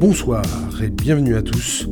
[0.00, 0.42] Bonsoir
[0.82, 1.86] et bienvenue à tous.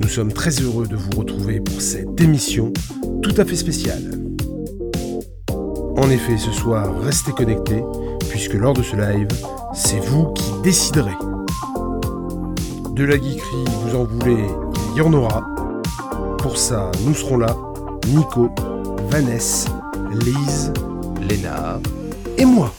[0.00, 2.72] Nous sommes très heureux de vous retrouver pour cette émission
[3.24, 4.04] tout à fait spéciale.
[5.96, 7.82] En effet, ce soir, restez connectés,
[8.28, 9.26] puisque lors de ce live,
[9.74, 11.16] c'est vous qui déciderez.
[12.92, 14.44] De la geekerie, vous en voulez,
[14.92, 15.44] il y en aura.
[16.38, 17.56] Pour ça, nous serons là,
[18.06, 18.48] Nico,
[19.10, 19.70] Vanessa,
[20.12, 20.72] Lise,
[21.28, 21.80] Léna
[22.38, 22.72] et moi.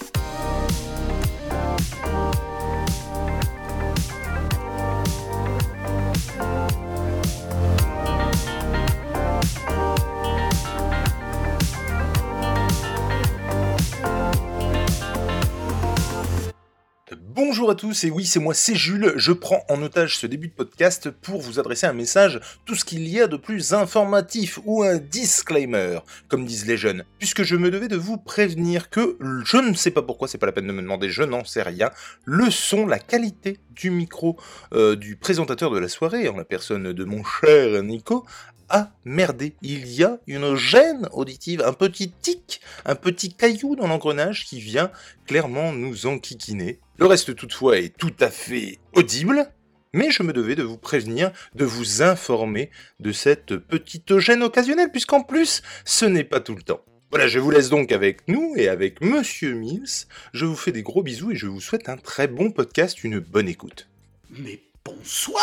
[18.06, 19.14] Oui, c'est moi, c'est Jules.
[19.16, 22.86] Je prends en otage ce début de podcast pour vous adresser un message, tout ce
[22.86, 27.56] qu'il y a de plus informatif, ou un disclaimer, comme disent les jeunes, puisque je
[27.56, 30.68] me devais de vous prévenir que, je ne sais pas pourquoi, c'est pas la peine
[30.68, 31.90] de me demander, je n'en sais rien,
[32.26, 34.38] le son, la qualité du micro
[34.74, 38.26] euh, du présentateur de la soirée, en la personne de mon cher Nico,
[38.70, 39.56] a merdé.
[39.62, 44.60] Il y a une gêne auditive, un petit tic, un petit caillou dans l'engrenage qui
[44.60, 44.92] vient
[45.26, 46.80] clairement nous enquiquiner.
[46.98, 49.50] Le reste toutefois est tout à fait audible,
[49.94, 54.92] mais je me devais de vous prévenir, de vous informer de cette petite gêne occasionnelle,
[54.92, 56.82] puisqu'en plus, ce n'est pas tout le temps.
[57.10, 60.08] Voilà, je vous laisse donc avec nous et avec Monsieur Mills.
[60.34, 63.20] Je vous fais des gros bisous et je vous souhaite un très bon podcast, une
[63.20, 63.88] bonne écoute.
[64.30, 65.42] Mais bonsoir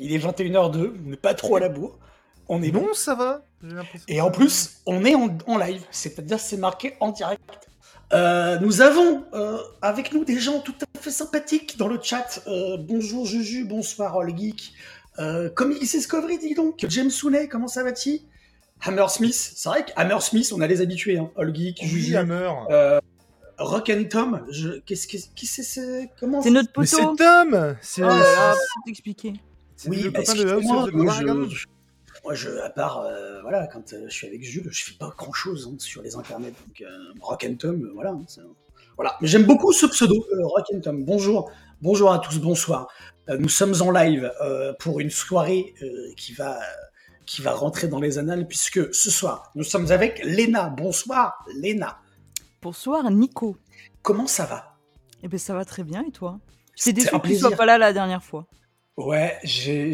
[0.00, 1.98] Il est 21h02, on n'est pas trop à la bourre.
[2.48, 2.80] On est bon.
[2.80, 3.44] Bon, ça va.
[4.08, 7.42] Et en plus, on est en, en live, c'est-à-dire c'est marqué en direct.
[8.12, 12.42] Euh, nous avons euh, avec nous des gens tout à fait sympathiques dans le chat.
[12.48, 14.72] Euh, bonjour Juju, bonsoir All Geek.
[15.20, 16.84] Euh, Comics Discovery, dis donc.
[16.88, 18.22] James Soulet, comment ça va-t-il?
[18.82, 21.18] Hammersmith, c'est vrai qu'Hammersmith, on a les habitués.
[21.18, 21.30] Hein.
[21.36, 22.50] All Geek, Oui, Juju, Hammer.
[22.70, 22.98] euh,
[23.58, 24.44] Rock and Tom.
[24.50, 24.80] Je...
[24.86, 27.16] Qu'est-ce que qui c'est c'est- Comment C'est notre Mais c'est poteau.
[27.16, 28.54] Tom C'est Oh là
[29.86, 31.48] Oui, le bah, copain de House excusez-moi, of the moi, Dragon.
[31.48, 31.66] je,
[32.24, 35.12] moi, je, à part, euh, voilà, quand euh, je suis avec Jules, je fais pas
[35.16, 36.52] grand chose sur les internets.
[36.66, 36.86] Donc, euh,
[37.20, 38.10] Rock and Tom, voilà.
[38.10, 38.42] hein,
[38.96, 39.16] voilà.
[39.20, 41.04] Mais j'aime beaucoup ce pseudo, euh, Rock and Tom.
[41.04, 41.50] Bonjour,
[41.80, 42.88] bonjour à tous, bonsoir.
[43.28, 46.58] Euh, nous sommes en live euh, pour une soirée euh, qui va.
[47.26, 50.68] qui va rentrer dans les annales puisque ce soir nous sommes avec Léna.
[50.68, 51.98] Bonsoir Léna.
[52.60, 53.56] Bonsoir Nico.
[54.02, 54.74] Comment ça va?
[55.22, 56.40] Eh ben ça va très bien et toi?
[56.74, 58.46] J'étais déçu que tu sois pas là la dernière fois.
[59.00, 59.92] Ouais, j'ai.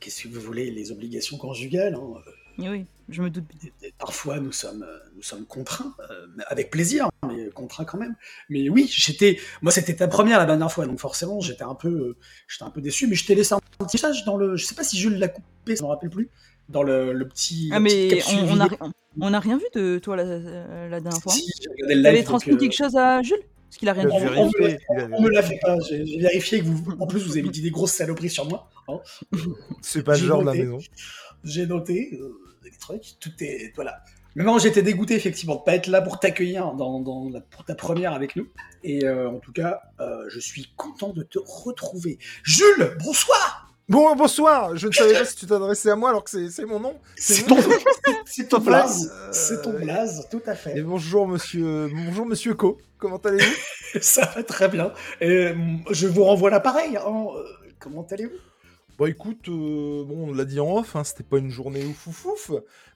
[0.00, 3.70] Qu'est-ce que vous voulez, les obligations conjugales hein, Et oui, je me doute bien.
[3.98, 8.14] Parfois, nous sommes, euh, nous sommes contraints, euh, avec plaisir, mais contraints quand même.
[8.50, 11.88] Mais oui, j'étais, moi, c'était ta première la dernière fois, donc forcément, j'étais un peu,
[11.88, 13.08] euh, j'étais un peu déçu.
[13.08, 15.28] Mais je t'ai laissé un petit message dans le, je sais pas si Jules l'a
[15.28, 16.28] coupé, je me rappelle plus,
[16.68, 17.70] dans le, le petit.
[17.72, 18.78] Ah mais on, on a, vidéo.
[19.20, 21.32] on a rien vu de toi la, euh, la dernière fois.
[21.32, 23.42] Si, j'ai regardé le live, transmis euh, quelque chose à Jules?
[23.74, 24.14] Parce qu'il a rien dit.
[24.88, 27.62] on- on- me l'a fait pas, j'ai vérifié que vous, en plus, vous avez dit
[27.62, 28.70] des grosses saloperies sur moi.
[28.88, 28.98] hein.
[29.82, 30.78] C'est pas le genre de la maison.
[31.44, 34.02] J'ai noté euh, des trucs, tout est voilà.
[34.36, 37.64] Mais non, j'étais dégoûté effectivement de pas être là pour t'accueillir dans, dans la- pour
[37.64, 38.48] ta première avec nous.
[38.82, 42.18] Et euh, en tout cas, euh, je suis content de te retrouver.
[42.42, 43.63] Jules, bonsoir.
[43.88, 46.80] Bon, bonsoir Je ne savais pas si tu t'adressais à moi alors que c'est- mon
[46.80, 46.94] nom.
[47.16, 47.56] C'est ton,
[48.26, 50.80] c'est ton blaze, c'est ton Euh, blaze, tout à Et fait.
[50.82, 52.78] bonjour monsieur, bonjour monsieur Co.
[52.98, 53.54] Comment allez-vous?
[54.00, 54.92] Ça va très bien.
[55.20, 55.54] Et, euh,
[55.90, 56.96] je vous renvoie l'appareil.
[56.96, 57.02] hein.
[57.06, 57.42] Euh,
[57.78, 58.32] Comment allez-vous?
[58.96, 62.06] Bon écoute, euh, bon on l'a dit en off, hein, c'était pas une journée ouf
[62.06, 62.50] ouf ouf,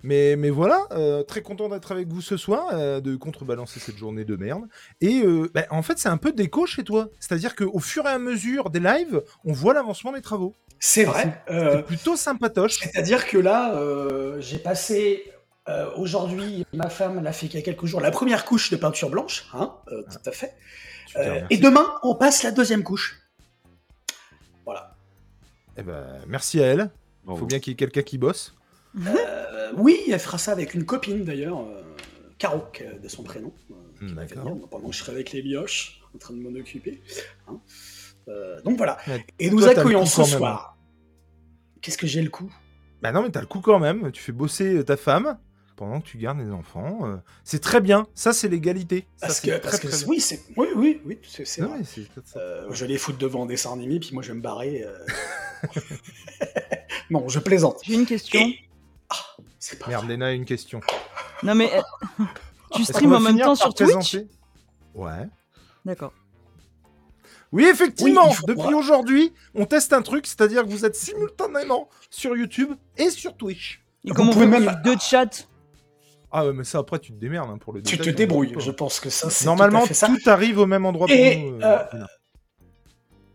[0.05, 3.97] mais mais voilà, euh, très content d'être avec vous ce soir, euh, de contrebalancer cette
[3.97, 4.63] journée de merde.
[5.01, 8.19] Et bah, en fait c'est un peu déco chez toi, c'est-à-dire qu'au fur et à
[8.19, 10.55] mesure des lives, on voit l'avancement des travaux.
[10.79, 11.43] C'est vrai.
[11.49, 12.79] C'est plutôt sympatoche.
[12.79, 13.75] C'est-à-dire que là,
[14.39, 15.25] j'ai passé
[15.97, 19.11] aujourd'hui, ma femme l'a fait il y a quelques jours, la première couche de peinture
[19.11, 20.55] blanche, hein, euh, tout à fait.
[21.51, 23.28] Et demain, on passe la deuxième couche.
[25.79, 26.91] Eh ben, merci à elle.
[27.31, 28.55] Il faut bien qu'il y ait quelqu'un qui bosse.
[29.07, 31.83] Euh, oui, elle fera ça avec une copine d'ailleurs, euh,
[32.39, 32.65] Caro,
[33.03, 33.53] de son prénom.
[33.71, 33.75] euh,
[34.09, 34.45] qui va d'accord.
[34.45, 37.01] venir pendant que je serai avec les mioches, en train de m'en occuper.
[37.49, 37.61] hein.
[38.29, 38.99] Euh, donc voilà.
[39.39, 40.77] Et nous accueillons ce soir.
[41.81, 42.53] Qu'est-ce que j'ai le coup?
[43.01, 45.39] Bah non mais t'as le coup quand même, tu fais bosser euh, ta femme
[45.79, 47.07] pendant que tu gardes les enfants.
[47.07, 49.07] euh, c'est très bien, ça c'est l'égalité.
[49.21, 50.07] Parce que, très, parce que très bien.
[50.09, 51.79] oui, c'est oui, oui, oui, c'est c'est Non, vrai.
[51.79, 54.35] mais c'est- ça- Euh, je les foutre devant un dessin animé, puis moi je vais
[54.39, 54.85] me barrer.
[54.85, 54.99] euh.
[57.11, 57.79] non, je plaisante.
[57.85, 58.41] J'ai une question.
[58.41, 58.59] Et-
[59.11, 59.17] Ah,
[59.59, 60.13] c'est pas Merde, vrai.
[60.15, 60.81] Léna a une question.
[61.43, 61.81] Non mais euh,
[62.73, 64.17] tu Est-ce stream qu'on en même temps sur Twitch
[64.95, 65.29] Ouais.
[65.85, 66.13] D'accord.
[67.51, 72.37] Oui, effectivement, Oui, depuis aujourd'hui, on teste un truc, c'est-à-dire que vous êtes simultanément sur
[72.37, 73.83] YouTube et sur Twitch.
[74.05, 75.25] Et Vous comment on pouvez même- deux chats
[76.31, 78.17] Ah ouais, mais ça après tu te démerdes hein, pour le Tu détail, te on
[78.17, 80.07] débrouilles, je pense que ça, c'est Normalement, tout à fait ça.
[80.09, 81.55] tout arrive au même endroit pour Et, nous.
[81.63, 82.07] euh, Lina.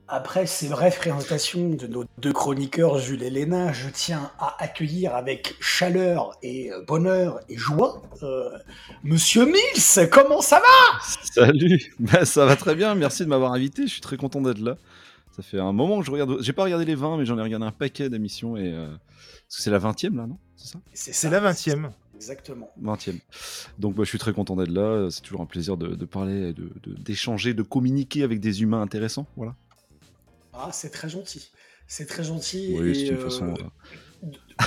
[0.07, 5.15] Après ces brèves présentations de nos deux chroniqueurs, Jules et Léna, je tiens à accueillir
[5.15, 8.49] avec chaleur et euh, bonheur et joie euh,
[9.03, 10.09] Monsieur Mills.
[10.11, 10.99] Comment ça va?
[11.33, 14.59] Salut Bah, Ça va très bien, merci de m'avoir invité, je suis très content d'être
[14.59, 14.75] là.
[15.35, 16.37] Ça fait un moment que je regarde.
[16.41, 18.71] J'ai pas regardé les 20, mais j'en ai regardé un paquet d'émissions et.
[18.71, 18.89] euh,
[19.47, 20.37] parce que c'est la 20ème là, non?
[20.55, 20.79] C'est ça?
[20.93, 21.89] C'est la 20ème.
[22.23, 22.71] Exactement.
[22.81, 23.19] 20ème.
[23.79, 26.49] Donc bah, je suis très content d'être là, c'est toujours un plaisir de, de parler,
[26.49, 29.27] et de- de- d'échanger, de, communiquer avec des humains intéressants.
[29.35, 29.55] Voilà.
[30.53, 31.49] Ah, c'est très gentil.
[31.87, 32.75] C'est très gentil.
[32.79, 33.53] Oui, c'est une euh, façon.
[33.53, 34.27] euh,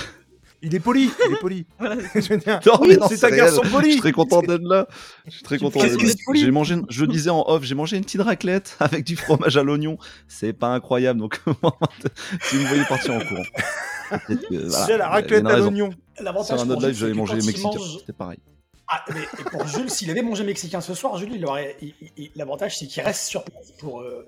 [0.63, 1.67] Il est poli, il est poli.
[1.79, 1.97] Voilà.
[2.15, 3.93] Je non, c'est un garçon Je poli.
[3.93, 4.89] suis très content d'être là.
[5.27, 6.09] Je suis très content d'être là.
[6.35, 9.17] J'ai mangé, une- je le disais en off, j'ai mangé une petite raclette avec du
[9.17, 9.97] fromage à l'oignon.
[10.29, 11.41] C'est pas incroyable, donc
[12.43, 13.43] si vous me voyez partir en courant.
[14.27, 15.91] Peut-être que, voilà, J'ai la raclette à l'oignon.
[16.21, 17.63] L'avantage Sur un pour autre Jules, live, j'avais mangé mexicain.
[17.69, 18.39] mange- C'était pareil.
[18.89, 21.77] Ah, mais et pour Jules, s'il avait mangé mexicain ce soir, Jules, il aurait.
[21.83, 24.01] il- il- il- L'avantage, c'est qu'il reste sur place pour.
[24.01, 24.25] euh,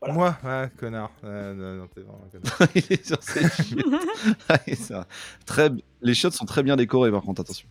[0.00, 0.14] Voilà.
[0.14, 1.10] Moi, ouais, connard.
[1.24, 2.68] Euh, non, non, t'es vraiment connard.
[2.74, 3.84] Il est sur ses chiottes.
[4.48, 5.04] Ouais, c'est vrai.
[5.44, 5.70] très...
[6.00, 7.68] Les chiottes sont très bien décorées, par contre, attention.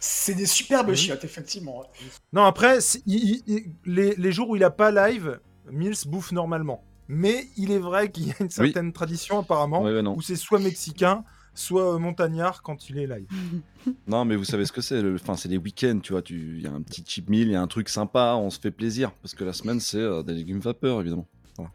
[0.00, 0.96] C'est des superbes Oui.
[0.96, 1.84] chiottes, effectivement.
[2.32, 5.38] Non, après, c'est- il- il- il- les, les jours où il a pas live,
[5.70, 6.82] Mills bouffe normalement.
[7.08, 10.16] Mais il est vrai qu'il y a une certaine tradition apparemment Ouais, ouais, non.
[10.16, 11.24] où c'est soit mexicain,
[11.54, 13.26] soit euh, montagnard quand il est live.
[14.08, 15.00] non, mais vous savez ce que c'est.
[15.02, 16.22] le- Enfin, c'est les week-ends, tu vois.
[16.22, 18.50] tu- Il y a un petit cheap meal, il y a un truc sympa, on
[18.50, 19.12] se fait plaisir.
[19.22, 21.26] Parce que la semaine, c'est euh, des légumes vapeur, évidemment.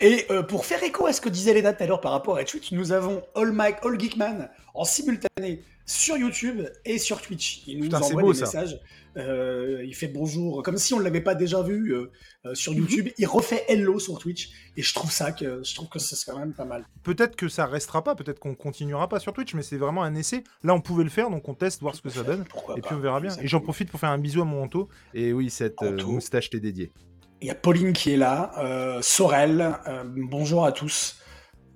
[0.00, 2.36] Et euh, pour faire écho à ce que disait Léna tout à l'heure par rapport
[2.36, 7.62] à Twitch, nous avons All, Mike, All Geekman en simultané sur YouTube et sur Twitch.
[7.66, 8.78] Il nous Putain, envoie beau, des messages.
[9.16, 12.12] Euh, il fait bonjour, comme si on ne l'avait pas déjà vu euh,
[12.44, 13.08] euh, sur YouTube.
[13.16, 14.50] Il refait hello sur Twitch.
[14.76, 16.86] Et je trouve ça que je trouve que c'est quand même pas mal.
[17.02, 20.14] Peut-être que ça restera pas, peut-être qu'on continuera pas sur Twitch, mais c'est vraiment un
[20.14, 20.44] essai.
[20.62, 22.44] Là, on pouvait le faire, donc on teste, voir ce que ça donne.
[22.44, 22.88] Pourquoi Et pas.
[22.88, 23.34] puis on verra bien.
[23.40, 24.88] Et j'en profite pour faire un bisou à mon Anto.
[25.14, 26.92] Et oui, cette moustache t'est dédiée.
[27.40, 29.74] Il y a Pauline qui est là, Sorel,
[30.06, 31.16] bonjour à tous.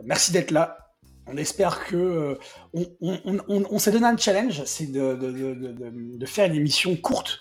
[0.04, 0.81] Merci d'être là.
[1.26, 1.96] On espère que.
[1.96, 2.34] euh,
[2.74, 6.16] on on- on- on- on s'est donné un challenge, c'est de, de- de- de- de-
[6.18, 7.40] de faire une émission courte,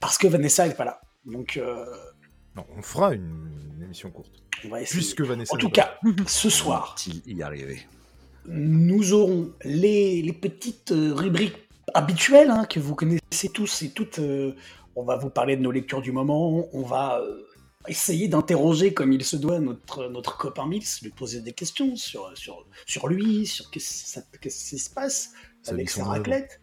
[0.00, 1.00] parce que Vanessa n'est pas là.
[1.24, 1.84] Donc, euh,
[2.56, 4.32] Non, on fera une, une émission courte.
[4.64, 4.98] on va essayer.
[5.00, 5.54] Puisque Vanessa.
[5.54, 5.72] En tout là.
[5.72, 6.94] cas, ce soir,
[7.26, 7.80] Il y arriver.
[8.46, 11.56] nous aurons les, les petites euh, rubriques
[11.94, 14.18] habituelles hein, que vous connaissez tous et toutes.
[14.18, 14.54] euh,
[14.94, 16.66] on va vous parler de nos lectures du moment.
[16.74, 17.42] On va euh,
[17.88, 22.30] essayer d'interroger comme il se doit notre, notre copain Mills, lui poser des questions sur,
[22.36, 25.32] sur, sur lui, sur qu'est-ce qui se passe
[25.68, 26.60] avec sa raclette.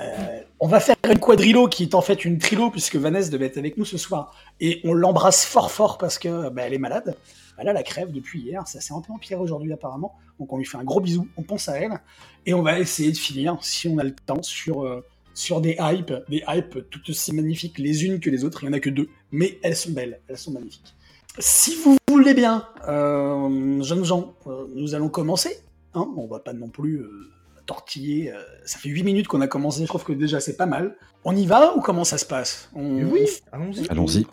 [0.00, 3.46] Euh, on va faire une quadrilo qui est en fait une trilo puisque Vanessa devait
[3.46, 6.78] être avec nous ce soir et on l'embrasse fort fort parce que bah, elle est
[6.78, 7.16] malade.
[7.56, 10.14] Elle a la crève depuis hier, ça s'est un peu empiré aujourd'hui apparemment.
[10.38, 11.98] Donc on lui fait un gros bisou, on pense à elle
[12.44, 15.02] et on va essayer de finir si on a le temps sur euh,
[15.36, 18.64] sur des hypes, des hypes toutes aussi magnifiques les unes que les autres.
[18.64, 20.94] Il y en a que deux, mais elles sont belles, elles sont magnifiques.
[21.38, 25.58] Si vous voulez bien, euh, jeunes gens, euh, nous allons commencer.
[25.94, 27.10] Hein, on va pas non plus euh,
[27.66, 28.32] tortiller.
[28.32, 30.96] euh, ça fait 8 minutes qu'on a commencé, je trouve que déjà c'est pas mal.
[31.24, 32.70] On y va ou comment ça se passe?
[32.74, 33.86] On, oui, allons-y.
[33.90, 34.26] Allons-y.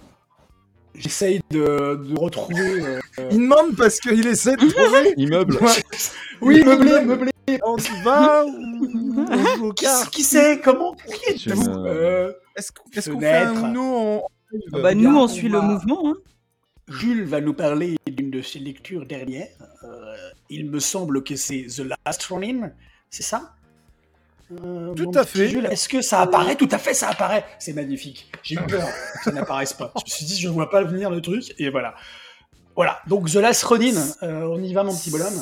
[0.96, 2.82] J'essaye de, de retrouver.
[2.86, 3.00] euh,
[3.32, 5.14] Il demande parce qu'il essaie de trouver.
[5.18, 5.58] Immeuble.
[5.58, 5.84] Ouais.
[6.40, 7.32] Oui, meublé, meublé.
[7.66, 10.96] On y va ou on joue aux Qui, cartes qui sait Comment
[11.48, 13.66] Euh, Est-ce qu'on fait un Fenêtre.
[13.66, 14.28] Uno en.
[14.74, 16.10] Ah bah, Eh nous, on on suit va- le mouvement.
[16.10, 16.16] Hein.
[16.88, 19.48] Jules va nous parler d'une de ses lectures dernières.
[19.84, 20.16] Euh,
[20.50, 22.72] il me semble que c'est The Last Ronin,
[23.10, 23.54] c'est ça?
[24.52, 25.50] Euh, Tout à fait.
[25.72, 26.56] Est-ce que ça apparaît?
[26.56, 27.46] Tout à fait, ça apparaît.
[27.58, 28.30] C'est magnifique.
[28.44, 29.94] J'ai eu peur que ça n'apparaisse pas.
[29.96, 31.96] Je me suis dit, je ne vois pas venir le truc, et voilà.
[32.76, 35.42] Voilà, donc The Last Ronin, euh, on y va mon petit bonhomme.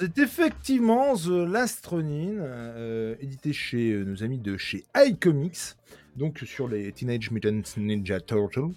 [0.00, 5.76] C'est effectivement The Last Ronin, euh, édité chez euh, nos amis de chez iComics,
[6.16, 8.72] donc sur les Teenage Mutant Ninja Turtles.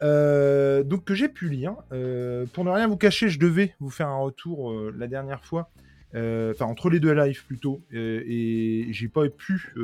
[0.00, 1.74] Euh, donc que j'ai pu lire.
[2.52, 5.72] Pour ne rien vous cacher, je devais vous faire un retour la dernière fois,
[6.14, 9.74] enfin entre les deux lives plutôt, et j'ai pas pu,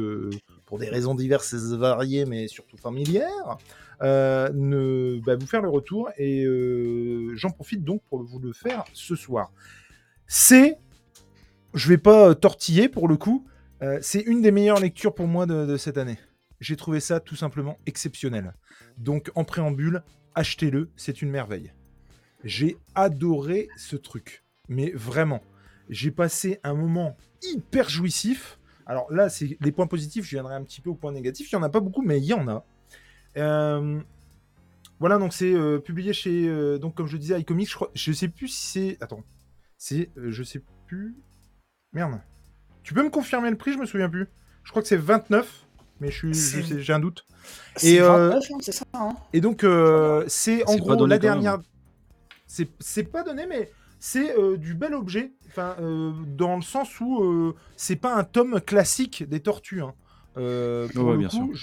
[0.67, 3.59] pour des raisons diverses et variées, mais surtout familières,
[3.99, 6.47] bah, vous faire le retour, et
[7.35, 9.51] j'en profite donc pour vous le faire ce soir.
[10.27, 10.79] C'est,
[11.75, 13.47] je vais pas euh, tortiller pour le coup,
[13.83, 16.19] euh, c'est une des meilleures lectures pour moi de, cette année.
[16.61, 18.55] J'ai trouvé ça tout simplement exceptionnel.
[18.99, 20.03] Donc en préambule,
[20.35, 21.73] achetez-le, c'est une merveille.
[22.45, 25.43] J'ai adoré ce truc, mais vraiment,
[25.91, 28.59] j'ai passé un moment hyper jouissif.
[28.87, 31.51] Alors là, c'est les points positifs, je viendrai un petit peu aux points négatifs.
[31.51, 32.65] Il y en a pas beaucoup, mais il y en a.
[33.37, 34.01] Euh,
[34.99, 35.55] Voilà, donc c'est
[35.85, 37.69] publié chez, donc comme je disais, iComics.
[37.69, 39.23] Je, je sais plus si c'est, attends,
[39.79, 41.15] c'est, euh, je sais plus.
[41.93, 42.21] Merde.
[42.83, 44.29] Tu peux me confirmer le prix Je me souviens plus.
[44.65, 45.67] Je crois que c'est 29,
[46.01, 47.25] mais je suis, je C'est- sais- j'ai un doute.
[47.77, 48.85] C'est Et, euh, 29, hein, c'est ça.
[48.95, 51.59] Hein Et donc, euh, c'est en gros la dernière.
[52.47, 55.33] C'est c'est pas donné, mais c'est euh, du bel objet.
[55.49, 59.83] Enfin, euh, dans le sens où euh, c'est pas un tome classique des tortues.
[59.83, 59.95] hein.
[60.37, 61.55] Euh, pour Ouais, le bien coup,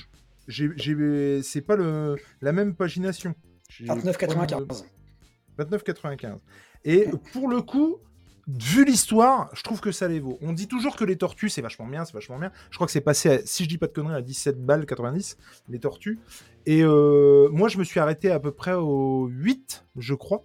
[0.48, 3.36] j'ai- c'est pas le, la même pagination.
[3.70, 4.86] J'ai- 29,95.
[5.58, 6.40] 29,95.
[6.86, 7.98] Et pour le coup,
[8.48, 10.38] vu l'histoire, je trouve que ça les vaut.
[10.42, 12.52] On dit toujours que les tortues, c'est vachement bien, c'est vachement bien.
[12.72, 14.86] Je crois que c'est passé, à, si je dis pas de conneries, à 17 balles
[14.86, 15.38] 90,
[15.70, 16.20] les tortues.
[16.66, 20.44] Et euh, moi, je me suis arrêté à peu près au 8, je crois.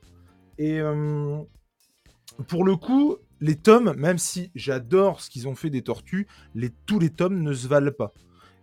[0.59, 1.39] Et euh,
[2.47, 6.71] pour le coup, les tomes, même si j'adore ce qu'ils ont fait des tortues, les,
[6.87, 8.13] tous les tomes ne se valent pas.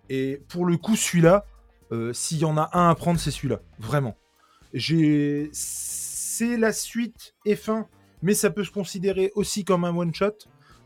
[0.09, 1.45] Et pour le coup, celui-là,
[1.91, 3.61] euh, s'il y en a un à prendre, c'est celui-là.
[3.79, 4.15] Vraiment.
[4.73, 5.49] J'ai...
[6.37, 7.85] C'est la suite F1,
[8.21, 10.33] mais ça peut se considérer aussi comme un one-shot.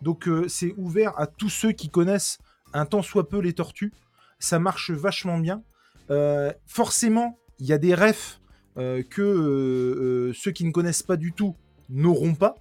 [0.03, 2.37] Donc euh, c'est ouvert à tous ceux qui connaissent
[2.71, 3.91] un tant soit peu les tortues.
[4.37, 5.63] Ça marche vachement bien.
[6.11, 8.41] Euh, forcément, il y a des refs
[8.77, 11.55] euh, que ceux qui ne connaissent pas du tout
[11.89, 12.53] n'auront pas.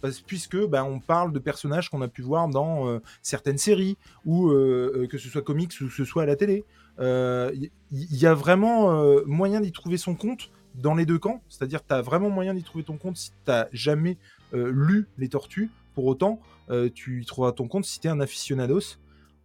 [0.00, 4.48] Parce, puisque ben, on parle de personnages qu'on a pu voir dans certaines séries, ou
[4.48, 6.64] que ce soit comics ou que ce soit à la télé.
[6.98, 11.42] Il y, a vraiment moyen d'y trouver son compte dans les deux camps.
[11.48, 14.18] C'est-à-dire tu as vraiment moyen d'y trouver ton compte si tu jamais
[14.54, 15.70] euh, lu les tortues.
[15.94, 18.96] Pour autant, euh, tu y trouveras ton compte si tu es un aficionados.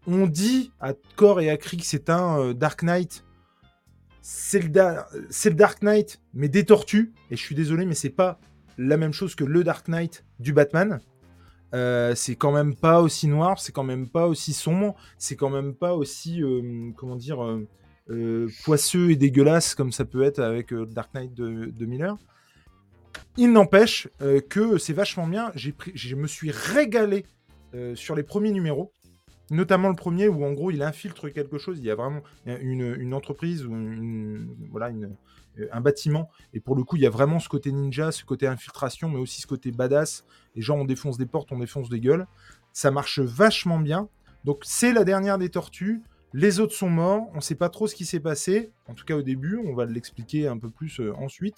[0.08, 3.24] On dit à corps et à cri que c'est un euh, Dark Knight.
[4.22, 7.14] C'est le, le Dark Knight, mais des tortues.
[7.32, 8.40] Et je suis désolé, mais c'est pas
[8.78, 11.00] la même chose que le Dark Knight du Batman.
[12.16, 15.74] C'est quand même pas aussi noir, c'est quand même pas aussi sombre, c'est quand même
[15.74, 16.42] pas aussi,
[16.96, 17.46] comment dire,
[18.12, 22.16] euh, poisseux et dégueulasse comme ça peut être avec euh, Dark Knight de, Miller.
[23.36, 25.52] Il n'empêche euh, que c'est vachement bien.
[25.56, 27.26] J'ai pris, je me suis régalé
[27.96, 28.94] sur les premiers numéros,
[29.52, 31.78] notamment le premier où en gros il infiltre quelque chose.
[31.78, 35.14] Il y a vraiment une, entreprise ou une, voilà une,
[35.74, 38.48] un bâtiment et pour le coup il y a vraiment ce côté ninja, ce côté
[38.48, 40.24] infiltration, mais aussi ce côté badass.
[40.56, 42.28] Les gens on défonce des portes, on défonce des gueules.
[42.72, 44.08] Ça marche vachement bien.
[44.46, 46.02] Donc c'est la dernière des tortues.
[46.38, 49.06] Les autres sont morts, on ne sait pas trop ce qui s'est passé, en tout
[49.06, 51.56] cas au début, on va l'expliquer un peu plus euh, ensuite.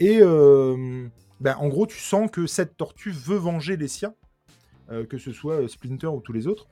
[0.00, 1.06] Et euh,
[1.38, 4.16] ben, en gros, tu sens que cette tortue veut venger les siens,
[4.90, 6.66] euh, que ce soit Splinter ou tous les autres.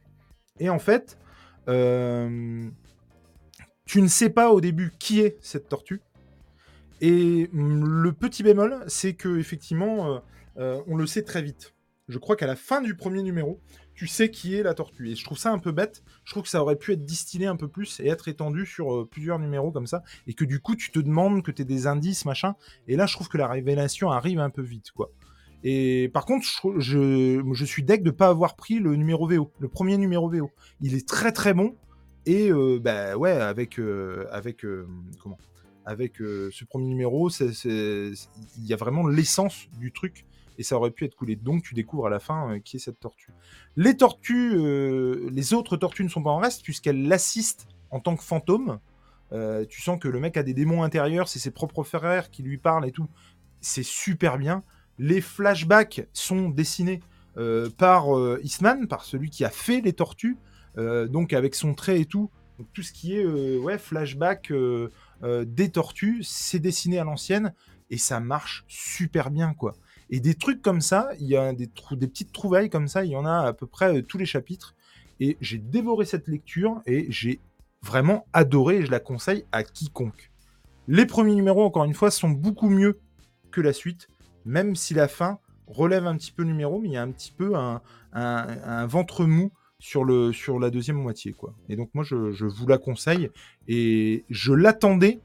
[0.58, 1.16] Et en fait,
[1.68, 1.72] tu
[4.02, 6.02] ne sais pas au début qui est cette tortue.
[7.00, 10.20] Et mm, le petit bémol, c'est que effectivement,
[10.56, 11.72] on le sait très vite.
[12.08, 13.60] Je crois qu'à la fin du premier numéro,
[13.98, 15.10] tu sais qui est la tortue.
[15.10, 16.04] Et je trouve ça un peu bête.
[16.24, 18.94] Je trouve que ça aurait pu être distillé un peu plus et être étendu sur
[18.94, 20.04] euh, plusieurs numéros comme ça.
[20.28, 22.54] Et que du coup, tu te demandes que tu des indices, machin.
[22.86, 25.10] Et là, je trouve que la révélation arrive un peu vite, quoi.
[25.64, 26.46] Et par contre,
[26.78, 30.52] je, je, suis deg de pas avoir pris le numéro VO, le premier numéro VO.
[30.80, 31.74] Il est très très bon.
[32.24, 34.86] Et euh, bah ouais, avec euh, avec euh,
[35.20, 35.38] comment?
[35.84, 38.14] Avec ce premier numéro, il
[38.58, 40.26] y a vraiment l'essence du truc
[40.58, 41.36] et ça aurait pu être coulé.
[41.36, 43.32] Donc tu découvres à la fin euh, qui est cette tortue.
[43.76, 48.16] Les tortues, euh, les autres tortues ne sont pas en reste puisqu'elles l'assistent en tant
[48.16, 48.80] que fantôme.
[49.32, 52.42] Euh, tu sens que le mec a des démons intérieurs, c'est ses propres frères qui
[52.42, 53.08] lui parlent et tout.
[53.60, 54.64] C'est super bien.
[54.98, 57.00] Les flashbacks sont dessinés
[57.76, 58.06] par
[58.42, 60.36] Eastman, par celui qui a fait les tortues,
[60.76, 62.30] donc avec son trait et tout.
[62.58, 64.52] Donc tout ce qui est ouais, flashback
[65.22, 67.54] des tortues, c'est dessiné à l'ancienne
[67.90, 69.76] et ça marche super bien quoi.
[70.10, 73.16] Et des trucs comme ça, il y a des, petites trouvailles comme ça, il y
[73.16, 74.74] en a à peu près euh, tous les chapitres.
[75.20, 77.40] Et j'ai dévoré cette lecture et j'ai
[77.82, 80.30] vraiment adoré et je la conseille à quiconque.
[80.86, 82.98] Les premiers numéros, encore une fois, sont beaucoup mieux
[83.50, 84.08] que la suite,
[84.44, 87.10] même si la fin relève un petit peu le numéro, mais il y a un
[87.10, 91.32] petit peu un, ventre mou sur, la deuxième moitié.
[91.32, 91.54] quoi.
[91.68, 93.30] Et donc moi, je, je vous la conseille.
[93.66, 95.20] Et je l'attendais.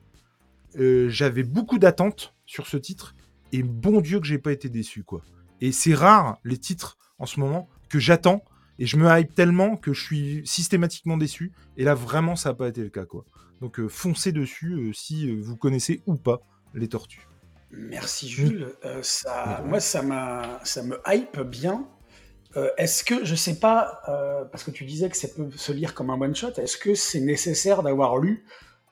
[0.78, 3.16] euh, J'avais beaucoup d'attentes sur ce titre.
[3.53, 5.03] Et bon Dieu que j'ai pas été déçu.
[5.03, 5.22] quoi.
[5.62, 8.43] Et c'est rare, les titres, en ce moment, que j'attends.
[8.79, 11.53] Et je me hype tellement que je suis systématiquement déçu.
[11.77, 13.05] Et là, vraiment, ça n'a pas été le cas.
[13.05, 13.24] quoi.
[13.62, 16.41] Donc euh, foncez dessus euh, si euh, vous connaissez ou pas
[16.74, 17.27] les tortues.
[17.72, 18.74] Merci Jules.
[18.83, 21.88] Euh, ça, moi, ça, m'a, ça me hype bien.
[22.77, 24.00] Est-ce que, je sais pas,
[24.51, 27.19] parce que tu disais que ça peut se lire comme un one-shot, est-ce que c'est
[27.19, 28.45] nécessaire d'avoir lu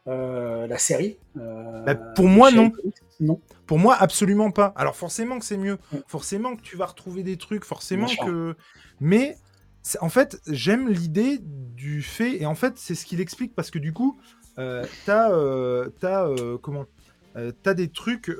[0.07, 2.71] euh, la série euh, Bah, pour moi, non.
[3.19, 3.39] Non.
[3.67, 4.73] Pour moi, absolument pas.
[4.75, 5.77] Alors forcément que c'est mieux.
[6.07, 7.65] Forcément que tu vas retrouver des trucs.
[7.65, 8.25] Forcément Bien sûr.
[8.25, 8.55] que...
[8.99, 9.37] Mais
[9.99, 12.41] en fait, j'aime l'idée du fait...
[12.41, 14.17] Et en fait, c'est ce qu'il explique parce que du coup,
[14.57, 15.31] euh, t'as...
[15.31, 16.27] euh, t'as,
[16.61, 16.85] comment
[17.63, 18.31] T'as des trucs...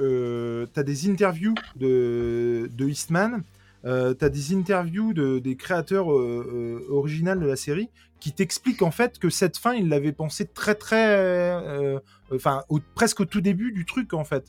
[0.74, 3.44] t'as des interviews de, de Eastman
[3.85, 8.83] euh, t'as des interviews de, des créateurs euh, euh, originaux de la série qui t'expliquent
[8.83, 12.00] en fait que cette fin, ils l'avaient pensé très très, euh,
[12.33, 14.45] enfin au- presque au tout début du truc en fait,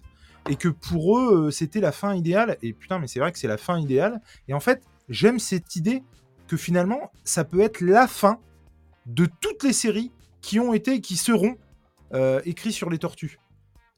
[0.50, 2.58] et que pour eux c'était la fin idéale.
[2.62, 4.20] Et putain, mais c'est vrai que c'est la fin idéale.
[4.48, 6.02] Et en fait, j'aime cette idée
[6.48, 8.38] que finalement, ça peut être la fin
[9.06, 10.12] de toutes les séries
[10.42, 11.56] qui ont été et qui seront
[12.44, 13.38] écrites sur les tortues.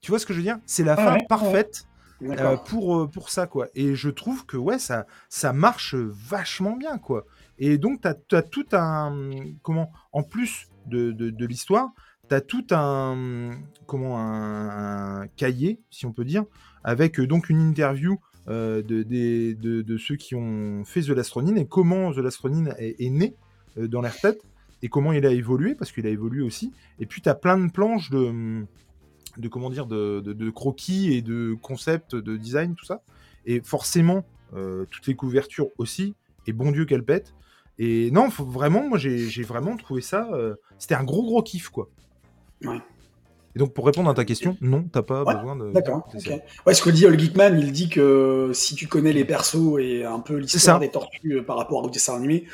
[0.00, 0.58] Tu vois ce que je veux dire?
[0.66, 1.86] C'est la Ah fin ouais, parfaite
[2.22, 3.68] euh, pour, euh, pour ça, quoi.
[3.74, 7.26] Et je trouve que, ouais, ça, ça marche vachement bien, quoi.
[7.58, 9.30] Et donc, tu as, tout un...
[9.62, 11.90] Comment En plus de, de, l'histoire,
[12.28, 13.50] tu as tout un...
[13.86, 16.44] Comment un, cahier, si on peut dire,
[16.82, 21.56] avec euh, donc une interview de, de, de ceux qui ont fait The Last Ronin
[21.56, 23.34] et comment The Last Ronin est, né
[23.78, 24.42] dans leur tête
[24.82, 26.70] et comment il a évolué, parce qu'il a évolué aussi.
[26.98, 28.66] Et puis, tu as plein de planches de,
[29.38, 33.02] de comment dire, de, de- de croquis et de concepts, de design, tout ça.
[33.46, 34.24] Et forcément,
[34.54, 36.14] euh, toutes les couvertures aussi.
[36.46, 37.34] Et bon Dieu qu'elles pètent.
[37.78, 40.28] Et non, faut vraiment, moi, j'ai vraiment trouvé ça...
[40.32, 41.88] euh, C'était un gros, gros kiff, quoi.
[42.64, 42.78] Ouais.
[43.56, 45.70] Et donc, pour répondre à ta question, non, t'as pas Ouais, besoin de...
[45.72, 46.08] D'accord.
[46.66, 50.04] Ouais, ce que dit All Geekman, il dit que si tu connais les persos et
[50.04, 52.46] un peu l'histoire des tortues euh, par rapport au dessin animé,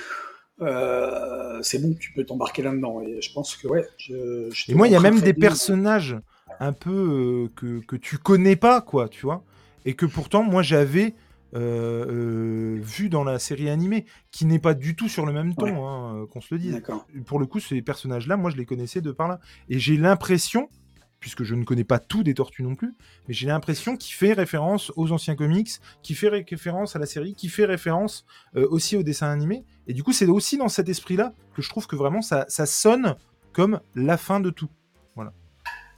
[0.60, 3.00] euh, c'est bon, tu peux t'embarquer là-dedans.
[3.00, 3.86] Et je pense que ouais.
[3.96, 6.18] Je, Et moi, il y a même des personnages
[6.58, 9.44] un peu euh, que, que tu connais pas, quoi, tu vois.
[9.84, 11.14] Et que pourtant, moi, j'avais
[11.54, 15.54] euh, euh, vu dans la série animée, qui n'est pas du tout sur le même
[15.54, 15.72] ton, Ouais.
[15.72, 16.82] hein, qu'on se le dise.
[17.26, 19.40] Pour le coup, ces personnages-là, moi, je les connaissais de par là.
[19.68, 20.68] Et j'ai l'impression,
[21.18, 22.94] puisque je ne connais pas tout des tortues non plus,
[23.26, 25.70] mais j'ai l'impression qu'il fait référence aux anciens comics,
[26.02, 28.24] qui fait ré- référence à la série, qui fait référence
[28.56, 29.64] euh, aussi au dessin animé.
[29.86, 32.64] Et du coup, c'est aussi dans cet esprit-là que je trouve que vraiment ça, ça
[32.66, 33.16] sonne
[33.52, 34.68] comme la fin de tout.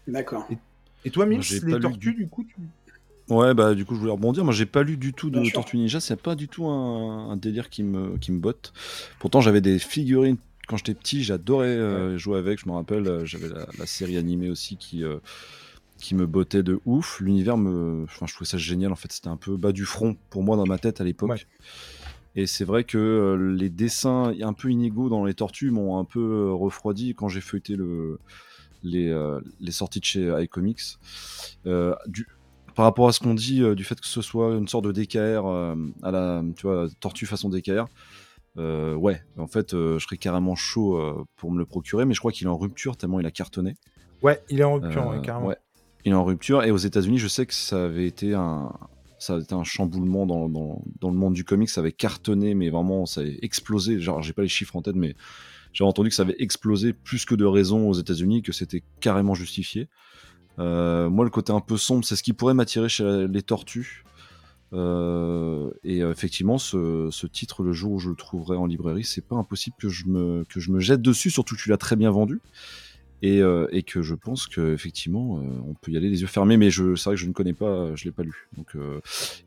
[0.06, 0.46] D'accord.
[1.04, 2.54] Et toi, Mills, J'ai les lu tortues, du- du coup, tu...
[3.28, 4.44] Ouais, bah du coup, je voulais rebondir.
[4.44, 5.48] Moi, j'ai pas lu du tout de.
[5.50, 6.00] Tortue Ninja.
[6.00, 8.72] C'est pas du tout un, un délire qui me, qui me botte.
[9.20, 10.36] Pourtant, j'avais des figurines
[10.68, 11.22] quand j'étais petit.
[11.22, 12.60] J'adorais euh, jouer avec.
[12.60, 15.18] Je me rappelle, euh, j'avais la, la série animée aussi qui, euh,
[15.98, 17.20] qui me bottait de ouf.
[17.20, 18.02] L'univers me.
[18.04, 18.92] Enfin, je trouvais ça génial.
[18.92, 21.30] En fait, c'était un peu bas du front pour moi dans ma tête à l'époque.
[21.30, 21.40] Ouais.
[22.34, 26.04] Et c'est vrai que euh, les dessins un peu inégaux dans les tortues m'ont un
[26.04, 28.18] peu refroidi quand j'ai feuilleté le,
[28.82, 30.98] les, euh, les sorties de chez iComics.
[31.66, 32.26] Euh, du,
[32.74, 34.92] par rapport à ce qu'on dit euh, du fait que ce soit une sorte de
[34.92, 37.86] DKR euh, à la tu vois, tortue façon DKR,
[38.58, 42.32] euh, ouais, en fait, je serais carrément chaud pour me le procurer, mais je crois
[42.32, 43.76] qu'il est en rupture tellement il a cartonné.
[44.22, 45.48] Ouais, il est en rupture, ouais, carrément.
[45.48, 45.56] ouais.
[46.04, 48.72] Il est en rupture et aux États-Unis, je sais que ça avait été un,
[49.18, 51.70] ça a été un chamboulement dans, dans, dans le monde du comics.
[51.70, 54.00] Ça avait cartonné, mais vraiment, ça avait explosé.
[54.00, 55.14] Genre, j'ai pas les chiffres en tête, mais
[55.72, 59.34] j'ai entendu que ça avait explosé plus que de raison aux États-Unis, que c'était carrément
[59.34, 59.88] justifié.
[60.58, 64.04] Euh, moi, le côté un peu sombre, c'est ce qui pourrait m'attirer chez les tortues.
[64.74, 69.26] Euh, et euh, effectivement, ce, titre, le jour où je le trouverai en librairie, c'est
[69.26, 71.30] pas impossible que je me que je me jette dessus.
[71.30, 72.40] Surtout que tu l'as très bien vendu
[73.20, 76.56] et, et que je pense que effectivement euh, on peut y aller les yeux fermés
[76.56, 78.74] mais c'est vrai que je ne connais pas je l'ai pas lu donc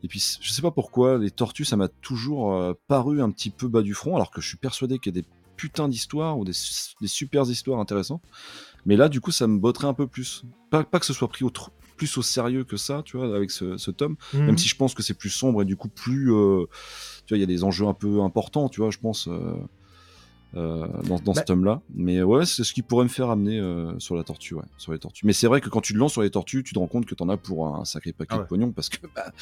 [0.02, 3.68] et puis je sais pas pourquoi les tortues ça m'a toujours paru un petit peu
[3.68, 6.44] bas du front alors que je suis persuadé qu'il y a des putains d'histoires ou
[6.44, 8.22] des, super histoires intéressantes
[8.84, 11.28] mais là du coup ça me botterait un peu plus pas, pas que ce soit
[11.28, 11.50] pris au
[11.96, 14.46] plus au sérieux que ça tu vois avec ce, ce tome Mhm.
[14.46, 16.66] même si je pense que c'est plus sombre et du coup plus euh,
[17.26, 19.54] tu vois il y a des enjeux un peu importants tu vois je pense euh,
[20.54, 21.80] dans, dans Bah- ce tome-là.
[21.94, 24.92] Mais ouais, c'est ce qui pourrait me faire amener euh, sur la tortue, ouais, sur
[24.92, 25.26] les tortues.
[25.26, 27.04] Mais c'est vrai que quand tu te lances sur les tortues, tu te rends compte
[27.06, 28.42] que t'en as pour un sacré paquet Ah ouais.
[28.44, 29.32] de pognon parce que bah,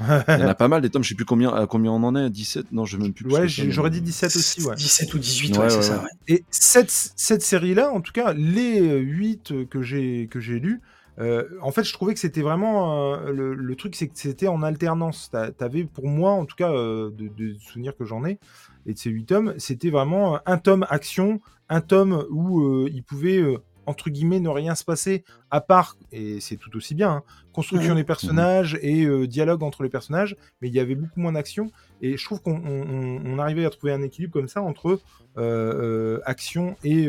[0.28, 1.02] il y en a pas mal des tomes.
[1.04, 3.26] Je sais plus combien, à combien on en est, 17 Non, je même plus.
[3.32, 4.74] ouais, j'aurais dit 17 aussi, ouais.
[4.74, 6.04] 17 ou 18, Ouais, ouais, c'est ouais, ça.
[6.28, 10.80] Et cette, cette série-là, en tout cas, les 8 que j'ai que j'ai lus,
[11.18, 14.48] euh, en fait, je trouvais que c'était vraiment euh, le, le truc, c'est que c'était
[14.48, 15.28] en alternance.
[15.30, 18.38] T'a- T'avais, pour moi, en tout cas, euh, de, de souvenirs que j'en ai,
[18.86, 23.02] et de ces 8 tomes, c'était vraiment un tome action, un tome où euh, il
[23.02, 27.10] pouvait, euh, entre guillemets, ne rien se passer, à part, et c'est tout aussi bien,
[27.10, 27.96] hein, construction Mhm.
[28.00, 31.70] des personnages et euh, dialogue entre les personnages, mais il y avait beaucoup moins d'action.
[32.00, 35.00] Et je trouve qu'on on- on- on arrivait à trouver un équilibre comme ça entre
[35.36, 37.04] euh, action et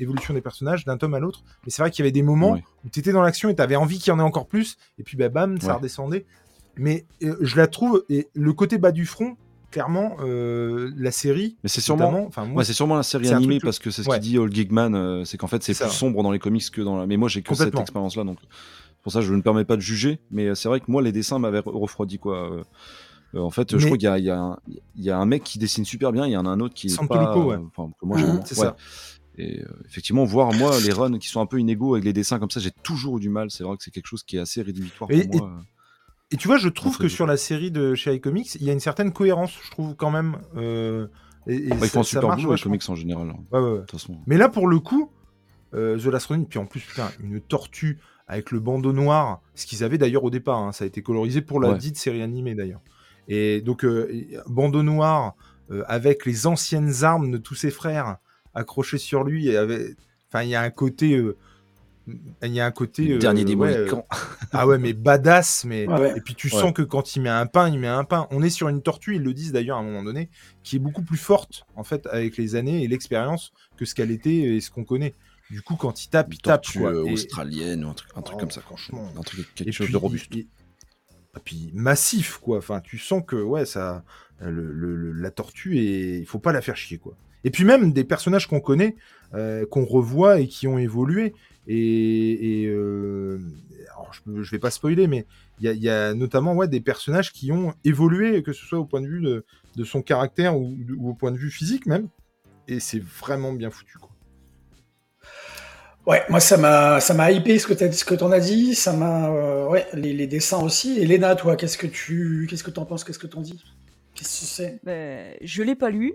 [0.00, 1.44] évolution des personnages d'un tome à l'autre.
[1.64, 3.62] Mais c'est vrai qu'il y avait des moments où tu étais dans l'action et tu
[3.62, 5.72] avais envie qu'il y en ait encore plus, et puis bah, bam, ça Ouais.
[5.74, 6.26] redescendait.
[6.76, 9.36] Mais je la trouve, et le côté bas du front,
[9.74, 11.56] clairement, euh, la série.
[11.62, 12.26] Mais c'est sûrement.
[12.26, 14.18] enfin, moi, Ouais, c'est sûrement la série animée parce que c'est ce ouais.
[14.20, 16.80] qu'il dit Old Gigman, euh, c'est qu'en fait c'est plus sombre dans les comics que
[16.80, 17.06] dans la.
[17.06, 18.38] Mais moi j'ai que cette expérience-là, donc
[19.02, 20.20] pour ça je ne me permets pas de juger.
[20.30, 22.50] Mais euh, c'est vrai que moi les dessins m'avaient re- refroidi quoi.
[22.52, 22.62] Euh,
[23.40, 24.56] en fait, je crois qu'il y a, y, un-
[24.94, 26.74] il y a un mec qui dessine super bien, il y en a un autre
[26.74, 27.36] qui est pas.
[27.36, 27.56] ouais.
[27.76, 28.40] Enfin, que moi moins.
[28.44, 28.76] c'est ça.
[29.36, 32.38] Et euh, effectivement, voir moi les runs qui sont un peu inégaux avec les dessins
[32.38, 33.50] comme ça, j'ai toujours eu du mal.
[33.50, 35.60] C'est vrai que c'est quelque chose qui est assez rédhibitoire Et- pour moi.
[36.34, 38.72] Et tu vois, je trouve que sur la série de chez iComics, il y a
[38.72, 40.38] une certaine cohérence, je trouve quand même.
[40.56, 41.06] euh,
[41.46, 42.70] et, et Bah, ils ça- font un ça super marche boulot, les vachement.
[42.72, 43.28] comics en général.
[43.30, 43.74] hein, Ouais, ouais, ouais.
[43.76, 44.16] De toute façon.
[44.26, 45.10] Mais là, pour le coup,
[45.74, 49.64] euh, The Last Ronin, puis en plus, putain, une tortue avec le bandeau noir, ce
[49.66, 52.56] qu'ils avaient d'ailleurs au départ, hein, ça a été colorisé pour la dite série animée
[52.56, 52.80] d'ailleurs.
[53.28, 54.10] Et donc, euh,
[54.48, 55.34] bandeau noir
[55.86, 58.16] avec les anciennes armes de tous ses frères
[58.54, 59.96] accrochées sur lui, et avec...
[60.28, 61.22] enfin, il y a un côté.
[62.08, 62.12] Euh,
[62.42, 63.04] Il y a un côté.
[63.06, 64.06] Le euh, dernier des ouais, Mohicans.
[64.52, 66.14] ah ouais, mais badass, mais Ouais, ouais.
[66.16, 66.60] et puis tu Ouais.
[66.60, 68.26] sens que quand il met un pain, il met un pain.
[68.30, 70.28] On est sur une tortue, ils le disent d'ailleurs à un moment donné,
[70.62, 74.10] qui est beaucoup plus forte en fait avec les années et l'expérience que ce qu'elle
[74.10, 75.14] était et ce qu'on connaît.
[75.50, 76.90] Du coup, quand il tape, il Une tape tortue quoi.
[76.92, 78.60] euh, Et- australienne ou un truc, un truc Oh, comme ça.
[78.62, 79.06] franchement.
[79.16, 80.34] Un truc, et quelque chose puis, de robuste.
[80.34, 80.38] et-
[81.36, 82.58] et puis massif quoi.
[82.58, 84.04] Enfin, tu sens que ouais, ça,
[84.40, 87.16] le- le- le- la tortue et il faut pas la faire chier quoi.
[87.44, 88.96] Et puis même des personnages qu'on connaît,
[89.34, 91.34] euh, qu'on revoit et qui ont évolué.
[91.66, 93.38] Et, et, euh,
[93.92, 95.26] alors, je, je vais pas spoiler, mais
[95.60, 98.64] il y a, il y a notamment ouais, des personnages qui ont évolué, que ce
[98.66, 99.44] soit au point de vue de,
[99.76, 102.08] de son caractère ou, ou au point de vue physique même.
[102.68, 104.10] Et c'est vraiment bien foutu quoi.
[106.06, 108.74] Ouais, moi ça m'a ça m'a hypé ce que t'as ce que t'en as dit,
[108.74, 110.98] ça m'a euh, ouais les, les dessins aussi.
[110.98, 113.64] Et Léna, toi, qu'est-ce que tu qu'est-ce que t'en penses, qu'est-ce que t'en dis?
[114.14, 116.14] Qu'est-ce que c'est Ben, je l'ai pas lu.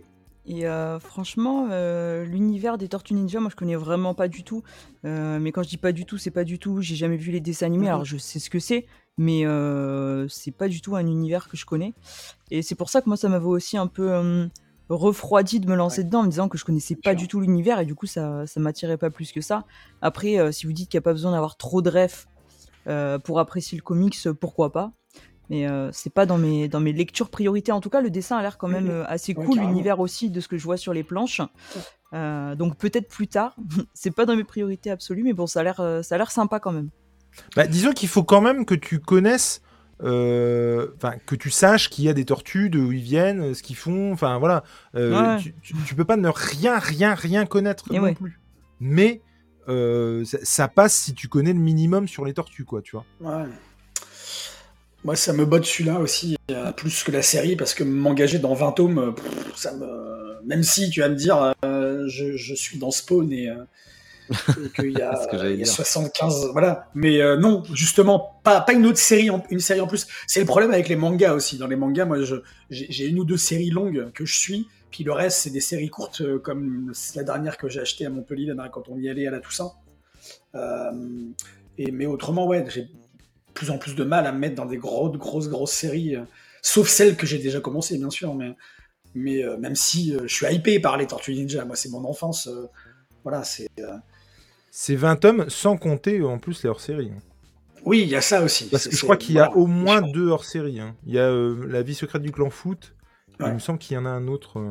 [0.52, 4.64] Et euh, franchement, euh, l'univers des Tortues Ninja, moi je connais vraiment pas du tout.
[5.06, 6.82] Euh, mais quand je dis pas du tout, c'est pas du tout.
[6.82, 7.92] J'ai jamais vu les dessins animés, Mhm.
[7.94, 8.88] alors je sais ce que c'est,
[9.20, 9.44] mais
[10.28, 11.94] c'est pas du tout un univers que je connais.
[12.50, 14.50] Et c'est pour ça que moi ça m'avait aussi un peu
[14.90, 16.06] refroidi de me lancer Ouais.
[16.06, 18.48] dedans en me disant que je connaissais pas du tout l'univers et du coup ça,
[18.48, 19.66] ça m'attirait pas plus que ça.
[20.02, 22.28] Après, si vous dites qu'il n'y a pas besoin d'avoir trop de refs
[23.24, 24.94] pour apprécier le comics, pourquoi pas
[25.50, 27.72] mais euh, c'est pas dans mes, dans mes lectures priorité.
[27.72, 30.30] En tout cas, le dessin a l'air quand même euh, assez Ouais, cool, l'univers aussi
[30.30, 31.42] de ce que je vois sur les planches.
[32.14, 33.56] Euh, donc peut-être plus tard.
[33.94, 36.32] c'est pas dans mes priorités absolues, mais bon, ça a l'air, euh, ça a l'air
[36.32, 36.90] sympa quand même.
[37.56, 39.62] Bah, disons qu'il faut quand même que tu connaisses,
[40.04, 43.76] euh, enfin que tu saches qu'il y a des tortues, d'où ils viennent, ce qu'ils
[43.76, 44.64] font, enfin voilà.
[44.96, 45.42] Euh, Ouais.
[45.42, 48.14] tu, tu- tu peux pas ne rien, rien, rien connaître Et non ouais.
[48.16, 48.40] plus.
[48.80, 49.22] Mais
[49.68, 53.06] euh, ça, ça passe si tu connais le minimum sur les tortues, quoi, tu vois.
[53.22, 53.46] Ouais.
[55.06, 58.54] Moi, ça me botte celui-là aussi, euh, plus que la série, parce que m'engager dans
[58.54, 60.44] 20 tomes, euh, pff, ça me...
[60.46, 63.64] même si tu vas me dire, euh, je, je suis dans Spawn et, euh,
[64.32, 65.74] et qu'il y a, C'est ce que j'allais il y a dire.
[65.74, 66.90] 75, voilà.
[66.96, 70.06] Mais euh, non, justement, pas, pas une autre série, en, une série en plus.
[70.28, 71.58] C'est le problème avec les mangas aussi.
[71.58, 72.36] Dans les mangas, moi, je-
[72.70, 75.90] j'ai une ou deux séries longues que je suis, puis le reste, c'est des séries
[75.90, 79.40] courtes, comme la dernière que j'ai achetée à Montpellier, quand on y allait à la
[79.40, 79.72] Toussaint.
[80.56, 80.92] Euh,
[81.78, 82.90] et, mais autrement, ouais, j'ai
[83.60, 86.24] plus en plus de mal à me mettre dans des grosses, grosses, grosses séries, euh,
[86.62, 88.56] sauf celles que j'ai déjà commencées, bien sûr, mais,
[89.15, 92.04] mais euh, même si euh, je suis hypé par les Tortues Ninja, moi, c'est mon
[92.06, 92.50] enfance,
[93.24, 93.67] voilà, c'est...
[94.72, 97.12] C'est 20 tomes sans compter en plus les hors-séries.
[97.15, 97.22] hein.
[97.86, 98.65] Oui, il y a ça aussi.
[98.69, 100.80] Parce C'est- que je crois qu'il y a voilà, au moins deux hors-séries.
[100.80, 100.95] hein.
[101.06, 101.30] Il y a
[101.67, 102.93] La vie secrète du clan foot.
[103.39, 103.43] et.
[103.48, 104.62] Il me semble qu'il y en a un autre.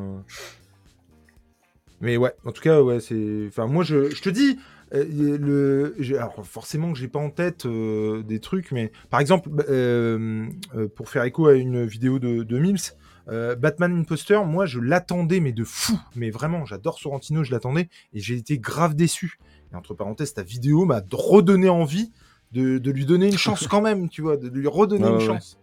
[2.01, 3.46] Mais ouais, en tout cas, ouais, c'est.
[3.48, 4.59] Enfin, moi, je, je te dis,
[4.92, 5.94] le...
[5.98, 9.64] j'ai- alors forcément que j'ai pas en tête euh, des trucs, mais par exemple, bah,
[9.68, 12.79] euh, euh, pour faire écho à une vidéo de, de Mills,
[13.29, 15.98] euh, Batman Imposter, moi, je l'attendais, mais de fou.
[16.16, 19.38] Mais vraiment, j'adore Sorrentino, je l'attendais, et j'ai été grave déçu.
[19.72, 22.12] Et entre parenthèses, ta vidéo m'a redonné envie
[22.53, 25.20] de, de lui donner une chance quand même, tu vois, de lui redonner une ouais,
[25.27, 25.59] chance.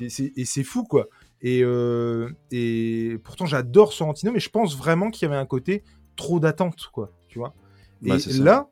[0.00, 1.08] Et c'est fou, quoi.
[1.42, 5.84] Et, euh, et pourtant, j'adore Sorrentino, mais je pense vraiment qu'il y avait un côté
[6.16, 7.54] trop d'attente, quoi, tu vois.
[8.02, 8.68] Bah, et là,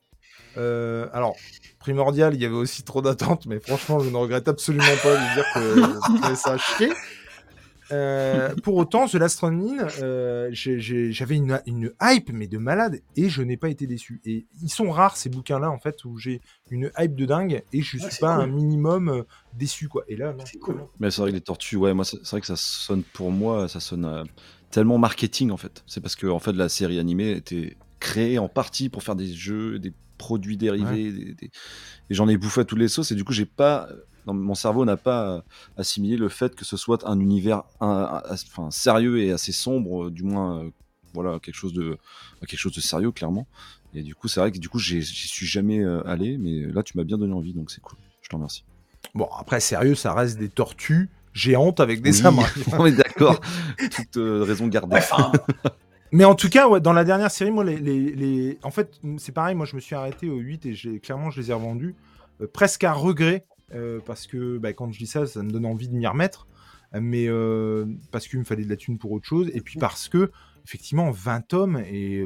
[0.57, 1.37] euh, alors,
[1.79, 5.35] primordial, il y avait aussi trop d'attente, mais franchement, je ne regrette absolument pas de
[5.35, 6.91] dire que ça à chier.
[7.91, 13.31] Euh, pour autant, The Last Ronin, euh, j'avais une, une hype, mais de malade, et
[13.31, 14.21] je n'ai pas été déçu.
[14.27, 17.81] Et ils sont rares, ces bouquins-là, en fait, où j'ai une hype de dingue, et
[17.81, 18.45] je Ouais, suis c'est pas cool.
[18.45, 19.23] un minimum euh,
[19.55, 20.05] déçu, quoi.
[20.09, 20.45] Et là, non.
[20.45, 20.85] C'est cool.
[21.01, 23.31] Mais c'est vrai que les tortues, ouais, moi, c'est c'est vrai que ça sonne pour
[23.31, 24.25] moi, ça sonne euh,
[24.71, 25.83] tellement marketing en fait.
[25.87, 29.33] C'est parce que en fait, la série animée était créée en partie pour faire des
[29.35, 31.51] jeux, des produits dérivés, des- des-
[32.11, 33.13] et j'en ai bouffé à tous les sauces.
[33.13, 33.89] Et du coup, j'ai pas,
[34.27, 35.41] mon cerveau n'a pas euh,
[35.77, 40.07] assimilé le fait que ce soit un univers, un- un- enfin, sérieux et assez sombre,
[40.07, 40.71] euh, du moins, euh,
[41.15, 41.97] voilà, quelque chose de,
[42.41, 43.47] quelque chose de sérieux clairement.
[43.95, 46.83] Et du coup, c'est vrai que du coup, j'y suis jamais euh, allé, mais là,
[46.83, 47.99] tu m'as bien donné envie, donc c'est cool.
[48.23, 48.65] Je t'en remercie.
[49.15, 53.41] Bon, après, sérieux, ça reste des tortues géantes avec des Oui, on est d'accord.
[53.91, 54.97] Toute euh, raison gardée.
[54.97, 55.33] Ouais, enfin,
[56.13, 59.33] Mais en tout cas, ouais, dans la dernière série, moi, les, les, en fait, c'est
[59.33, 59.55] pareil.
[59.55, 61.95] Moi, je me suis arrêté au 8 et clairement, je les ai revendus
[62.41, 63.45] euh, presque à regret
[63.75, 66.47] euh, parce que bah, quand je dis ça, ça me donne envie de m'y remettre.
[66.99, 70.09] Mais euh, parce qu'il me fallait de la thune pour autre chose et puis parce
[70.09, 70.31] que
[70.65, 72.25] effectivement 20 tomes et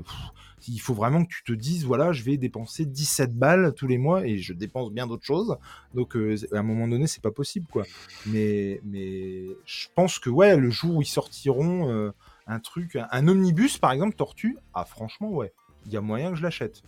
[0.68, 3.98] il faut vraiment que tu te dises voilà, je vais dépenser 17 balles tous les
[3.98, 5.56] mois et je dépense bien d'autres choses.
[5.94, 7.82] Donc à un moment donné, c'est pas possible quoi.
[8.26, 12.12] Mais mais je pense que ouais, le jour où ils sortiront
[12.46, 15.52] un truc, un, un omnibus par exemple, Tortue, ah franchement ouais,
[15.86, 16.82] il y a moyen que je l'achète.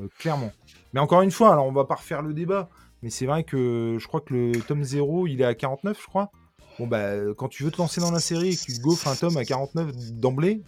[0.00, 0.52] Euh, clairement.
[0.92, 2.68] Mais encore une fois, alors on va pas refaire le débat,
[3.02, 6.06] mais c'est vrai que je crois que le tome 0, il est à 49, je
[6.06, 6.30] crois.
[6.78, 9.14] Bon, bah, quand tu veux te lancer dans la série et que tu gaufres un
[9.14, 10.62] tome à 49 d'emblée,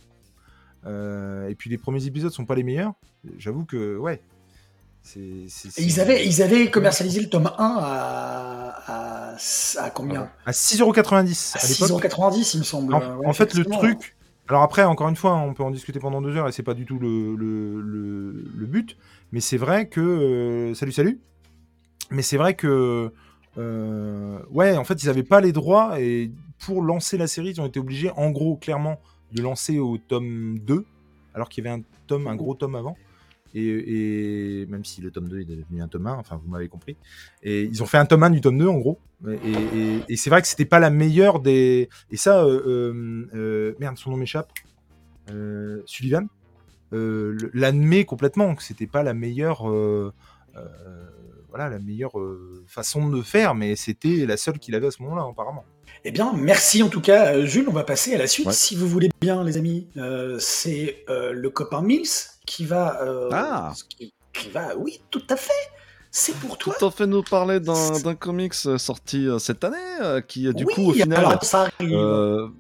[0.87, 2.93] euh, et puis les premiers épisodes sont pas les meilleurs,
[3.39, 4.23] j'avoue que, ouais.
[5.03, 5.21] c'est
[5.79, 9.37] ils avaient, ils avaient commercialisé le tome 1 à, à,
[9.79, 10.31] à combien?
[10.45, 12.05] À 6,90€ À à l'époque.
[12.05, 12.95] 6,90€, il me semble.
[12.95, 14.17] En, Ouais, en fait, le truc.
[14.49, 16.75] Alors après, encore une fois, on peut en discuter pendant deux heures et c'est pas
[16.75, 18.97] du tout le, but.
[19.33, 20.01] Mais c'est vrai que.
[20.01, 21.21] euh, salut, salut.
[22.11, 23.13] Mais c'est vrai que.
[23.59, 27.61] euh, ouais, en fait, ils avaient pas les droits et pour lancer la série, ils
[27.61, 29.01] ont été obligés, en gros, clairement,
[29.33, 30.87] de lancer au tome 2,
[31.35, 32.97] alors qu'il y avait un tome, un gros tome avant.
[33.55, 36.69] Et, et même si le tome 2 est devenu un tome 1, enfin, vous m'avez
[36.69, 36.97] compris.
[37.43, 38.99] Et ils ont fait un tome 1 du tome 2, en gros.
[39.27, 39.35] Et,
[39.79, 41.89] et- et c'est vrai que c'était pas la meilleure des.
[42.11, 44.51] Et ça, euh, euh, euh, merde, son nom m'échappe.
[45.31, 46.27] Euh, Sullivan
[46.93, 49.69] euh, l'admet complètement que c'était pas la meilleure.
[49.69, 50.13] euh,
[50.57, 50.65] euh,
[51.49, 55.03] voilà, la meilleure euh, façon de faire, mais c'était la seule qu'il avait à ce
[55.03, 55.65] moment-là, apparemment.
[56.05, 57.65] Eh bien, merci en tout cas, Jules.
[57.69, 58.53] On va passer à la suite, Ouais.
[58.53, 59.89] si vous voulez bien, les amis.
[59.97, 62.07] Euh, c'est euh, le copain Mills
[62.47, 63.03] qui va.
[63.03, 63.73] euh, Ah.
[63.89, 64.77] qui, qui va.
[64.77, 65.53] Oui, tout à fait.
[66.11, 66.75] C'est pour toi.
[66.79, 70.75] Tout en fait nous parler d'un comics euh, sorti euh, cette année, qui du oui,
[70.75, 71.19] coup au final...
[71.19, 72.51] alors ça arrive.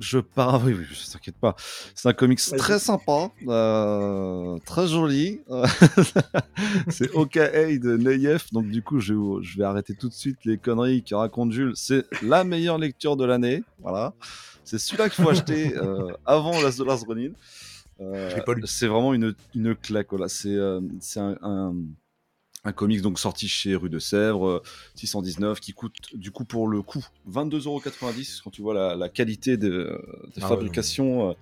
[0.00, 1.54] Je pars, oui, oui, je t'inquiète pas.
[1.94, 5.40] C'est un comics très sympa, euh, très joli.
[6.88, 10.56] c'est OKA de Neyef, donc du coup, je, je vais arrêter tout de suite les
[10.56, 11.72] conneries que raconte Jules.
[11.74, 14.14] C'est la meilleure lecture de l'année, voilà.
[14.64, 17.32] C'est celui-là qu'il faut acheter euh, avant Last de Last Ronin.
[18.00, 18.30] Euh,
[18.64, 20.28] c'est vraiment une, une claque, voilà.
[20.28, 21.74] C'est euh, c'est un, un,
[22.64, 24.62] un comics donc sorti chez Rue de Sèvres, euh,
[24.94, 29.56] 619, qui coûte du coup pour le coup 22,90€ quand tu vois la, la qualité
[29.56, 30.00] de, de
[30.38, 31.34] Ah ouais, fabrication euh,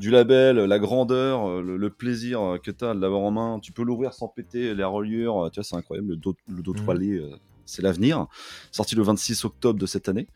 [0.00, 3.30] du label, la grandeur, euh, le, le plaisir euh, que tu as de l'avoir en
[3.30, 3.58] main.
[3.60, 6.08] Tu peux l'ouvrir sans péter les reliures, euh, tu vois, c'est incroyable.
[6.08, 7.30] Le dos, le dos toilé, euh,
[7.64, 8.26] c'est l'avenir.
[8.70, 10.26] Sorti le 26 octobre de cette année.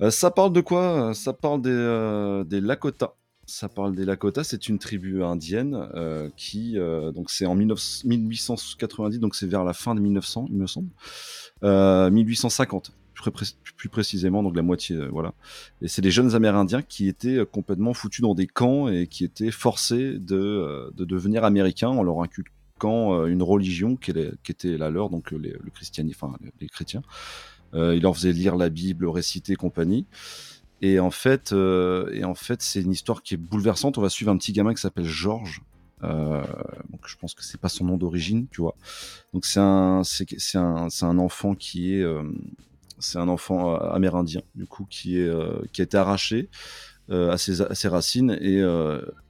[0.00, 1.12] Euh, ça parle de quoi?
[1.14, 3.14] Ça parle des, euh, des Lakota.
[3.52, 8.04] Ça parle des Lakota, c'est une tribu indienne euh, qui, euh, donc c'est en 19
[8.04, 10.88] 1890, donc c'est vers la fin de 1900, il me semble,
[11.64, 15.34] Euh, 1850, plus, pré- plus précisément, donc la moitié, euh, voilà.
[15.82, 19.24] Et c'est des jeunes Amérindiens qui étaient euh, complètement foutus dans des camps et qui
[19.24, 24.78] étaient forcés de, euh, de devenir américains en leur inculquant euh, une religion qui, était
[24.78, 27.02] la leur, donc euh, les, le christianisme, enfin les chrétiens.
[27.74, 30.06] Euh, ils leur faisaient lire la Bible, réciter compagnie.
[30.80, 33.98] Et en fait, euh, et en fait, c'est une histoire qui est bouleversante.
[33.98, 35.62] On va suivre un petit gamin qui s'appelle Georges.
[36.02, 36.42] Euh,
[36.88, 38.74] donc je pense que c'est pas son nom d'origine, tu vois.
[39.34, 42.22] Donc c'est un, c'est un, un enfant qui est, euh,
[42.98, 45.30] c'est un enfant amérindien du coup qui est,
[45.72, 46.48] qui a été arraché
[47.10, 48.62] à, ses, racines et,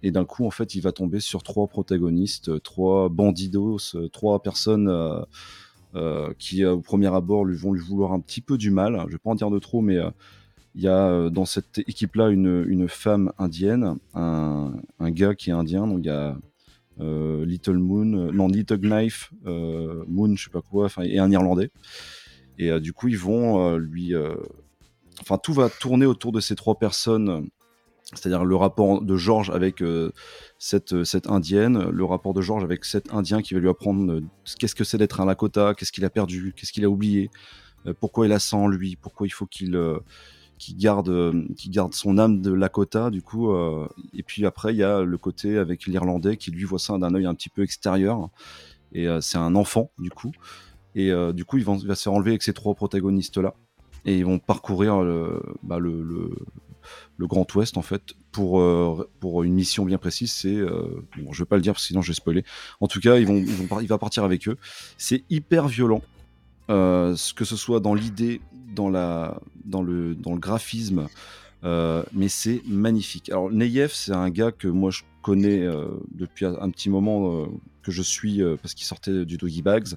[0.02, 3.78] et d'un coup en fait il va tomber sur trois protagonistes, trois bandidos,
[4.12, 5.24] trois personnes.
[6.38, 9.02] qui au premier abord lui vont lui vouloir un petit peu du mal.
[9.08, 9.98] Je vais pas en dire de trop, mais
[10.74, 15.50] il y a euh, dans cette équipe-là une, une femme indienne, un, un gars qui
[15.50, 16.38] est indien, donc il y a
[17.00, 21.70] euh, Little Moon, euh, non Little Knife, Moon, je sais pas quoi, et un Irlandais.
[22.58, 24.12] Et du coup ils vont lui,
[25.22, 27.48] enfin tout va tourner autour de ces trois personnes.
[28.12, 29.82] C'est-à-dire le rapport de Georges avec
[30.58, 34.20] cette, cette indienne, le rapport de Georges avec cet indien qui va lui apprendre
[34.58, 37.30] qu'est-ce que c'est d'être un Lakota, qu'est-ce qu'il a perdu, qu'est-ce qu'il a oublié,
[38.00, 39.74] pourquoi il a ça en lui, pourquoi il faut qu'il
[40.60, 43.50] qu'il garde, euh, qu'il garde son âme de Lakota, du coup.
[43.50, 46.98] euh, et puis après, il y a le côté avec l'Irlandais qui lui voit ça
[46.98, 48.28] d'un œil un petit peu extérieur.
[48.92, 50.32] Et euh, c'est un enfant, du coup.
[50.94, 53.54] Et du coup, il va, il va se avec ces trois protagonistes-là.
[54.04, 58.60] Et ils vont parcourir le, bah, le, le, Grand Ouest, en fait, pour,
[59.20, 60.32] pour une mission bien précise.
[60.32, 60.60] C'est.
[60.60, 62.44] bon, je vais pas le dire, parce que sinon je vais spoiler.
[62.80, 64.56] En tout cas, ils vont, ils vont il va partir avec eux.
[64.98, 66.02] C'est hyper violent.
[66.70, 68.40] Euh, que ce soit dans l'idée,
[68.74, 71.08] dans, la, dans, le, dans le graphisme,
[71.64, 73.28] euh, mais c'est magnifique.
[73.30, 77.46] Alors Neyef, c'est un gars que moi je connais euh, depuis un petit moment, euh,
[77.82, 79.94] que je suis parce qu'il sortait du Doggy Bags.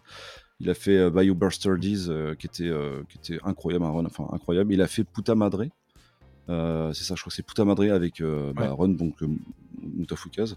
[0.59, 2.71] Il a fait Bayou Bastardies, euh, qui, était,
[3.09, 4.73] qui était incroyable, un run enfin, incroyable.
[4.73, 5.65] Il a fait Puta Madre.
[6.47, 8.67] C'est ça, je crois que c'est Puta Madre avec bah, Ouais.
[8.67, 9.15] Run, donc
[9.81, 10.55] Mutafukaz.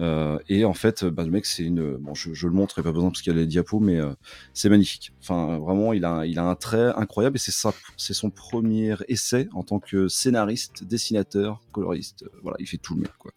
[0.00, 1.96] Euh, et en fait, bah, le mec, c'est une.
[1.96, 4.12] Bon, je, le montre, pas besoin parce qu'il y a les diapos, mais euh,
[4.52, 5.12] c'est magnifique.
[5.20, 9.48] Enfin, vraiment, il a, il un trait incroyable et c'est ça, c'est son premier essai
[9.52, 12.24] en tant que scénariste, dessinateur, coloriste.
[12.24, 13.32] Euh, voilà, il fait tout le mec, quoi.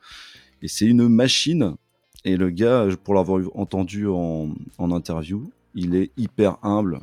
[0.62, 1.76] Et c'est une machine.
[2.26, 7.00] Et le gars, pour l'avoir entendu en, interview, il est hyper humble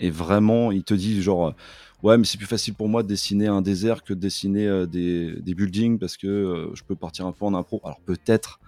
[0.00, 1.54] et vraiment, il te dit genre
[2.02, 5.54] ouais, mais c'est plus facile pour moi de dessiner un désert que de dessiner des,
[5.54, 7.80] buildings parce que je peux partir un peu en impro.
[7.84, 8.58] Alors peut-être,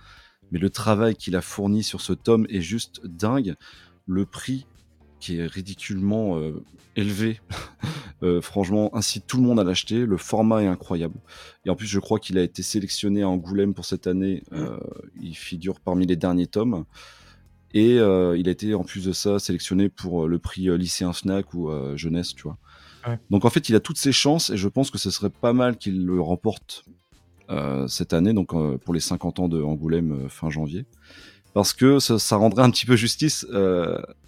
[0.51, 3.55] mais le travail qu'il a fourni sur ce tome est juste dingue.
[4.07, 4.67] Le prix
[5.19, 6.63] qui est ridiculement euh,
[6.95, 7.41] élevé,
[8.41, 10.07] franchement, incite tout le monde à l'acheter.
[10.07, 11.19] Le format est incroyable.
[11.65, 14.43] Et en plus, je crois qu'il a été sélectionné à Angoulême pour cette année.
[15.21, 16.87] il figure parmi les derniers tomes.
[17.75, 21.71] Et il a été, en plus de ça, sélectionné pour le prix lycéen Fnac ou
[21.95, 22.59] jeunesse, tu vois.
[23.31, 25.53] Donc en fait, il a toutes ses chances et je pense que ce serait pas
[25.53, 26.93] mal qu'il le remporte euh,
[27.89, 30.85] cette année, donc euh, pour les 50 ans de Angoulême euh, fin janvier.
[31.55, 33.47] Parce que ça, rendrait un petit peu justice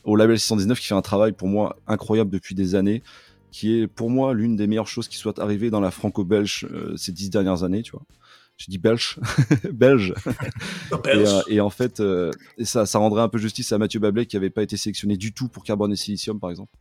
[0.05, 3.03] au label 619 qui fait un travail pour moi incroyable depuis des années,
[3.51, 7.13] qui est pour moi l'une des meilleures choses qui soit arrivée dans la franco-belge ces
[7.13, 8.01] dix dernières années, tu vois.
[8.57, 9.21] J'ai dit belge,
[9.75, 10.15] belge.
[11.49, 12.03] et, en fait,
[12.63, 15.35] ça, ça rendrait un peu justice à Mathieu Bablet qui n'avait pas été sélectionné du
[15.35, 16.73] tout pour Carbone et Silicium, par exemple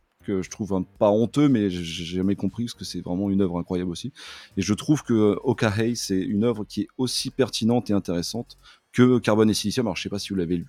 [0.42, 3.58] je trouve un, pas honteux, mais j'ai jamais compris parce que c'est vraiment une œuvre
[3.58, 4.12] incroyable aussi.
[4.56, 8.58] Et je trouve que Okahei, c'est une œuvre qui est aussi pertinente et intéressante
[8.92, 9.86] que Carbone et Silicium.
[9.86, 10.66] Alors, je sais pas si vous l'avez lu,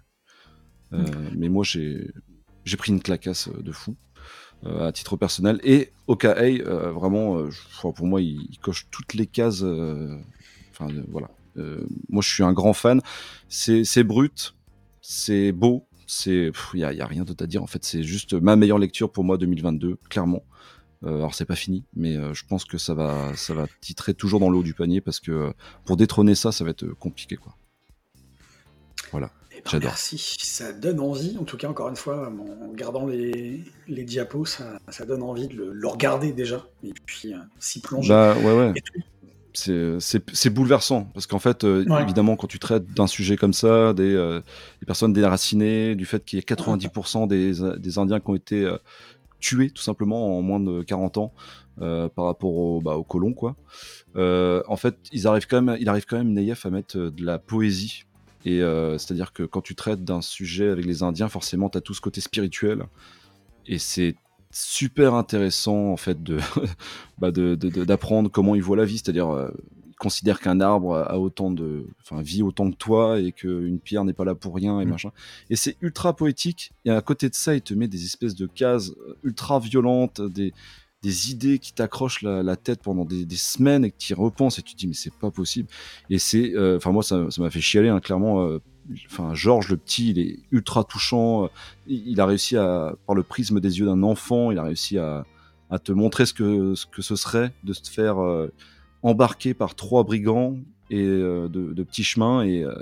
[0.93, 2.12] euh, mais moi, j'ai
[2.78, 3.95] pris une clacasse de fou.
[4.65, 7.48] Euh, à titre personnel et Okahei euh, vraiment
[7.82, 11.30] pour moi il, coche toutes les cases enfin voilà
[12.10, 13.00] moi je suis un grand fan
[13.48, 14.56] c'est brut
[15.00, 18.56] c'est beau c'est il y, a rien d'autre à dire en fait c'est juste ma
[18.56, 20.43] meilleure lecture pour moi 2022 clairement.
[21.06, 24.15] Euh, alors c'est pas fini mais euh, je pense que ça va ça va titrer
[24.15, 25.52] toujours dans le haut du panier parce que euh,
[25.86, 27.56] pour détrôner ça ça va être compliqué quoi.
[29.12, 29.32] Voilà.
[29.52, 29.91] Eh ben, j'adore.
[29.91, 30.38] merci.
[30.41, 34.80] Ça donne envie en tout cas encore une fois en regardant les, les diapos ça,
[34.89, 38.10] ça donne envie de le, regarder déjà et puis s'y plonger.
[38.10, 38.74] Bah, ouais, ouais
[39.53, 44.13] c'est bouleversant parce qu'en fait, euh, évidemment, quand tu traites d'un sujet comme ça, des,
[44.13, 44.41] euh,
[44.79, 48.63] des personnes déracinées, du fait qu'il y ait 90% des, des, Indiens qui ont été
[48.63, 48.77] euh,
[49.39, 51.33] tués tout simplement en moins de 40 ans
[51.77, 53.55] par rapport au, bah, aux colons, quoi.
[54.15, 57.39] en fait, ils arrivent quand même, il arrive quand même Neyef à mettre de la
[57.39, 58.03] poésie.
[58.45, 58.59] Et
[58.97, 62.01] c'est-à-dire que quand tu traites d'un sujet avec les Indiens, forcément, tu as tout ce
[62.01, 62.83] côté spirituel.
[63.65, 64.15] Et c'est
[64.51, 66.39] super intéressant en fait de
[67.19, 69.51] bah d'apprendre comment il voit la vie, c'est-à-dire euh,
[69.88, 74.05] il considère qu'un arbre a autant de, enfin vit autant que toi et qu'une pierre
[74.05, 74.89] n'est pas là pour rien et mm.
[74.89, 75.12] machin.
[75.49, 76.71] Et c'est ultra poétique.
[76.85, 80.21] Et à côté de ça, il te met des espèces de cases euh, ultra violentes,
[80.21, 80.53] des
[81.01, 84.62] des idées qui t'accrochent la, tête pendant des, semaines et que tu y repenses et
[84.62, 85.69] tu te dis mais c'est pas possible.
[86.09, 88.59] Et c'est, euh, enfin moi ça m'a fait chialer hein, clairement
[89.06, 91.49] enfin Georges le petit, il est ultra touchant.
[91.88, 95.25] Il, a réussi à, par le prisme des yeux d'un enfant, il a réussi à,
[95.84, 98.52] te montrer ce que ce que ce serait de se faire euh,
[99.04, 100.58] embarquer par trois brigands
[100.89, 102.73] et euh, de, petits chemins et euh,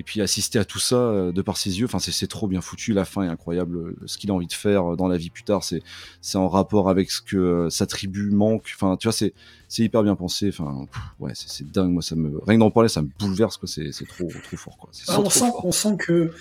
[0.00, 1.84] et puis assister à tout ça de par ses yeux.
[1.84, 2.94] Enfin, c'est trop bien foutu.
[2.94, 3.94] La fin est incroyable.
[4.06, 5.82] Ce qu'il a envie de faire dans la vie plus tard, c'est
[6.22, 8.72] c'est en rapport avec ce que sa tribu manque.
[8.74, 9.34] Enfin, tu vois, c'est
[9.68, 10.48] c'est hyper bien pensé.
[10.48, 10.86] Enfin,
[11.18, 11.90] ouais, c'est dingue.
[11.90, 13.58] Moi, ça me rien que d'en parler, ça me bouleverse.
[13.58, 14.78] Quoi, c'est trop trop fort.
[14.78, 14.90] Quoi.
[15.18, 16.32] on sent on sent que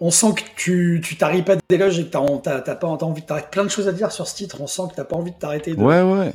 [0.00, 3.64] on sent que tu tu t'arrives pas d'éloge et que t'as pas envie t'as plein
[3.64, 4.60] de choses à dire sur ce titre.
[4.60, 5.74] On sent que t'as pas envie de t'arrêter.
[5.74, 6.32] Ouais ouais.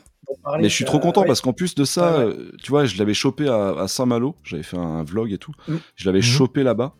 [0.60, 3.13] mais je suis trop content parce qu'en plus de ça, euh, tu vois, je l'avais
[3.13, 5.54] chopé à, Saint-Malo, j'avais fait un vlog et tout.
[5.67, 5.76] Mm.
[5.95, 6.23] Je l'avais mhm.
[6.23, 6.95] chopé là-bas.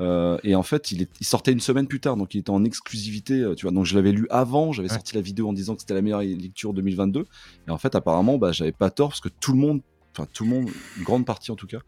[0.00, 3.40] Euh, et en fait, il, sortait une semaine plus tard, donc il était en exclusivité.
[3.40, 4.72] Euh, tu vois, donc je l'avais lu avant.
[4.72, 7.26] J'avais sorti la vidéo en disant que c'était la meilleure lecture 2022.
[7.68, 9.80] Et en fait, apparemment, bah, j'avais pas tort parce que tout le monde,
[10.16, 11.78] enfin tout le monde, une grande partie en tout cas,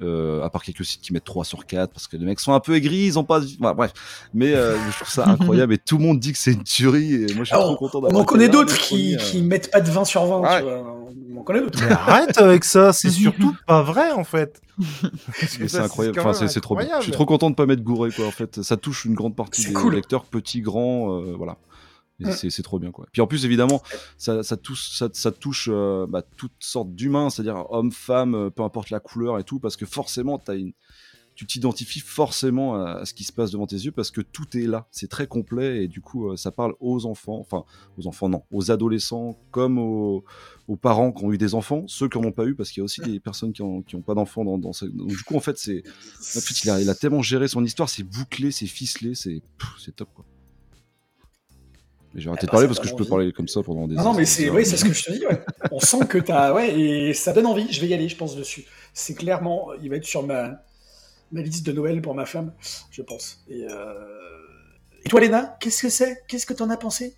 [0.00, 2.52] euh, à part quelques sites qui mettent 3 sur 4 parce que les mecs sont
[2.52, 3.40] un peu aigris, ils ont pas.
[3.58, 3.92] bref,
[4.34, 7.14] mais je trouve ça incroyable et tout le monde dit que c'est une tuerie.
[7.14, 8.20] Et moi, je suis trop content d'avoir.
[8.20, 10.58] On en connaît d'autres qui, qui mettent pas de 20 sur 20.
[10.58, 11.02] Tu vois
[11.42, 11.78] on connaît d'autres.
[11.82, 14.60] Mais arrête avec ça, c'est surtout pas vrai en fait.
[15.48, 16.98] c'est incroyable, enfin, c'est trop bien.
[16.98, 18.26] Je suis trop content de pas mettre gouré quoi.
[18.26, 21.56] En fait, ça touche une grande partie des lecteurs, petits, grands, euh, voilà.
[22.30, 23.06] C'est trop bien quoi.
[23.12, 23.82] Puis en plus évidemment,
[24.18, 28.50] ça, ça touche, ça, ça touche euh, bah, toutes sortes d'humains, c'est-à-dire hommes, femmes, euh,
[28.50, 30.72] peu importe la couleur et tout, parce que forcément, as une,
[31.34, 34.66] tu t'identifies forcément à, ce qui se passe devant tes yeux parce que tout est
[34.66, 34.86] là.
[34.90, 37.64] C'est très complet et du coup, euh, ça parle aux enfants, enfin,
[37.96, 40.24] aux enfants, non, aux adolescents comme aux,
[40.80, 42.82] parents qui ont eu des enfants, ceux qui n'en ont pas eu parce qu'il y
[42.82, 45.58] a aussi des personnes qui n'ont pas d'enfants dans, dans Donc, du coup, en fait,
[45.58, 45.82] c'est.
[46.64, 49.42] Il a, il a, tellement géré son histoire, c'est bouclé, c'est ficelé, c'est
[49.94, 50.24] top quoi.
[52.14, 54.04] Mais j'ai arrêté de parler parce que je peux parler comme ça pendant des Non,
[54.04, 55.26] non mais c'est oui, ce que je te dis.
[55.26, 55.42] Ouais.
[55.70, 56.52] On sent que tu as.
[56.52, 57.72] Ouais, et ça donne envie.
[57.72, 58.64] Je vais y aller, je pense, dessus.
[58.92, 59.68] C'est clairement.
[59.82, 60.62] Il va être sur ma
[61.30, 62.52] ma liste de Noël pour ma femme,
[62.90, 63.42] je pense.
[63.48, 63.94] Et, euh,
[65.04, 66.22] et toi, Léna, qu'est-ce que c'est?
[66.28, 67.16] Qu'est-ce que t'en as pensé?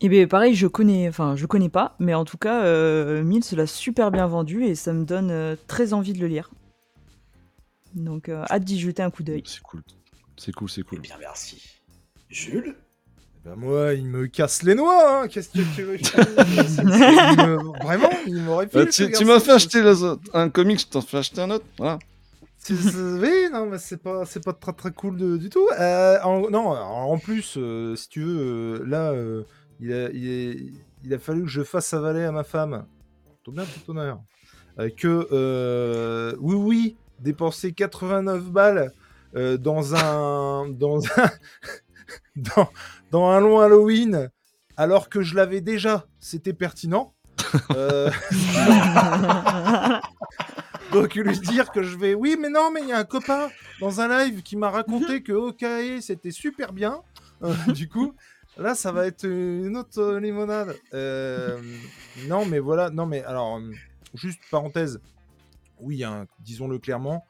[0.00, 3.42] Et bien pareil, je connais, enfin je connais pas, mais en tout cas, euh, Mills
[3.52, 6.50] l'a super bien vendu et ça me donne euh, très envie de le lire.
[7.94, 9.42] Donc euh, hâte d'y jeter un coup d'œil.
[9.46, 9.82] C'est cool.
[10.36, 11.00] C'est cool, c'est Eh cool.
[11.00, 11.62] bien, merci.
[12.28, 12.76] Jules?
[13.46, 15.28] Ben moi, il me casse les noix, hein.
[15.28, 16.78] Qu'est-ce que tu veux que je te dise?
[16.84, 18.88] Il me- Vraiment, il m'aurait Euh, fait.
[19.06, 19.80] tu tu m'as fait acheter
[20.34, 21.64] un comic, je t'en fais acheter un autre.
[21.78, 22.00] Voilà.
[22.68, 25.68] Oui, non, mais c'est pas, c'est pas très très cool de- du tout.
[25.78, 29.44] Euh, en, non, en plus, euh, si tu veux, euh, là, euh,
[29.78, 30.56] il, a, il, est-
[31.04, 32.84] il a fallu que je fasse avaler à ma femme,
[33.44, 34.18] tout bien, tout honneur,
[34.80, 38.90] euh, que, euh, oui, oui, dépenser 89 balles
[39.36, 41.30] euh, dans un, dans un,
[42.36, 42.68] dans,
[43.10, 44.30] dans un long Halloween,
[44.76, 47.12] alors que je l'avais déjà, c'était pertinent.
[47.70, 48.10] Euh,
[50.92, 53.48] Donc lui dire que je vais, oui, mais non, mais il y a un copain
[53.80, 57.02] dans un live qui m'a raconté que OKE c'était super bien.
[57.42, 58.14] Euh, du coup,
[58.56, 60.76] là, ça va être une autre limonade.
[60.94, 61.60] Euh,
[62.28, 63.72] non, mais voilà, non, mais alors, euh,
[64.14, 65.00] juste parenthèse.
[65.80, 67.26] Oui, hein, disons-le clairement,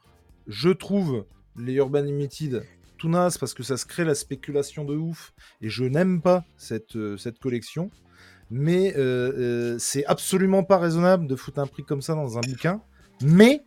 [0.47, 1.25] je trouve
[1.57, 2.65] les Urban Limited
[2.97, 6.43] tout naze parce que ça se crée la spéculation de ouf et je n'aime pas
[6.57, 7.89] cette, euh, cette collection.
[8.49, 12.41] Mais euh, euh, c'est absolument pas raisonnable de foutre un prix comme ça dans un
[12.41, 12.81] bouquin.
[13.21, 13.63] Mais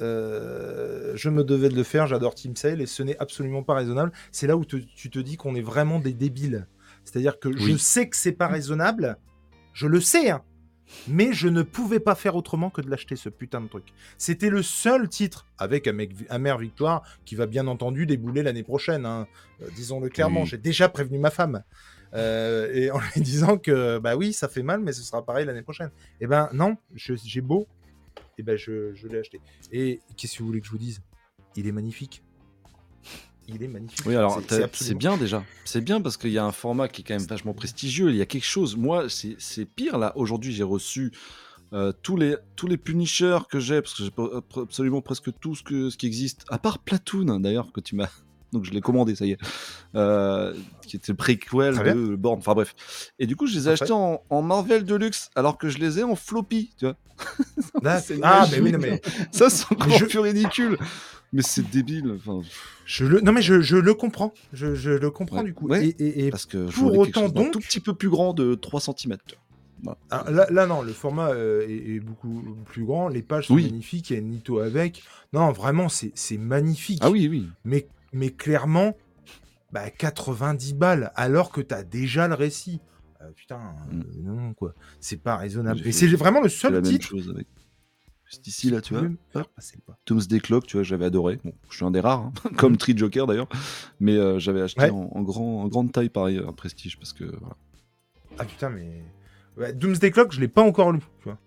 [0.00, 3.74] euh, je me devais de le faire, j'adore Team Sale et ce n'est absolument pas
[3.74, 4.12] raisonnable.
[4.32, 6.66] C'est là où te- tu te dis qu'on est vraiment des débiles.
[7.04, 9.16] C'est-à-dire que je sais que c'est pas raisonnable,
[9.72, 10.42] je le sais, hein,
[11.08, 13.84] mais je ne pouvais pas faire autrement que de l'acheter ce putain de truc.
[14.18, 15.88] C'était le seul titre, avec
[16.28, 19.06] Amère Victoire, qui va bien entendu débouler l'année prochaine.
[19.06, 19.26] hein.
[19.62, 20.46] Euh, Disons-le clairement, Oui.
[20.48, 21.62] j'ai déjà prévenu ma femme.
[22.12, 25.46] Euh, et en lui disant que bah oui, ça fait mal, mais ce sera pareil
[25.46, 25.90] l'année prochaine.
[26.20, 27.68] Et ben non, j'ai beau,
[28.36, 29.40] et ben je, je l'ai acheté.
[29.70, 31.02] Et qu'est-ce que vous voulez que je vous dise?
[31.56, 32.22] Il est magnifique.
[33.54, 34.00] Il est magnifique.
[34.06, 35.44] Oui, alors C'est- absolument- bien déjà.
[35.64, 38.10] C'est bien parce qu'il y a un format qui est quand même vachement prestigieux.
[38.10, 38.76] Il y a quelque chose.
[38.76, 40.12] Moi, c'est c'est pire là.
[40.16, 41.12] Aujourd'hui, j'ai reçu
[41.72, 44.10] euh, tous les tous les Punishers que j'ai parce que j'ai
[44.60, 48.08] absolument presque tout ce que ce qui existe, à part Platoon d'ailleurs que tu m'as.
[48.52, 49.38] Donc je l'ai commandé, ça y est.
[49.94, 50.52] Euh,
[50.84, 52.38] qui était le préquel de Born.
[52.38, 52.74] Enfin bref.
[53.20, 56.00] Et du coup, je les ai achetés en, en Marvel Deluxe alors que je les
[56.00, 56.70] ai en floppy.
[56.76, 56.96] Tu vois.
[57.84, 60.76] Ah, ah, mais oui, non, mais Ça, c'est encore je- plus ridicule.
[61.32, 62.16] Mais c'est débile.
[62.16, 62.40] Enfin,
[62.86, 64.32] je le, non mais je, je le comprends.
[64.52, 65.44] Je, je le comprends Ouais.
[65.44, 65.68] du coup.
[65.68, 65.86] Ouais.
[65.86, 68.54] Et, et- et parce que je pour autant donc- tout petit peu plus grand de
[68.54, 69.16] 3 cm.
[70.10, 73.08] Ah, là, là, non, le format euh, est, est beaucoup plus grand.
[73.08, 73.64] Les pages sont Oui.
[73.64, 74.10] magnifiques.
[74.10, 75.02] Il y a Nito avec.
[75.32, 76.98] Non, vraiment, c'est magnifique.
[77.02, 77.48] Ah oui, oui.
[77.64, 78.94] Mais, mais clairement,
[79.72, 82.80] bah, 90 balles alors que t'as déjà le récit.
[83.22, 83.60] Euh, putain,
[83.92, 84.04] euh, Mm.
[84.24, 84.74] non, quoi.
[85.00, 85.80] C'est pas raisonnable.
[85.86, 87.06] Et c'est vraiment le seul titre.
[87.08, 87.46] chose avec.
[88.32, 89.08] C'est ici là, tu vois.
[89.34, 89.48] Hop.
[90.06, 91.40] Doomsday Clock, tu vois, j'avais adoré.
[91.44, 93.48] Bon, je suis un des rares, hein, comme Tree Joker d'ailleurs.
[93.98, 94.90] Mais euh, j'avais acheté Ouais.
[94.90, 97.56] en, en grand, en grande taille, pareil, un prestige, parce que voilà.
[98.38, 99.02] Ah putain, mais.
[99.56, 101.38] Ouais, Doomsday Clock, je l'ai pas encore lu, tu vois.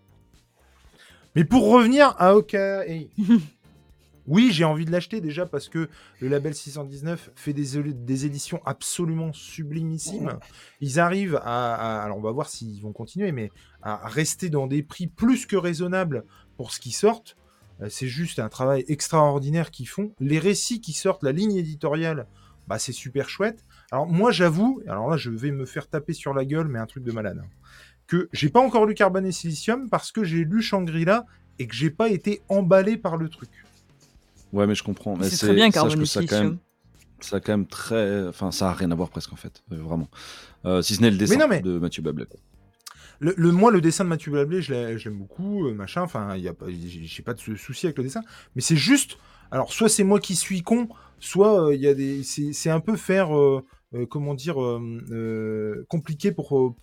[1.36, 2.53] Mais pour revenir à OK.
[2.53, 3.09] et-
[4.27, 8.61] oui, j'ai envie de l'acheter déjà parce que le label 619 fait des, des éditions
[8.65, 10.38] absolument sublimissimes.
[10.79, 14.67] Ils arrivent à, à- Alors, on va voir s'ils vont continuer, mais à rester dans
[14.67, 16.23] des prix plus que raisonnables
[16.58, 17.36] pour ce qui sortent.
[17.82, 20.12] Euh, C'est juste un travail extraordinaire qu'ils font.
[20.20, 22.28] Les récits qui sortent, la ligne éditoriale,
[22.68, 23.64] bah, c'est super chouette.
[23.91, 26.86] Alors moi j'avoue, alors là je vais me faire taper sur la gueule, mais un
[26.86, 27.47] truc de malade, hein,
[28.08, 31.26] que j'ai pas encore lu Carbone et Silicium parce que j'ai lu Shangri-La
[31.60, 33.49] et que j'ai pas été emballé par le truc.
[34.51, 35.16] Ouais, mais je comprends.
[35.18, 36.60] Mais C'est très bien, Carbone que et ça a quand même, Silicium.
[37.22, 38.28] ça a quand même très.
[38.28, 40.08] Enfin, ça a rien à voir presque en fait, euh, vraiment.
[40.66, 42.28] Euh, si ce n'est le dessin non, mais- de Mathieu Bablet.
[43.20, 46.36] Le, moi le dessin de Mathieu Blablé, je l'ai- je l'aime beaucoup, euh, machin, enfin
[46.36, 48.22] il y a pas, j'ai pas de sou- souci avec le dessin,
[48.55, 49.18] mais c'est juste,
[49.51, 50.89] alors soit c'est moi qui suis con,
[51.20, 53.64] soit euh, il y a des, c'est un peu faire, euh,
[54.09, 54.55] comment dire,
[55.88, 56.76] compliqué pour-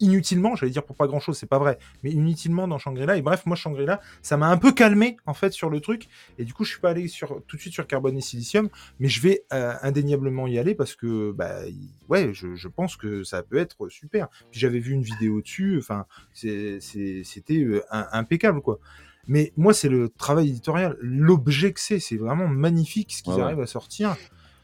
[0.00, 3.16] inutilement, j'allais dire pour pas grand chose, c'est pas vrai, mais inutilement dans Shangri-La.
[3.16, 6.08] Et bref, moi Shangri-La, ça m'a un peu calmé en fait sur le truc.
[6.38, 8.68] Et du coup, je suis pas allé sur tout de suite sur Carbone et Silicium,
[8.98, 11.60] mais je vais euh, indéniablement y aller parce que bah
[12.08, 14.28] ouais, je, je pense que ça peut être super.
[14.50, 18.78] Puis j'avais vu une vidéo dessus, enfin c'était euh, impeccable quoi.
[19.26, 23.42] Mais moi, c'est le travail éditorial, l'objet que c'est, c'est vraiment magnifique ce qu'ils ouais.
[23.42, 24.16] arrivent à sortir.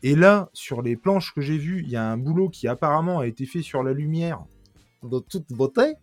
[0.02, 3.20] Et là, sur les planches que j'ai vues, il y a un boulot qui apparemment
[3.20, 4.44] a été fait sur la lumière
[5.02, 5.94] dans toute beauté.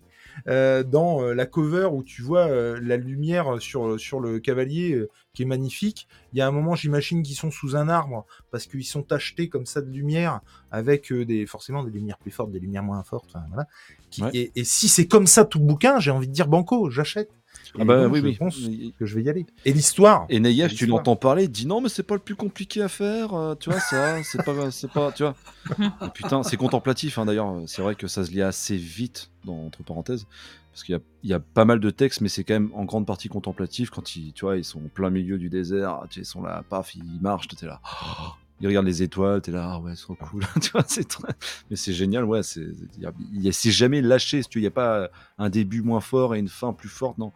[0.48, 5.04] euh, dans euh, la cover où tu vois euh, la lumière sur, sur le cavalier
[5.34, 6.08] qui est magnifique.
[6.34, 9.50] Il y a un moment, j'imagine qu'ils sont sous un arbre parce qu'ils sont tachetés
[9.50, 13.36] comme ça de lumière avec des forcément des lumières plus fortes, des lumières moins fortes.
[13.50, 13.68] voilà.
[14.12, 14.30] Qui- Ouais.
[14.34, 17.30] et, et si c'est comme ça tout le bouquin, j'ai envie de dire banco, j'achète.
[17.76, 18.36] Et Ah bah donc, oui, je oui.
[18.38, 19.46] pense Et- que je vais y aller.
[19.66, 22.36] Et l'histoire Et Nayev, tu l'entends parler, il dit non, mais c'est pas le plus
[22.36, 25.36] compliqué à faire, euh, tu vois, ça, c'est pas, c'est pas, tu vois.
[26.06, 29.66] Et putain, c'est contemplatif, hein, d'ailleurs, c'est vrai que ça se lit assez vite, dans,
[29.66, 30.26] entre parenthèses,
[30.72, 32.72] parce qu'il y a, il y a pas mal de textes, mais c'est quand même
[32.74, 36.02] en grande partie contemplatif, quand ils, tu vois, ils sont au plein milieu du désert,
[36.10, 37.82] tu sais, ils sont là, paf, ils marchent, t'es là.
[37.84, 41.08] oh, ils regardent les étoiles, t'es là, ah ouais, c'est trop cool, tu vois, c'est
[41.08, 41.34] très...
[41.70, 45.50] Mais c'est génial, ouais, c'est, il il c'est jamais lâché, il n'y a pas un
[45.50, 47.32] début moins fort et une fin plus forte, non.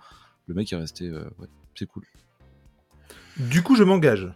[0.48, 2.04] Le mec est resté, euh, ouais, c'est cool.
[3.38, 4.28] Du coup, je m'engage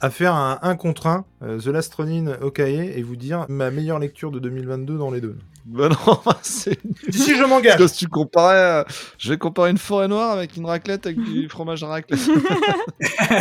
[0.00, 3.70] à faire un 1 contre 1 euh, The Last Ronin Okaye et vous dire ma
[3.70, 5.36] meilleure lecture de 2022 dans les deux.
[5.66, 6.78] Bah non, c'est
[7.10, 8.84] Si, je Parce m'engage que si tu comparais, euh,
[9.18, 12.18] je vais comparer une forêt noire avec une raclette avec du fromage à raclette.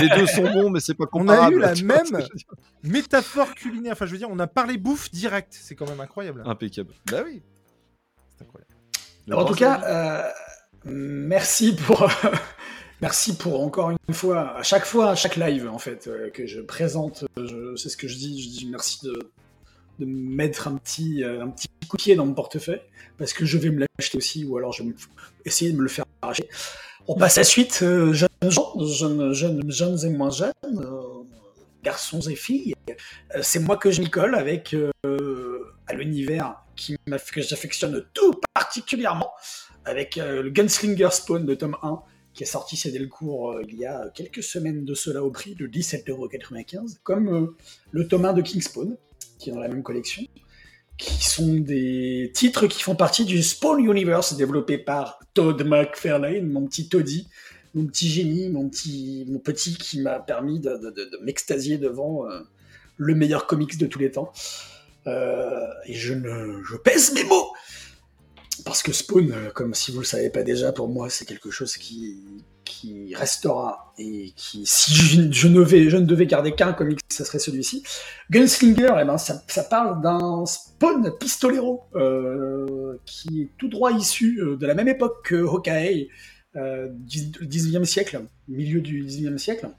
[0.01, 1.55] Les deux sont bons, mais c'est pas On a comparable.
[1.55, 2.25] eu la que même-
[2.83, 6.43] Métaphore culinaire, enfin je veux dire, on a parlé bouffe direct, c'est quand même incroyable.
[6.45, 6.93] Impeccable.
[7.09, 7.41] Bah oui.
[8.37, 8.73] C'est incroyable.
[9.27, 10.29] Le en tout cas, euh,
[10.85, 12.09] merci pour
[13.01, 16.45] merci pour encore une fois à chaque fois à chaque live en fait euh, que
[16.45, 19.31] je présente, euh, c'est ce que je dis, je dis merci de,
[19.99, 22.81] de me mettre un petit euh, un petit coup de pied dans mon portefeuille
[23.17, 24.93] parce que je vais me l'acheter aussi ou alors je vais
[25.45, 26.47] essayer de me le faire arracher.
[27.07, 30.53] On passe à la suite, jeunes gens, jeunes, jeunes, jeunes et moins jeunes,
[31.83, 32.75] garçons et filles.
[33.41, 34.75] C'est moi que je m'y colle avec
[35.87, 36.61] à l'univers
[37.33, 39.31] que j'affectionne tout particulièrement
[39.85, 41.99] avec le Gunslinger Spawn de tome 1
[42.33, 45.55] qui est sorti chez Delcourt euh, il y a quelques semaines de cela au prix
[45.55, 47.55] de 17,95€, comme euh,
[47.91, 48.97] le tome 1 de King Spawn,
[49.37, 50.23] qui est dans la même collection,
[50.97, 56.65] qui sont des titres qui font partie du Spawn Universe développé par Todd McFarlane, mon
[56.65, 57.27] petit Toddy,
[57.73, 60.79] mon petit génie, mon petit, mon petit qui m'a permis de,
[61.23, 62.39] m'extasier devant euh,
[62.97, 64.31] le meilleur comics de tous les temps.
[65.07, 67.51] Et je, ne, je pèse mes mots
[68.69, 71.49] parce que Spawn, euh, comme si vous le savez pas déjà, pour moi, c'est quelque
[71.49, 72.23] chose qui,
[73.15, 77.83] restera et qui, si je, ne, devais garder qu'un comic, ce serait celui-ci.
[78.29, 84.55] Gunslinger, eh ben, ça, parle d'un Spawn pistolero euh, qui est tout droit issu euh,
[84.55, 86.09] de la même époque que Hawkeye,
[86.55, 89.69] euh, 19e siècle, milieu du 19e siècle.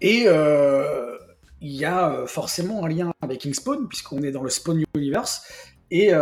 [0.00, 0.26] Et
[1.60, 5.42] il y a forcément un lien avec King Spawn, puisqu'on est dans le Spawn Universe.
[5.92, 6.12] Et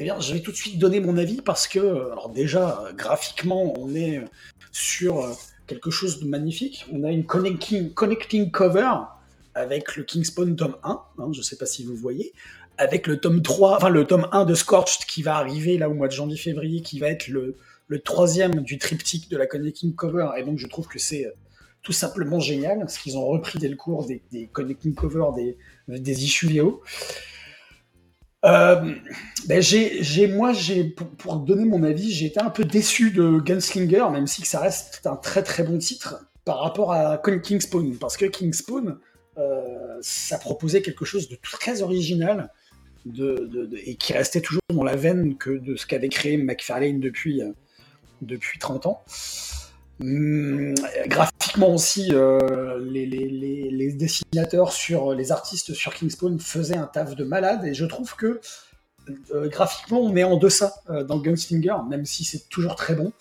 [0.00, 3.74] eh bien, je vais tout de suite donner mon avis parce que, alors déjà, graphiquement,
[3.78, 4.24] on est
[4.72, 5.36] sur
[5.66, 6.86] quelque chose de magnifique.
[6.90, 8.92] On a une connecting, cover
[9.54, 12.32] avec le King Spawn tome 1, hein, je ne sais pas si vous voyez,
[12.78, 15.94] avec le tome 3, enfin le tome 1 de Scorched qui va arriver là au
[15.94, 17.56] mois de janvier-février, qui va être le,
[18.02, 20.28] troisième du triptyque de la connecting cover.
[20.38, 21.32] Et donc, je trouve que c'est euh,
[21.82, 25.58] tout simplement génial, parce qu'ils ont repris dès le cours des, des connecting covers des,
[25.88, 26.82] des issues Léo.
[28.44, 28.94] Euh,
[29.46, 33.38] ben j'ai, moi, j'ai, pour, pour donner mon avis, j'ai été un peu déçu de
[33.38, 37.60] Gunslinger, même si que ça reste un très très bon titre par rapport à King
[37.60, 38.98] Spawn, parce que King Spawn,
[39.38, 42.50] euh, ça proposait quelque chose de très original
[43.04, 46.36] de, de, de, et qui restait toujours dans la veine que de ce qu'avait créé
[46.36, 47.52] McFarlane depuis, euh,
[48.22, 49.04] depuis 30 ans.
[50.00, 50.74] Hum,
[51.06, 57.64] graphiquement aussi, euh, les, dessinateurs sur les artistes sur Kingspawn faisaient un taf de malade
[57.66, 58.40] et je trouve que
[59.34, 63.12] euh, graphiquement on est en deçà euh, dans Gunslinger, même si c'est toujours très bon.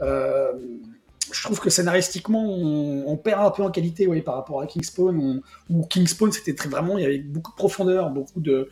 [0.00, 5.42] Je trouve que scénaristiquement on, perd un peu en qualité par rapport à Kingspawn, on,
[5.74, 8.68] où Kingspawn c'était vraiment il y avait beaucoup de profondeur, beaucoup de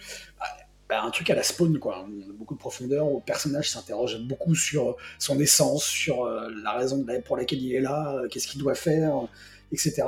[0.95, 2.07] bah, un truc à la spawn, quoi.
[2.38, 7.05] Beaucoup de profondeur, où le personnage s'interroge beaucoup sur son essence, sur euh, la raison
[7.24, 9.12] pour laquelle il est là, euh, qu'est-ce qu'il doit faire,
[9.72, 10.05] etc.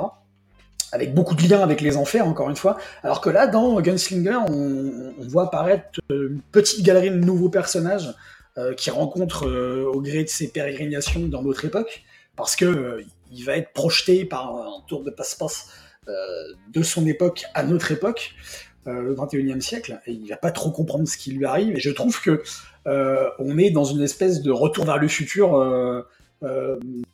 [0.93, 2.77] Avec beaucoup de liens avec les enfers, encore une fois.
[3.03, 8.15] Alors que là, dans Gunslinger, on, voit apparaître une petite galerie de nouveaux personnages
[8.57, 12.05] euh, qui rencontrent euh, au gré de ses pérégrinations dans notre époque,
[12.37, 15.67] parce que euh, il va être projeté par un tour de passe-passe
[16.09, 20.51] euh, de son époque à notre époque euh, le 21e siècle, et il va pas
[20.51, 21.75] trop comprendre ce qui lui arrive.
[21.75, 22.41] Et je trouve que
[22.87, 26.03] euh, on est dans une espèce de retour vers le futur euh,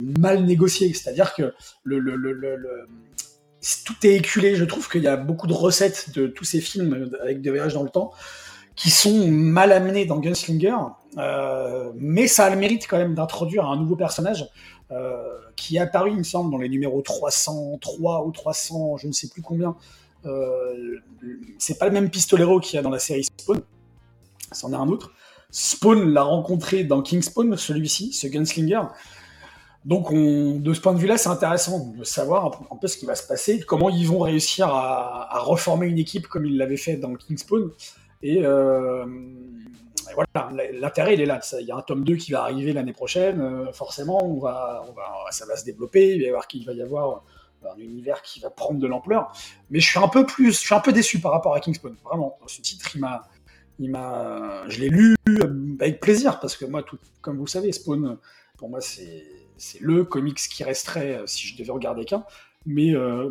[0.01, 0.93] mal négocié.
[0.93, 1.53] C'est-à-dire que
[3.85, 4.55] tout est éculé.
[4.55, 7.73] Je trouve qu'il y a beaucoup de recettes de tous ces films avec des voyages
[7.73, 8.11] dans le temps
[8.75, 10.75] qui sont mal amenés dans Gunslinger,
[11.17, 14.49] euh, mais ça a le mérite quand même d'introduire un nouveau personnage
[14.91, 19.11] euh, qui est apparu, il me semble, dans les numéros 303 ou 300, je ne
[19.11, 19.73] sais plus combien, euh,
[21.57, 23.61] c'est pas le même pistolero qu'il y a dans la série Spawn,
[24.51, 25.11] c'en est un autre.
[25.51, 28.81] Spawn l'a rencontré dans King Spawn, celui-ci, ce gunslinger.
[29.85, 33.05] Donc, on, de ce point de vue-là, c'est intéressant de savoir un peu, ce qui
[33.05, 36.95] va se passer, comment ils vont réussir à, reformer une équipe comme ils l'avaient fait
[36.95, 37.69] dans King Spawn.
[38.21, 39.05] Et, euh,
[40.15, 41.39] voilà, l'intérêt il est là.
[41.59, 43.41] Il y a un tome 2 qui va arriver l'année prochaine.
[43.41, 46.15] euh, forcément, on va, on va, ça va se développer.
[46.15, 47.23] Il va y avoir, il va y avoir
[47.65, 49.31] un univers qui va prendre de l'ampleur.
[49.69, 51.95] Mais je suis un peu plus, je suis un peu déçu par rapport à Kingspawn.
[52.03, 53.27] Vraiment, ce titre, il m'a,
[53.79, 57.71] il m'a, je l'ai lu euh, avec plaisir parce que moi, tout, comme vous savez,
[57.71, 58.17] Spawn,
[58.57, 59.25] pour moi, c'est,
[59.57, 62.23] c'est le comics qui resterait euh, si je devais regarder qu'un.
[62.65, 63.29] Mais euh,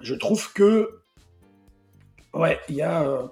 [0.00, 1.00] je trouve que,
[2.32, 3.30] ouais, il y a,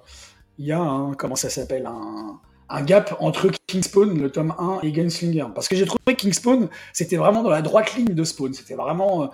[0.59, 4.81] il y a un, comment ça s'appelle, un, un gap entre Kingspawn, le tome 1,
[4.83, 5.47] et Gunslinger.
[5.55, 8.53] Parce que j'ai trouvé que Kingspawn, c'était vraiment dans la droite ligne de Spawn.
[8.53, 9.31] C'était vraiment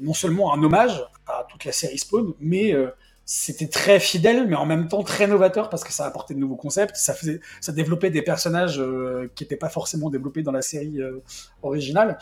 [0.00, 2.88] non seulement un hommage à toute la série Spawn, mais euh,
[3.24, 6.56] c'était très fidèle, mais en même temps très novateur parce que ça apportait de nouveaux
[6.56, 10.62] concepts, ça, faisait, ça développait des personnages euh, qui n'étaient pas forcément développés dans la
[10.62, 11.22] série euh,
[11.62, 12.18] originale.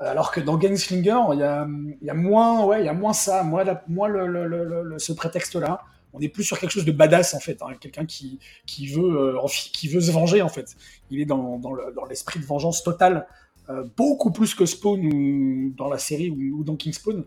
[0.00, 1.66] Alors que dans Gunslinger, il y a,
[2.02, 4.46] y a moins, ouais, y a moins ça, moins, la- moins le, le-
[4.82, 5.82] le- ce prétexte-là.
[6.12, 9.02] On est plus sur quelque chose de badass en fait, hein, quelqu'un qui, qui veut,
[9.36, 10.76] euh, qui veut se venger en fait.
[11.10, 13.26] Il est dans, dans l'esprit de vengeance totale,
[13.70, 17.24] euh, beaucoup plus que Spawn ou dans la série ou, dans Kingspawn.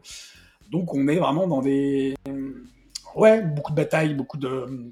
[0.71, 2.15] Donc on est vraiment dans des,
[3.15, 4.91] ouais, beaucoup de batailles, beaucoup de,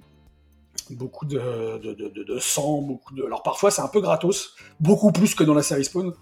[0.92, 3.24] beaucoup de sang, beaucoup de.
[3.24, 6.14] Alors parfois c'est un peu gratos, beaucoup plus que dans la série Spawn.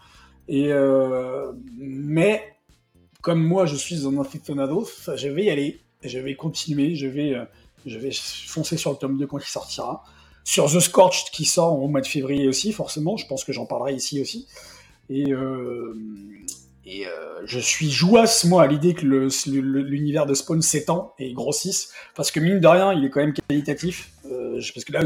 [0.47, 2.57] Et euh, mais
[3.21, 7.33] comme moi je suis un aficionado, je vais y aller, je vais continuer, je vais,
[7.33, 7.45] euh,
[7.85, 10.03] je vais foncer sur le tome 2 quand il sortira.
[10.43, 13.65] Sur The Scorched qui sort au mois de février aussi, forcément, je pense que j'en
[13.65, 14.47] parlerai ici aussi.
[15.13, 15.93] Et, euh,
[16.87, 22.31] euh, je suis jouasse, moi, à l'idée que l'univers de Spawn s'étend et grossisse, parce
[22.31, 24.11] que mine de rien, il est quand même qualitatif.
[24.25, 25.03] Euh, parce que là,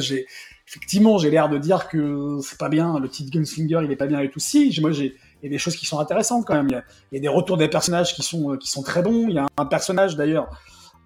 [0.66, 4.08] effectivement, j'ai l'air de dire que c'est pas bien, le titre Gunslinger, il est pas
[4.08, 4.40] bien et tout.
[4.40, 6.68] Si, moi, j'ai il y a des choses qui sont intéressantes quand même.
[6.68, 9.04] Il y a, il y a des retours des personnages qui sont, qui sont très
[9.04, 9.28] bons.
[9.28, 10.50] Il y a un personnage d'ailleurs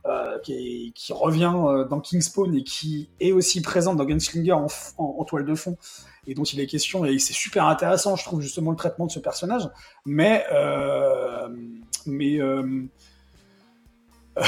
[0.06, 4.54] euh, qui, est- qui revient euh, dans Kingspawn et qui est aussi présent dans Gunslinger
[4.54, 5.78] en, f- en- en toile de fond
[6.28, 7.06] et dont il est question.
[7.06, 9.64] Et c'est super intéressant, je trouve, justement, le traitement de ce personnage.
[10.06, 10.43] Mais.
[10.52, 11.47] euh,
[12.08, 12.84] mais euh,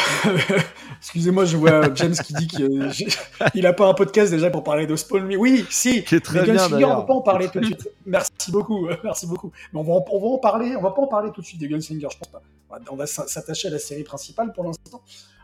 [1.00, 4.96] Excusez-moi, je vois James qui dit qu'il a pas un podcast déjà pour parler de
[4.96, 5.26] Spawn.
[5.26, 6.04] Mais oui, si.
[6.04, 7.90] Qui est très bien, Gunslinger, on va pas en parler tout de suite.
[8.06, 9.52] Merci beaucoup, merci beaucoup.
[9.74, 10.76] Mais on va, en, on va en parler.
[10.78, 12.42] On va pas en parler tout de suite de Gunslinger, je pense pas.
[12.70, 15.02] On va- On va s'attacher à la série principale pour l'instant.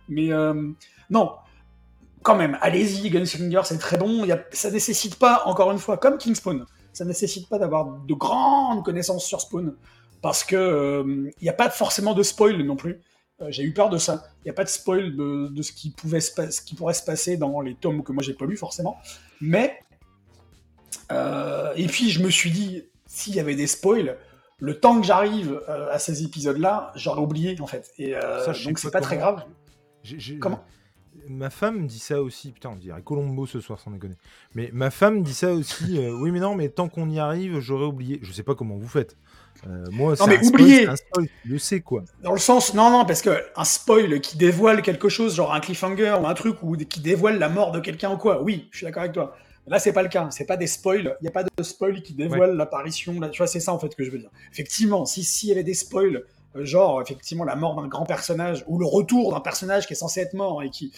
[0.09, 0.69] Mais euh,
[1.09, 1.31] non,
[2.21, 4.25] quand même, allez-y, Gunslinger, c'est très bon.
[4.25, 8.13] Y a, ça nécessite pas, encore une fois, comme Kingspawn, ça nécessite pas d'avoir de
[8.13, 9.75] grandes connaissances sur Spawn,
[10.21, 12.99] parce que euh, il n'y a pas forcément de spoil non plus.
[13.41, 14.25] Euh, j'ai eu peur de ça.
[14.39, 16.75] Il n'y a pas de spoil de, de ce, qui pouvait se pas- ce qui
[16.75, 18.97] pourrait se passer dans les tomes que moi j'ai pas lu forcément.
[19.39, 19.79] Mais
[21.11, 24.17] euh, et puis je me suis dit, s'il y avait des spoils,
[24.59, 27.91] le temps que j'arrive euh, à ces épisodes-là, j'aurais oublié en fait.
[27.97, 29.17] Et Ça, donc pas c'est pas très
[30.39, 30.63] comment.
[31.27, 32.51] Ma femme dit ça aussi.
[32.51, 34.15] Putain, on dirait Colombo ce soir, sans déconner.
[34.55, 35.97] Mais ma femme dit ça aussi.
[35.97, 38.19] euh, oui, mais non, mais tant qu'on y arrive, j'aurais oublié.
[38.21, 39.17] Je sais pas comment vous faites.
[39.67, 42.03] Euh, moi, c'est mais un spoil, spoil, je sais quoi.
[42.23, 45.59] Dans le sens, non, non, parce que un spoil qui dévoile quelque chose, genre un
[45.59, 48.77] cliffhanger ou un truc ou qui dévoile la mort de quelqu'un ou quoi, oui, je
[48.77, 49.35] suis d'accord avec toi.
[49.67, 50.29] Là, c'est pas le cas.
[50.31, 51.15] C'est pas des spoils.
[51.19, 53.19] Il n'y a pas de spoil qui dévoile l'apparition.
[53.19, 53.29] là.
[53.29, 54.31] Tu vois, c'est ça en fait que je veux dire.
[54.51, 56.23] Effectivement, si s'il y avait des spoils,
[56.55, 60.19] genre effectivement la mort d'un grand personnage ou le retour d'un personnage qui est censé
[60.21, 60.91] être mort et qui,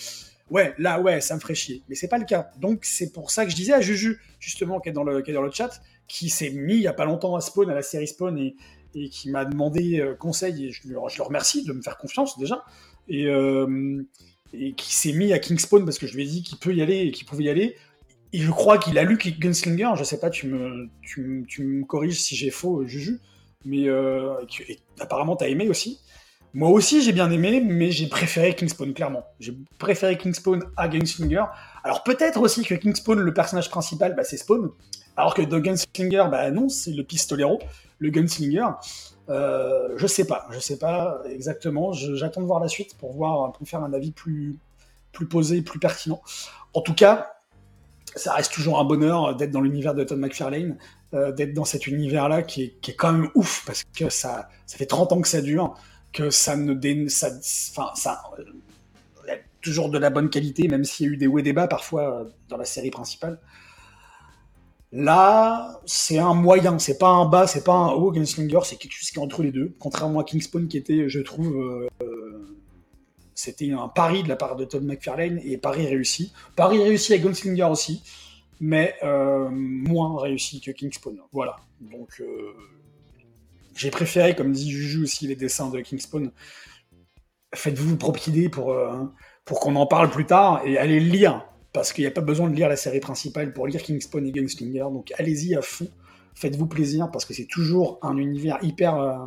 [0.49, 1.83] ouais, là, ouais, ça me ferait chier.
[1.89, 2.51] Mais c'est pas le cas.
[2.57, 5.31] Donc c'est pour ça que je disais à Juju justement qui est dans le qui
[5.31, 7.75] est dans le chat, qui s'est mis il y a pas longtemps à Spawn à
[7.75, 8.55] la série Spawn et
[8.95, 12.37] et qui m'a demandé euh, conseil et je, je le remercie de me faire confiance
[12.37, 12.63] déjà
[13.07, 14.03] et, euh,
[14.53, 16.81] et qui s'est mis à Kingspawn parce que je lui ai dit qu'il peut y
[16.81, 17.75] aller et qu'il pouvait y aller
[18.33, 21.85] et je crois qu'il a lu Gunslinger je sais pas tu me, tu, tu me
[21.85, 23.19] corriges si j'ai faux Juju
[23.65, 24.33] mais euh,
[24.99, 25.99] apparemment t'as aimé aussi
[26.53, 31.45] moi aussi j'ai bien aimé mais j'ai préféré Kingspawn clairement j'ai préféré Kingspawn à Gunslinger
[31.83, 34.71] alors peut-être aussi que Kingspawn le personnage principal bah, c'est Spawn
[35.15, 37.59] alors que dans Gunslinger bah non c'est le pistolero
[38.01, 38.65] le gunslinger.
[39.29, 41.93] Euh, je sais pas, je sais pas exactement.
[41.93, 44.57] J'attends de voir la suite pour voir, pour faire un avis plus,
[45.13, 46.21] plus posé, plus pertinent.
[46.73, 47.33] En tout cas,
[48.15, 50.77] ça reste toujours un bonheur d'être dans l'univers de Todd McFarlane,
[51.13, 54.47] euh, d'être dans cet univers-là qui est, qui est quand même ouf parce que ça,
[54.65, 55.75] ça fait 30 ans que ça dure,
[56.13, 57.29] que ça ne dé, ça,
[57.71, 61.37] enfin, ça, euh, toujours de la bonne qualité, même s'il y a eu des hauts
[61.37, 63.39] et des bas parfois euh, dans la série principale.
[64.93, 68.11] Là, c'est un moyen, c'est pas un bas, c'est pas un haut.
[68.11, 69.73] Gunslinger, c'est quelque chose qui est entre les deux.
[69.79, 71.89] Contrairement à Kingspawn, qui était, je trouve,
[73.35, 76.31] c'était un pari de la part de Todd McFarlane et pari réussi.
[76.55, 78.03] Pari réussi à Gunslinger aussi,
[78.61, 81.17] mais euh, moins réussi que Kingspawn.
[81.33, 81.57] Voilà.
[81.81, 82.53] Donc, euh,
[83.75, 86.31] j'ai préféré, comme dit Juju aussi, les dessins de Kingspawn.
[87.53, 89.03] Faites-vous vos propres idées pour, euh,
[89.43, 91.45] pour qu'on en parle plus tard et allez le lire.
[91.73, 94.31] parce qu'il n'y a pas besoin de lire la série principale pour lire Kingspawn et
[94.31, 94.79] Gunslinger.
[94.91, 95.87] Donc allez-y à fond,
[96.35, 99.25] faites-vous plaisir parce que c'est toujours un univers hyper,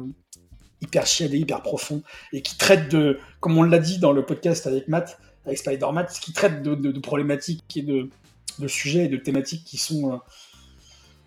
[0.82, 2.03] hyper chiadé, hyper profond
[2.35, 6.07] et qui traite de, comme on l'a dit dans le podcast avec Matt, avec Spider-Man,
[6.20, 8.11] qui traite de, de- de problématiques et de,
[8.59, 10.16] de sujets et de thématiques qui sont euh,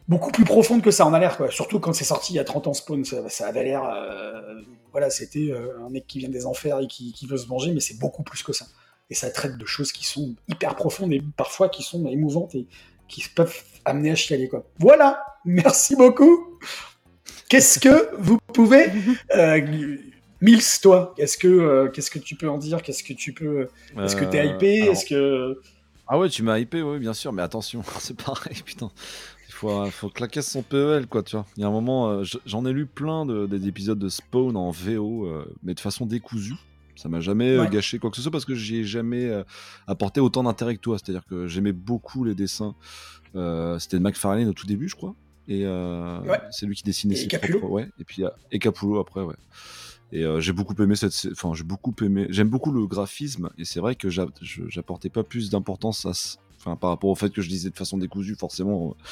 [0.07, 1.37] beaucoup plus profondes que ça en a l'air.
[1.37, 1.51] quoi.
[1.51, 3.83] Surtout quand c'est sorti il y a 30 ans Spawn, ça, ça avait l'air.
[3.83, 4.61] euh,
[4.91, 7.71] voilà, c'était euh, un mec qui vient des enfers et qui, qui veut se venger,
[7.73, 8.65] mais c'est beaucoup plus que ça.
[9.09, 12.65] Et ça traite de choses qui sont hyper profondes et parfois qui sont émouvantes et
[13.07, 13.55] qui peuvent
[13.85, 14.49] amener à chialer.
[14.49, 14.65] Quoi.
[14.79, 16.59] Voilà, merci beaucoup.
[17.49, 18.87] Qu'est-ce que vous pouvez.
[19.35, 19.61] Euh,
[20.41, 22.81] Mills, toi, qu'est-ce que, euh, qu'est-ce que tu peux en dire?
[22.83, 23.69] Qu'est-ce que tu peux.
[24.03, 24.79] Est-ce que t'es hypé?
[24.79, 25.61] Est-ce que.
[26.07, 28.89] Ah ouais, tu m'as hypé, oui, bien sûr, mais attention, c'est pareil, putain.
[29.49, 31.45] Il faut, euh, faut claquer son PEL, quoi, tu vois.
[31.57, 34.07] Il y a un moment, euh, je- j'en ai lu plein de, des épisodes de
[34.09, 36.53] Spawn en VO, euh, mais de façon décousue.
[36.95, 37.69] Ça m'a jamais euh, Ouais.
[37.69, 39.43] gâché quoi que ce soit parce que j'y ai jamais euh,
[39.85, 40.97] apporté autant d'intérêt que toi.
[40.97, 42.73] C'est-à-dire que j'aimais beaucoup les dessins.
[43.35, 45.13] Euh, C'était de McFarlane au tout début, je crois.
[45.47, 46.39] Et euh, Ouais.
[46.51, 47.59] c'est lui qui dessinait Et ses Capullo.
[47.59, 47.87] propres- ouais.
[47.99, 49.35] Et puis euh, et Capullo après, ouais.
[50.11, 53.65] Et euh, j'ai beaucoup aimé cette, enfin j'ai beaucoup aimé, j'aime beaucoup le graphisme et
[53.65, 56.11] c'est vrai que j'apportais pas plus d'importance à,
[56.57, 59.03] enfin par rapport au fait que je disais de façon décousue, forcément, euh,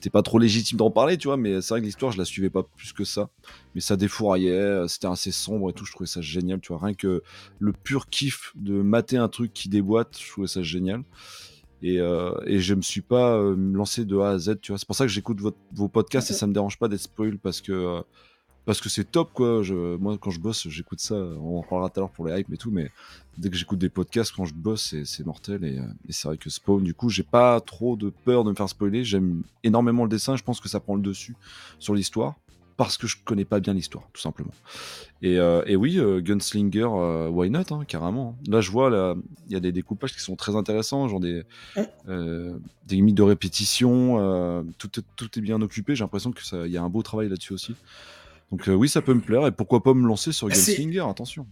[0.00, 2.24] t'es pas trop légitime d'en parler, tu vois, mais c'est vrai que l'histoire je la
[2.24, 3.28] suivais pas plus que ça,
[3.74, 6.84] mais ça défouraillait, euh, c'était assez sombre et tout, je trouvais ça génial, tu vois,
[6.84, 7.22] rien que
[7.58, 11.02] le pur kiff de mater un truc qui déboîte, je trouvais ça génial.
[11.82, 14.78] Et, euh, et je me suis pas euh, lancé de A à Z, tu vois.
[14.78, 15.40] C'est pour ça que j'écoute
[15.72, 18.00] vos podcasts et ça me dérange pas d'être spoil parce que euh,
[18.66, 19.62] parce que c'est top quoi.
[19.62, 21.14] Je, moi quand je bosse, j'écoute ça.
[21.14, 22.90] On en parlera tout à l'heure pour les hype et tout, mais
[23.38, 26.36] dès que j'écoute des podcasts quand je bosse, c'est, mortel et, euh, et c'est vrai
[26.36, 26.82] que Spawn.
[26.82, 29.04] Du coup, j'ai pas trop de peur de me faire spoiler.
[29.04, 30.36] J'aime énormément le dessin.
[30.36, 31.36] Je pense que ça prend le dessus
[31.78, 32.34] sur l'histoire
[32.76, 34.50] parce que je connais pas bien l'histoire, tout simplement.
[35.22, 38.36] Et, euh, et oui, euh, Gunslinger, euh, why not, hein, carrément.
[38.46, 41.42] Là, je vois, il y a des découpages qui sont très intéressants, genre des,
[42.06, 45.94] des limites de répétition, tout, est- tout est bien occupé.
[45.96, 47.74] J'ai l'impression que ça, il y a un beau travail là-dessus aussi.
[48.52, 49.46] Donc euh, oui, ça peut me plaire.
[49.46, 51.46] Et pourquoi pas me lancer sur Gunslinger, attention.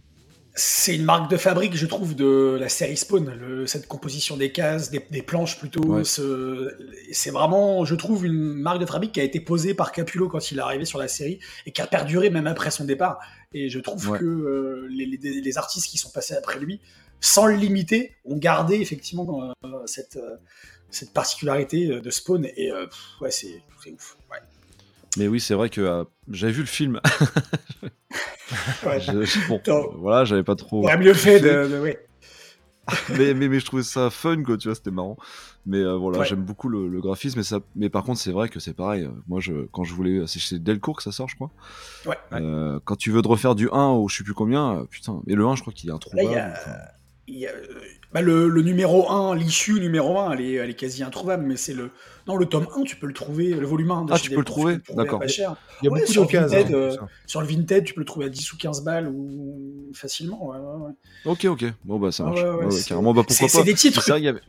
[0.57, 3.29] C'est une marque de fabrique, je trouve, de la série Spawn.
[3.29, 5.83] le- cette composition des cases, des, des planches plutôt.
[5.83, 6.03] Ouais.
[6.05, 10.51] C'est vraiment, je trouve, une marque de fabrique qui a été posée par Capullo quand
[10.51, 13.19] il est arrivé sur la série et qui a perduré même après son départ.
[13.53, 14.19] Et je trouve Ouais.
[14.19, 16.79] que euh, les, les- les artistes qui sont passés après lui,
[17.19, 20.17] sans le limiter, ont gardé effectivement euh, cette,
[20.89, 22.45] cette particularité de Spawn.
[22.55, 22.71] Et
[23.19, 24.15] ouais, c'est c'est ouf.
[24.31, 24.37] Ouais.
[25.17, 26.99] Mais oui, c'est vrai que euh, j'avais vu le film.
[28.85, 28.99] Ouais.
[28.99, 29.89] Je- bon, Attends.
[29.97, 30.83] voilà, j'avais pas trop.
[30.83, 31.99] Aurait mieux fait de, de- ouais.
[33.17, 35.17] mais, mais, mais je trouvais ça fun, quoi, tu vois, c'était marrant.
[35.65, 36.25] Mais euh, voilà, Ouais.
[36.25, 37.39] j'aime beaucoup le, le graphisme.
[37.39, 39.03] Mais, ça, mais par contre, c'est vrai que c'est pareil.
[39.05, 40.27] euh, Moi, je, quand je voulais.
[40.27, 41.49] C'est chez Delcourt que ça sort, je crois.
[42.05, 42.15] Ouais.
[42.33, 45.21] Euh, quand tu veux te refaire du 1 au je sais plus combien, putain.
[45.27, 46.31] Et le 1, je crois qu'il est Là, introuvable.
[46.31, 46.71] y a- enfin.
[47.27, 47.63] Il y a, euh,
[48.13, 51.57] bah, le, le numéro 1, l'issue numéro 1, elle est, elle est quasi introuvable, mais
[51.57, 51.89] c'est le.
[52.27, 54.05] Non, le tome 1, tu peux le trouver, le volume 1.
[54.05, 55.21] de Ah, chez tu peux le trouver D'accord.
[55.25, 55.49] Il y a
[55.91, 56.57] Ouais, beaucoup sur d'occasions.
[56.57, 56.97] Vinted, hein, euh.
[57.25, 60.47] Sur le Vinted, tu peux le trouver à 10 ou 15 balles ou facilement.
[60.47, 60.91] ouais, ouais, ouais.
[61.25, 61.65] Ok, ok.
[61.83, 62.41] Bon, bah, ça marche.
[62.41, 63.63] ouais, ouais, Ouais, ouais, c'est- carrément, bah, pourquoi c'est- pas.
[63.63, 64.41] c'est des titres y avait.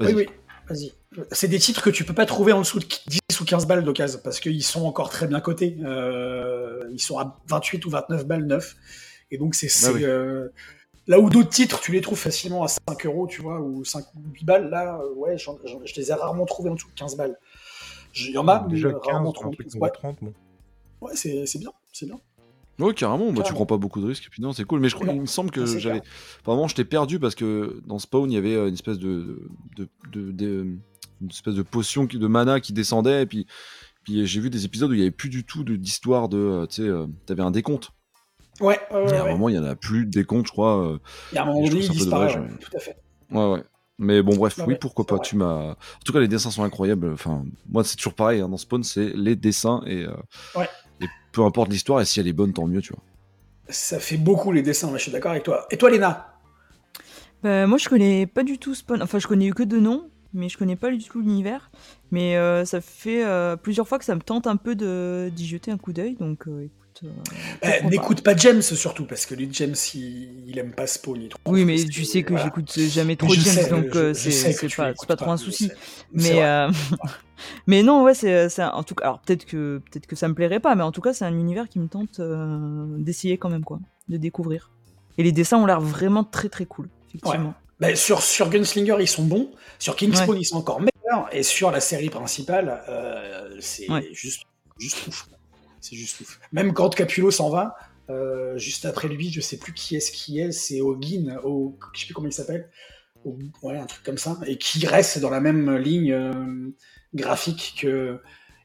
[0.00, 0.14] Oui, Vas-y.
[0.14, 0.26] oui,
[0.68, 0.92] vas-y.
[1.30, 3.84] C'est des titres que tu peux pas trouver en dessous de 10 ou 15 balles
[3.84, 5.76] d'occasion parce qu'ils sont encore très bien cotés.
[5.84, 8.76] Euh, ils sont à 28 ou 29 balles neufs.
[9.30, 9.68] Et donc, c'est.
[9.68, 10.04] c'est, Ah oui.
[10.04, 10.48] euh,
[11.08, 14.04] Là où d'autres titres, tu les trouves facilement à 5 euros, tu vois, ou 5
[14.14, 15.50] ou 8 balles, là, euh, ouais, je
[15.96, 17.36] les ai rarement trouvés en dessous de 15 balles.
[18.16, 19.54] Il y en a, mais Déjà euh, 15, rarement pour un 30.
[19.54, 20.32] truc qui Ouais, vaut 30, bon.
[21.00, 22.18] ouais c'est c'est bien, c'est bien.
[22.78, 24.80] Ouais, carrément, bah, tu prends pas beaucoup de risques, et puis non, c'est cool.
[24.80, 26.02] Mais je crois, il me semble que j'avais.
[26.44, 29.42] Vraiment, je t'ai perdu parce que dans Spawn, il y avait euh, une espèce de.
[29.76, 30.62] de, de- de-
[31.20, 33.46] une espèce de potion de mana qui descendait, et puis.
[34.04, 36.36] Puis j'ai vu des épisodes où il y avait plus du tout d'histoire de.
[36.38, 37.90] euh, tu sais, euh, t'avais un décompte.
[38.60, 39.32] Ouais, ouais, Et à un ouais.
[39.32, 40.78] moment, il y en a plus de décompte, je crois.
[40.94, 40.98] euh,
[41.32, 42.96] Et à un moment il disparaît, ouais, tout à fait.
[43.30, 43.64] Ouais, ouais.
[43.98, 45.16] Mais bon, bref, Ouais, oui, pourquoi pas.
[45.16, 45.24] vrai.
[45.24, 45.72] Tu m'as.
[45.72, 47.12] En tout cas, les dessins sont incroyables.
[47.12, 48.40] Enfin, moi, c'est toujours pareil.
[48.40, 50.04] hein, dans Spawn, c'est les dessins et.
[50.04, 50.14] euh,
[50.54, 50.68] Ouais.
[51.00, 53.02] Et peu importe l'histoire, et si elle est bonne, tant mieux, tu vois.
[53.68, 55.66] Ça fait beaucoup les dessins, là, je suis d'accord avec toi.
[55.72, 56.38] Et toi, Léna?
[57.42, 59.02] Bah, moi, je connais pas du tout Spawn.
[59.02, 61.70] Enfin, je connais que deux noms, mais je connais pas du tout l'univers.
[62.10, 65.46] Mais euh, ça fait euh, plusieurs fois que ça me tente un peu de- d'y
[65.46, 66.16] jeter un coup d'œil.
[66.16, 66.46] Donc,
[67.04, 67.08] euh,
[67.62, 71.20] Eh, N'écoute pas James surtout, parce que lui, James, il, il aime pas Spawn.
[71.22, 72.44] il trouve Oui, mais tu sais que voilà.
[72.46, 74.76] j'écoute jamais Mais trop James, sais, donc euh, c'est
[75.06, 75.70] pas, trop un souci.
[76.12, 76.70] Mais, euh,
[77.66, 79.04] mais non, ouais, c'est en tout cas.
[79.04, 81.34] Alors peut-être que peut-être que ça me plairait pas, mais en tout cas, c'est un
[81.34, 84.70] univers qui me tente euh, d'essayer quand même, quoi, de découvrir.
[85.18, 87.54] Et les dessins ont l'air vraiment très très cool, effectivement.
[87.80, 89.50] Bah, sur, sur Gunslinger, ils sont bons.
[89.80, 91.28] Sur Kingspawn, ils sont encore meilleurs.
[91.32, 94.08] Et sur la série principale, euh, c'est Ouais.
[94.12, 94.42] juste,
[94.78, 95.26] juste ouf.
[95.82, 96.40] C'est juste ouf.
[96.52, 97.74] Même quand Capullo s'en va,
[98.08, 102.00] euh, juste après lui, je sais plus qui est-ce qui est, c'est Hoggin, au, je
[102.00, 102.70] sais plus comment il s'appelle.
[103.24, 106.70] ou- ouais, un truc comme ça, et qui reste dans la même ligne euh,
[107.14, 108.20] graphique que,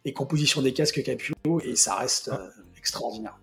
[0.05, 3.38] et composition des casques Capullo, et ça reste euh, extraordinaire.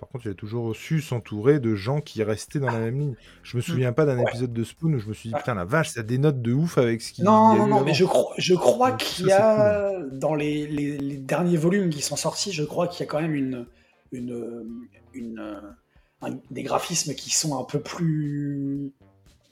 [0.00, 3.14] Par contre, il a toujours su s'entourer de gens qui restaient dans la même ligne.
[3.42, 4.24] Je me souviens pas d'un Ouais.
[4.28, 6.78] épisode de Spoon où je me suis dit, putain, la vache, ça dénote de ouf
[6.78, 7.84] avec ce qu'il y a Non, eu non, non, avant.
[7.84, 12.00] mais je crois, je crois qu'il y a, dans les, les- les derniers volumes qui
[12.00, 13.66] sont sortis, je crois qu'il y a quand même une,
[14.12, 14.64] une,
[15.12, 15.60] une, euh,
[16.22, 18.92] un- des graphismes qui sont un peu plus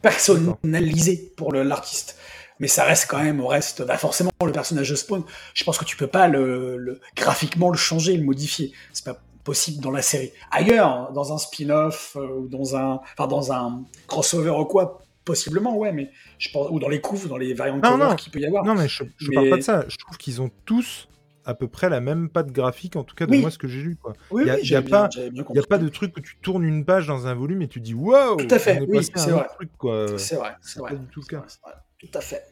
[0.03, 2.17] personnalisés pour le- l'artiste.
[2.61, 5.23] Mais ça reste quand même, au reste, bah forcément, le personnage de Spawn,
[5.55, 8.73] je pense que tu peux pas le, le- graphiquement le changer, le modifier.
[8.93, 10.31] C'est pas possible dans la série.
[10.51, 15.75] Ailleurs, dans un spin-off, euh, ou dans un, enfin, dans un crossover ou quoi, possiblement,
[15.79, 18.15] ouais, mais je pense, ou dans les couves, dans les variantes Non, cover non.
[18.17, 18.63] qu'il peut y avoir.
[18.67, 19.85] Non, mais je, je Mais- parle pas de ça.
[19.89, 21.09] Je trouve qu'ils ont tous
[21.47, 23.41] à peu près la même patte graphique, en tout cas de Oui.
[23.41, 23.97] moi, ce que j'ai lu.
[23.97, 24.13] Quoi.
[24.31, 26.85] Oui, y a- oui, pas- Il n'y a pas de truc que tu tournes une
[26.85, 29.41] page dans un volume et tu dis waouh Tout à fait, oui, c'est vrai.
[29.45, 30.19] autre truc, quoi.
[30.19, 30.91] C'est vrai, c'est vrai.
[30.91, 31.39] pas du tout le c'est cas.
[31.39, 31.73] vrai, c'est vrai.
[32.01, 32.43] Tout à fait.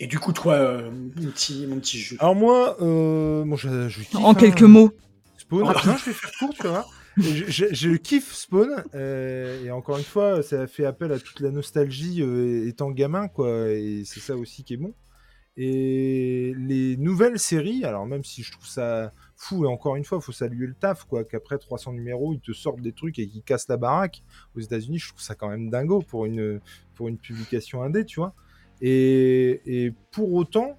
[0.00, 2.16] Et du coup, toi, euh, mon petit, mon petit Jules.
[2.20, 4.92] Alors moi, euh, bon, je, je kiffe, En hein, quelques mots.
[5.48, 5.64] Spawn.
[5.64, 6.86] non, je vais faire court, tu vois.
[8.20, 12.90] Spawn euh, et encore une fois, ça fait appel à toute la nostalgie euh, étant
[12.90, 13.70] gamin, quoi.
[13.70, 14.94] Et c'est ça aussi qui est bon.
[15.56, 20.20] Et les nouvelles séries, alors même si je trouve ça fou, et encore une fois,
[20.20, 23.42] faut saluer le taf, quoi, qu'après 300 numéros, ils te sortent des trucs et qu'ils
[23.42, 24.22] cassent la baraque.
[24.54, 26.60] Aux États-Unis, je trouve ça quand même dingo pour une,
[26.94, 28.34] pour une publication indé, tu vois.
[28.80, 30.78] Et, et pour autant,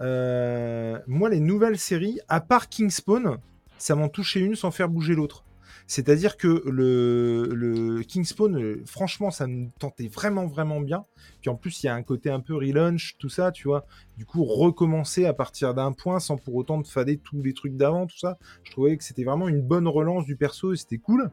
[0.00, 3.38] euh, moi, les nouvelles séries, à part King Spawn,
[3.78, 5.44] ça m'en touchait une sans faire bouger l'autre.
[5.88, 11.04] C'est-à-dire que le, le King Spawn, euh, franchement, ça me tentait vraiment, vraiment bien.
[11.40, 13.86] Puis en plus, il y a un côté un peu relaunch, tout ça, tu vois.
[14.16, 17.76] Du coup, recommencer à partir d'un point sans pour autant de fader tous les trucs
[17.76, 18.36] d'avant, tout ça.
[18.64, 21.30] Je trouvais que c'était vraiment une bonne relance du perso et c'était cool.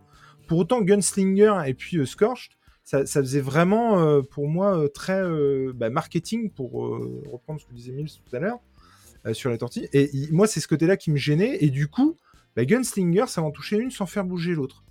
[0.48, 2.52] Pour autant, Gunslinger et puis euh, Scorched,
[2.84, 5.24] ça, faisait vraiment, euh, pour moi, euh, très
[5.74, 6.74] bah, marketing, pour
[7.32, 8.60] reprendre ce que disait Mills tout à l'heure,
[9.32, 9.88] sur la tortille.
[9.94, 11.58] Et moi, c'est ce côté-là qui me gênait.
[11.62, 12.18] Et du coup,
[12.56, 14.84] bah, Gunslinger, ça m'en touchait une sans faire bouger l'autre.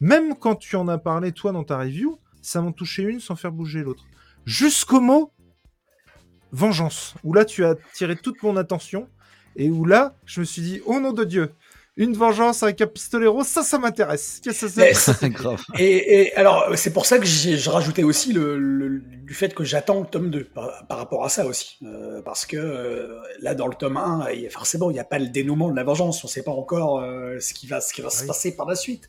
[0.00, 3.36] Même quand tu en as parlé, toi, dans ta review, ça m'en touchait une sans
[3.36, 4.04] faire bouger l'autre.
[4.46, 5.32] Jusqu'au mot
[6.52, 9.08] vengeance, où là, tu as tiré toute mon attention,
[9.56, 11.52] et où là, je me suis dit, oh nom de Dieu,
[12.04, 14.40] une vengeance avec un pistolero, ça, ça m'intéresse.
[14.42, 15.62] Qu'est-ce que Mais c'est c'est- Grave.
[15.78, 19.54] Et, et alors, c'est pour ça que j'ai je rajoutais aussi le, le- du fait
[19.54, 21.78] que j'attends le tome 2 par, par rapport à ça aussi.
[21.84, 25.00] Euh, parce que euh, là, dans le tome 1, il y a- forcément, il n'y
[25.00, 26.24] a pas le dénouement de la vengeance.
[26.24, 28.66] On ne sait pas encore euh, ce qui va, ce qui va se passer par
[28.66, 29.08] la suite.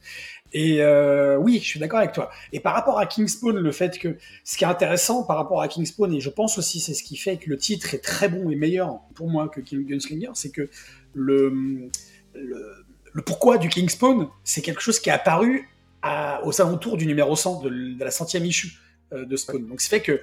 [0.54, 2.30] Et euh, oui, je suis d'accord avec toi.
[2.52, 5.70] Et par rapport à Kingspawn, le fait que ce qui est intéressant par rapport à
[5.70, 8.50] Kingspawn, et je pense aussi c'est ce qui fait que le titre est très bon
[8.52, 10.70] et meilleur pour moi que King Gunslinger, c'est que
[11.14, 11.90] le,
[12.34, 12.81] le,
[13.14, 15.70] le pourquoi du Kingspawn, c'est quelque chose qui est apparu
[16.02, 18.74] à- aux alentours du numéro 100 de, la centième issue
[19.14, 19.68] euh, de Spawn.
[19.68, 20.22] Donc, ce fait que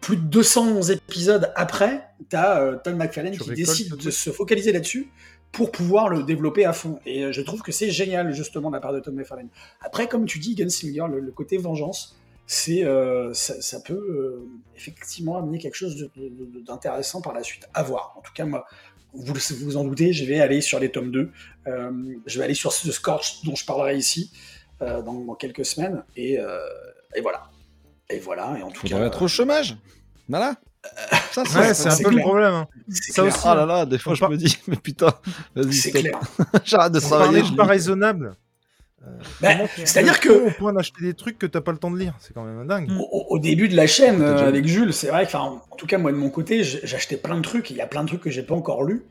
[0.00, 5.10] plus de 200 épisodes après, tu as Todd McFarlane qui décide de se focaliser là-dessus
[5.52, 7.00] pour pouvoir le développer à fond.
[7.06, 9.48] Et euh, je trouve que c'est génial, justement, de la part de Todd McFarlane.
[9.80, 12.16] Après, comme tu dis, Gunslinger, le, le côté vengeance,
[12.46, 16.10] c'est euh, ça, ça peut euh, effectivement amener quelque chose
[16.66, 17.68] d'intéressant par la suite.
[17.72, 18.14] À voir.
[18.18, 18.66] En tout cas, moi,
[19.14, 21.30] vous le- vous en doutez, je vais aller sur les tomes 2.
[21.66, 21.90] Euh,
[22.26, 24.30] je vais aller sur ce Scorch dont je parlerai ici
[24.82, 26.02] euh, dans, dans quelques semaines.
[26.16, 26.58] Et, euh,
[27.14, 27.50] et voilà.
[28.10, 28.56] Et voilà.
[28.58, 29.76] Et en tout Faudrait cas, être au chômage.
[30.28, 30.54] Voilà.
[31.32, 32.54] Ça, Ouais, c'est un c'est peu le problème.
[32.54, 32.68] hein.
[32.88, 33.26] ça clair.
[33.34, 35.12] aussi, Ah là là, des fois je par- me dis, mais putain,
[35.54, 36.18] vas-y, C'est clair.
[36.64, 38.36] J'arrête de On parlait je pas raisonnable.
[39.40, 41.98] Bah, tu C'est-à-dire que au point d'acheter des trucs que t'as pas le temps de
[41.98, 42.90] lire, c'est quand même dingue.
[43.10, 45.98] au, début de la chaîne euh, avec Jules, c'est vrai que, enfin, en tout cas,
[45.98, 47.70] moi de mon côté, j'achetais plein de trucs.
[47.70, 49.04] Il y a plein de trucs que j'ai pas encore lus.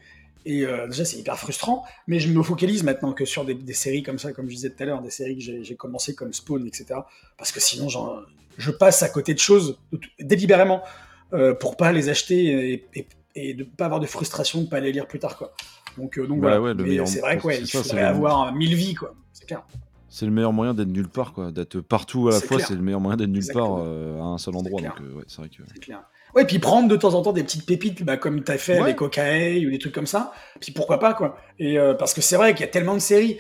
[0.46, 1.84] Et euh, déjà, c'est hyper frustrant.
[2.08, 4.70] Mais je me focalise maintenant que sur des, des séries comme ça, comme je disais
[4.70, 7.00] tout à l'heure, des séries que j'ai commencé comme Spawn, etc.
[7.38, 7.88] Parce que sinon,
[8.58, 9.80] je passe à côté de choses
[10.20, 10.84] délibérément
[11.34, 14.80] euh, pour pas les acheter et, et, et de pas avoir de frustration de pas
[14.80, 15.54] les lire plus tard, quoi.
[15.98, 16.82] Donc, euh, donc Bah voilà.
[16.82, 19.16] ouais, c'est vrai il ça, c'est faudrait avoir mille vies, quoi.
[19.34, 19.66] C'est clair.
[20.18, 21.52] C'est le meilleur moyen d'être nulle part, quoi.
[21.52, 24.38] D'être partout à la fois, c'est le meilleur moyen d'être nulle part euh, à un
[24.38, 24.80] seul endroit.
[24.82, 25.80] euh, ouais, c'est que.
[25.82, 26.04] Clair.
[26.34, 28.80] Ouais, puis prendre de temps en temps des petites pépites, bah, comme t'as fait Ouais.
[28.84, 30.32] avec Okai ou des trucs comme ça.
[30.62, 31.38] Puis pourquoi pas, quoi.
[31.60, 33.40] Et euh, parce que c'est vrai qu'il y a tellement de séries.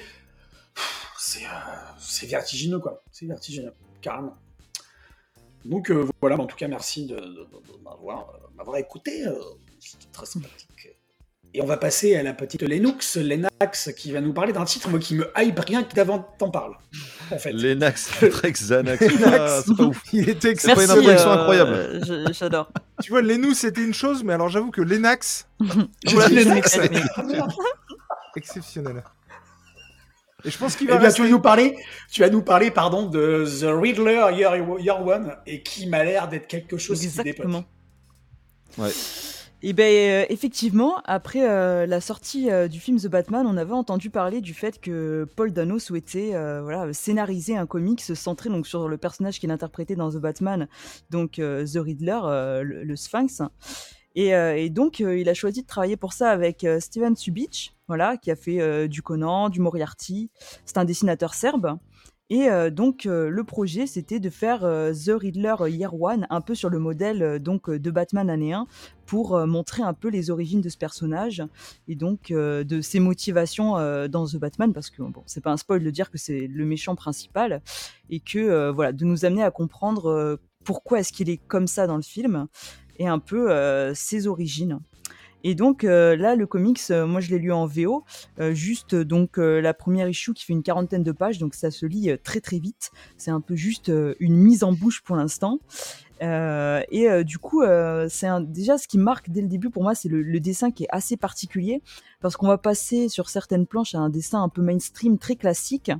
[1.98, 3.02] C'est vertigineux, quoi.
[3.10, 4.36] C'est vertigineux, carrément.
[5.64, 7.84] Donc voilà, en tout cas, merci de, de- de- de
[8.58, 9.24] m'avoir écouté.
[9.80, 10.68] C'était très sympathique.
[11.58, 14.90] Et on va passer à la petite Lennox, Lennox, qui va nous parler d'un titre
[14.90, 16.74] moi, qui me hype rien que d'avant t'en parle.
[17.32, 17.54] En fait.
[17.54, 20.02] Lenax, Trex, Xanax, ah, c'est pas ouf.
[20.12, 20.98] Il était C'est pas une exceptionnel.
[21.18, 21.72] introduction incroyable.
[21.74, 22.70] euh, je- J'adore.
[23.02, 25.48] Tu vois, Lenous c'était une chose, mais alors j'avoue que Lenax,
[26.08, 26.42] Voilà,
[28.36, 29.04] exceptionnel.
[30.44, 31.22] Et je pense qu'il Eh va bien, rester.
[31.22, 31.76] tu vas nous parler,
[32.12, 36.28] tu vas nous parler, pardon, de The Riddler Year, Year One, et qui m'a l'air
[36.28, 37.26] d'être quelque chose qui dépote.
[37.28, 37.64] Exactement.
[38.78, 38.92] Ouais.
[39.68, 43.74] Et ben euh, effectivement, après euh, la sortie euh, du film The Batman, on avait
[43.74, 48.88] entendu parler du fait que Paul Dano souhaitait voilà scénariser un comics centré donc sur
[48.88, 50.68] le personnage qu'il interprétait dans The Batman,
[51.10, 53.42] donc The Riddler, le, Sphinx.
[54.14, 58.36] Et, donc il a choisi de travailler pour ça avec Steven Subic, voilà, qui a
[58.36, 60.30] fait du Conan, du Moriarty.
[60.66, 61.80] C'est un dessinateur serbe.
[62.32, 66.42] Et euh, donc euh, le projet c'était de faire euh, The Riddler Year One un
[66.42, 68.66] peu sur le modèle donc de Batman année 1
[69.06, 71.44] pour montrer un peu les origines de ce personnage
[71.88, 73.74] et donc de ses motivations
[74.08, 76.66] dans The Batman parce que bon c'est pas un spoil de dire que c'est le
[76.66, 77.62] méchant principal
[78.10, 81.98] et que voilà de nous amener à comprendre pourquoi est-ce qu'il est comme ça dans
[81.98, 82.48] le film
[82.98, 84.80] et un peu ses origines.
[85.48, 88.04] Et donc euh, là, le comics, euh, moi je l'ai lu en VO,
[88.40, 91.86] euh, juste donc la première issue qui fait une quarantaine de pages, donc ça se
[91.86, 92.90] lit très très vite.
[93.16, 95.60] C'est un peu juste une mise en bouche pour l'instant.
[96.22, 99.84] Euh, et euh, du coup, euh, c'est déjà ce qui marque dès le début pour
[99.84, 101.82] moi, c'est le, dessin qui est assez particulier
[102.22, 105.92] parce qu'on va passer sur certaines planches à un dessin un peu mainstream, très classique,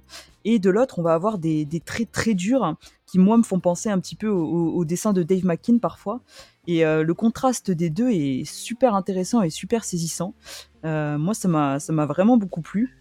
[0.44, 3.90] et de l'autre, on va avoir des, traits très durs qui moi me font penser
[3.90, 6.22] un petit peu au, au- dessin de Dave McKean parfois.
[6.68, 10.34] Et le contraste des deux est super intéressant et super saisissant.
[10.84, 12.98] Moi, ça m'a vraiment beaucoup plu.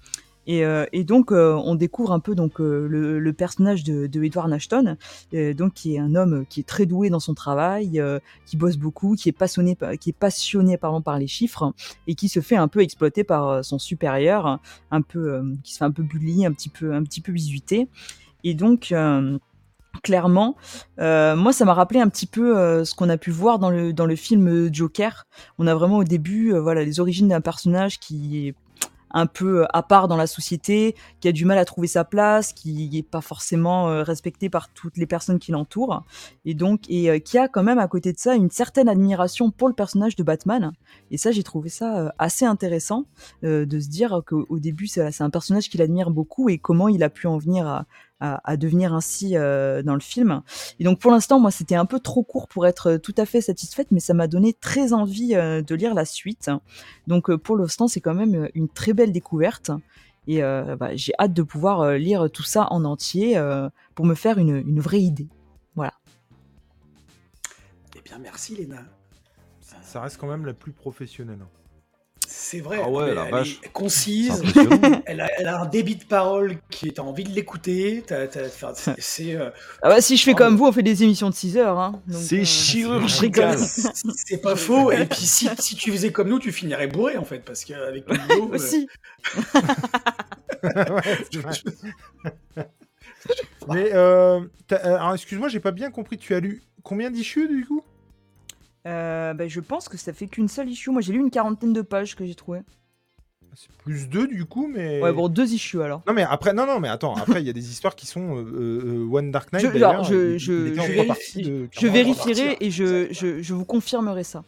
[0.46, 4.52] Et, euh, et donc, euh, on découvre un peu donc euh, le, personnage de, Edward
[4.52, 4.96] Ashton,
[5.34, 8.02] euh, donc qui est un homme qui est très doué dans son travail,
[8.46, 11.72] qui bosse beaucoup, qui est passionné, qui est passionné par les chiffres
[12.06, 15.84] et qui se fait un peu exploiter par son supérieur, un peu, qui se fait
[15.84, 17.02] un peu bully, un petit peu, un.
[18.44, 18.94] Et donc,
[20.02, 20.56] clairement,
[20.98, 24.72] moi, ça m'a rappelé un petit peu ce qu'on a pu voir dans le film
[24.72, 25.26] Joker.
[25.58, 28.54] On a vraiment au début, voilà, les origines d'un personnage qui est
[29.14, 32.04] un peu euh, à part dans la société, qui a du mal à trouver sa
[32.04, 36.02] place, qui n'est pas forcément euh, respecté par toutes les personnes qui l'entourent,
[36.44, 39.50] et donc et euh, qui a quand même à côté de ça une certaine admiration
[39.50, 40.72] pour le personnage de Batman.
[41.10, 43.04] Et ça, j'ai trouvé ça assez intéressant
[43.42, 47.02] de se dire qu'au au début, c'est un personnage qu'il admire beaucoup et comment il
[47.04, 47.86] a pu en venir à,
[48.20, 50.42] à, à devenir ainsi euh, dans le film.
[50.78, 53.40] Et donc pour l'instant, moi, c'était un peu trop court pour être tout à fait
[53.40, 56.50] satisfaite, mais ça m'a donné très envie euh, de lire la suite.
[57.06, 59.70] Donc euh, pour l'instant, c'est quand même euh, une très belle découverte.
[60.26, 64.06] Et euh, bah, j'ai hâte de pouvoir euh, lire tout ça en entier euh, pour
[64.06, 65.28] me faire une, une vraie idée.
[65.74, 65.92] Voilà.
[67.96, 68.78] Eh bien, merci, Léna.
[69.82, 71.40] Ça reste quand même la plus professionnelle.
[71.42, 71.48] hein.
[72.36, 72.80] C'est vrai.
[72.82, 73.60] Ah ouais, mais la elle vache.
[73.62, 74.42] est concise.
[75.06, 78.02] Elle a, elle a un débit de parole qui t'as envie de l'écouter.
[78.98, 79.50] c'est- euh,
[79.82, 80.36] Ah bah, si je fais Oh.
[80.36, 81.78] comme vous, on fait des émissions de 6 heures.
[81.78, 82.02] Hein.
[82.10, 83.56] C'est euh, chirurgical.
[84.16, 84.90] c'est pas faux.
[84.90, 88.04] Et puis si, si tu faisais comme nous, tu finirais bourré en fait, parce qu'avec
[88.08, 88.88] le euh, Aussi.
[90.64, 91.18] Ouais.
[93.68, 94.40] Mais euh,
[94.72, 96.18] euh, alors excuse-moi, j'ai pas bien compris.
[96.18, 97.82] Tu as lu combien d'issues du coup?
[98.86, 100.90] Euh, bah, je pense que ça fait qu'une seule issue.
[100.90, 102.60] Moi, j'ai lu une quarantaine de pages que j'ai trouvé.
[103.56, 105.00] C'est plus deux du coup, mais.
[105.00, 106.02] Ouais, bon, deux issues alors.
[106.08, 107.14] Non mais après, non non mais attends.
[107.14, 109.64] Après, il y a des histoires qui sont euh, euh, One Dark Knight.
[109.64, 111.06] Je- je- je- je trois vérifie.
[111.06, 111.92] parties de Je 40.
[111.94, 114.42] vérifierai et je, je, je vous confirmerai ça.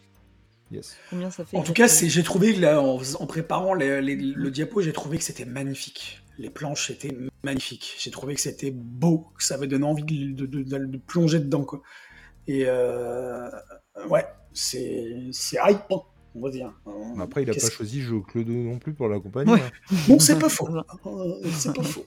[0.73, 0.97] Yes.
[1.09, 4.17] Combien ça fait En tout cas, j'ai trouvé que là, en, en préparant les- les-
[4.17, 6.21] le diapo, j'ai trouvé que c'était magnifique.
[6.39, 7.95] Les planches étaient magnifiques.
[8.01, 10.99] J'ai trouvé que c'était beau, que ça avait donné envie de, de- de- de- de
[10.99, 11.63] plonger dedans.
[11.63, 11.81] Quoi.
[12.49, 13.49] Et euh,
[14.09, 16.73] ouais, c'est, c'est hypant, on va dire.
[17.21, 19.53] Après, il a Qu'est-ce pas choisi Joe Clodo non plus pour l'accompagner.
[19.53, 19.61] Ouais.
[19.63, 19.97] hein.
[20.09, 20.69] Non, c'est pas faux.
[21.07, 22.07] Euh, c'est pas faux.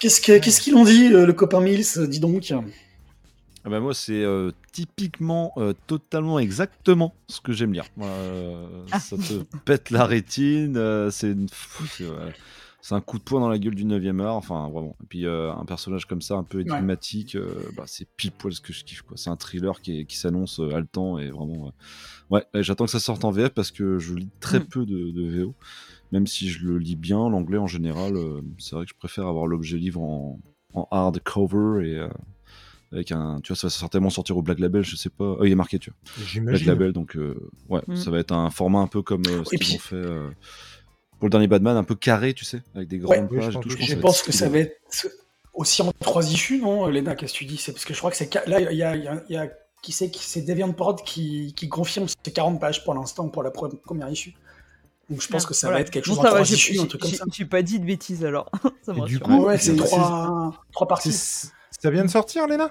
[0.00, 2.52] Qu'est-ce, que- qu'est-ce qu'ils ont dit, le, le copain Mills Dis donc?
[3.64, 7.86] Ah bah moi, c'est euh, typiquement, euh, totalement, exactement ce que j'aime lire.
[8.00, 8.66] Euh,
[8.98, 9.34] ça te
[9.64, 12.00] pète la rétine, euh, c'est une- pff,
[12.80, 14.96] c'est un coup de poing dans la gueule du 9e art, enfin vraiment.
[15.02, 18.52] Et puis euh, un personnage comme ça, un peu énigmatique, euh, bah, c'est pile poil
[18.54, 19.02] ce que je kiffe.
[19.16, 21.68] C'est un thriller qui, est- qui s'annonce euh, haletant et vraiment.
[21.68, 21.70] euh,
[22.30, 24.66] Ouais, j'attends que ça sorte en VF parce que je lis très Mm.
[24.66, 25.54] peu de, de VO.
[26.12, 28.14] Même si je le lis bien, l'anglais en général,
[28.58, 30.40] c'est vrai que je préfère avoir l'objet livre en,
[30.72, 32.06] en hardcover et
[32.92, 33.40] avec un.
[33.42, 35.36] Tu vois, ça va certainement sortir au Black Label, je sais pas.
[35.38, 36.42] Oh, il est marqué, tu vois.
[36.42, 36.64] Black.
[36.64, 37.34] Label, donc euh,
[37.68, 37.96] ouais, Mm.
[37.96, 40.30] ça va être un format un peu comme euh, ce qu'ils ont fait euh,
[41.18, 43.52] pour le dernier Batman, un peu carré, tu sais, avec des grandes oui, je et
[43.52, 43.68] pense tout.
[43.68, 44.50] que- Je pense, Je ça va pense être que ça stylé.
[44.50, 45.16] va être
[45.54, 47.56] aussi en trois issues, non, Léna Qu'est-ce que tu dis?
[47.56, 48.32] C'est parce que je crois que c'est.
[48.46, 49.48] Là, il y a, il y a- il y a-
[49.82, 53.50] qui c'est qui c'est DeviantPort qui, qui confirme ces 40 pages pour l'instant pour la
[53.50, 54.34] pre- première issue.
[55.08, 55.78] Donc je pense que ça Voilà.
[55.78, 57.24] va être quelque Bon, chose ça en va, trois issues, un truc comme ça.
[57.32, 58.50] J'ai pas dit de bêtises alors.
[58.82, 61.12] ça me du coup, Ouais, c'est trois, trois parties.
[61.12, 62.70] Ça vient de sortir, Léna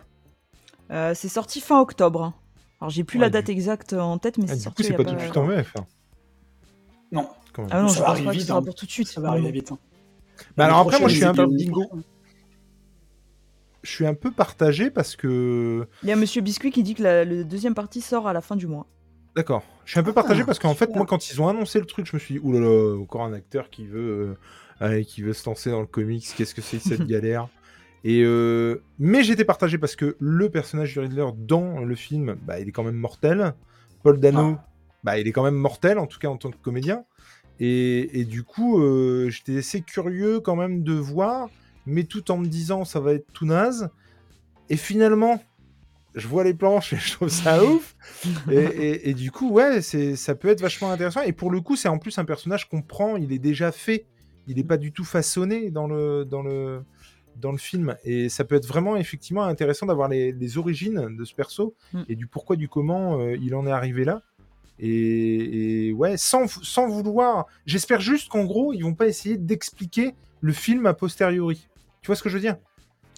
[0.92, 2.34] Euh, c'est sorti fin octobre.
[2.80, 4.76] Alors j'ai plus Ouais, la date du- exacte en tête, mais Ah, c'est Du sorti.
[4.76, 5.74] coup, il y c'est a pas tout de suite en VF.
[5.78, 5.86] hein,
[7.12, 7.72] Non, quand même.
[7.74, 8.64] Ah non, Ça je va pense arriver pas que vite, ce sera hein.
[8.64, 9.08] pour tout de suite.
[9.10, 9.72] ça va arriver vite.
[9.72, 9.78] hein.
[10.56, 11.48] Bah alors après, moi, je suis un peu.
[13.84, 15.88] Je suis un peu partagé parce que.
[16.04, 18.42] Il y a Monsieur Biscuit qui dit que la, le deuxième partie sort à la
[18.42, 18.86] fin du mois.
[19.36, 19.64] D'accord.
[19.86, 21.86] Je suis un peu partagé Ah, parce qu'en fait, moi, quand ils ont annoncé le
[21.86, 24.38] truc, je me suis dit, oulala, encore un acteur qui veut, euh,
[24.80, 26.26] allez, qui veut se lancer dans le comics.
[26.36, 27.48] Qu'est-ce que c'est que cette galère?
[28.04, 32.60] Et euh, mais j'étais partagé parce que le personnage du Riddler dans le film, bah,
[32.60, 33.54] il est quand même mortel.
[34.04, 34.66] Paul Dano, Ah.
[35.04, 37.06] bah, il est quand même mortel, en tout cas en tant que comédien.
[37.60, 41.50] Et, et du coup, euh, j'étais assez curieux quand même de voir,
[41.86, 43.90] mais tout en me disant ça va être tout naze.
[44.70, 45.42] Et finalement,
[46.16, 47.96] je vois les planches et je trouve ça ouf.
[48.52, 51.22] Et, et- et du coup, ouais, ça peut être vachement intéressant.
[51.22, 54.06] Et pour le coup, c'est en plus un personnage qu'on prend, il est déjà fait.
[54.48, 56.82] Il n'est pas du tout façonné dans le, dans le,
[57.36, 57.96] dans le film.
[58.04, 62.02] Et ça peut être vraiment effectivement intéressant d'avoir les, les origines de ce perso Mm.
[62.10, 64.22] et du pourquoi, du comment euh, il en est arrivé là.
[64.80, 67.48] Et, et ouais, sans, sans vouloir.
[67.66, 71.68] J'espère juste qu'en gros, ils vont pas essayer d'expliquer le film a posteriori.
[72.02, 72.58] Tu vois ce que je veux dire?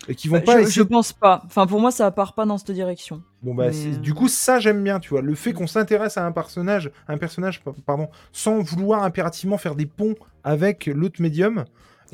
[0.07, 1.41] Et qu'ils vont Bah, pas je, essayer je pense pas.
[1.45, 3.23] Enfin, pour moi, ça part pas dans cette direction.
[3.41, 6.17] Bon bah Mais, euh, du coup ça j'aime bien tu vois le fait qu'on s'intéresse
[6.17, 11.21] à un personnage un personnage pa- pardon sans vouloir impérativement faire des ponts avec l'autre
[11.21, 11.63] médium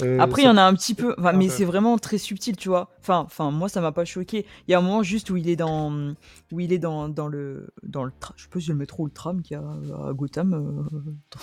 [0.03, 2.55] euh, Après, il y en a un petit peu, enfin, mais c'est vraiment très subtil,
[2.57, 2.89] tu vois.
[2.99, 4.45] Enfin, enfin, moi, ça m'a pas choqué.
[4.67, 6.13] Il y a un moment juste où il est dans,
[6.51, 8.77] où il est dans, dans le, dans le, tra- je sais pas si c'est le
[8.77, 9.63] métro ou le tram qu'il y a
[10.07, 10.89] à Gotham,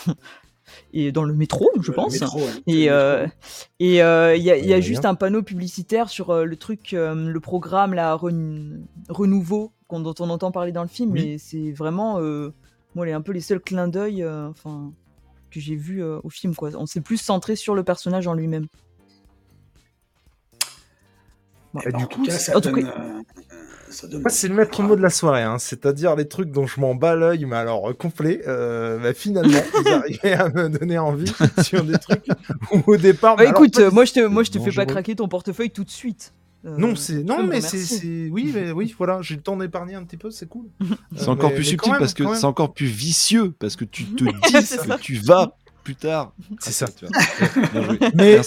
[0.09, 0.12] euh,
[0.92, 2.12] et dans le métro, je pense.
[2.20, 2.44] métro, ouais.
[2.66, 3.26] Et euh,
[3.80, 7.14] et euh, il y a, y juste un panneau publicitaire sur euh, le truc, euh,
[7.14, 11.12] le programme, la ren- renouveau dont on entend parler dans le film.
[11.12, 11.20] Oui.
[11.22, 12.50] Et c'est vraiment, euh,
[12.94, 14.90] moi, les, un peu les seuls clins d'œil, euh, enfin,
[15.53, 16.70] que j'ai vu au film, quoi.
[16.74, 18.66] On s'est plus centré sur le personnage en lui-même.
[21.96, 23.22] Du coup, c'est- euh,
[24.48, 25.59] le maître mot de la soirée, hein.
[25.59, 28.42] c'est-à-dire les trucs dont je m'en bats l'œil, mais alors euh, complet.
[28.46, 31.32] euh, bah, finalement, vous arrivez à me donner envie
[31.62, 32.26] sur des trucs
[32.72, 33.36] où au départ.
[33.36, 35.28] Bah, alors, écoute, pas euh, moi je te, moi je te fais pas craquer ton
[35.28, 36.32] portefeuille tout de suite.
[36.64, 40.04] Euh, Non, c'est non, mais c'est oui, mais oui, voilà, j'ai le temps d'épargner un
[40.04, 40.66] petit peu, c'est cool.
[41.16, 43.74] C'est Euh, encore mais- plus mais subtil même, parce que c'est encore plus vicieux parce
[43.76, 44.24] que tu te
[44.60, 44.96] dis ça.
[44.96, 46.32] que tu vas plus tard.
[46.60, 46.86] C'est ça.
[46.88, 47.96] Tu vois.
[48.14, 48.40] Mais-.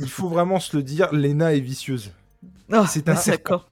[0.00, 2.10] Il faut vraiment se le dire, Lena est vicieuse.
[2.72, 3.14] Ah, c'est un.
[3.26, 3.68] D'accord.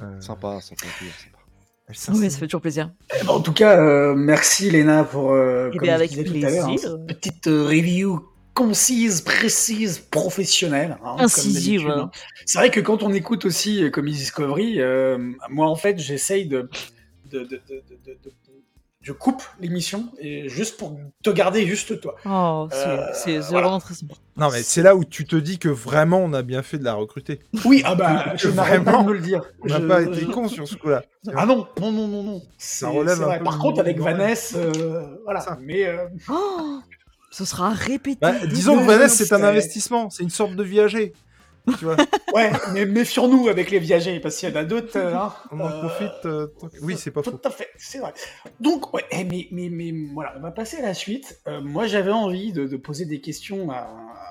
[0.00, 2.16] Euh, Sympa, sympa, sympa.
[2.18, 2.90] Oui, ça fait toujours plaisir.
[3.20, 6.18] Eh ben, en tout cas, euh, merci Léna pour, euh, Eh comme je avec tout
[6.20, 8.24] à hein, petite euh, review
[8.54, 10.96] concise, précise, professionnelle.
[11.04, 11.88] hein, comme Incisive.
[11.88, 12.10] hein.
[12.46, 15.18] C'est vrai que quand on écoute aussi euh, Comics Discovery, euh,
[15.50, 16.68] moi en fait j'essaye de,
[17.30, 18.32] de, de, de, de- de- de-
[19.00, 22.14] je coupe l'émission et juste pour te garder juste toi.
[22.24, 22.68] Oh,
[23.12, 23.60] c'est Euh, voilà.
[23.66, 24.14] vraiment très sympa.
[24.38, 26.84] Non, mais c'est là où tu te dis que vraiment on a bien fait de
[26.84, 27.40] la recruter.
[27.66, 29.42] Oui, ah bah je n'arrête pas Vraiment, de me le dire.
[29.62, 31.02] On n'a Je- pas été con sur ce coup-là.
[31.36, 32.42] Ah non, non, non, non, non.
[32.56, 33.38] C'est- relève c'est un vrai.
[33.40, 34.00] peu Par contre, avec.
[34.00, 35.40] Vanessa, euh, voilà.
[35.42, 35.58] Ça.
[35.60, 36.78] Mais euh, Oh,
[37.34, 38.18] ce sera répété.
[38.20, 38.84] Bah, disons que.
[38.84, 41.12] Vanessa, c'est un investissement, c'est une sorte de viager.
[41.78, 41.96] Tu vois,
[42.34, 44.96] ouais, mais méfions-nous avec les viagers parce qu'il y en a d'autres.
[44.98, 45.32] euh, hein.
[45.50, 46.26] on en Euh, profite.
[46.26, 46.46] euh,
[46.82, 47.40] Oui, c'est pas Tout faux.
[47.42, 48.12] à fait, c'est vrai.
[48.60, 51.40] Donc, ouais, eh, mais, mais, mais voilà, on va passer à la suite.
[51.48, 53.88] Euh, moi, j'avais envie de, de poser des questions à,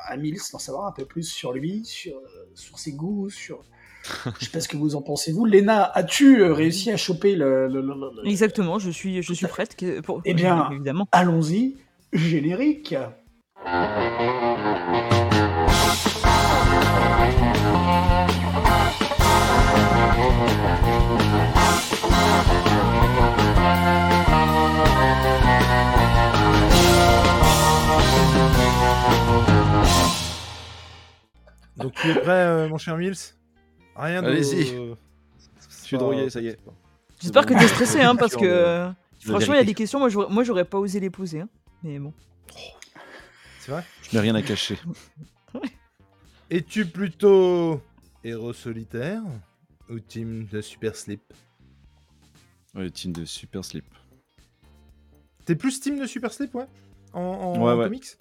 [0.08, 2.14] à Mills, d'en savoir un peu plus sur lui, sur,
[2.54, 3.64] sur ses goûts, sur.
[4.39, 5.45] Je sais pas ce que vous en pensez, vous.
[5.45, 7.68] Léna, as-tu réussi à choper le.
[7.68, 9.76] le- le- le- le- Exactement, je suis, je suis prête.
[10.04, 10.22] Pour...
[10.26, 11.08] Eh bien- évidemment.
[11.12, 11.78] Allons-y,
[12.14, 12.95] générique.
[31.78, 33.16] Donc tu es prêt, euh, mon cher Mills?
[33.95, 34.28] Rien de.
[34.28, 34.66] Allez-y.
[34.68, 34.95] Je
[35.84, 36.59] suis pas- drogué, ça y est.
[37.20, 38.89] J'espère que t'es stressé, hein, parce que euh,
[39.26, 41.41] franchement, il y a des questions, moi, j'aurais- moi, j'aurais pas osé les poser.
[41.41, 41.49] hein.
[41.84, 42.14] Mais bon.
[43.60, 43.84] C'est vrai?
[44.04, 44.78] Je n'ai rien à cacher.
[46.50, 47.82] Es-tu plutôt
[48.24, 49.22] héros solitaire
[49.90, 51.22] ou team de Super Slip
[52.76, 53.86] Ouais, team de Super Slip.
[55.46, 56.68] T'es plus team de Super Slip, ouais?
[57.14, 57.86] En, en Ouais, ouais.
[57.86, 58.18] comics?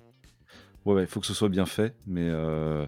[0.85, 2.87] Ouais, ouais, faut que ce soit bien fait, mais euh,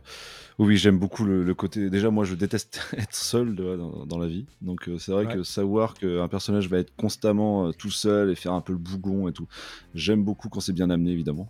[0.59, 1.91] oui, j'aime beaucoup le, le côté.
[1.91, 5.35] Déjà, moi, je déteste être seul dans, dans la vie, donc euh, c'est vrai Ouais.
[5.35, 8.79] que savoir qu'un personnage va être constamment euh, tout seul et faire un peu le
[8.79, 9.47] bougon et tout,
[9.95, 11.49] j'aime beaucoup quand c'est bien amené, évidemment.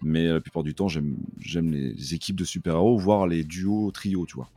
[0.00, 4.26] Mais la plupart du temps, j'aime j'aime les équipes de super-héros, voire les duos, trios,
[4.26, 4.50] tu vois.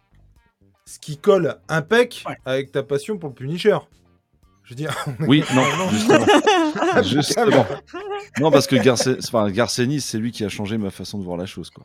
[0.85, 2.37] Ce qui colle impec Ouais.
[2.45, 3.77] avec ta passion pour le Punisher.
[4.71, 5.89] Je veux dire, Oui, non, non.
[5.89, 6.25] justement.
[7.03, 7.65] justement.
[8.39, 9.09] Non, parce que Garce...
[9.19, 11.83] enfin, Garcenis, c'est lui qui a changé ma façon de voir la chose, quoi.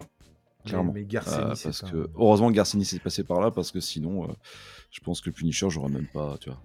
[0.64, 0.92] Clairement.
[0.94, 3.80] Mais Garcenis, Euh, c'est parce que heureusement que Garcenis est passé par là parce que
[3.80, 4.32] sinon euh,
[4.90, 6.60] je pense que Punisher j'aurais même pas tu vois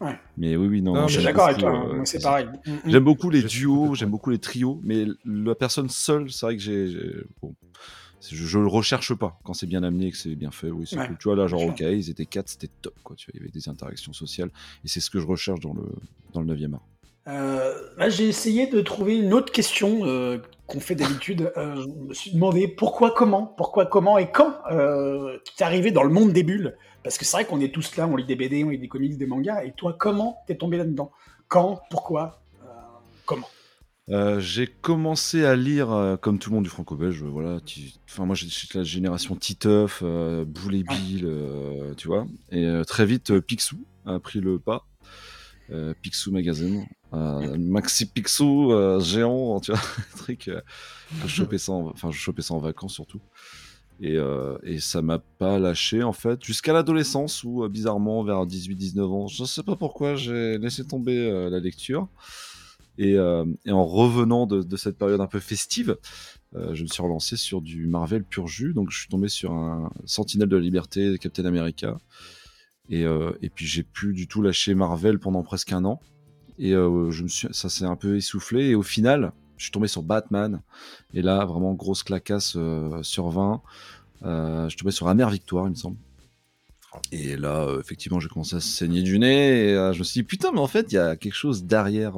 [0.00, 0.18] Ouais.
[0.36, 0.94] Mais oui, oui, non.
[0.94, 1.98] Non, mais Je suis j'aime d'accord avec beaucoup, toi, hein.
[2.00, 2.46] euh, c'est pareil.
[2.66, 2.78] Mm, mm.
[2.86, 6.62] J'aime beaucoup les duos, j'aime beaucoup les trios, mais la personne seule, c'est vrai que
[6.62, 6.96] j'ai.
[7.42, 7.54] Bon,
[8.20, 10.70] je, je le recherche pas quand c'est bien amené et que c'est bien fait.
[10.70, 11.18] Oui, c'est Ouais, cool.
[11.18, 13.16] Tu vois, là, genre, ok, ils étaient quatre, c'était top, quoi.
[13.16, 14.50] Tu vois, il y avait des interactions sociales
[14.84, 15.84] et c'est ce que je recherche dans le,
[16.32, 16.86] dans le 9e art.
[17.28, 21.52] Euh, là, j'ai essayé de trouver une autre question euh, qu'on fait d'habitude.
[21.56, 25.90] Euh, je me suis demandé pourquoi, comment, pourquoi, comment et quand euh, tu es arrivé
[25.90, 26.76] dans le monde des bulles?
[27.04, 28.88] Parce que c'est vrai qu'on est tous là, on lit des BD, on lit des
[28.88, 29.62] comics, des mangas.
[29.64, 31.10] Et toi, comment t'es tombé là-dedans?
[31.48, 32.40] Quand Pourquoi
[33.26, 33.48] Comment?
[34.10, 37.60] Euh, j'ai commencé à lire, euh, comme tout le monde du franco-belge, euh, voilà.
[38.08, 41.28] Enfin, moi, j'ai la génération Titeuf, euh, Boule et Bill,
[41.96, 42.26] tu vois.
[42.50, 44.86] Et très vite, Picsou a pris le pas.
[46.00, 46.86] Picsou Magazine.
[47.12, 49.80] Maxi Picsou, géant, tu vois.
[50.16, 50.50] truc.
[51.22, 53.20] je chopais ça, en, enfin, je chopais ça en vacances surtout.
[54.00, 54.16] Et,
[54.62, 59.42] et ça m'a pas lâché en fait jusqu'à l'adolescence où bizarrement vers 18-19 ans je
[59.42, 62.08] sais pas pourquoi j'ai laissé tomber la lecture
[62.98, 65.96] et, euh, et en revenant de, cette période un peu festive,
[66.54, 68.74] euh, je me suis relancé sur du Marvel pur jus.
[68.74, 71.96] Donc je suis tombé sur un Sentinelle de la Liberté, Captain America.
[72.90, 76.00] Et, euh, puis j'ai plus du tout lâché Marvel pendant presque un an.
[76.58, 78.70] Et je me suis, ça s'est un peu essoufflé.
[78.70, 80.62] Et au final, je suis tombé sur Batman.
[81.12, 83.60] Et là, vraiment grosse clacasse euh, sur 20.
[84.24, 85.98] Euh, je suis tombé sur Amère Victoire, il me semble.
[87.12, 89.70] Et là, effectivement, j'ai commencé à saigner du nez.
[89.70, 92.14] Et je me suis dit, putain, mais en fait, il y a quelque chose derrière,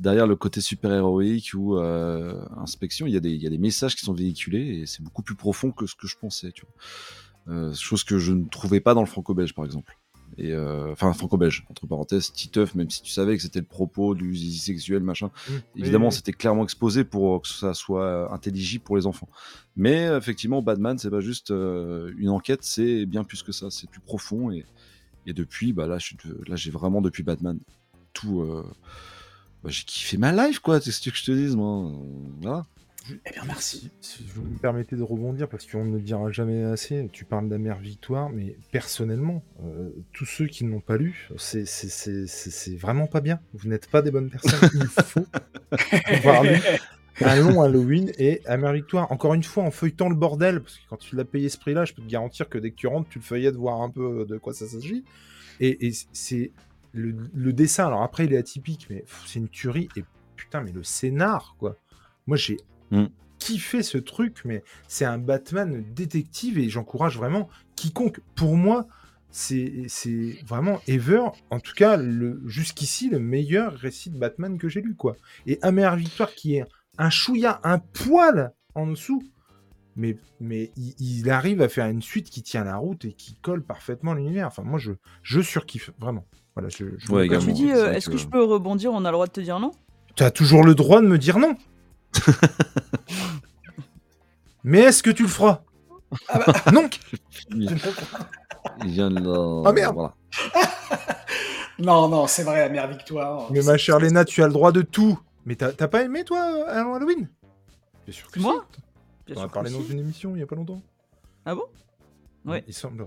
[0.00, 3.06] derrière le côté super-héroïque ou euh, inspection.
[3.06, 5.22] Il y, a des, il y a des messages qui sont véhiculés et c'est beaucoup
[5.22, 6.52] plus profond que ce que je pensais.
[6.52, 7.54] Tu vois.
[7.54, 9.96] Euh, chose que je ne trouvais pas dans le franco-belge, par exemple.
[10.38, 14.14] Et euh, enfin, franco-belge, entre parenthèses, Titeuf, même si tu savais que c'était le propos
[14.14, 15.30] du zizi sexuel, machin.
[15.76, 16.16] Évidemment, Oui, oui.
[16.16, 19.28] c'était clairement exposé pour que ça soit intelligible pour les enfants.
[19.76, 24.00] Mais effectivement, Batman, c'est pas juste une enquête, c'est bien plus que ça, c'est plus
[24.00, 24.50] profond.
[24.52, 24.64] Et,
[25.26, 27.58] et depuis, bah là, j'ai vraiment depuis Batman
[28.12, 28.46] tout.
[29.62, 30.80] Bah, j'ai kiffé ma life, quoi.
[30.80, 31.92] C'est ce que je te dise, moi.
[32.40, 32.66] Voilà.
[33.26, 33.90] Eh bien, merci.
[34.00, 37.24] Si, si vous me permettez de rebondir, parce qu'on ne le dira jamais assez, tu
[37.24, 41.88] parles d'Amère Victoire, mais personnellement, euh, tous ceux qui ne l'ont pas lu, c'est- c'est-
[41.88, 43.40] c'est c'est- c'est vraiment pas bien.
[43.54, 44.70] Vous n'êtes pas des bonnes personnes.
[44.74, 45.26] Il faut
[46.06, 46.56] avoir lu
[47.22, 49.10] un long Halloween et Amère Victoire.
[49.10, 51.84] Encore une fois, en feuilletant le bordel, parce que quand tu l'as payé ce prix-là,
[51.86, 54.24] je peux te garantir que dès que tu rentres, tu le feuillettes, voir un peu
[54.28, 55.04] de quoi ça s'agit.
[55.58, 56.52] Et, et c'est
[56.92, 57.86] le, le dessin.
[57.86, 59.88] Alors après, il est atypique, mais c'est une tuerie.
[59.96, 60.04] Et
[60.36, 61.76] putain, mais le scénar, quoi.
[62.26, 62.58] Moi, j'ai
[62.90, 63.06] Mm.
[63.38, 68.20] kiffé ce truc, mais c'est un Batman détective et j'encourage vraiment quiconque.
[68.34, 68.86] Pour moi,
[69.30, 69.86] c'est
[70.44, 72.00] vraiment ever, en tout cas,
[72.46, 75.16] jusqu'ici, le meilleur récit de Batman que j'ai lu, quoi.
[75.46, 76.64] Et Amère Victoire qui est
[76.98, 79.22] un chouïa, un poil en dessous.
[79.96, 83.36] Mais, mais il, il arrive à faire une suite qui tient la route et qui
[83.36, 84.46] colle parfaitement l'univers.
[84.48, 84.92] Enfin, moi, je,
[85.22, 86.26] je surkiffe, vraiment.
[86.60, 87.26] Voilà, je, je Ouais.
[87.38, 89.40] Tu dis, euh, est-ce que- que je peux rebondir On a le droit de te
[89.40, 89.70] dire non?
[90.14, 91.56] Tu as toujours le droit de me dire non.
[94.64, 95.60] Mais est-ce que tu le feras?
[96.72, 96.88] Non
[97.50, 97.70] Il
[98.84, 99.62] il vient de là.
[99.64, 99.94] Ah, merde.
[99.94, 100.14] Voilà.
[101.78, 103.50] Non, non, c'est vrai, Amère Victoire.
[103.50, 105.18] Mais ma chère Léna, tu as le droit de tout.
[105.46, 107.28] Mais t'as pas aimé, toi, Halloween?
[108.06, 108.66] Bien sûr que Moi?
[108.74, 108.80] si.
[109.32, 109.92] Bien On a parlé dans si.
[109.92, 110.82] une émission il y a pas longtemps.
[111.46, 111.64] Ah bon?
[112.44, 112.62] Ouais.
[112.68, 113.06] Il semble.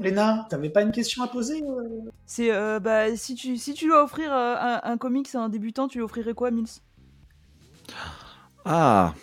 [0.00, 2.10] Léna, t'avais pas une question à poser euh?
[2.26, 5.48] C'est euh, bah si tu si tu dois offrir euh, un, un comics à un
[5.48, 6.66] débutant, tu lui offrirais quoi, Mills?
[8.64, 9.14] Ah,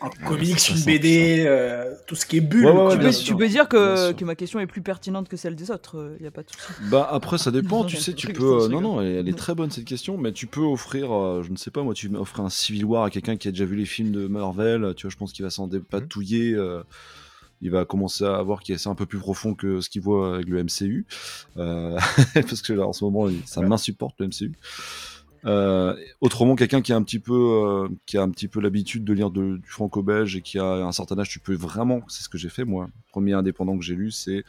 [0.00, 2.66] Un ça, comics, ça une BD, euh, tout ce qui est bulle.
[2.66, 5.28] Ouais, ouais, ouais, tu, peux, tu peux dire que, que ma question est plus pertinente
[5.28, 6.72] que celle des autres, il y a pas de souci.
[6.90, 8.64] Bah après ça dépend, tu sais, tu peux.
[8.64, 11.42] euh, non non, elle, elle est très bonne cette question, mais tu peux offrir, euh,
[11.42, 13.64] je ne sais pas moi, tu offres un Civil War à quelqu'un qui a déjà
[13.64, 16.52] vu les films de Marvel, tu vois, je pense qu'il va s'en dépatouiller.
[16.54, 16.82] euh,
[17.60, 20.34] il va commencer à voir qu'il c'est un peu plus profond que ce qu'il voit
[20.36, 21.06] avec le MCU,
[21.56, 21.98] euh,
[22.34, 24.52] parce que là en ce moment ça m'insupporte le MCU.
[25.44, 29.04] Euh, autrement, quelqu'un qui a un petit peu, euh, qui a un petit peu l'habitude
[29.04, 32.24] de lire de- du franco-belge et qui a un certain âge, tu peux vraiment, c'est
[32.24, 32.86] ce que j'ai fait moi.
[32.86, 34.42] Le premier indépendant que j'ai lu, c'est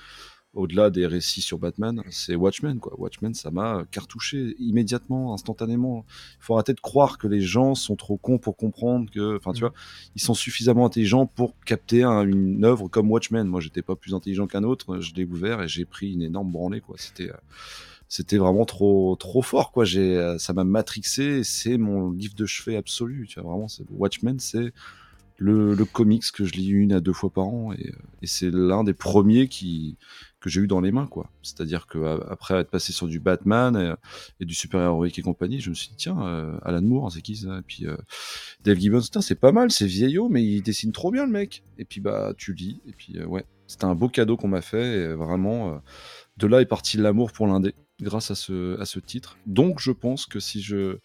[0.55, 2.99] au-delà des récits sur Batman, c'est Watchmen quoi.
[2.99, 6.05] Watchmen, ça m'a cartouché immédiatement, instantanément.
[6.39, 9.53] Il faut arrêter de croire que les gens sont trop cons pour comprendre que, enfin
[9.53, 9.69] tu Mhm.
[9.69, 9.73] vois,
[10.15, 13.47] ils sont suffisamment intelligents pour capter un- une œuvre comme Watchmen.
[13.47, 14.99] Moi, j'étais pas plus intelligent qu'un autre.
[14.99, 16.95] Je l'ai ouvert et j'ai pris une énorme branlée quoi.
[16.97, 17.35] C'était euh,
[18.07, 22.45] c'était vraiment trop trop fort quoi j'ai euh, ça m'a matrixé c'est mon livre de
[22.47, 24.73] chevet absolu tu vois vraiment c'est Watchmen c'est
[25.37, 28.27] le, le comics que je lis une à deux fois par an et, euh, et
[28.27, 29.97] c'est l'un des premiers qui
[30.39, 31.29] que j'ai eu dans les mains quoi.
[31.41, 33.97] C'est à dire que après être passé sur du Batman
[34.39, 37.21] et, du super héroïque et compagnie je me suis dit tiens euh, Alan Moore c'est
[37.21, 37.59] qui ça?
[37.59, 37.97] Et puis euh,
[38.63, 41.63] Dave Gibbons c'est pas mal c'est vieillot mais il dessine trop bien le mec.
[41.77, 44.61] Et puis bah tu lis et puis euh, ouais c'était un beau cadeau qu'on m'a
[44.61, 45.79] fait et vraiment
[46.37, 49.37] de là est parti l'amour pour l'indé grâce à ce, à ce titre.
[49.45, 50.97] Donc je pense que si je,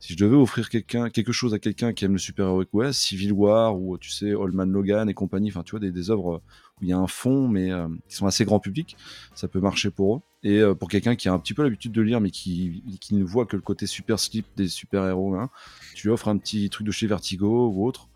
[0.00, 3.78] si je devais offrir quelque chose à quelqu'un qui aime le super-héroïque, ouais, Civil War
[3.78, 6.42] ou tu sais, Old Logan et compagnie, enfin tu vois, des, des œuvres
[6.82, 8.96] où il y a un fond mais euh, qui sont assez grand public,
[9.34, 10.20] ça peut marcher pour eux.
[10.42, 13.14] Et euh, pour quelqu'un qui a un petit peu l'habitude de lire mais qui, qui
[13.14, 15.48] ne voit que le côté super slip des super-héros, hein,
[15.94, 18.08] tu lui offres un petit truc de chez Vertigo ou autre.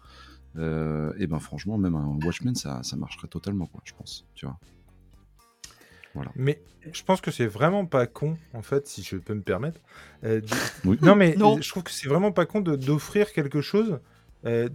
[0.59, 4.27] euh, et ben franchement, même un Watchmen, ça, ça marcherait totalement, quoi, je pense.
[4.35, 4.59] Tu vois.
[6.35, 6.63] Mais
[6.93, 9.81] je pense que c'est vraiment pas con, en fait, si je peux me permettre.
[10.25, 10.47] euh, de-
[10.87, 10.99] Oui.
[11.03, 11.61] Non, mais Non.
[11.61, 14.01] je trouve que c'est vraiment pas con de- d'offrir quelque chose
[14.47, 14.69] euh,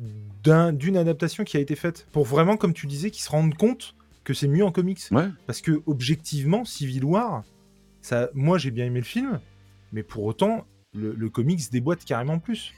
[0.43, 3.55] d'un- d'une adaptation qui a été faite pour vraiment, comme tu disais, qu'ils se rendent
[3.55, 5.01] compte que c'est mieux en comics.
[5.11, 5.27] Ouais.
[5.47, 7.43] Parce que objectivement, Civil War,
[8.01, 9.39] ça, moi j'ai bien aimé le film,
[9.93, 12.73] mais pour autant, le, le comics déboîte carrément plus.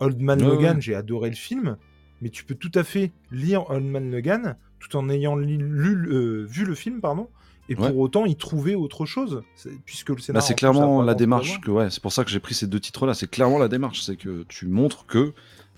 [0.00, 0.82] Old Man Ouais, Logan, ouais.
[0.82, 1.76] j'ai adoré le film,
[2.22, 5.58] mais tu peux tout à fait lire Old Man Logan tout en ayant lu,
[6.12, 7.28] euh, vu le film, pardon,
[7.68, 7.88] et Ouais.
[7.88, 11.70] pour autant y trouver autre chose, c'est- puisque le Bah, c'est clairement la démarche que
[11.70, 14.02] ouais, c'est pour ça que j'ai pris ces deux titres là, c'est clairement la démarche,
[14.02, 15.32] c'est que tu montres que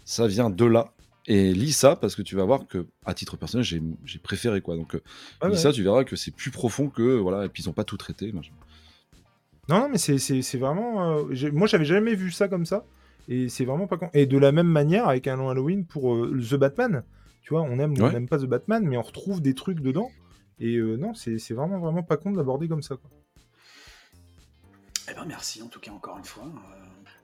[0.08, 0.92] ça vient de là
[1.26, 4.60] et lis ça parce que tu vas voir que à titre personnel, j'ai j'ai préféré
[4.62, 4.74] quoi.
[4.76, 5.00] Donc euh,
[5.44, 5.56] lis ouais.
[5.56, 7.96] ça, tu verras que c'est plus profond que voilà et puis ils ont pas tout
[7.98, 8.32] traité.
[8.32, 8.52] machin.
[9.68, 11.18] Non, non, mais c'est- c'est c'est vraiment.
[11.18, 12.84] euh, j'ai- moi, j'avais jamais vu ça comme ça.
[13.28, 14.08] Et c'est vraiment pas con.
[14.14, 17.04] Et de la même manière, avec un long Halloween pour euh, The Batman.
[17.42, 19.80] Tu vois, on aime ou on n'aime pas The Batman, mais on retrouve des trucs
[19.80, 20.10] dedans.
[20.58, 22.96] Et euh, non, c'est c'est vraiment, vraiment pas con de l'aborder comme ça.
[22.96, 23.10] Quoi.
[25.10, 26.44] Eh ben merci en tout cas encore une fois.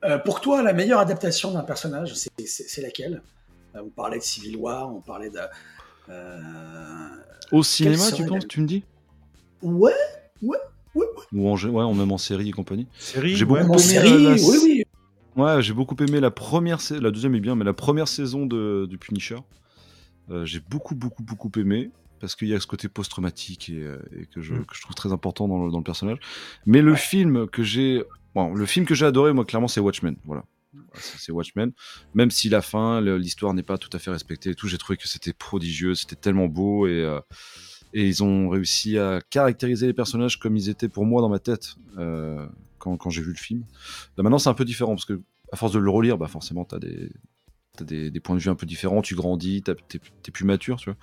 [0.04, 3.22] Euh, pour toi, la meilleure adaptation d'un personnage, c'est- laquelle?
[3.74, 5.38] Euh, On parlait de Civil War, on parlait de.
[6.10, 7.08] euh,
[7.52, 8.84] Au cinéma, tu la- penses, tu me dis?
[9.62, 9.92] Ouais,
[10.42, 10.58] ouais,
[10.94, 11.06] ouais.
[11.32, 12.86] Ou en, ouais, en même en série et compagnie.
[12.98, 14.84] Série, J'ai ouais, beaucoup En aimé série, la- oui, oui.
[15.36, 18.46] Ouais, j'ai beaucoup aimé la première saison, la deuxième est bien, mais la première saison
[18.46, 19.38] de, du Punisher,
[20.30, 21.90] euh, j'ai beaucoup, beaucoup, beaucoup aimé
[22.20, 23.84] parce qu'il y a ce côté post-traumatique et,
[24.16, 24.66] et que, je, Mm.
[24.66, 26.18] que je trouve très important dans le, dans le personnage.
[26.66, 28.04] Mais le film que j'ai,
[28.34, 30.16] bon, le film que j'ai adoré, moi, clairement, c'est Watchmen.
[30.24, 30.44] Voilà.
[30.94, 31.72] C'est c'est Watchmen.
[32.14, 34.96] Même si la fin, l'histoire n'est pas tout à fait respectée et tout, j'ai trouvé
[34.96, 37.20] que c'était prodigieux, c'était tellement beau et, euh,
[37.92, 41.38] et ils ont réussi à caractériser les personnages comme ils étaient pour moi dans ma
[41.38, 42.46] tête euh,
[42.78, 43.64] quand, quand j'ai vu le film.
[44.16, 45.20] Là maintenant c'est un peu différent parce que
[45.52, 47.10] à force de le relire, bah forcément t'as des
[47.76, 50.90] t'as des, des points de vue un peu différents, tu grandis, t'es plus mature, tu
[50.90, 50.98] vois.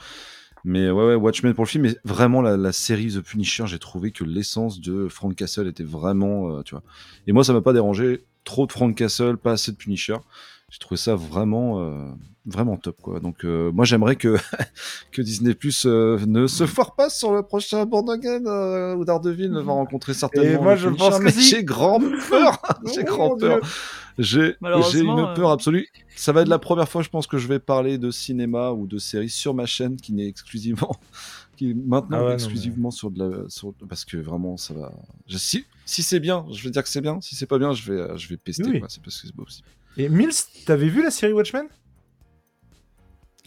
[0.64, 4.12] Mais ouais, ouais, Watchmen pour le film, mais vraiment la, série The Punisher, j'ai trouvé
[4.12, 6.84] que l'essence de Frank Castle était vraiment, euh, tu vois.
[7.28, 10.18] Et moi ça m'a pas dérangé, trop de Frank Castle, pas assez de Punisher.
[10.72, 12.08] J'ai trouvé ça vraiment, euh,
[12.46, 13.20] vraiment top, quoi.
[13.20, 14.38] Donc euh, moi j'aimerais que
[15.12, 19.52] que Disney Plus euh, ne se foire pas sur le prochain Born-Again euh, où Daredevil
[19.52, 20.64] va rencontrer certainement.
[20.64, 21.42] moi, le je pense que si.
[21.44, 22.00] j'ai grand
[22.30, 22.62] peur,
[22.94, 23.60] j'ai Oh, grand peur.
[24.18, 24.56] J'ai
[25.00, 25.88] une peur euh, absolue.
[26.16, 28.86] Ça va être la première fois, je pense, que je vais parler de cinéma ou
[28.88, 30.92] de séries sur ma chaîne qui n'est exclusivement,
[31.58, 34.74] qui est maintenant Ah ouais, non, exclusivement sur de la, sur- parce que vraiment ça
[34.74, 34.92] va.
[35.28, 37.20] Je- si si c'est bien, je vais dire que c'est bien.
[37.22, 38.64] Si c'est pas bien, je vais, euh, je vais pester.
[38.66, 38.82] Oui.
[38.88, 39.68] C'est parce que c'est pas possible.
[39.98, 40.32] Et Mills,
[40.66, 41.66] t'avais vu la série Watchmen?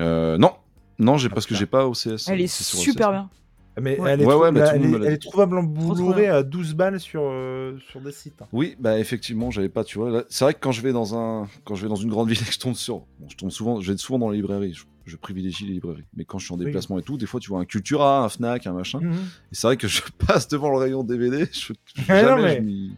[0.00, 0.52] Euh, non,
[0.98, 2.28] non, j'ai Ah, parce que j'ai pas OCS.
[2.28, 3.12] Elle est super OCS.
[3.12, 3.30] bien.
[3.80, 4.10] mais Ouais.
[4.12, 7.76] elle, est Ouais, mais elle, est, elle trouvable en Blu-ray à 12 balles sur, euh,
[7.90, 8.42] sur des sites.
[8.42, 8.46] hein.
[8.52, 10.24] Oui, bah effectivement, j'avais pas, tu vois.
[10.28, 12.40] C'est vrai que quand je vais dans un, quand je vais dans une grande ville
[12.40, 14.74] et que je tombe sur, bon, je tombe souvent, je vais souvent dans les librairies.
[14.74, 16.04] Je, je privilégie les librairies.
[16.16, 16.64] Mais quand je suis en Oui.
[16.66, 19.00] déplacement et tout, des fois, tu vois un Cultura, un Fnac, un machin.
[19.00, 19.12] Mhm.
[19.14, 22.60] Et c'est vrai que je passe devant le rayon DVD, je, je- jamais mais- je
[22.62, 22.96] m'y-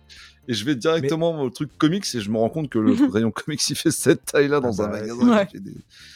[0.49, 3.31] et je vais directement au truc comics et je me rends compte que le rayon
[3.31, 5.37] comics il fait cette taille-là dans Ah un bah, magasin.
[5.37, 5.49] ouais.
[5.55, 5.73] des-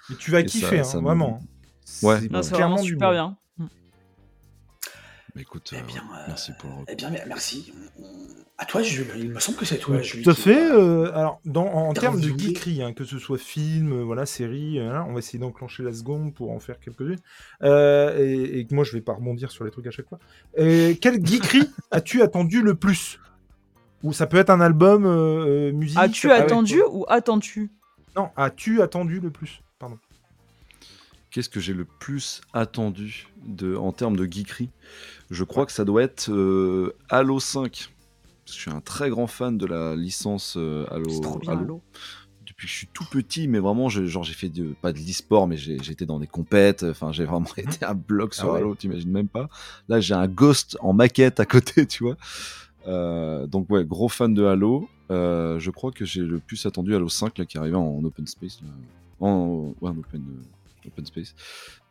[0.09, 1.41] Mais tu vas Et kiffer, ça- hein, ça me- vraiment.
[2.03, 2.21] Ouais.
[2.21, 3.15] C'est Non, c'est clairement super bon.
[3.15, 3.37] bien.
[5.37, 7.73] Mais écoute, Eh euh, bien, euh, merci pour le Eh bien, merci.
[8.59, 9.07] À toi, Jules.
[9.17, 10.23] Il me semble que c'est toi, Jules.
[10.25, 10.71] Tout à qui fait.
[10.73, 14.81] euh, alors, dans, en termes de geekerie, hein, que ce soit film, euh, voilà, série,
[14.81, 17.21] on va essayer d'enclencher la seconde pour en faire quelques-unes.
[17.63, 18.19] Euh,
[18.59, 20.19] et, que moi, je vais pas rebondir sur les trucs à chaque fois.
[20.57, 23.21] Quelle geekerie as-tu attendu le plus?
[24.03, 25.99] Ou ça peut être un album, euh, euh, musique.
[25.99, 27.71] As-tu attendu ou attends-tu?
[28.17, 29.61] Non, as-tu attendu le plus?
[29.79, 29.99] Pardon.
[31.31, 34.71] Qu'est-ce que j'ai le plus attendu de, en termes de geekerie?
[35.31, 37.71] Je crois que ça doit être euh, Halo 5.
[37.71, 37.91] Parce que
[38.57, 41.09] je suis un très grand fan de la licence euh, Halo.
[41.09, 41.61] C'est trop bien, Halo.
[41.63, 41.83] Halo.
[42.47, 44.99] Depuis que je suis tout petit, mais vraiment, j'ai- genre j'ai fait de, pas de
[44.99, 46.83] l'e-sport, mais été dans des compètes.
[46.83, 48.59] Enfin, j'ai vraiment été un bloc sur Ah ouais.
[48.61, 49.49] Halo, t'imagines même pas.
[49.89, 52.17] Là, j'ai un Ghost en maquette à côté, tu vois.
[52.87, 54.89] Euh, donc ouais, gros fan de Halo.
[55.11, 58.27] Euh, je crois que j'ai le plus attendu Halo 5 là, qui arrivait en open
[58.27, 58.61] space.
[58.63, 58.69] là.
[59.21, 61.35] En, ouais, en open, euh, open space.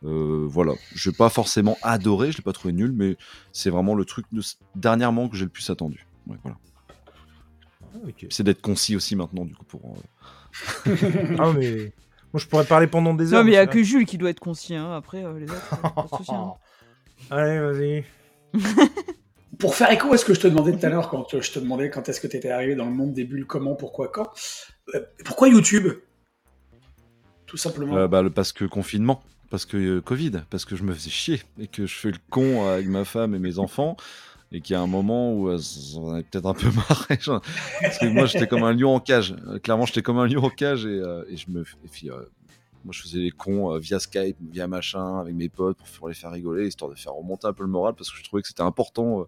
[0.04, 3.16] Euh, voilà, je n'ai pas forcément adoré, je l'ai pas trouvé nul, mais
[3.52, 4.40] c'est vraiment le truc de,
[4.74, 6.06] dernièrement que j'ai le plus attendu.
[6.26, 6.56] Ouais, voilà.
[7.94, 7.98] Ah.
[8.30, 9.80] C'est d'être concis aussi maintenant, du coup, pour.
[10.86, 10.96] euh,
[11.38, 11.92] Ah, mais
[12.32, 13.40] moi, je pourrais parler pendant des heures.
[13.40, 14.90] Non, mais il y a que Jules qui doit être conscient.
[14.92, 14.96] hein.
[14.96, 16.54] Après, euh, les autres, pas de souci, hein.
[17.30, 18.04] Allez, vas-y.
[19.58, 21.58] pour faire écho à ce que je te demandais tout à l'heure, quand je te
[21.58, 24.30] demandais quand est-ce que tu étais arrivé dans le monde des bulles, comment, pourquoi, quand,
[24.94, 25.88] euh, pourquoi YouTube?
[27.46, 27.96] Tout simplement.
[27.96, 31.42] Euh, bah, parce que confinement, parce que euh, Covid, parce que je me faisais chier
[31.58, 33.96] et que je fais le con avec ma femme et mes enfants.
[34.52, 35.58] Et qu'il y a un moment où euh,
[35.92, 37.06] j'en avais peut-être un peu marre.
[37.08, 39.36] Parce que moi, j'étais comme un lion en cage.
[39.46, 40.86] Euh, Clairement, j'étais comme un lion en cage.
[40.86, 41.62] Et, euh, je me.
[41.62, 42.28] Et euh,
[42.84, 46.14] moi, je faisais les cons euh, via Skype, via machin, avec mes potes pour les
[46.14, 48.48] faire rigoler, histoire de faire remonter un peu le moral, parce que je trouvais que
[48.48, 49.20] c'était important.
[49.20, 49.24] euh.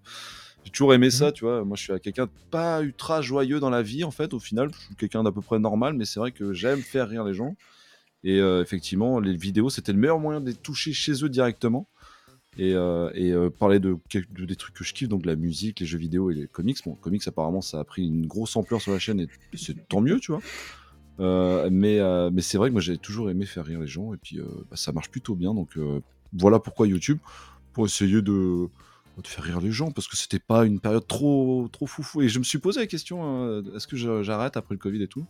[0.65, 1.65] J'ai toujours aimé ça, tu vois.
[1.65, 4.33] Moi, je suis quelqu'un de pas ultra joyeux dans la vie, en fait.
[4.33, 7.09] Au final, je suis quelqu'un d'à peu près normal, mais c'est vrai que j'aime faire
[7.09, 7.57] rire les gens.
[8.23, 11.89] Et euh, effectivement, les vidéos, c'était le meilleur moyen de les toucher chez eux directement.
[12.59, 15.81] Et, euh, et euh, parler de, de des trucs que je kiffe, donc la musique,
[15.81, 16.79] les jeux vidéo et les comics.
[16.85, 20.03] Bon, comics, apparemment, ça a pris une grosse ampleur sur la chaîne et c'est tant
[20.03, 20.43] mieux, tu vois.
[21.21, 24.15] Euh, mais euh, mais c'est vrai que moi, j'ai toujours aimé faire rire les gens
[24.15, 25.55] et puis euh, bah, ça marche plutôt bien.
[25.55, 26.01] Donc euh,
[26.33, 27.19] voilà pourquoi YouTube,
[27.73, 28.69] pour essayer de,
[29.19, 32.23] de faire rire les gens, parce que c'était pas une période trop, trop foufou.
[32.23, 35.09] Et je me suis posé la question hein, est-ce que j'arrête après le Covid et
[35.09, 35.27] tout?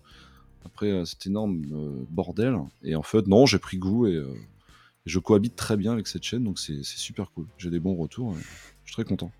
[0.64, 2.56] Après euh, cet énorme euh, bordel.
[2.84, 4.32] Et en fait, non, j'ai pris goût et, euh,
[5.04, 7.46] et je cohabite très bien avec cette chaîne, donc c'est c'est super cool.
[7.58, 8.40] J'ai des bons retours, et
[8.84, 9.32] je suis très content.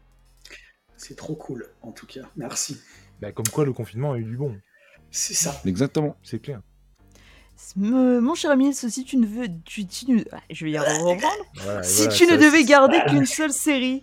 [0.97, 2.29] C'est trop cool, en tout cas.
[2.37, 2.79] Merci.
[3.21, 4.57] Bah, comme quoi, le confinement a eu du bon.
[5.13, 5.61] C'est ça.
[5.65, 6.17] Exactement.
[6.25, 6.61] C'est clair.
[7.77, 9.47] Me- Mon cher ami, si tu ne veux.
[9.65, 11.21] Tu, tu ne- je vais y reprendre.
[11.57, 14.03] Voilà, Si voilà, tu ça, ne devais garder qu'une seule série.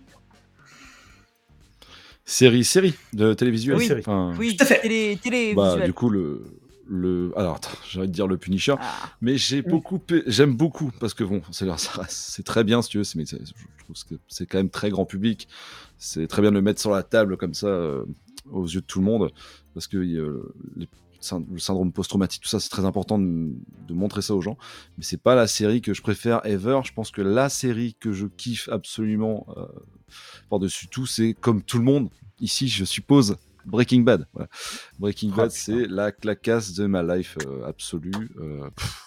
[2.24, 3.76] Série, série de télévisuel.
[3.76, 3.90] Oui.
[3.98, 4.80] Enfin, Oui, Tout à fait.
[4.80, 6.44] télé, télé bah, du coup, le.
[6.86, 7.32] le...
[7.36, 10.00] Alors, attends, j'ai envie de dire le Punisher, Ah, mais j'ai beaucoup.
[10.26, 11.66] J'aime beaucoup, parce que bon, c'est
[12.08, 14.70] c'est très bien, si tu veux, c'est- mais c'est- je trouve que c'est quand même
[14.70, 15.48] très grand public.
[15.98, 18.04] C'est très bien de le mettre sur la table comme ça, euh,
[18.50, 19.32] aux yeux de tout le monde,
[19.74, 20.88] parce que euh, les-
[21.52, 23.50] le syndrome post-traumatique, tout ça, c'est très important de,
[23.86, 24.56] de montrer ça aux gens.
[24.96, 26.80] Mais c'est pas la série que je préfère ever.
[26.84, 29.66] Je pense que la série que je kiffe absolument euh,
[30.48, 32.08] par-dessus tout, c'est comme tout le monde
[32.40, 33.36] ici, je suppose,
[33.66, 34.26] Breaking Bad.
[34.32, 34.48] Voilà.
[34.98, 35.60] Breaking Oh, Bad, putain.
[35.62, 38.30] c'est la clacasse de ma life euh, absolue.
[38.74, 39.02] Pff,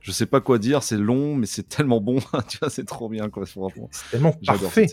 [0.00, 2.18] je sais pas quoi dire, c'est long, mais c'est tellement bon.
[2.48, 3.44] tu vois, c'est trop bien, quoi.
[3.44, 4.86] Franchement, C'est tellement parfait.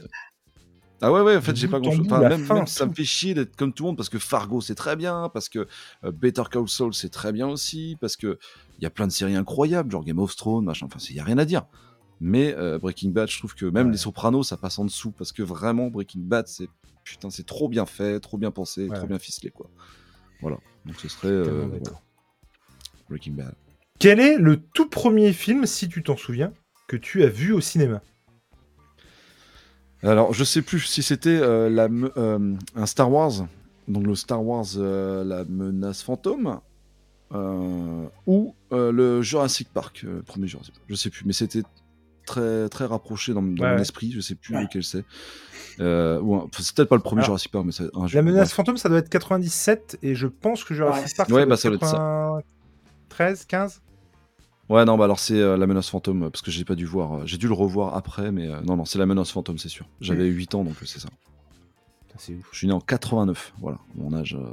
[1.05, 2.07] Ah ouais, ouais, en fait, j'ai pas bout en grand chose.
[2.07, 4.07] bout, la même, fin, même ça me fait chier d'être comme tout le monde parce
[4.09, 5.67] que Fargo, c'est très bien, parce que
[6.05, 8.39] euh, Better Call Saul, c'est très bien aussi, parce que
[8.79, 11.19] il y a plein de séries incroyables, genre Game of Thrones, machin, enfin, il y
[11.19, 11.65] a rien à dire.
[12.21, 13.91] Mais euh, Breaking Bad, je trouve que même Ouais.
[13.91, 16.69] les Sopranos, ça passe en dessous, parce que vraiment, Breaking Bad, c'est
[17.03, 18.95] putain, c'est trop bien fait, trop bien pensé, Ouais.
[18.97, 19.69] trop bien ficelé, quoi.
[20.41, 20.57] Voilà.
[20.85, 21.67] Donc ce serait euh.
[23.09, 23.53] Breaking Bad.
[23.99, 26.53] Quel est le tout premier film, si tu t'en souviens,
[26.87, 28.01] que tu as vu au cinéma?
[30.03, 33.47] Alors, je sais plus si c'était euh, la euh, un Star Wars,
[33.87, 36.59] donc le Star Wars, euh, la menace fantôme,
[37.33, 40.85] euh, ou euh, le Jurassic Park, euh, le premier Jurassic Park.
[40.89, 41.63] Je sais plus, mais c'était
[42.25, 44.11] très très rapproché dans, dans Ouais, mon esprit.
[44.11, 44.63] Je sais plus Ouais.
[44.63, 45.03] lequel c'est.
[45.79, 48.17] Euh, enfin, c'est peut-être pas le premier Alors, Jurassic Park, mais c'est un jeu.
[48.17, 51.13] La menace fantôme, ça doit être 97, et je pense que Jurassic Ouais.
[51.17, 52.43] Park, Ouais, ça bah, doit ça doit être être ça.
[53.09, 53.81] 93, 15
[54.69, 57.13] Ouais, non, bah alors c'est euh, la menace fantôme, parce que j'ai pas dû voir.
[57.13, 59.69] euh, j'ai dû le revoir après, mais euh, non, non, c'est la menace fantôme, c'est
[59.69, 59.87] sûr.
[59.99, 61.09] J'avais 8 ans, donc euh, c'est ça.
[62.07, 62.47] Putain, C'est ouf.
[62.51, 63.77] Je suis né en 89, voilà.
[63.95, 64.45] Mon âge, euh,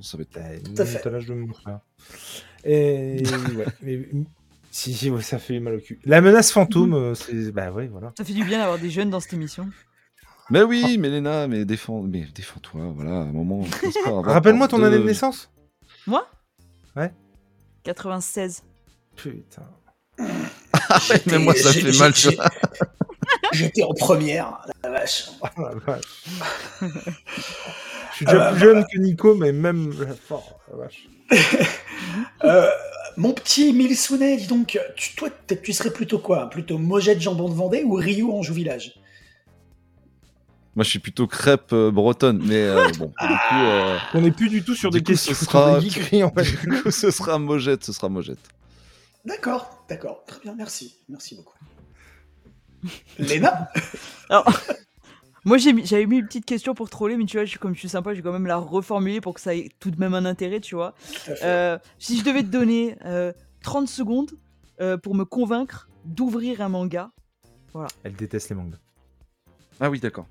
[0.00, 0.30] ça va être.
[0.32, 1.00] T'as à fait.
[1.00, 1.78] T'as l'âge de mon frère.
[2.64, 3.22] Et
[3.56, 4.08] ouais, mais
[4.72, 6.00] si, si, ouais, ça fait mal au cul.
[6.04, 7.52] La menace fantôme, euh, c'est.
[7.52, 8.12] Bah ouais, voilà.
[8.18, 9.68] Ça fait du bien d'avoir des jeunes dans cette émission.
[10.50, 13.64] Mais oui, mais Léna, mais défends, mais défends-toi, voilà, à un moment.
[14.04, 15.50] pas avoir Rappelle-moi peur ton année de naissance
[16.06, 16.26] Moi?
[16.96, 17.12] Ouais.
[17.84, 18.64] 96.
[19.16, 19.62] Putain.
[21.26, 22.28] Même moi, ça fait mal, tu
[23.52, 25.24] J'étais en première, la vache.
[25.40, 26.04] Oh la vache.
[26.80, 31.08] Je suis déjà plus jeune que Nico, mais même euh, fort, la vache.
[32.44, 32.68] Euh,
[33.16, 35.28] mon petit Milsounet, dis donc, tu, toi,
[35.62, 36.50] tu serais plutôt quoi?
[36.50, 38.94] Plutôt Mojette Jambon de Vendée ou Rio Anjou Village
[40.74, 44.32] Moi, je suis plutôt crêpe euh, bretonne, mais euh, bon, du coup, euh, On n'est
[44.32, 46.42] plus du tout sur Du des coup, questions ce sera- de en fait.
[46.66, 48.38] du coup, ce sera Mojette, ce sera Mojette.
[49.24, 50.24] D'accord, d'accord.
[50.26, 50.96] Très bien, merci.
[51.08, 51.54] Merci beaucoup.
[53.18, 53.68] Léna
[54.28, 54.46] Alors,
[55.44, 57.74] moi j'ai mis- j'avais mis une petite question pour troller, mais tu vois, je comme
[57.74, 60.00] je suis sympa, je vais quand même la reformuler pour que ça ait tout de
[60.00, 60.94] même un intérêt, tu vois.
[61.24, 61.44] Tout à fait.
[61.44, 63.32] Euh, si je devais te donner euh,
[63.62, 64.32] 30 secondes
[64.80, 67.10] euh, pour me convaincre d'ouvrir un manga,
[68.02, 68.78] Elle déteste les mangas.
[69.80, 70.26] Ah oui, d'accord.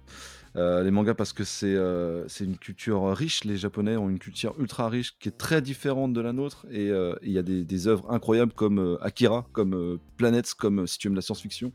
[0.57, 3.43] Euh, les mangas parce que c'est euh, c'est une culture riche.
[3.45, 6.65] Les Japonais ont une culture ultra riche qui est très différente de la nôtre.
[6.71, 11.07] Et euh, il y a des, œuvres incroyables comme Akira, comme Planets, comme si tu
[11.07, 11.71] aimes la science-fiction.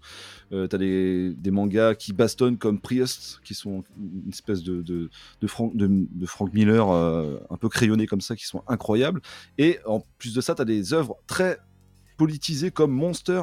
[0.53, 5.75] Euh, T'as des, mangas qui bastonnent comme Priest, qui sont une espèce de, de, Frank,
[5.75, 9.23] de, de Frank Miller un peu crayonnés comme ça, qui sont incroyables.
[9.59, 11.59] Et en plus de ça, tu as des œuvres très
[12.17, 13.43] politisées comme Monster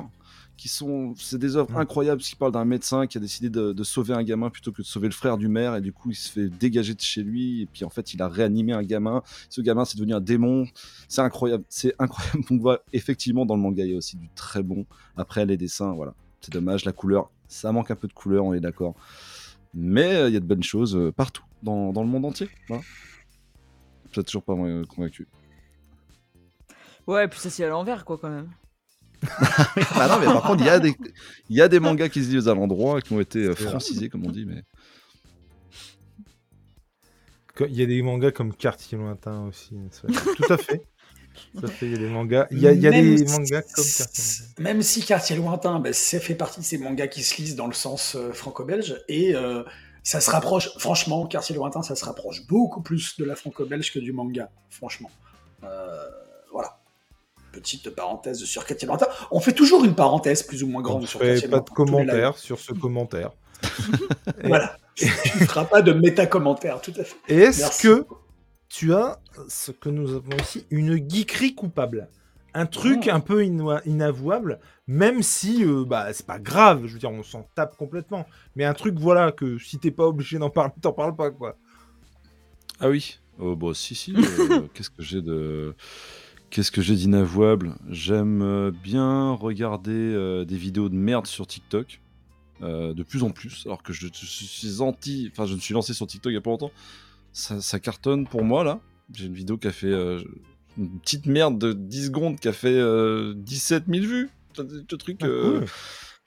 [0.55, 1.77] qui sont, c'est des œuvres Mm.
[1.77, 4.81] incroyables, qui parlent d'un médecin qui a décidé de, de sauver un gamin plutôt que
[4.81, 7.23] de sauver le frère du maire, et du coup il se fait dégager de chez
[7.23, 9.23] lui, et puis en fait il a réanimé un gamin.
[9.49, 10.65] Ce gamin c'est devenu un démon.
[11.07, 12.43] C'est incroyable, c'est incroyable.
[12.49, 14.85] Donc voilà, effectivement dans le manga il y a aussi du très bon.
[15.17, 18.53] Après les dessins, voilà, c'est dommage, la couleur, ça manque un peu de couleur, on
[18.53, 18.95] est d'accord.
[19.73, 22.47] Mais euh, il y a de bonnes choses euh, partout, dans, dans le monde entier.
[22.67, 22.83] Voilà.
[24.09, 25.27] Je suis toujours pas euh, convaincu.
[27.07, 28.49] Ouais, puis ça c'est à l'envers quoi quand même.
[29.95, 30.95] Ah non, mais par contre, il y, a des-
[31.49, 34.09] il y a des mangas qui se lisent à l'endroit, qui ont été euh, francisés,
[34.09, 34.45] comme on dit.
[34.45, 34.63] Mais...
[37.59, 39.75] Il y a des mangas comme Quartier Lointain aussi.
[40.37, 40.81] Tout à fait.
[41.55, 42.47] Tout à fait, il y a des mangas.
[42.51, 44.63] Il y a, y des si- mangas comme Quartier Lointain.
[44.63, 47.67] Même si Quartier Lointain, ben, ça fait partie de ces mangas qui se lisent dans
[47.67, 49.63] le sens euh, franco-belge, et euh,
[50.03, 53.99] ça se rapproche, franchement, Quartier Lointain, ça se rapproche beaucoup plus de la franco-belge que
[53.99, 55.11] du manga, franchement.
[55.63, 56.05] Euh.
[57.53, 59.07] Petite parenthèse sur Quartier Lointain.
[59.31, 61.69] On fait toujours une parenthèse plus ou moins On grande ne sur Quartier pas de
[61.69, 63.31] commentaires sur ce commentaire.
[64.43, 64.75] Et- Voilà.
[64.95, 67.15] tu ne feras pas de méta-commentaires, tout à fait.
[67.29, 68.05] Et est-ce que
[68.69, 72.09] tu as ce que nous avons ici, une geekerie coupable?
[72.55, 73.11] Un truc Oh.
[73.15, 77.23] un peu ino- inavouable, même si euh, bah, c'est pas grave, je veux dire, on
[77.23, 78.25] s'en tape complètement.
[78.55, 81.55] Mais un truc, voilà, que si t'es pas obligé d'en parler, t'en parles pas, quoi.
[82.79, 84.13] Ah oui Oh, bah, si, si.
[84.17, 85.75] euh, Qu'est-ce que j'ai de.
[86.53, 87.73] Qu'est-ce que j'ai d'inavouable?
[87.89, 91.99] J'aime euh, bien regarder euh, des vidéos de merde sur TikTok.
[92.61, 95.29] euh, de plus en plus, alors que je, je suis anti.
[95.31, 96.71] Enfin, je me suis lancé sur TikTok il y a pas longtemps.
[97.31, 98.79] Ça, ça cartonne pour moi, là.
[99.11, 99.87] J'ai une vidéo qui a fait.
[99.87, 100.21] euh,
[100.77, 104.29] une petite merde de 10 secondes qui a fait euh, 17 000 vues.
[104.55, 105.21] Ce truc.
[105.23, 105.65] Ah,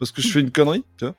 [0.01, 1.15] parce que je fais une connerie, tu vois.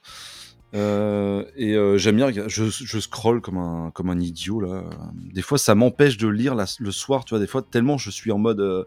[0.74, 4.84] Euh, et euh, j'aime bien, je, je scroll comme un, comme un idiot là.
[5.16, 7.40] Des fois, ça m'empêche de lire la- le soir, tu vois.
[7.40, 8.84] Des fois, tellement je suis en mode, euh,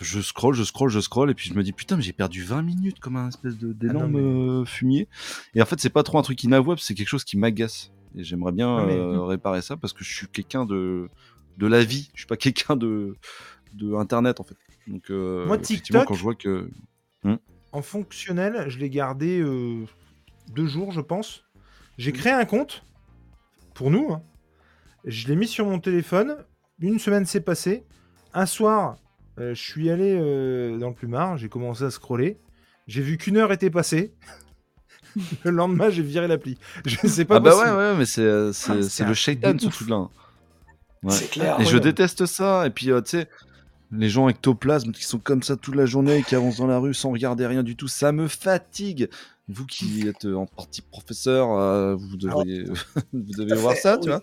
[0.00, 2.42] je scroll, je scroll, je scroll, et puis je me dis putain, mais j'ai perdu
[2.44, 5.08] 20 minutes comme un espèce d'énorme Ah fumier.
[5.54, 7.90] Et en fait, c'est pas trop un truc inavouable, c'est quelque chose qui m'agace.
[8.16, 11.08] Et j'aimerais bien Ah, mais- réparer ça parce que je suis quelqu'un de
[11.58, 12.10] de la vie.
[12.14, 13.16] Je suis pas quelqu'un de
[13.74, 14.56] de internet en fait.
[14.86, 16.70] Donc Moi, TikTok, quand je vois que
[17.72, 19.42] En fonctionnel, je l'ai gardé
[20.52, 21.44] deux jours, je pense.
[21.98, 22.84] J'ai créé un compte
[23.74, 24.12] pour nous.
[24.12, 24.22] hein.
[25.04, 26.36] Je l'ai mis sur mon téléphone.
[26.80, 27.84] Une semaine s'est passée.
[28.34, 28.96] Un soir,
[29.38, 31.36] euh, je suis allé euh, dans le plumard.
[31.38, 32.38] J'ai commencé à scroller.
[32.86, 34.14] J'ai vu qu'une heure était passée.
[35.44, 36.58] le lendemain, j'ai viré l'appli.
[36.84, 37.70] Je sais pas ah bah possible.
[37.70, 39.96] ouais, ouais, mais c'est euh, c'est Ah, le de ce truc-là.
[39.96, 40.10] hein.
[41.02, 41.12] Ouais.
[41.12, 41.58] C'est clair.
[41.60, 42.66] Et je déteste ça.
[42.66, 43.28] Et puis, euh, tu sais,
[43.92, 46.78] les gens ectoplasmes qui sont comme ça toute la journée et qui avancent dans la
[46.78, 49.08] rue sans regarder rien du tout, ça me fatigue.
[49.48, 52.64] Vous qui êtes euh, en partie professeur, euh, vous devriez,
[53.12, 54.20] vous devez voir fait, ça, tu vois.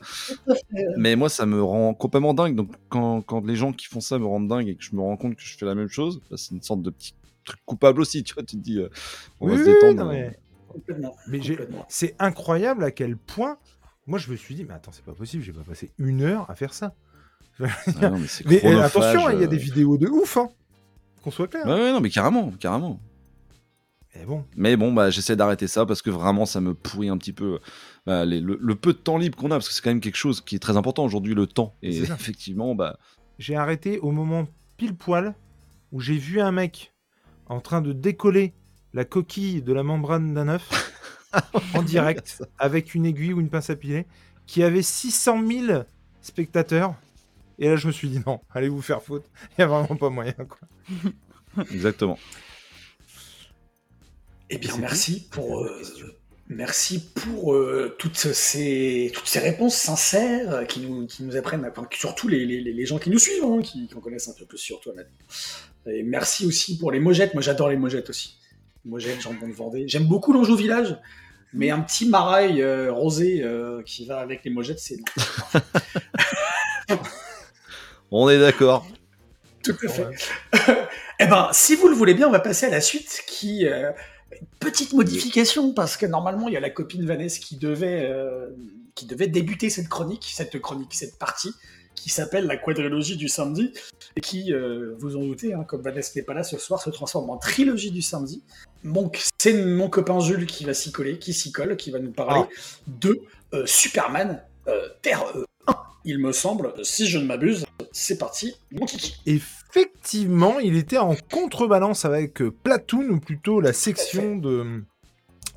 [0.98, 2.56] Mais moi, ça me rend complètement dingue.
[2.56, 5.02] Donc, quand, quand les gens qui font ça me rendent dingue et que je me
[5.02, 7.14] rends compte que je fais la même chose, bah, c'est une sorte de petit
[7.46, 8.44] truc coupable aussi, tu vois.
[8.44, 8.90] Tu te dis, euh,
[9.40, 10.04] on va se détendre.
[10.04, 11.40] non, mais-
[11.88, 13.58] c'est incroyable à quel point.
[14.08, 16.50] Moi, je me suis dit, mais attends, c'est pas possible, j'ai pas passé une heure
[16.50, 16.94] à faire ça.
[17.60, 18.28] Ah non, mais
[18.82, 20.50] attention, il y a des vidéos de ouf, hein.
[21.24, 21.66] Qu'on soit clair.
[21.66, 23.00] Ouais, ouais, non, mais carrément, carrément.
[24.16, 27.18] Mais bon, Mais bon, bah, j'essaie d'arrêter ça parce que vraiment, ça me pourrit un
[27.18, 27.60] petit peu
[28.06, 30.02] bah, les- le, le peu de temps libre qu'on a, parce que c'est quand même
[30.02, 31.76] quelque chose qui est très important aujourd'hui, le temps.
[31.82, 33.00] Et effectivement, bah,
[33.40, 35.34] j'ai arrêté au moment pile poil
[35.92, 36.94] où j'ai vu un mec
[37.48, 38.54] en train de décoller
[38.94, 40.70] la coquille de la membrane d'un œuf
[41.74, 44.06] en direct avec une aiguille ou une pince à piler
[44.46, 45.84] qui avait 600 000
[46.22, 46.94] spectateurs.
[47.60, 49.26] Et là, je me suis dit non, allez vous faire foutre.
[49.52, 50.34] Il n'y a vraiment pas moyen.
[50.34, 50.68] Quoi.
[51.72, 52.18] exactement.
[54.54, 55.82] Eh bien, C'est merci pour, euh,
[56.48, 61.66] merci pour euh, toutes, ces, toutes ces réponses sincères euh, qui nous, qui nous apprennent,
[61.66, 64.36] enfin, surtout les, les, les gens qui nous suivent, hein, qui, qui en connaissent un
[64.38, 65.18] peu plus sur toi maintenant.
[65.88, 67.34] Et merci aussi pour les mojettes.
[67.34, 68.38] Moi, j'adore les mojettes aussi.
[68.86, 69.86] Mojettes, jambon de Vendée.
[69.88, 70.98] J'aime beaucoup l'Anjou Village,
[71.52, 74.98] mais un petit marail euh, rosé euh, qui va avec les mojettes, c'est
[78.12, 78.86] On est d'accord.
[79.64, 80.06] Tout à fait.
[81.20, 83.66] eh ben, si vous le voulez bien, on va passer à la suite qui.
[83.66, 83.92] euh,
[84.40, 88.50] une petite modification, parce que normalement, il y a la copine Vanessa qui devait, euh,
[88.96, 91.54] qui devait débuter cette chronique, cette chronique, cette partie,
[91.96, 93.72] qui s'appelle la quadrilogie du samedi,
[94.16, 96.90] et qui, euh, vous en doutez, hein, comme Vanessa n'est pas là ce soir, se
[96.90, 98.44] transforme en trilogie du samedi.
[98.84, 102.12] Donc, c'est mon copain Jules qui va s'y coller, qui s'y colle, qui va nous
[102.12, 102.44] parler
[102.88, 103.22] de
[103.54, 104.42] euh, Superman
[105.02, 107.66] Terre euh, 1, il me semble, si je ne m'abuse.
[107.92, 109.16] C'est parti, mon kiki.
[109.76, 114.84] Effectivement, il était en contrebalance avec euh, Platoon, ou plutôt la section de,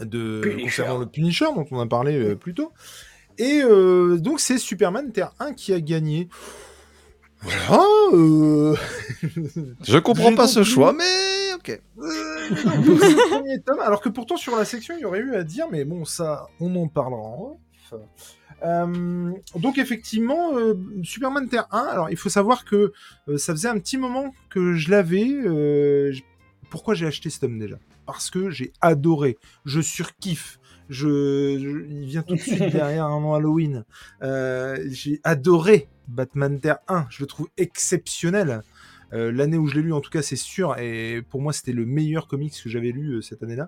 [0.01, 0.63] de Punisher.
[0.83, 2.73] concernant le Punisher dont on a parlé euh, plus tôt.
[3.39, 6.29] Et euh, donc c'est Superman Terre 1 qui a gagné.
[7.43, 7.85] Voilà.
[8.15, 8.75] euh,
[9.83, 11.79] Je comprends pas ce choix, mais ok.
[11.99, 15.85] Euh, tome, alors que pourtant sur la section il y aurait eu à dire, mais
[15.85, 17.59] bon ça on en parlera en
[17.93, 18.01] off.
[18.65, 22.93] Euh, donc effectivement, euh, Superman Terre 1, alors il faut savoir que
[23.29, 25.27] euh, ça faisait un petit moment que je l'avais.
[26.71, 27.77] pourquoi j'ai acheté ce tome déjà?
[28.07, 30.59] Parce que j'ai adoré, je surkiffe.
[30.89, 33.85] Je, je- il vient tout de suite derrière un an Halloween.
[34.23, 38.63] J'ai adoré Batman Terre 1, je le trouve exceptionnel.
[39.13, 41.73] Euh, L'année où je l'ai lu, en tout cas, c'est sûr, et pour moi, c'était
[41.73, 43.67] le meilleur comics que j'avais lu euh, cette année-là.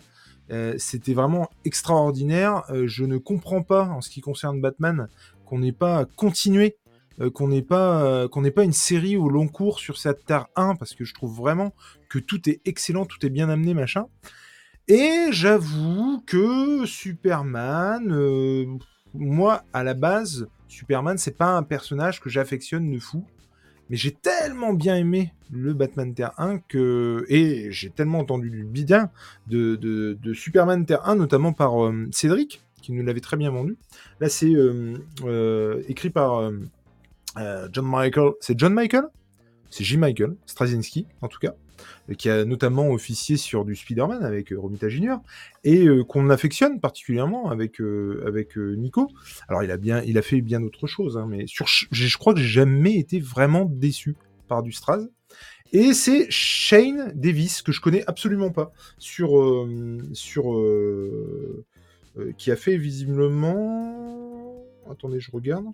[0.50, 2.64] Euh, c'était vraiment extraordinaire.
[2.86, 5.08] Je ne comprends pas, en ce qui concerne Batman,
[5.44, 6.76] qu'on n'ait pas continué,
[7.34, 11.04] qu'on n'ait pas, pas une série au long cours sur cette Terre 1, parce que
[11.04, 11.74] je trouve vraiment
[12.08, 14.06] que tout est excellent, tout est bien amené, machin.
[14.86, 18.78] Et j'avoue que Superman,
[19.14, 23.26] moi, à la base, Superman, c'est pas un personnage que j'affectionne de fou.
[23.90, 27.24] Mais j'ai tellement bien aimé le Batman Terre 1 que.
[27.28, 29.10] Et j'ai tellement entendu du bidin
[29.46, 33.76] de, Superman Terre 1, notamment par euh, Cédric, qui nous l'avait très bien vendu.
[34.20, 34.94] Là, c'est euh,
[35.24, 36.50] euh, écrit par
[37.72, 38.32] John Michael.
[38.40, 39.04] C'est John Michael?
[39.70, 39.98] C'est J.
[39.98, 41.54] Michael Straczynski, en tout cas,
[42.16, 45.20] qui a notamment officié sur du Spider-Man avec euh, Romita Junior,
[45.64, 49.08] et euh, qu'on affectionne particulièrement avec, euh, euh, Nico.
[49.48, 52.48] Alors, il a, bien, fait bien d'autres choses, hein, mais sur, je crois que j'ai
[52.48, 54.16] jamais été vraiment déçu
[54.48, 55.08] par du Straz.
[55.72, 60.00] Et c'est Shane Davis, que je connais absolument pas, sur, euh,
[60.36, 61.64] euh,
[62.18, 64.56] euh, qui a fait visiblement...
[64.90, 65.66] Attendez, je regarde.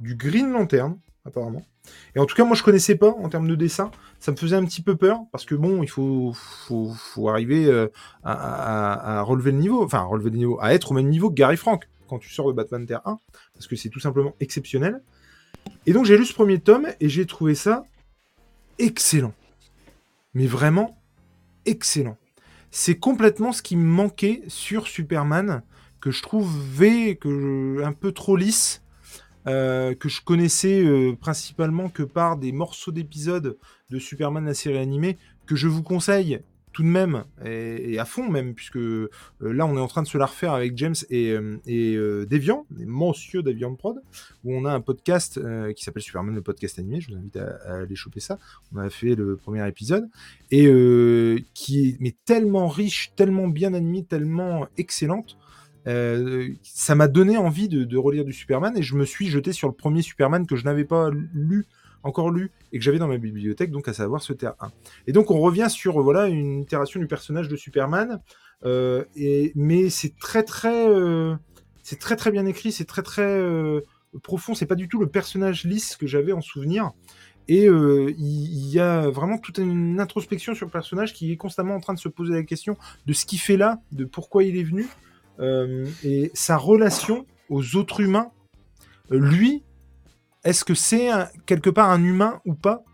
[0.00, 1.64] Du Green Lantern, apparemment.
[2.14, 3.90] Et en tout cas, moi, je connaissais pas en termes de dessin.
[4.20, 6.34] Ça me faisait un petit peu peur, parce que bon, il faut,
[7.28, 7.88] arriver euh,
[8.22, 11.34] à, relever le niveau, enfin, à relever le niveau, à être au même niveau que
[11.34, 13.18] Gary Frank quand tu sors de Batman Terre 1,
[13.54, 15.02] parce que c'est tout simplement exceptionnel.
[15.86, 17.84] Et donc, j'ai lu ce premier tome, et j'ai trouvé ça
[18.78, 19.32] excellent.
[20.34, 21.00] Mais vraiment
[21.64, 22.18] excellent.
[22.70, 25.62] C'est complètement ce qui me manquait sur Superman,
[26.00, 27.18] que je trouvais
[27.82, 28.82] un peu trop lisse,
[29.46, 33.58] euh, que je connaissais euh, principalement que par des morceaux d'épisodes
[33.90, 36.40] de Superman la série animée, que je vous conseille
[36.72, 39.08] tout de même, et, à fond même, puisque euh,
[39.40, 43.44] là on est en train de se la refaire avec James et, Deviant, et Monsieur
[43.44, 44.02] Deviant Prod,
[44.42, 45.40] où on a un podcast
[45.76, 48.40] qui s'appelle Superman le podcast animé, je vous invite à, aller choper ça,
[48.74, 50.08] on a fait le premier épisode,
[50.50, 50.64] et
[51.54, 55.36] qui est mais tellement riche, tellement bien animé, tellement excellente,
[55.86, 59.68] euh, ça m'a donné envie de, relire du Superman, et je me suis jeté sur
[59.68, 61.66] le premier Superman que je n'avais pas lu
[62.02, 64.70] encore lu et que j'avais dans ma bibliothèque, donc à savoir ce Terre 1.
[65.06, 68.20] Et donc on revient sur voilà une itération du personnage de Superman,
[68.64, 71.34] euh, et, mais c'est très très euh,
[71.82, 73.42] c'est très très bien écrit, c'est très très
[74.22, 76.92] profond, c'est pas du tout le personnage lisse que j'avais en souvenir.
[77.46, 81.80] Et il y, a vraiment toute une introspection sur le personnage qui est constamment en
[81.80, 84.62] train de se poser la question de ce qu'il fait là, de pourquoi il est
[84.62, 84.86] venu,
[85.40, 88.30] et sa relation aux autres humains.
[89.12, 89.62] Euh, lui,
[90.44, 91.08] est-ce que c'est
[91.46, 92.84] quelque part un humain ou pas?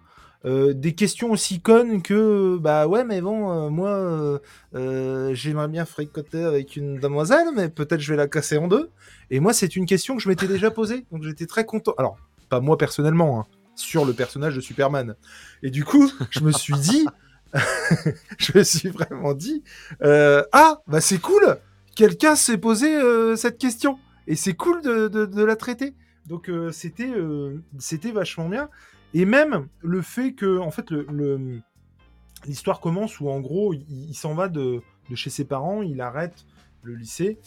[0.47, 4.39] Euh, des questions aussi connes que bah ouais mais bon euh, moi euh,
[4.75, 8.89] euh, j'aimerais bien fricoter avec une demoiselle mais peut-être je vais la casser en deux.
[9.31, 11.93] Et moi c'est une question que je m'étais déjà posée donc j'étais très content.
[11.99, 12.17] Alors
[12.49, 13.47] pas moi personnellement hein,
[13.77, 15.15] sur le personnage de Superman.
[15.63, 17.05] Et du coup je me suis dit
[18.39, 19.63] je me suis vraiment dit
[20.03, 21.59] euh, ah bah c'est cool
[21.95, 23.99] quelqu'un s'est posé euh, cette question.
[24.27, 25.95] Et c'est cool de, la traiter.
[26.27, 28.69] Donc euh, c'était euh, c'était vachement bien.
[29.15, 30.87] Et même le fait que en fait
[32.47, 34.83] l'histoire commence où en gros il, s'en va de,
[35.15, 36.45] chez ses parents il arrête
[36.83, 37.39] le lycée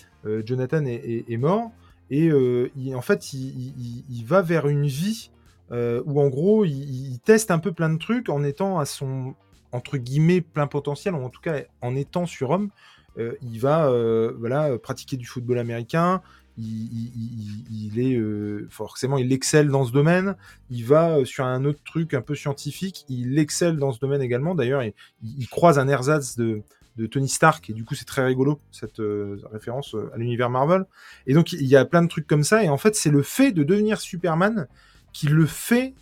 [0.46, 1.72] Jonathan est, mort.
[2.10, 2.30] Et
[2.76, 5.32] il- en fait il, il- va vers une vie
[5.72, 9.36] où en gros il, teste un peu plein de trucs en étant à son
[9.72, 14.34] entre guillemets plein potentiel ou en tout cas en étant surhomme euh, il va euh,
[14.40, 16.22] voilà pratiquer du football américain.
[16.56, 20.36] Il, est euh, forcément il excelle dans ce domaine.
[20.70, 24.22] Il va euh, sur un autre truc un peu scientifique il excelle dans ce domaine
[24.22, 24.54] également.
[24.54, 26.62] D'ailleurs il, croise un ersatz de,
[27.10, 30.86] Tony Stark et du coup c'est très rigolo cette euh, référence euh, à l'univers Marvel.
[31.26, 33.24] Et donc il y a plein de trucs comme ça et en fait c'est le
[33.24, 34.68] fait de devenir Superman
[35.12, 35.96] qui le fait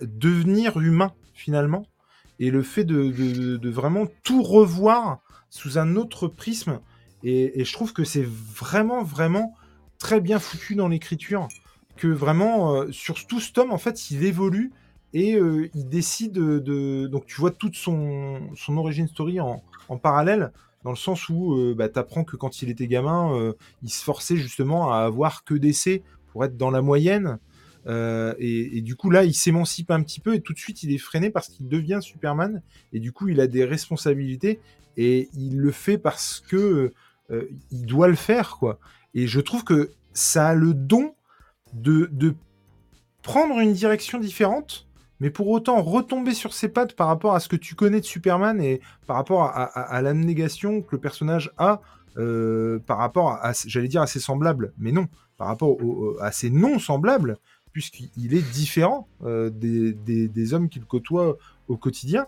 [0.00, 1.86] devenir humain finalement.
[2.38, 6.80] Et le fait de vraiment tout revoir sous un autre prisme.
[7.22, 9.54] Et, je trouve que c'est vraiment vraiment
[9.98, 11.48] très bien foutu dans l'écriture.
[11.96, 14.70] Que vraiment euh, sur tout ce tome en fait il évolue
[15.14, 19.96] et euh, il décide de, donc tu vois toute son son origin story en, en
[19.96, 20.52] parallèle
[20.84, 24.04] dans le sens où euh, bah, tu apprends que quand il était gamin il se
[24.04, 26.02] forçait justement à avoir que des C
[26.32, 27.38] pour être dans la moyenne
[27.86, 30.92] Euh, et, du coup, là, il s'émancipe un petit peu et tout de suite, il
[30.92, 32.62] est freiné parce qu'il devient Superman.
[32.92, 34.60] Et du coup, il a des responsabilités
[34.96, 36.92] et il le fait parce que
[37.30, 38.78] euh, il doit le faire, quoi.
[39.14, 41.14] Et je trouve que ça a le don
[41.72, 42.34] de, de
[43.22, 44.86] prendre une direction différente,
[45.20, 48.06] mais pour autant retomber sur ses pattes par rapport à ce que tu connais de
[48.06, 51.80] Superman et par rapport à, à, à l'abnégation que le personnage a
[52.18, 55.06] euh, par rapport à, j'allais dire, à ses semblables, mais non,
[55.36, 55.76] par rapport
[56.20, 57.36] à ses non-semblables,
[57.76, 61.36] puisqu'il est différent euh, des, des, des, hommes qu'il côtoie
[61.68, 62.26] au quotidien.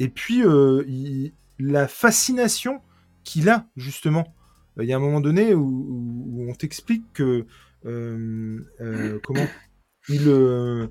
[0.00, 2.80] Et puis, euh, il, la fascination
[3.22, 4.34] qu'il a, justement.
[4.76, 7.46] Il y a un moment donné où, où on t'explique que.
[7.86, 9.46] Euh, euh, comment
[10.08, 10.88] il, euh,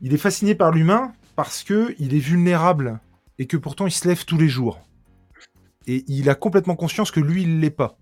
[0.00, 3.00] il est fasciné par l'humain parce que il est vulnérable
[3.40, 4.80] et que pourtant il se lève tous les jours.
[5.88, 7.98] Et il a complètement conscience que lui, il l'est pas.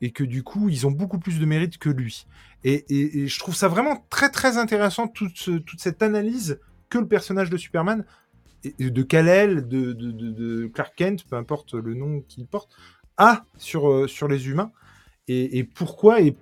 [0.00, 2.26] Et que du coup, ils ont beaucoup plus de mérite que lui.
[2.64, 2.84] Et,
[3.26, 7.50] je trouve ça vraiment très très intéressant, toute, ce, toute cette analyse que le personnage
[7.50, 8.04] de Superman,
[8.78, 12.70] de Kal-El, de, Clark Kent, peu importe le nom qu'il porte,
[13.16, 14.72] a sur, euh, les humains.
[15.30, 16.34] Et, pourquoi et,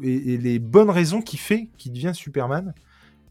[0.00, 2.74] les bonnes raisons qui fait qu'il devient Superman.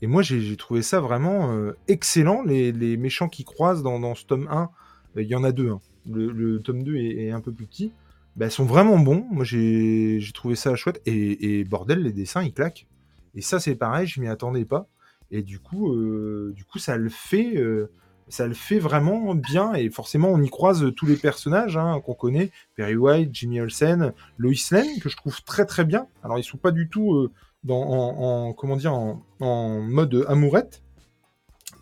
[0.02, 2.44] Et moi, j'ai trouvé ça vraiment euh, excellent.
[2.44, 4.70] Les, méchants qui croisent dans, ce tome 1,
[5.18, 5.72] il y en a deux.
[5.72, 7.92] Hein le, tome 2 est, est, un peu plus petit,
[8.40, 9.26] bah, sont vraiment bons.
[9.30, 11.02] Moi, j'ai trouvé ça chouette.
[11.06, 12.88] Et, bordel, les dessins, ils claquent.
[13.36, 14.88] Et ça, c'est pareil, je m'y attendais pas.
[15.30, 17.58] Et du coup, euh, du coup ça le fait.
[17.58, 17.92] Euh,
[18.30, 22.14] ça le fait vraiment bien et forcément on y croise tous les personnages hein, qu'on
[22.14, 26.06] connaît Perry White, Jimmy Olsen, Lois Lane que je trouve très très bien.
[26.24, 27.32] Alors ils sont pas du tout euh,
[27.64, 30.84] dans, en, en, comment dire en, mode amourette,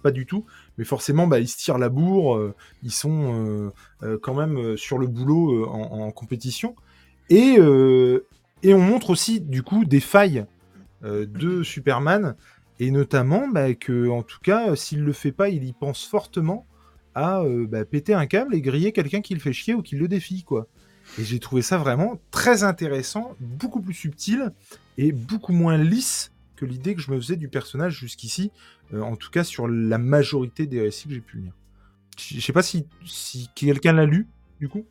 [0.04, 0.46] pas du tout,
[0.78, 3.72] mais forcément bah, ils se tirent la bourre, euh, ils sont euh,
[4.04, 6.76] euh, quand même sur le boulot en, en, compétition.
[7.30, 7.58] Et
[8.64, 10.46] et on montre aussi du coup des failles
[11.04, 12.36] de Superman.
[12.80, 16.66] Et notamment bah, que en tout cas s'il le fait pas il y pense fortement
[17.16, 20.08] à bah, péter un câble et griller quelqu'un qui le fait chier ou qui le
[20.08, 20.68] défie quoi.
[21.20, 24.52] Et j'ai trouvé ça vraiment très intéressant beaucoup plus subtil
[24.98, 28.52] et beaucoup moins lisse que l'idée que je me faisais du personnage jusqu'ici
[28.94, 31.54] euh, en tout cas sur la majorité des récits que j'ai pu lire
[32.18, 34.28] je sais pas si, si quelqu'un l'a lu
[34.60, 34.86] du coup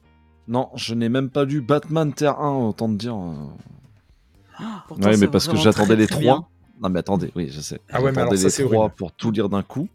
[0.48, 3.16] non je n'ai même pas lu Batman Terre 1 autant te dire
[4.58, 6.48] ah, ouais mais parce que j'attendais les trois.
[6.80, 7.80] Non mais attendez, oui, je sais.
[7.90, 9.88] Ah ouais, mais alors les ça, trois pour tout lire d'un coup.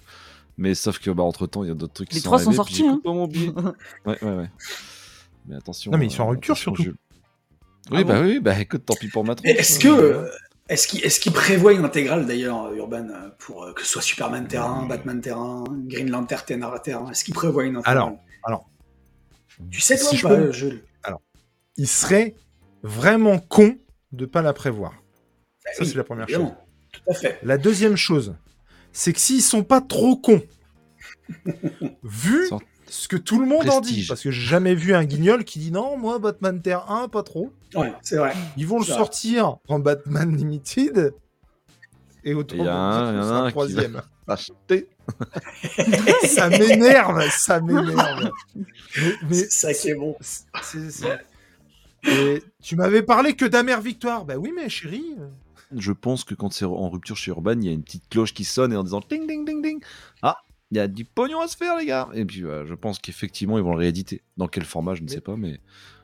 [0.57, 2.39] Mais sauf que bah entre temps, il y a d'autres trucs qui les sont trois
[2.39, 2.85] sont sortis.
[2.85, 2.99] Hein.
[3.03, 3.53] Pas mon billet.
[4.05, 4.49] ouais, ouais, ouais.
[5.47, 5.91] Mais attention.
[5.91, 6.83] Non mais ils sont en rupture surtout.
[6.83, 6.97] Jules.
[7.91, 10.29] Oui, ah bah bon oui, bah écoute, tant pis pour ma Est-ce que
[10.69, 13.07] est-ce qu'il est qu prévoit une intégrale d'ailleurs Urban
[13.39, 16.43] pour euh, que ce soit Superman terrain, Batman terrain, Green Lantern
[16.83, 17.97] terrain Est-ce qu'il prévoit une intégrale?
[17.97, 18.69] Alors, alors.
[19.69, 20.51] Tu sais toi si ou je pas, peux...
[20.51, 20.83] Jules?
[21.03, 21.21] Alors,
[21.77, 22.35] il serait
[22.83, 23.77] vraiment con
[24.11, 24.93] de pas la prévoir.
[25.63, 26.57] Bah Ça oui, c'est la première évidemment.
[26.91, 27.01] chose.
[27.05, 27.39] Tout à fait.
[27.43, 28.35] La deuxième chose,
[28.91, 30.41] c'est que s'ils sont pas trop cons,
[32.03, 32.59] vu Sans-
[32.91, 35.59] ce que tout le monde en dit, parce que j'ai jamais vu un guignol qui
[35.59, 37.53] dit non, moi Batman Terre 1, pas trop.
[37.73, 38.33] Ouais, c'est vrai.
[38.57, 38.95] Ils vont le vrai.
[38.95, 41.13] sortir en Batman Limited.
[42.25, 44.01] Et autant Il y a un- il y en a un troisième.
[44.27, 44.87] Acheter.
[46.27, 48.29] ça m'énerve, ça m'énerve.
[49.29, 50.15] Mais, ça qui est bon.
[52.03, 54.25] Et tu m'avais parlé que d'Amère Victoire.
[54.25, 55.15] Bah oui, mais chérie.
[55.75, 58.33] Je pense que quand c'est en rupture chez Urban, il y a une petite cloche
[58.33, 59.81] qui sonne et en disant ding ding ding ding.
[60.21, 60.37] Ah,
[60.71, 62.07] il y a du pognon à se faire, les gars.
[62.13, 64.21] Et puis, euh, je pense qu'effectivement, ils vont le rééditer.
[64.37, 65.59] Dans quel format, je ne Mais- sais pas, mais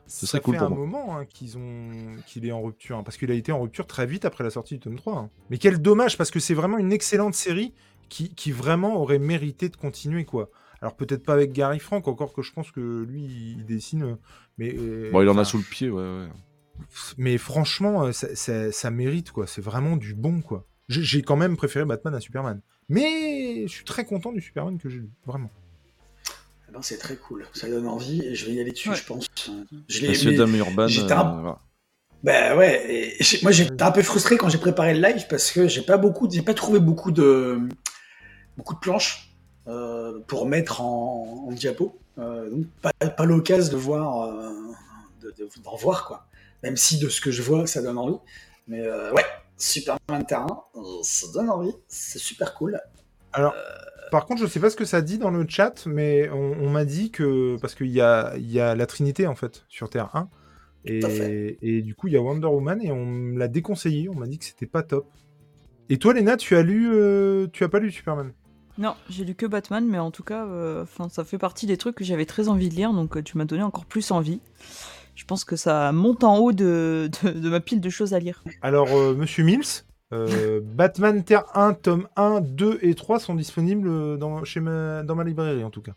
[0.06, 0.78] Ce serait cool fait pour un moi.
[0.86, 1.90] moment hein, qu'ils ont
[2.26, 4.50] qu'il est en rupture, hein, parce qu'il a été en rupture très vite après la
[4.50, 5.16] sortie du tome 3.
[5.18, 5.30] hein.
[5.50, 7.74] Mais quel dommage, parce que c'est vraiment une excellente série
[8.08, 10.50] qui, qui vraiment aurait mérité de continuer, quoi.
[10.80, 13.22] Alors peut-être pas avec Gary Frank, encore que je pense que lui,
[13.58, 14.16] il dessine,
[14.58, 14.74] mais...
[14.78, 16.28] euh, bon, il en a sous le pied, ouais, ouais.
[17.18, 19.46] Mais franchement, euh, ça, ça- ça mérite, quoi.
[19.46, 20.66] C'est vraiment du bon, quoi.
[20.88, 22.62] J'ai quand même préféré Batman à Superman.
[22.88, 25.50] Mais je suis très content du Superman que j'ai lu, vraiment.
[26.68, 27.46] Eh ben, c'est très cool.
[27.52, 28.96] Ça donne envie et je vais y aller dessus, Ouais.
[28.96, 29.26] je pense.
[29.88, 31.58] Je l'ai Monsieur Dame Urban, j'étais euh, un- voilà.
[32.24, 35.52] Ben ouais, et j'ai- moi j'étais un peu frustré quand j'ai préparé le live parce
[35.52, 37.60] que j'ai pas beaucoup, j'ai pas trouvé beaucoup de
[38.56, 39.30] beaucoup de planches
[39.68, 41.96] euh, pour mettre en, en diapo.
[42.18, 44.50] Euh, donc pas, pas l'occasion de voir, euh,
[45.22, 46.26] de, de- d'en voir quoi.
[46.64, 48.16] Même si de ce que je vois, ça donne envie.
[48.66, 49.24] Mais euh, ouais,
[49.58, 52.80] Superman Terrain, euh, ça donne envie, c'est super cool.
[53.32, 53.54] Alors,
[54.10, 56.70] par contre, je sais pas ce que ça dit dans le chat, mais on, on
[56.70, 57.56] m'a dit que.
[57.60, 60.30] Parce qu'il y a, il y a la Trinité, en fait, sur Terre 1.
[60.86, 63.48] Tout à Et, et du coup, il y a Wonder Woman, et on me l'a
[63.48, 64.08] déconseillé.
[64.08, 65.06] On m'a dit que c'était pas top.
[65.90, 66.90] Et toi, Léna, tu as lu.
[66.92, 68.32] euh, tu as pas lu Superman?
[68.78, 71.96] Non, j'ai lu que Batman, mais en tout cas, euh, ça fait partie des trucs
[71.96, 74.40] que j'avais très envie de lire, donc euh, tu m'as donné encore plus envie.
[75.18, 78.20] Je pense que ça monte en haut de, de, de ma pile de choses à
[78.20, 78.44] lire.
[78.62, 79.64] Alors, euh, Monsieur Mills,
[80.12, 85.16] Euh, Batman Terre 1, tome 1, 2 et 3 sont disponibles dans, chez ma, dans
[85.16, 85.92] ma librairie en tout cas.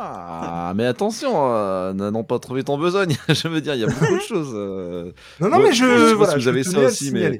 [0.00, 3.16] Ah, mais attention, euh, n'allons pas trop vite en besogne.
[3.28, 4.50] je veux dire, il y a beaucoup de choses.
[4.54, 5.12] euh.
[5.40, 5.84] Non, non, mais je.
[5.84, 7.38] je sais pas voilà, si vous avez ça aussi, mais-.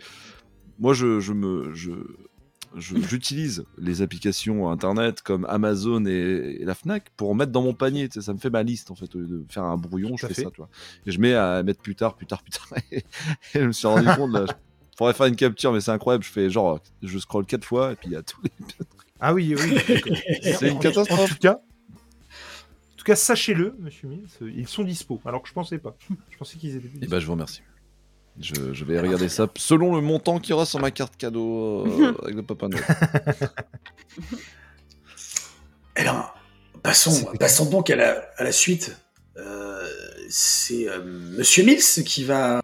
[0.78, 1.90] Moi, je, je me, je-
[2.76, 8.08] j'utilise les applications internet comme Amazon et, et la Fnac pour mettre dans mon panier.
[8.08, 9.14] tu sais, ça me fait ma liste en fait.
[9.14, 10.44] Au lieu de faire un brouillon, je Tout fais fait.
[10.44, 10.68] ça, tu vois.
[11.06, 12.68] Et je mets à mettre plus tard, plus tard, plus tard.
[12.92, 13.02] et
[13.54, 14.46] je me suis rendu compte là.
[14.48, 16.24] Je pourrais faire une capture, mais c'est incroyable.
[16.24, 18.50] Je fais genre, je scroll quatre fois et puis il y a tous les.
[19.20, 19.76] Ah oui, oui.
[20.42, 21.18] C'est une En- catastrophe.
[21.20, 25.20] En tout cas, en tout cas sachez-le, monsieur Mills, ils sont dispo.
[25.24, 25.96] Alors que je pensais pas.
[26.30, 27.10] Je pensais qu'ils étaient plus Et dispo.
[27.10, 27.62] ben, je vous remercie.
[28.40, 31.86] Je, je vais regarder ça selon le montant qu'il y aura sur ma carte cadeau
[31.86, 32.84] euh, avec le Papa Noël.
[35.96, 36.26] Eh bien,
[36.82, 38.96] passons, passons donc à la, à la suite.
[39.36, 39.88] Euh,
[40.28, 42.60] c'est euh, Monsieur Mills qui va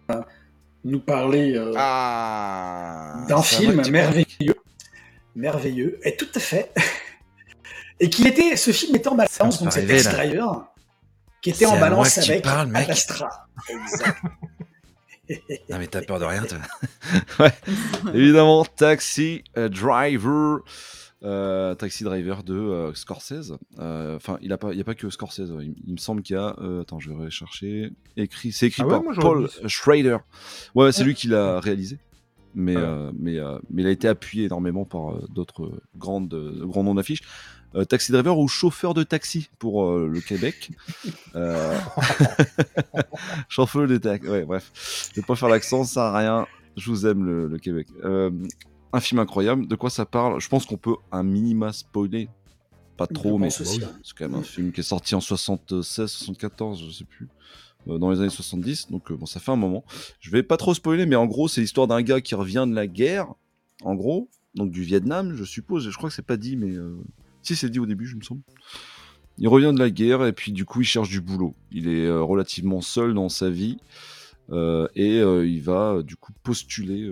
[0.83, 4.55] nous parler euh, Ah d'un film merveilleux.
[5.35, 6.71] Merveilleux, et tout à fait.
[7.99, 9.85] et qu'il était, ce film était en balance, donc c'est.
[9.85, 10.67] Driver,
[11.41, 12.45] qui était en balance avec.
[12.45, 13.47] Ad Astra.
[13.69, 14.17] Exact.
[15.69, 16.57] Non, mais t'as peur de rien, toi.
[18.13, 20.59] Évidemment, Taxi euh, Driver.
[21.23, 23.53] euh, Taxi Driver de euh, Scorsese.
[23.79, 25.51] Euh, Enfin, il n'y a, pas- a que Scorsese.
[25.61, 26.55] Il, il me semble qu'il y a.
[26.61, 27.91] euh, attends, je vais chercher.
[28.17, 30.17] Écrit, c'est écrit Ah ouais, par Paul Schrader.
[30.75, 31.99] Ouais, c'est lui qui l'a réalisé.
[32.57, 32.85] Mais, Ah ouais.
[32.85, 36.95] euh, mais, euh, mais il a été appuyé énormément par euh, d'autres grandes, grands noms
[36.95, 37.21] d'affiches.
[37.75, 40.71] Euh, taxi driver ou chauffeur de taxi pour euh, le Québec.
[41.35, 41.77] Euh,
[43.49, 44.29] chauffeur de taxi.
[44.29, 44.71] Ouais, bref.
[45.13, 46.47] Je vais pas faire l'accent, ça à rien.
[46.77, 47.87] Je vous aime le, le Québec.
[48.93, 49.67] Un film incroyable.
[49.67, 50.39] De quoi ça parle?
[50.39, 52.29] Je pense qu'on peut un minima spoiler.
[52.97, 53.65] Pas trop, mais c'est
[54.17, 57.27] quand même un film qui est sorti en 76, 74, je sais plus.
[57.85, 59.83] Dans les années 70, donc euh, bon, ça fait un moment.
[60.19, 62.73] Je vais pas trop spoiler, mais en gros, c'est l'histoire d'un gars qui revient de
[62.73, 63.27] la guerre,
[63.83, 65.87] en gros, donc du Vietnam, je suppose.
[65.87, 66.97] Je crois que c'est pas dit, mais euh,
[67.53, 68.41] c'est dit au début, je me semble.
[69.37, 71.55] Il revient de la guerre et puis du coup, il cherche du boulot.
[71.71, 73.77] Il est euh, relativement seul dans sa vie
[74.51, 77.11] euh, et euh, il va du coup postuler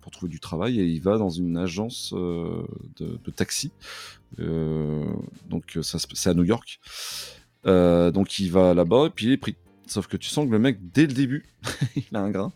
[0.00, 3.72] pour trouver du travail et il va dans une agence de, taxi.
[4.38, 6.80] Donc ça c'est à New York.
[7.64, 9.56] Donc il va là-bas et puis il est pris.
[9.86, 11.44] Sauf que tu sens que le mec, dès le début,
[11.96, 12.52] il a un grain.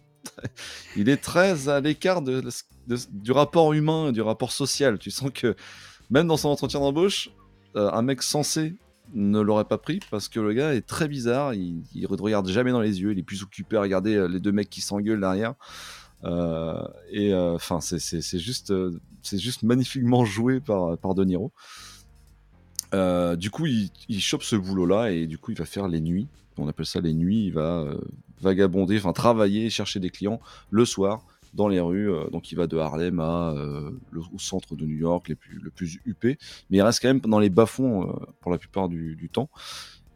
[0.97, 4.99] il est très à l'écart du rapport humain, du rapport social.
[4.99, 5.57] Tu sens que
[6.11, 7.31] même dans son entretien d'embauche,
[7.77, 8.75] euh, un mec censé
[9.15, 11.55] ne l'aurait pas pris parce que le gars est très bizarre.
[11.55, 13.13] Il, il regarde jamais dans les yeux.
[13.13, 15.55] Il est plus occupé à regarder euh, les deux mecs qui s'engueulent derrière.
[16.25, 18.73] Euh, et enfin, c'est juste,
[19.63, 21.53] magnifiquement joué par, par De Niro.
[23.37, 26.29] Du coup, il, il chope ce boulot-là et du coup, il va faire les nuits.
[26.59, 27.47] On appelle ça les nuits.
[27.47, 27.85] Il va
[28.41, 31.25] vagabonder, enfin travailler, chercher des clients le soir
[31.57, 32.13] dans les rues.
[32.13, 33.91] euh, donc, il va de Harlem euh,
[34.33, 36.39] au centre de New York, les plus, le plus huppé.
[36.71, 39.49] Mais il reste quand même dans les bas-fonds euh, pour la plupart du, temps.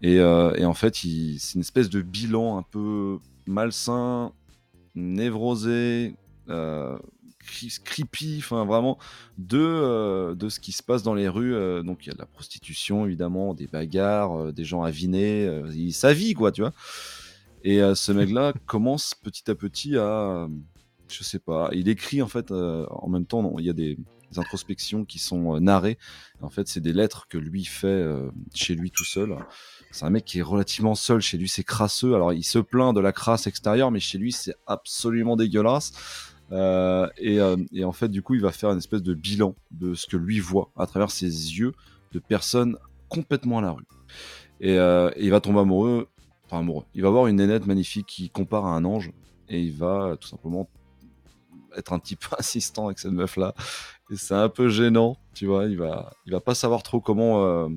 [0.02, 4.32] Et, en fait, c'est une espèce de bilan un peu malsain,
[4.94, 6.14] névrosé,
[7.84, 8.98] creepy, enfin vraiment
[9.38, 11.82] de, de ce qui se passe dans les rues.
[11.84, 16.12] donc il y a de la prostitution évidemment, des bagarres, des gens avinés, il- sa
[16.12, 16.72] vie quoi, tu vois.
[17.62, 20.48] Et ce mec-là commence petit à petit à,
[21.10, 23.54] je sais pas, il écrit en fait euh, en même temps.
[23.58, 23.98] Il y a des,
[24.36, 25.98] introspections qui sont euh, narrées.
[26.40, 29.34] En fait, c'est des lettres que lui fait euh, chez lui tout seul.
[29.90, 32.14] C'est un mec qui est relativement seul chez lui, c'est crasseux.
[32.14, 35.92] Alors il se plaint de la crasse extérieure, mais chez lui c'est absolument dégueulasse.
[36.52, 40.16] Et, en fait, du coup, il va faire une espèce de bilan de ce que
[40.16, 41.72] lui voit à travers ses yeux
[42.12, 42.76] de personnes
[43.08, 43.86] complètement à la rue.
[44.60, 46.06] Et, et il va tomber amoureux,
[46.46, 46.84] enfin amoureux.
[46.94, 49.10] Il va voir une nénette magnifique qui compare à un ange
[49.50, 50.68] et il va tout simplement
[51.76, 53.54] être un petit peu insistant avec cette meuf là.
[54.10, 55.66] Et c'est un peu gênant, tu vois.
[55.66, 57.68] Il va, il va pas savoir trop comment euh,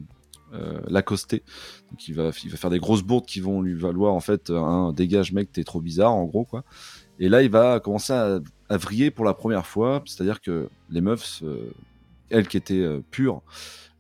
[0.54, 1.44] euh, l'accoster.
[1.92, 4.50] Donc il va, il va faire des grosses bourdes qui vont lui valoir en fait
[4.50, 6.64] un dégage mec, t'es trop bizarre en gros quoi.
[7.20, 8.40] Et là, il va commencer à,
[8.70, 11.72] à vriller pour la première fois, c'est-à-dire que les meufs, euh,
[12.30, 13.42] elles qui étaient euh, pures,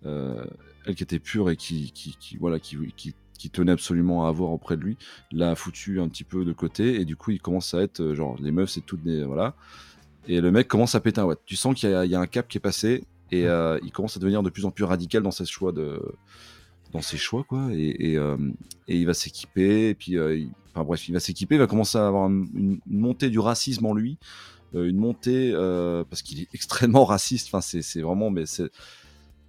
[0.03, 4.77] elles qui étaient pures et qui, qui, voilà, qui, qui tenaient absolument à avoir auprès
[4.77, 4.97] de lui,
[5.33, 8.15] l'a foutu un petit peu de côté et du coup, il commence à être euh,
[8.15, 9.53] genre les meufs, c'est toutes des voilà.
[10.29, 11.39] Et le mec commence à péter un watt.
[11.45, 13.77] Tu sens qu'il y, a- il y a un cap qui est passé et euh,
[13.83, 15.99] il commence à devenir de plus en plus radical dans ses choix de
[16.93, 18.37] dans ses choix quoi et, et, euh,
[18.87, 21.97] et il va s'équiper et puis il- enfin bref il va s'équiper il va commencer
[21.97, 24.17] à avoir un- une, une montée du racisme en lui
[24.73, 25.51] une montée
[26.09, 28.69] parce qu'il est extrêmement raciste enfin c'est vraiment mais c'est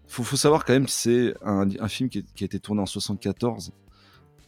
[0.09, 2.81] faut, faut savoir quand même c'est un, un film qui, est- qui a été tourné
[2.83, 3.73] en 74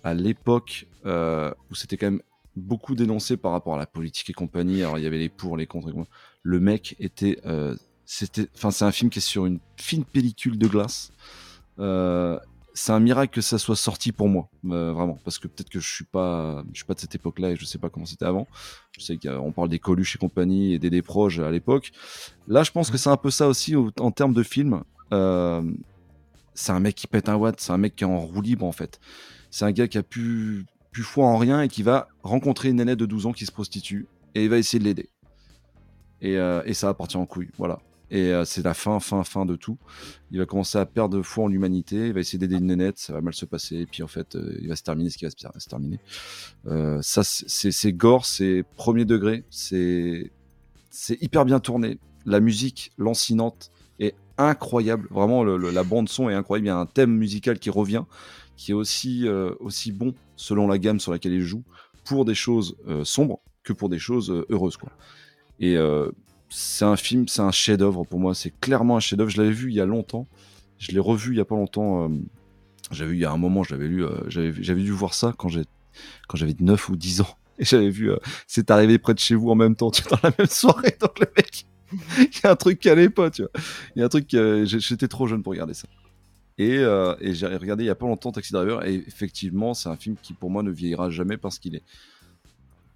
[0.06, 2.22] à l'époque euh, où c'était quand même
[2.54, 4.84] beaucoup dénoncé par rapport à la politique et compagnie.
[4.84, 5.92] Alors il y avait les pour, les contre.
[6.44, 7.74] Le mec était, euh,
[8.04, 11.10] c'était, enfin c'est un film qui est sur une fine pellicule de glace.
[11.80, 12.38] Euh,
[12.72, 15.80] c'est un miracle que ça soit sorti pour moi, euh, vraiment, parce que peut-être que
[15.80, 18.26] je suis pas, je suis pas de cette époque-là et je sais pas comment c'était
[18.26, 18.46] avant.
[18.92, 21.90] Je sais qu'on parle des Coluche et compagnie et des des proches à l'époque.
[22.46, 24.84] Là, je pense que c'est un peu ça aussi en termes de film.
[25.10, 28.66] c'est un mec qui pète un watt, c'est un mec qui est en roue libre
[28.66, 29.00] en fait.
[29.50, 32.76] C'est un gars qui a pu plus foi en rien et qui va rencontrer une
[32.76, 35.10] nénette de 12 ans qui se prostitue et il va essayer de l'aider.
[36.20, 37.80] Et, euh, ça va partir en couille, voilà.
[38.10, 39.78] Et euh, c'est la fin, fin, fin de tout.
[40.30, 43.12] Il va commencer à perdre foi en l'humanité, il va essayer d'aider une nénette, ça
[43.12, 45.24] va mal se passer, et puis en fait, euh, il va se terminer ce qui
[45.24, 45.98] va se, terminer.
[47.02, 50.30] ça, c'est gore, c'est premier degré, c'est
[51.20, 51.98] hyper bien tourné.
[52.24, 56.66] La musique lancinante est incroyable, vraiment, la bande son est incroyable.
[56.66, 58.04] Il y a un thème musical qui revient,
[58.56, 59.26] qui est aussi,
[59.60, 61.64] aussi bon selon la gamme sur laquelle il joue,
[62.06, 64.76] pour des choses euh, sombres que pour des choses euh, heureuses.
[64.76, 64.90] Quoi.
[65.60, 66.10] Et euh,
[66.48, 68.34] c'est un film, c'est un chef-d'œuvre pour moi.
[68.34, 69.30] C'est clairement un chef-d'œuvre.
[69.30, 70.28] Je l'avais vu il y a longtemps.
[70.78, 72.10] Je l'ai revu il y a pas longtemps.
[72.90, 76.54] j'avais vu il y a un moment, j'avais lu, j'avais, dû voir ça quand j'avais
[76.60, 77.38] 9 ou 10 ans.
[77.58, 78.10] Et j'avais vu,
[78.46, 80.94] c'est arrivé près de chez vous en même temps, tu dans la même soirée.
[81.00, 81.64] Donc le mec,
[82.18, 83.30] il y a un truc qui allait pas.
[83.38, 85.88] Il y a un truc, j'étais trop jeune pour regarder ça.
[86.60, 89.96] Euh, et, j'ai regardé il y a pas longtemps Taxi Driver et effectivement c'est un
[89.96, 91.82] film qui pour moi ne vieillira jamais parce qu'il est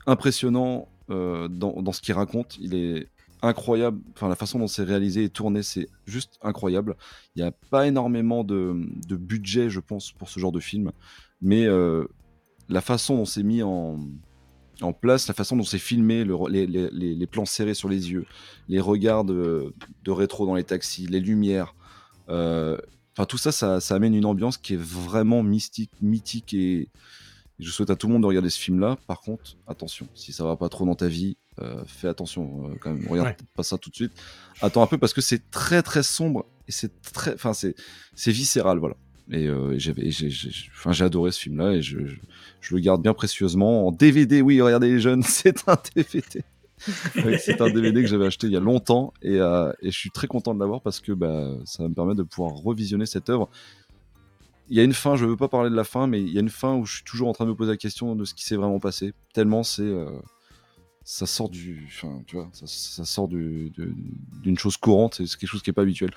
[0.06, 2.56] impressionnant euh, dans, ce qu'il raconte.
[2.58, 3.08] Il est
[3.42, 6.96] incroyable, enfin la façon dont c'est réalisé et tourné c'est juste incroyable.
[7.36, 8.74] Il n'y a pas énormément de,
[9.10, 10.92] budget je pense pour ce genre de film,
[11.42, 12.06] mais euh,
[12.68, 13.98] la façon dont c'est mis en,
[14.98, 18.24] place, la façon dont c'est filmé, les, plans serrés sur les yeux,
[18.68, 19.74] les regards de,
[20.06, 21.74] rétro dans les taxis, les lumières,
[23.12, 26.88] Enfin, tout ça, ça, amène une ambiance qui est vraiment mystique, mythique et
[27.58, 28.96] je souhaite à tout le monde de regarder ce film-là.
[29.06, 32.74] Par contre, attention, si ça va pas trop dans ta vie, euh, fais attention euh,
[32.80, 33.06] quand même.
[33.08, 34.12] Regarde pas ça tout de suite.
[34.62, 37.74] Attends un peu parce que c'est très très sombre et c'est très, enfin c'est
[38.14, 38.96] c'est viscéral, voilà.
[39.32, 40.30] Et euh, j'avais, j'ai,
[40.72, 41.98] enfin j'ai adoré ce film-là et je,
[42.60, 44.40] je, le garde bien précieusement en DVD.
[44.40, 46.42] Oui, regardez les jeunes, c'est un DVD
[47.38, 50.26] c'est un DVD que j'avais acheté il y a longtemps euh, et, je suis très
[50.26, 53.50] content de l'avoir parce que bah, ça me permet de pouvoir revisionner cette œuvre.
[54.68, 56.32] Il y a une fin, je ne veux pas parler de la fin, mais il
[56.32, 58.14] y a une fin où je suis toujours en train de me poser la question
[58.14, 59.12] de ce qui s'est vraiment passé.
[59.34, 59.82] Tellement c'est.
[59.82, 60.10] Euh,
[61.02, 61.88] ça sort d'une
[64.56, 66.10] chose courante, c'est quelque chose qui n'est pas habituel.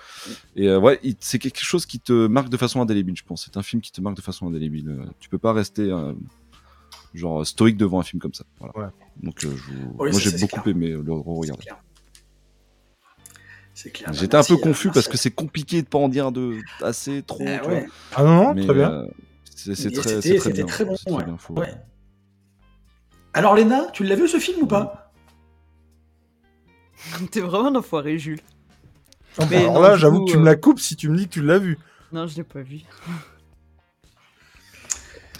[0.55, 3.45] Et euh, ouais, c'est quelque chose qui te marque de façon indélébile, je pense.
[3.45, 5.07] C'est un film qui te marque de façon indélébile.
[5.19, 5.89] tu peux pas rester
[7.15, 8.45] genre stoïque devant un film comme ça.
[9.21, 9.55] Donc, euh,
[9.95, 11.65] moi j'ai beaucoup aimé le re-regarder.
[13.73, 14.13] C'est clair.
[14.13, 17.43] J'étais un peu confus parce que c'est compliqué de pas en dire de assez trop.
[17.45, 18.91] Eh ah non, non très bien.
[18.91, 19.07] Euh,
[19.55, 20.65] c'est très, très, bien.
[20.65, 20.95] Très bon,
[21.49, 21.73] ouais.
[23.33, 25.11] Alors Léna, tu l'as vu ce film ou pas
[27.31, 28.41] T'es vraiment un enfoiré, Jules.
[29.37, 31.41] alors là, j'avoue que tu me la euh, coupes si tu me dis que tu
[31.41, 31.77] l'as vu.
[32.11, 32.81] Non, je l'ai pas vu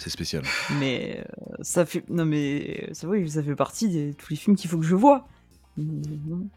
[0.04, 0.42] c'est spécial.
[0.78, 4.54] Mais euh, ça fait non mais ça oui, ça fait partie de tous les films
[4.54, 5.26] qu'il faut que je vois.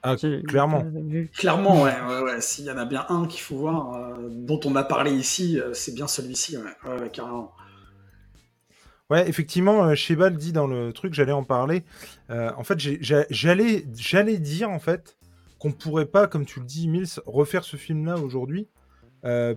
[0.03, 0.85] Ah, clairement.
[1.33, 2.41] Clairement, ouais, ouais, ouais.
[2.41, 5.59] S'il y en a bien un qu'il faut voir, euh, dont on a parlé ici,
[5.59, 7.51] euh, c'est bien celui-ci, ouais, ouais, carrément.
[9.09, 11.83] Ouais, effectivement, Shebal dit dans le truc, j'allais en parler.
[12.29, 15.17] en fait, j'allais, j'allais dire en fait
[15.57, 18.67] qu'on pourrait pas, comme tu le dis, Mills, refaire ce film-là aujourd'hui.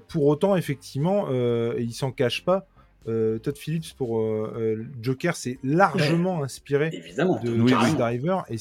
[0.06, 1.28] pour autant, effectivement,
[1.76, 2.68] il s'en cache pas.
[3.08, 8.56] Euh, Todd Phillips pour euh, euh, Joker c'est largement inspiré de Taxi Driver et,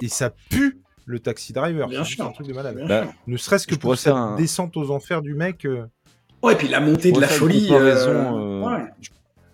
[0.00, 1.88] et, ça pue le Taxi Driver.
[2.06, 2.82] C'est un truc de malade.
[2.88, 5.66] Bah, ne serait-ce que pour cette descente aux enfers du mec.
[6.42, 7.70] Ouais, et puis la montée de la folie.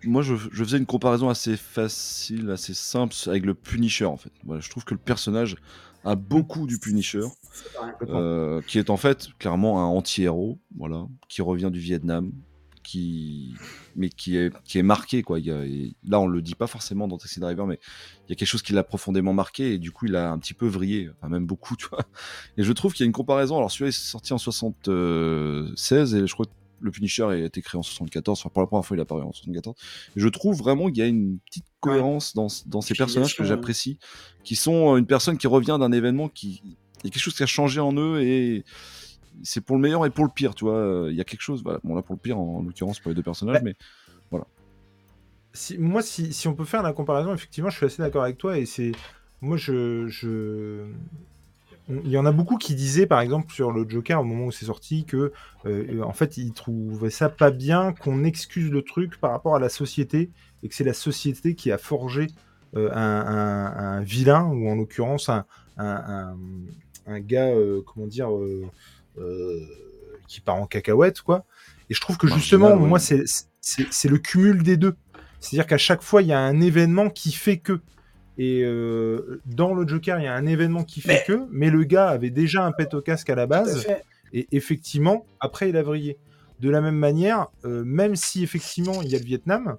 [0.03, 4.33] Moi, je, faisais une comparaison assez facile, assez simple avec le Punisher en fait.
[4.45, 5.57] Voilà, je trouve que le personnage
[6.05, 7.27] a beaucoup du Punisher,
[8.67, 12.31] qui est en fait clairement un anti-héros, voilà, qui revient du Vietnam,
[12.83, 13.55] qui
[13.97, 15.39] mais qui est qui est marqué quoi.
[15.39, 17.79] Il là, on le dit pas forcément dans Taxi Driver, mais
[18.27, 20.39] il y a quelque chose qui l'a profondément marqué et du coup, il a un
[20.39, 22.05] petit peu vrillé, enfin même beaucoup, tu vois.
[22.57, 23.57] Et je trouve qu'il y a une comparaison.
[23.57, 26.51] Alors celui-là est sorti en 76 et je crois que
[26.83, 28.39] le Punisher a été créé en 74.
[28.39, 29.77] Enfin, pour la première fois, il apparu en 74.
[30.17, 33.45] Et je trouve vraiment qu'il y a une petite cohérence dans, dans ces personnages que
[33.45, 33.99] j'apprécie,
[34.45, 36.63] qui sont une personne qui revient d'un événement qui
[37.03, 38.65] il y a quelque chose qui a changé en eux et
[39.43, 41.07] c'est pour le meilleur et pour le pire, tu vois.
[41.11, 41.81] Il y a quelque chose, voilà.
[41.85, 43.75] Bon, là, pour le pire, en, l'occurrence, pour les deux personnages, mais
[44.31, 44.47] voilà.
[45.53, 48.39] Si, moi, si, si, on peut faire la comparaison, effectivement, je suis assez d'accord avec
[48.39, 48.59] toi.
[48.59, 48.93] Et c'est.
[49.41, 50.87] Moi, je, je.
[51.89, 54.53] Il y en a beaucoup qui disaient, par exemple, sur le Joker, au moment où
[54.53, 55.33] c'est sorti, que,
[55.67, 59.59] euh, en fait, ils trouvaient ça pas bien qu'on excuse le truc par rapport à
[59.59, 60.31] la société
[60.63, 62.29] et que c'est la société qui a forgé
[62.77, 65.45] euh, un, un- un vilain ou en l'occurrence un,
[65.77, 68.69] un, gars, euh, comment dire, euh, euh,
[70.29, 71.45] qui part en cacahuète, quoi.
[71.89, 72.89] Et je trouve que Marginal, justement, ouais.
[72.89, 73.25] moi, c'est
[73.61, 74.95] c'est- c'est le cumul des deux.
[75.41, 77.81] C'est-à-dire qu'à chaque fois, il y a un événement qui fait que.
[78.39, 81.69] Et euh, dans le Joker, il y a un événement qui fait Mais- que, mais
[81.71, 83.87] le gars avait déjà un pet au casque à la à base.
[84.33, 86.17] Et effectivement, après, il a vrillé.
[86.61, 89.77] De la même manière, euh, même si effectivement il y a le Vietnam,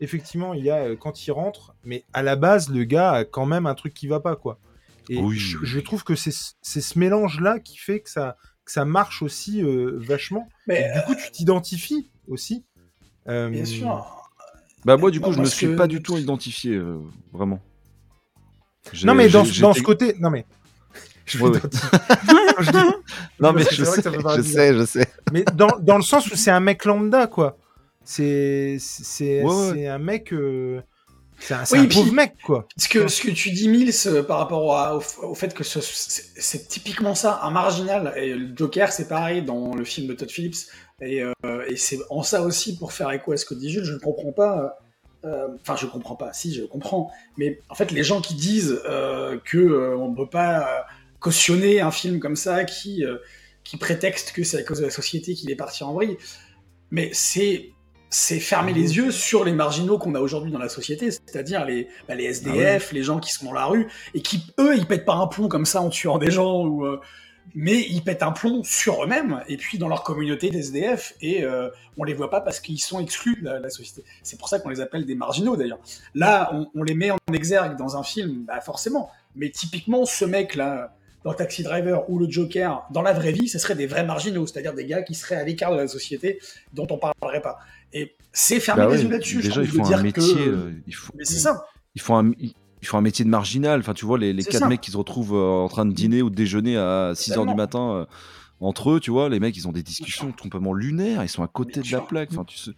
[0.00, 3.24] effectivement il y a euh, quand il rentre, mais à la base, le gars a
[3.24, 4.58] quand même un truc qui va pas, quoi.
[5.08, 5.66] Et Oui, je, oui.
[5.66, 9.22] je trouve que c'est ce- c'est ce mélange-là qui fait que ça, que ça marche
[9.22, 10.48] aussi euh, vachement.
[10.66, 12.64] Mais Et du coup, tu t'identifies aussi.
[13.28, 14.28] Euh, bien sûr.
[14.84, 16.98] Bah moi du coup Non, je me suis que- pas du tout identifié euh,
[17.32, 17.60] vraiment.
[19.04, 20.16] Non, mais dans, dans ce côté.
[20.18, 20.44] Non, mais.
[21.24, 21.56] Je Ouais, ouais.
[21.56, 21.86] m'identifie.
[22.56, 22.78] Quand je dis-
[23.38, 25.06] Non mais je sais, je sais, je sais.
[25.32, 27.56] Mais dans, dans le sens où c'est un mec lambda, quoi.
[28.04, 29.70] C'est c'est Ouais, ouais.
[29.74, 30.32] c'est un mec.
[30.32, 30.80] euh,
[31.46, 32.66] c'est un, Oui, un puis- pauvre mec, quoi.
[32.76, 35.64] Ce que, ce que tu dis, Mills, euh, par rapport à- au, au fait que
[35.64, 38.12] ce- c'est typiquement ça, un marginal.
[38.16, 40.56] Et le Joker, c'est pareil dans le film de Todd Phillips.
[41.00, 41.32] Et, euh,
[41.68, 43.98] et c'est en ça aussi, pour faire écho à ce que dit Jules, je ne
[43.98, 44.78] comprends pas.
[45.24, 46.32] euh, Enfin, je comprends pas.
[46.32, 47.10] Si, je comprends.
[47.36, 50.80] Mais en fait, les gens qui disent euh, que euh, on ne peut pas euh,
[51.20, 53.18] cautionner un film comme ça, qui euh,
[53.64, 56.16] qui prétexte que c'est à cause de la société qu'il est parti en vrille,
[56.90, 57.70] mais c'est
[58.12, 61.88] c'est fermer les yeux sur les marginaux qu'on a aujourd'hui dans la société, c'est-à-dire les,
[62.06, 65.06] bah, les SDF, les gens qui sont dans la rue, et qui, eux, ils pètent
[65.06, 67.00] pas un plomb comme ça en tuant des gens, ou, euh,
[67.54, 71.70] mais ils pètent un plomb sur eux-mêmes, et puis dans leur communauté d'SDF, et euh,
[71.96, 74.04] on les voit pas parce qu'ils sont exclus de la, la société.
[74.22, 75.80] C'est pour ça qu'on les appelle des marginaux, d'ailleurs.
[76.14, 80.26] Là, on, on les met en exergue dans un film, bah forcément, mais typiquement, ce
[80.26, 80.94] mec-là,
[81.24, 84.46] dans Taxi Driver ou le Joker, dans la vraie vie, ce seraient des vrais marginaux,
[84.46, 86.40] c'est-à-dire des gars qui seraient à l'écart de la société,
[86.72, 87.58] dont on parlerait pas.
[87.92, 89.36] Et c'est fermer Bah les ouais, yeux là-dessus.
[89.42, 91.64] déjà trouve, il de faut dire un que- métier, euh, il faut, Mais c'est ça.
[91.94, 93.78] il faut un, il il faut un métier de marginal.
[93.78, 94.68] Enfin, tu vois, les, les quatre ça.
[94.68, 97.46] mecs qui se retrouvent euh, en train de dîner ou de déjeuner à 6 heures
[97.46, 98.06] du matin euh,
[98.58, 101.46] entre eux, tu vois, les mecs, ils ont des discussions complètement lunaires, ils sont à
[101.46, 102.30] côté de la plaque.
[102.32, 102.72] Enfin, tu sais,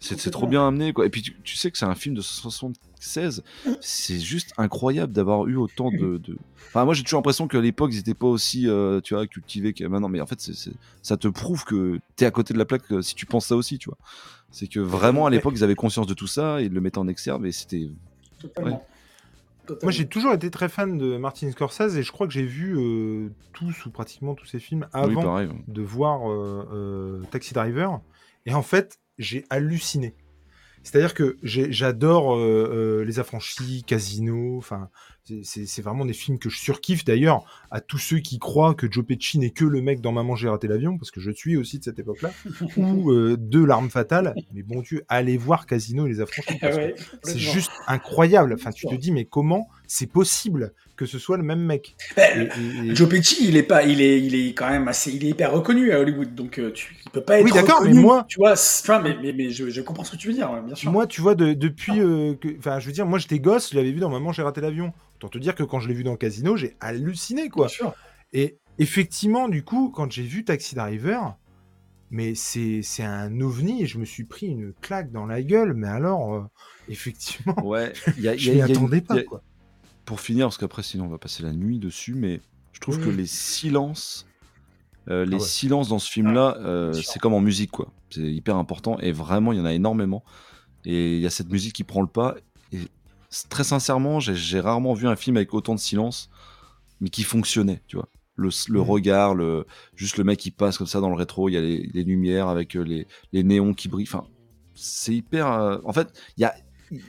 [0.00, 1.06] c'est trop bien amené, quoi.
[1.06, 3.42] Et puis, tu, tu sais que c'est un film de 76.
[3.80, 6.18] C'est juste incroyable d'avoir eu autant de.
[6.18, 6.38] de-
[6.68, 9.72] Enfin, moi, j'ai toujours l'impression qu'à l'époque, ils n'étaient pas aussi, euh, tu vois, cultivés
[9.72, 10.08] que maintenant.
[10.08, 10.40] Mais en fait,
[11.02, 13.56] ça te prouve que t'es à côté de la plaque euh, si tu penses ça
[13.56, 13.98] aussi, tu vois.
[14.50, 16.98] C'est que vraiment, à l'époque, ils avaient conscience de tout ça, et ils le mettaient
[16.98, 17.88] en exergue, et c'était
[18.40, 18.84] Totalement.
[19.66, 19.82] Totalement.
[19.82, 22.74] Moi, j'ai toujours été très fan de Martin Scorsese et je crois que j'ai vu
[22.78, 25.20] euh, tous ou pratiquement tous ses films avant
[25.66, 28.00] de voir euh, euh, Taxi Driver.
[28.46, 30.14] Et en fait, j'ai halluciné.
[30.82, 34.56] C'est-à-dire que j'adore euh, euh, Les Affranchis, Casino.
[34.56, 34.90] Enfin,
[35.42, 37.04] c'est- vraiment des films que je surkiffe.
[37.04, 40.36] D'ailleurs, à tous ceux qui croient que Joe Pesci n'est que le mec dans Maman
[40.36, 42.30] j'ai raté l'avion, parce que je suis aussi de cette époque-là,
[42.76, 44.34] ou euh, de L'arme fatale.
[44.52, 46.58] Mais bon Dieu, allez voir Casino et Les Affranchis.
[46.62, 48.54] Ouais, c'est juste incroyable.
[48.54, 52.50] Enfin, tu te dis, mais comment c'est possible que ce soit le même mec Ben,
[52.56, 55.12] Et- et- et- Joe Pesci, il est pas, il est, il est quand même assez,
[55.14, 57.82] il est hyper reconnu à Hollywood, donc euh, tu, il peut pas être Oui, d'accord,
[57.84, 60.34] mais moi- tu vois, vois, mais, mais, mais je, je comprends ce que tu veux
[60.34, 60.90] dire, ouais, bien sûr.
[60.90, 62.34] Moi, tu vois, de- depuis euh.
[62.58, 64.92] Enfin, je veux dire, moi, j'étais gosse, je l'avais vu dans Maman, j'ai raté l'avion.
[65.18, 67.66] Autant te dire que quand je l'ai vu dans Casino, j'ai halluciné, quoi.
[67.66, 67.94] Bien sûr.
[68.32, 71.36] Et effectivement, du coup, quand j'ai vu Taxi Driver,
[72.10, 75.74] mais c'est c'est un ovni et je me suis pris une claque dans la gueule.
[75.74, 76.42] Mais alors, euh,
[76.88, 79.24] effectivement, Ouais, y a, je a- m'y il y a une- attendais pas, y a-
[79.24, 79.42] quoi.
[80.04, 82.40] Pour finir, parce qu'après, sinon, on va passer la nuit dessus, mais
[82.72, 84.26] je trouve que les silences,
[85.10, 85.44] euh, les Ah ouais.
[85.46, 87.92] silences dans ce film-là, euh, c'est comme en musique, quoi.
[88.10, 90.24] C'est hyper important et vraiment, il y en a énormément.
[90.86, 92.36] Et il y a cette musique qui prend le pas.
[93.50, 96.30] Très sincèrement, j'ai- rarement vu un film avec autant de silence,
[97.00, 98.08] mais qui fonctionnait, tu vois.
[98.36, 98.50] Le,
[98.80, 101.60] regard, le, juste le mec qui passe comme ça dans le rétro, il y a
[101.60, 104.06] les, les lumières avec euh, les, les néons qui brillent.
[104.08, 104.26] Enfin,
[104.74, 105.50] c'est hyper.
[105.52, 106.54] euh, En fait, il y a,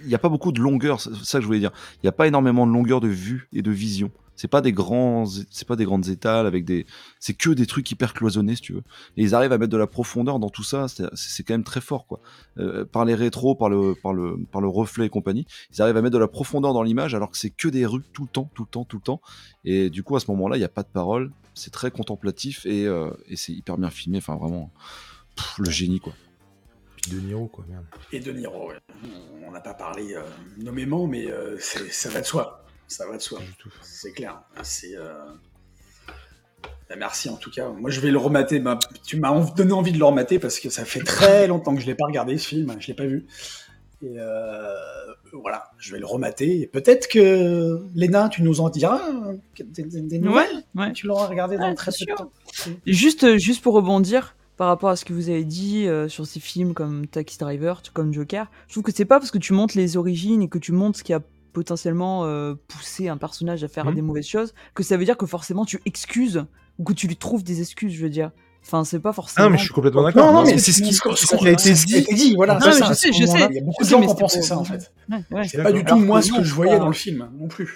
[0.06, 1.72] y a pas beaucoup de longueur, c'est ça que je voulais dire.
[1.98, 4.12] Il n'y a pas énormément de longueur de vue et de vision.
[4.42, 6.86] C'est pas des grands, c'est pas des grandes étals avec des,
[7.20, 8.84] c'est que des trucs hyper cloisonnés si tu veux.
[9.18, 10.88] Et ils arrivent à mettre de la profondeur dans tout ça.
[10.88, 12.22] C'est c'est quand même très fort quoi.
[12.58, 15.98] Euh, par les rétros, par le, par le, par le reflet et compagnie, ils arrivent
[15.98, 18.30] à mettre de la profondeur dans l'image alors que c'est que des rues tout le
[18.30, 19.20] temps, tout le temps, tout le temps.
[19.66, 21.32] Et du coup à ce moment-là, il n'y a pas de parole.
[21.54, 24.20] C'est très contemplatif et, euh, et c'est hyper bien filmé.
[24.20, 24.72] Enfin vraiment,
[25.36, 26.14] pff, le génie quoi.
[27.12, 27.84] De Niro, quoi, merde.
[28.14, 28.76] Et De Niro, ouais.
[29.46, 30.22] on n'a pas parlé euh,
[30.58, 32.66] nommément, mais euh, c'est- ça va de soi.
[32.90, 33.40] Ça va de soi.
[33.40, 33.70] Pas du tout.
[33.82, 34.42] C'est clair.
[34.64, 34.96] C'est.
[34.98, 35.14] euh,
[36.98, 37.70] merci en tout cas.
[37.70, 38.60] Moi, je vais le remater.
[38.60, 41.82] Bah, tu m'as donné envie de le remater parce que ça fait très longtemps que
[41.82, 42.76] je l'ai pas regardé ce film.
[42.80, 43.26] Je l'ai pas vu.
[44.02, 44.74] Et euh,
[45.34, 46.62] voilà, je vais le remater.
[46.62, 50.64] Et peut-être que Léna, tu nous en diras euh, des, des- des nouvelles.
[50.76, 50.92] ouais.
[50.94, 52.16] Tu l'auras regardé dans Ouais, très peu de sûr.
[52.16, 52.32] temps.
[52.86, 56.40] Juste, juste pour rebondir par rapport à ce que vous avez dit euh, sur ces
[56.40, 59.78] films comme Taxi Driver, comme Joker, je trouve que c'est pas parce que tu montres
[59.78, 61.22] les origines et que tu montres ce qui a
[61.54, 63.96] potentiellement euh, pousser un personnage à faire Mhm.
[63.96, 66.46] des mauvaises choses, que ça veut dire que forcément tu excuses
[66.78, 68.32] ou que tu lui trouves des excuses, je veux dire.
[68.66, 69.46] Enfin, c'est pas Ah forcément.
[69.46, 70.26] non, mais je suis complètement d'accord.
[70.34, 71.36] Non, non, mais c'est ce qui, ce qu'on- c'est ce
[71.86, 72.36] qui a été dit.
[72.36, 72.56] voilà.
[72.56, 73.48] Non, ça, je sais, je sais.
[73.50, 74.92] Il y a beaucoup de gens qui ont pensé ça, en fait.
[75.48, 77.70] C'est pas du tout moi ce que je voyais pas- dans le film, non plus.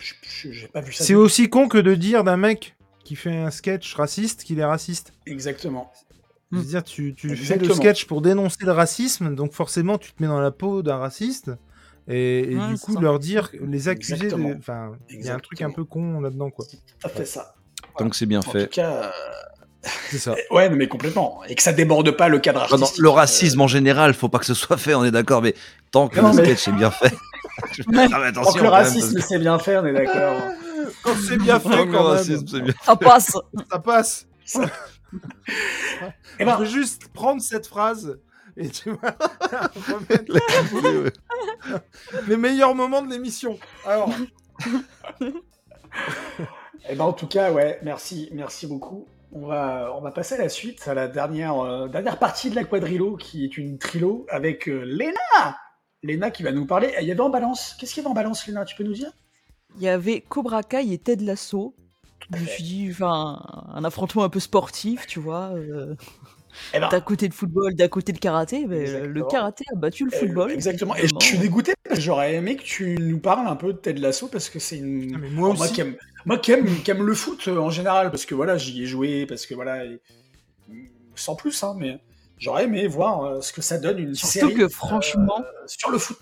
[0.51, 1.03] J'ai pas vu ça.
[1.05, 2.75] C'est aussi con que de dire d'un mec
[3.05, 5.13] qui fait un sketch raciste qu'il est raciste.
[5.25, 5.91] Exactement.
[6.51, 10.27] C'est-à-dire, tu, tu fais le sketch pour dénoncer le racisme, donc forcément, tu te mets
[10.29, 11.49] dans la peau d'un raciste.
[12.07, 12.99] Et, et Ouais, du coup, ça.
[12.99, 16.65] leur dire, les accuser, enfin, il y a un truc un peu con là-dedans, quoi.
[17.03, 17.55] À fait ça.
[17.97, 18.65] Tant que c'est bien En fait.
[18.67, 19.11] tout cas,
[20.09, 20.31] C'est ça.
[20.31, 21.43] euh, ouais, non, mais complètement.
[21.47, 23.01] Et que ça déborde pas le cadre non, artistique.
[23.01, 25.53] le racisme en général, faut pas que ce soit fait, on est d'accord, mais
[25.91, 27.13] tant que Non, le mais- sketch est bien fait.
[27.61, 30.41] ah, mais Euh, tant attention, que quand le racisme c'est bien fait, on est d'accord.
[31.03, 32.73] Quand c'est bien fait, le quand même, racisme, c'est bien.
[32.83, 33.37] Ça passe
[33.71, 34.27] ça passe.
[36.39, 38.17] Eh ben, juste prendre cette phrase
[38.57, 40.33] et tu remettre
[42.27, 43.57] les meilleurs moments de l'émission.
[43.85, 44.09] Alors,
[46.89, 49.05] Eh ben, en tout cas, ouais, merci, merci beaucoup.
[49.31, 52.55] On va, on va passer à la suite, à la dernière, euh, dernière partie de
[52.55, 55.57] la quadrilo, qui est une trilo avec euh, Léna.
[56.03, 56.93] Léna qui va nous parler.
[56.97, 57.75] Eh, Il y avait en balance.
[57.79, 58.65] Qu'est-ce qu'il y avait en balance, Léna?
[58.65, 59.11] Tu peux nous dire?
[59.77, 61.73] Il y avait Cobra Kai et Ted Lasso.
[62.31, 63.41] Je me suis dit, enfin,
[63.73, 65.51] un affrontement un peu sportif, tu vois.
[65.55, 65.95] euh,
[66.73, 68.65] Eh ben, d'un côté le football, d'un côté le karaté.
[68.67, 70.51] Mais euh, le karaté a battu le euh, football.
[70.51, 70.95] exactement.
[70.95, 73.77] Et je suis dégoûté parce que j'aurais aimé que tu nous parles un peu de
[73.77, 75.07] Ted Lasso parce que c'est une.
[75.07, 75.73] Putain, mais moi Alors, moi aussi.
[75.75, 78.57] qui aime, moi qui aime, qui aime le foot euh, en général, parce que voilà,
[78.57, 79.99] j'y ai joué, parce que voilà, et-
[81.15, 81.99] sans plus, hein, mais
[82.37, 85.91] j'aurais aimé voir euh, ce que ça donne une Surtout série que franchement, euh, sur
[85.91, 86.19] le foot.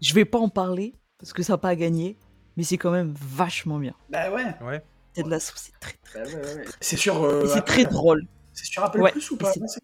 [0.00, 2.16] je vais pas en parler parce que ça n'a pas gagné.
[2.56, 3.94] Mais c'est quand même vachement bien.
[4.10, 4.44] Bah ouais.
[4.60, 4.82] Ouais.
[5.14, 6.20] Ted Lasso, c'est très, très.
[6.24, 6.64] bah ouais, ouais, ouais.
[6.80, 7.22] C'est sur.
[7.24, 8.26] euh, c'est très drôle.
[8.52, 9.80] C'est sur Apple Ouais, Plus ou et pas c'est- Non, c'est-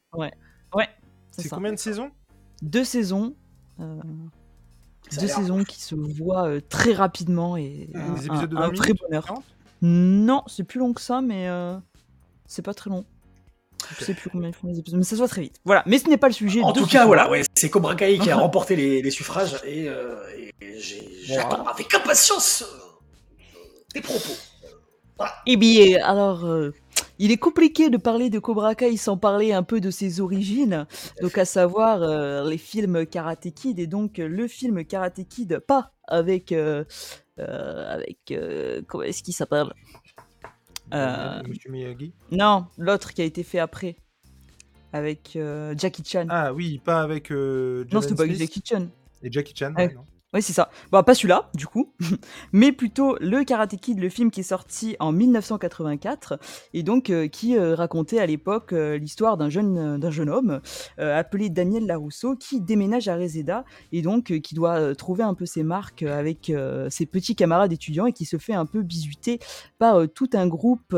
[1.30, 1.56] C'est C'est ça.
[1.56, 2.10] combien de saisons?
[2.62, 3.34] Deux saisons.
[3.78, 4.00] euh,
[5.20, 8.74] deux saisons qui se voient euh, très rapidement et Des un, épisodes de un 20
[8.76, 9.24] vrai bonheur.
[9.26, 9.44] 40?
[9.82, 11.76] Non, c'est plus long que ça, mais euh,
[12.46, 13.04] c'est pas très long.
[13.98, 15.60] Je sais plus combien ils font les épisodes, mais ça se voit très vite.
[15.66, 16.62] Voilà, mais ce n'est pas le sujet.
[16.62, 19.88] En tout cas, voilà, ouais, c'est Cobra Kai qui a remporté les, les suffrages et,
[19.90, 20.16] euh,
[20.62, 22.64] et j'ai- j'attends avec impatience
[23.92, 24.32] tes propos.
[25.46, 26.72] Eh bien, alors, euh,
[27.18, 30.86] il est compliqué de parler de Cobra Kai sans parler un peu de ses origines.
[31.22, 35.58] Donc, à savoir euh, les films Karate Kid et donc euh, le film Karate Kid,
[35.60, 36.84] pas avec euh,
[37.38, 39.72] euh, avec euh, comment est-ce qu'il s'appelle
[40.94, 43.96] Euh, Monsieur Miyagi Non, l'autre qui a été fait après
[44.92, 46.26] avec euh, Jackie Chan.
[46.30, 48.86] Ah oui, pas avec euh, non, Jaden c'était pas avec Smith Jackie Chan.
[49.22, 49.74] et Jackie Chan.
[49.76, 49.88] Ouais.
[49.88, 50.04] ouais, non.
[50.36, 50.68] Oui, c'est ça.
[50.92, 51.94] Bon, pas celui-là, du coup,
[52.52, 56.38] mais plutôt le Karate Kid, le film qui est sorti en 1984
[56.74, 60.60] et donc euh, qui euh, racontait à l'époque euh, l'histoire d'un jeune, d'un jeune homme
[60.98, 65.62] appelé Daniel Larousseau qui déménage à Reseda et donc qui doit trouver un peu ses
[65.62, 66.52] marques avec
[66.90, 69.38] ses petits camarades étudiants et qui se fait un peu bisuter
[69.78, 70.94] par tout un groupe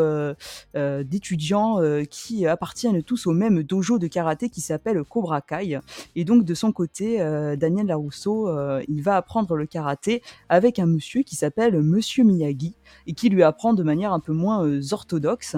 [0.74, 5.78] d'étudiants qui appartiennent tous au même dojo de karaté qui s'appelle Cobra Kai.
[6.16, 7.18] Et donc de son côté,
[7.56, 8.50] Daniel Larousseau,
[8.88, 12.74] il va apprendre le karaté avec un monsieur qui s'appelle Monsieur Miyagi
[13.06, 15.56] et qui lui apprend de manière un peu moins euh, orthodoxe.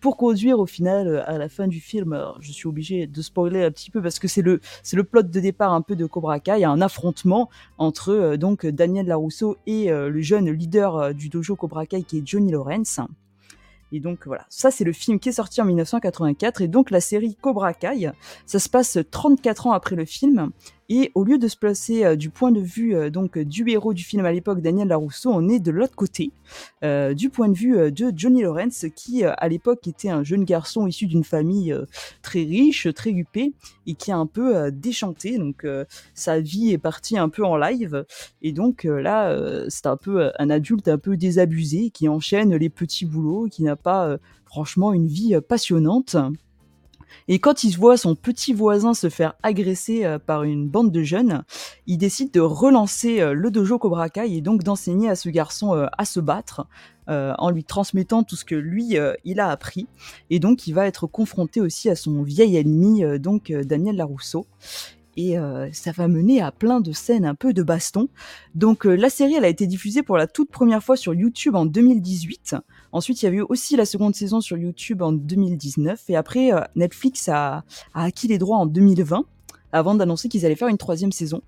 [0.00, 3.64] Pour conduire au final euh, à la fin du film, je suis obligé de spoiler
[3.64, 6.04] un petit peu parce que c'est le c'est le plot de départ un peu de
[6.04, 7.48] Cobra Kai, il y a un affrontement
[7.78, 12.26] entre euh, donc Daniel Larousseau et le jeune leader du dojo Cobra Kai qui est
[12.26, 13.00] Johnny Lawrence.
[13.92, 17.00] Et donc voilà, ça c'est le film qui est sorti en 1984 et donc la
[17.00, 18.10] série Cobra Kai,
[18.44, 20.50] ça se passe 34 ans après le film
[20.88, 23.94] et au lieu de se placer euh, du point de vue euh, donc du héros
[23.94, 26.30] du film à l'époque Daniel Larousseau, on est de l'autre côté
[26.84, 30.86] euh, du point de vue de Johnny Lawrence qui à l'époque était un jeune garçon
[30.86, 31.74] issu d'une famille
[32.22, 33.52] très riche, très huppée
[33.86, 35.66] et qui a un peu déchanté donc
[36.14, 38.04] sa vie est partie un peu en live
[38.42, 39.36] et donc là
[39.68, 43.76] c'est un peu un adulte un peu désabusé qui enchaîne les petits boulots, qui n'a
[43.76, 46.16] pas franchement une vie passionnante.
[47.28, 51.02] Et quand il voit son petit voisin se faire agresser euh, par une bande de
[51.02, 51.44] jeunes,
[51.86, 55.74] il décide de relancer euh, le dojo Cobra Kai et donc d'enseigner à ce garçon
[55.74, 56.66] euh, à se battre
[57.08, 59.86] en lui transmettant tout ce que lui il a appris.
[60.28, 64.48] Et donc il va être confronté aussi à son vieil ennemi donc Daniel Larousseau.
[65.16, 65.36] Et
[65.70, 68.08] ça va mener à plein de scènes un peu de baston.
[68.56, 71.64] Donc la série elle a été diffusée pour la toute première fois sur YouTube en
[71.64, 72.56] 2018.
[72.96, 76.08] Ensuite, il y avait eu aussi la seconde saison sur YouTube en 2019.
[76.08, 79.26] Et après, euh, Netflix a, a acquis les droits en 2020
[79.72, 81.42] avant d'annoncer qu'ils allaient faire une troisième saison.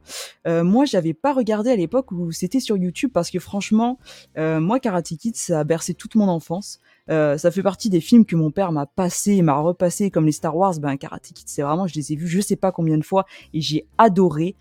[0.46, 3.98] Euh, moi, j'avais pas regardé à l'époque où c'était sur YouTube parce que franchement,
[4.36, 6.80] euh, moi, Karate Kid, ça a bercé toute mon enfance.
[7.08, 10.32] Euh, ça fait partie des films que mon père m'a passé, m'a repassé, comme les
[10.32, 10.78] Star Wars.
[10.78, 13.24] Ben, Karate Kid, c'est vraiment, je les ai vus, je sais pas combien de fois,
[13.54, 14.56] et j'ai adoré.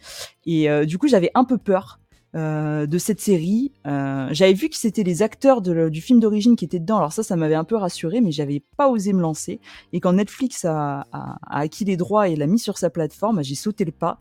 [0.45, 1.99] Et du coup, j'avais un peu peur
[2.37, 3.71] de cette série.
[3.85, 6.97] Euh, j'avais vu que c'était les acteurs du film d'origine qui étaient dedans.
[6.97, 9.59] Alors ça, ça m'avait un peu rassuré, mais j'avais pas osé me lancer.
[9.93, 13.43] Et quand Netflix a, a, a acquis les droits et l'a mis sur sa plateforme,
[13.43, 14.19] j'ai sauté le pas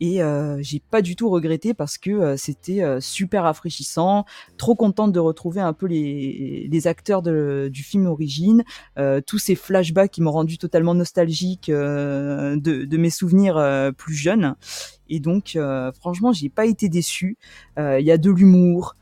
[0.00, 4.24] et euh, j'ai pas du tout regretté parce que euh, c'était euh, super rafraîchissant,
[4.56, 8.64] trop contente de retrouver un peu les, les acteurs de, du film origine,
[9.26, 14.56] tous ces flashbacks qui m'ont rendu totalement nostalgique de, de, mes souvenirs plus jeunes
[15.08, 15.58] et donc
[15.98, 17.36] franchement j'ai pas été déçu.
[17.76, 18.96] Il y a de l'humour,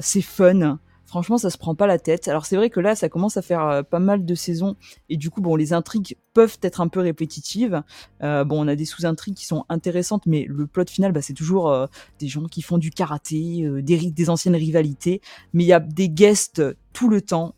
[0.00, 0.78] c'est fun.
[1.10, 2.28] Franchement, ça se prend pas la tête.
[2.28, 4.76] Alors c'est vrai que là, ça commence à faire euh, pas mal de saisons
[5.08, 7.82] et du coup, bon, les intrigues peuvent être un peu répétitives.
[8.22, 11.34] Euh, bon, on a des sous-intrigues qui sont intéressantes, mais le plot final, bah, c'est
[11.34, 11.88] toujours euh,
[12.20, 15.20] des gens qui font du karaté, des, des anciennes rivalités.
[15.52, 16.62] Mais il y a des guests
[16.92, 17.56] tout le temps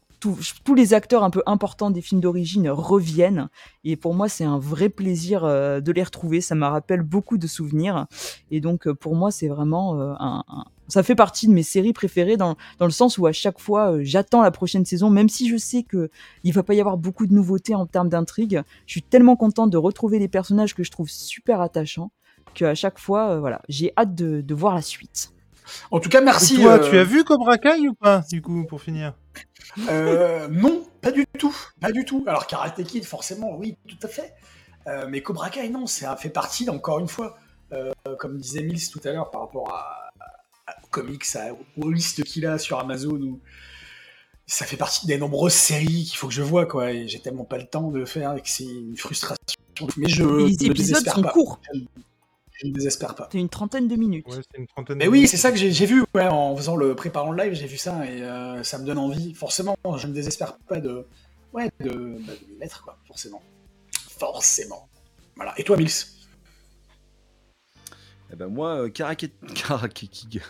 [0.63, 3.49] tous les acteurs un peu importants des films d'origine reviennent.
[3.83, 6.41] Et pour moi, c'est un vrai plaisir de les retrouver.
[6.41, 8.07] Ça me rappelle beaucoup de souvenirs.
[8.53, 10.45] Et donc, pour moi, c'est vraiment un,
[10.89, 14.03] Ça fait partie de mes séries préférées dans, dans le sens où à chaque fois,
[14.03, 16.11] j'attends la prochaine saison, même si je sais que
[16.45, 18.63] il va pas y avoir beaucoup de nouveautés en termes d'intrigue.
[18.87, 22.11] Je suis tellement contente de retrouver des personnages que je trouve super attachants
[22.55, 25.33] qu'à chaque fois, voilà, j'ai hâte de, de voir la suite.
[25.91, 26.61] En tout cas, merci.
[26.61, 29.15] toi, tu as vu Cobra Kai ou pas, du coup, pour finir?
[29.89, 32.25] Euh, non, pas du tout, pas du tout.
[32.27, 34.35] Alors Karate Kid, forcément, oui, tout à fait.
[34.87, 37.37] Euh, mais Cobra Kai, non, ça fait partie, encore une fois,
[37.73, 40.02] euh, comme disait Mills tout à l'heure, par rapport à,
[40.93, 41.27] comics,
[41.77, 43.41] aux listes qu'il a sur Amazon, ou
[44.47, 46.93] ça fait partie des nombreuses séries qu'il faut que je vois, quoi.
[46.93, 49.39] Et j'ai tellement pas le temps de faire et que c'est une frustration.
[49.97, 51.61] Mais je les épisodes sont courts
[52.63, 53.29] je ne désespère pas.
[53.31, 54.27] C'est une trentaine de minutes.
[54.95, 57.77] mais oui, c'est ça que j'ai vu en faisant le préparant le live, j'ai vu
[57.77, 59.35] ça et euh, ça me donne envie.
[59.35, 61.07] Forcément, je ne désespère pas de,
[61.53, 63.43] ouais, de, bah, de mettre, quoi, forcément.
[64.19, 64.89] Forcément.
[65.37, 65.55] Voilà.
[65.57, 65.91] Et toi, Mills?
[68.33, 69.27] Eh ben moi, euh, Karate...
[69.95, 70.43] Kid,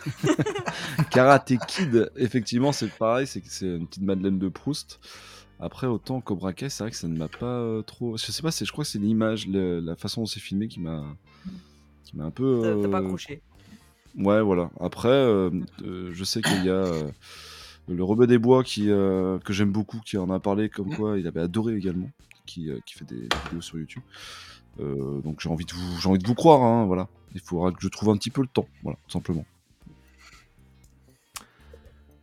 [1.11, 4.99] Karate Kid, effectivement, c'est pareil, c'est c'est une petite Madeleine de Proust.
[5.59, 8.17] Après, autant Cobra Kai, c'est vrai que ça ne m'a pas euh, trop.
[8.17, 11.03] Je sais pas, je crois que c'est l'image, la façon dont c'est filmé qui m'a
[12.19, 12.61] un peu.
[12.61, 13.41] T'as pas euh, accroché.
[14.17, 14.69] Ouais, voilà.
[14.79, 15.49] Après, euh,
[15.83, 16.85] euh, je sais qu'il y a
[17.87, 21.27] le Rebeu des Bois qui, que j'aime beaucoup, qui en a parlé comme quoi il
[21.27, 22.09] avait adoré également,
[22.45, 24.03] qui, qui fait des, vidéos sur YouTube.
[24.77, 27.09] donc j'ai envie de vous, j'ai envie de vous croire, hein, voilà.
[27.33, 29.45] Il faudra que je trouve un petit peu le temps, voilà, tout simplement.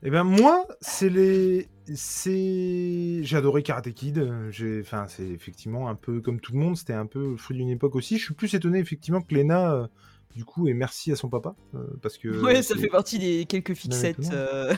[0.03, 4.32] Eh ben moi, c'est les, c'est, j'ai adoré Karate Kid.
[4.51, 6.77] J'ai, enfin, c'est effectivement un peu comme tout le monde.
[6.77, 8.19] C'était un peu le fruit d'une époque aussi.
[8.19, 9.87] Je suis plus étonné effectivement que Lena, euh,
[10.35, 12.28] du coup, et merci à son papa euh, parce que.
[12.43, 14.31] Ouais, ça fait partie des quelques fixettes.
[14.32, 14.74] Euh,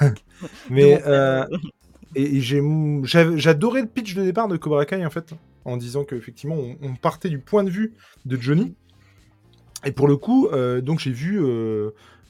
[0.70, 1.02] Mais
[2.16, 2.62] et, j'ai,
[3.02, 5.34] j'adorais le pitch de départ de Cobra Kai en fait,
[5.64, 7.94] en disant qu'effectivement on, on partait du point de vue
[8.24, 8.76] de Johnny.
[9.84, 10.48] Et pour le coup,
[10.82, 11.40] donc j'ai vu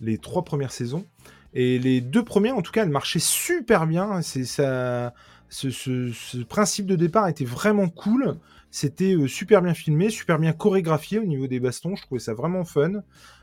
[0.01, 1.07] les trois premières saisons.
[1.55, 4.23] Et les deux premières, en tout cas, elles marchaient super bien.
[4.23, 5.15] C'est ça,
[5.49, 8.37] ce, principe de départ était vraiment cool.
[8.71, 11.95] C'était euh, super bien filmé, super bien chorégraphié au niveau des bastons.
[11.95, 13.03] Je trouvais ça vraiment fun.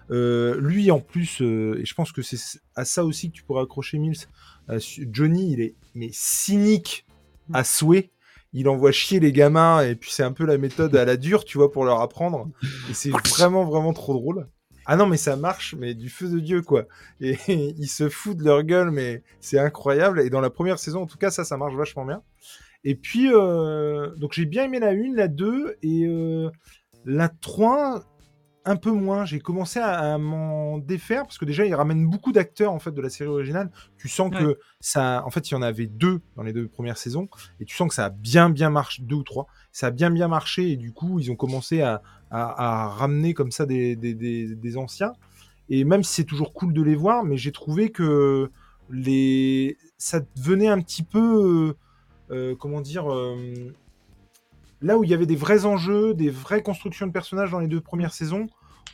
[0.10, 3.44] Euh, lui, en plus, euh, et je pense que c'est à ça aussi que tu
[3.44, 4.28] pourrais accrocher Mills.
[5.12, 7.06] Johnny, il est mais cynique
[7.54, 8.12] à souhait.
[8.54, 11.46] Il envoie chier les gamins et puis c'est un peu la méthode à la dure,
[11.46, 12.50] tu vois, pour leur apprendre.
[12.90, 14.48] Et c'est vraiment, vraiment trop drôle.
[14.86, 16.86] Ah non, mais ça marche, mais du feu de Dieu, quoi.
[17.22, 20.20] Et ils se foutent de leur gueule, mais c'est incroyable.
[20.22, 22.24] Et dans la première saison, en tout cas, ça, ça marche vachement bien.
[22.84, 26.50] Et puis, euh, donc j'ai bien aimé la 1, la 2, et euh,
[27.06, 28.04] la 3,
[28.66, 29.26] un peu moins.
[29.26, 33.02] J'ai commencé à, m'en défaire, parce que déjà, ils ramènent beaucoup d'acteurs, en fait, de
[33.02, 33.72] la série originale.
[33.98, 35.24] Tu sens que ça...
[35.26, 37.28] En fait, il y en avait deux dans les deux premières saisons,
[37.60, 40.12] et tu sens que ça a bien, bien marché, deux ou trois, ça a bien,
[40.12, 42.02] bien marché, et du coup, ils ont commencé à,
[42.32, 45.14] à, ramener comme ça des, des, anciens.
[45.70, 48.52] Et même si c'est toujours cool de les voir, mais j'ai trouvé que
[48.90, 49.78] les...
[49.98, 51.76] ça devenait un petit peu,
[52.30, 53.74] euh, euh, comment dire, euh,
[54.82, 57.68] là où il y avait des vrais enjeux, des vraies constructions de personnages dans les
[57.68, 58.48] deux premières saisons,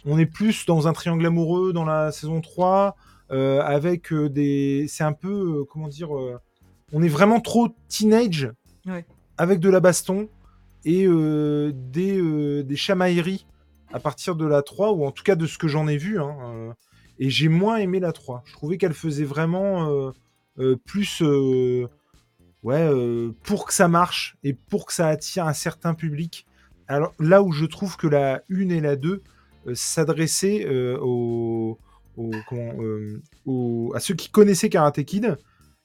[0.06, 2.96] on est plus dans un triangle amoureux dans la saison 3,
[3.30, 4.86] avec des...
[4.88, 6.10] C'est un peu, comment dire,
[6.92, 8.52] on est vraiment trop teenage,
[9.38, 10.30] avec de la baston,
[10.88, 13.46] et euh, des, euh, des chamailleries
[13.92, 16.20] à partir de la 3, ou en tout cas de ce que j'en ai vu.
[16.20, 16.74] Hein, euh,
[17.20, 18.44] et j'ai moins aimé la 3.
[18.46, 20.12] Je trouvais qu'elle faisait vraiment
[20.86, 21.24] plus.
[22.64, 22.90] Ouais,
[23.44, 26.46] pour que ça marche et pour que ça attire un certain public.
[26.88, 29.22] Alors là où je trouve que la 1 et la 2
[29.74, 30.66] s'adressaient
[31.02, 31.78] aux,
[33.94, 35.38] à ceux qui connaissaient Karate Kid,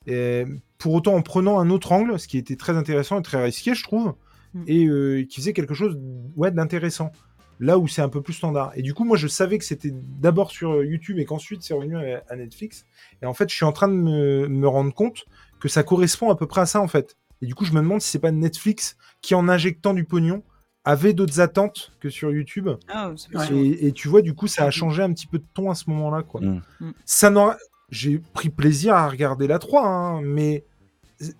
[0.06, 0.44] et
[0.78, 3.74] pour autant en prenant un autre angle, ce qui était très intéressant et très risqué,
[3.74, 4.14] je trouve.
[4.54, 4.64] Mm.
[4.66, 5.98] et euh, qui faisait quelque chose
[6.36, 7.12] ouais, d'intéressant.
[7.60, 8.72] là où c'est un peu plus standard.
[8.74, 11.96] Et du coup, moi, je savais que c'était d'abord sur YouTube et qu'ensuite c'est revenu
[11.96, 12.86] à, à Netflix.
[13.22, 15.24] Et en fait, je suis en train de me, me rendre compte
[15.62, 17.16] que ça correspond à peu près à ça, en fait.
[17.40, 20.42] Et du coup, je me demande si c'est pas Netflix qui, en injectant du pognon,
[20.84, 22.68] avait d'autres attentes que sur YouTube.
[22.88, 23.12] Ah.
[23.52, 25.74] Et, et tu vois, du coup, ça a changé un petit peu de ton à
[25.74, 26.40] ce moment-là, quoi.
[26.40, 26.62] Mm.
[26.80, 26.90] Mm.
[27.04, 27.56] Ça n'aura-
[27.90, 30.64] J'ai pris plaisir à regarder la 3, hein, mais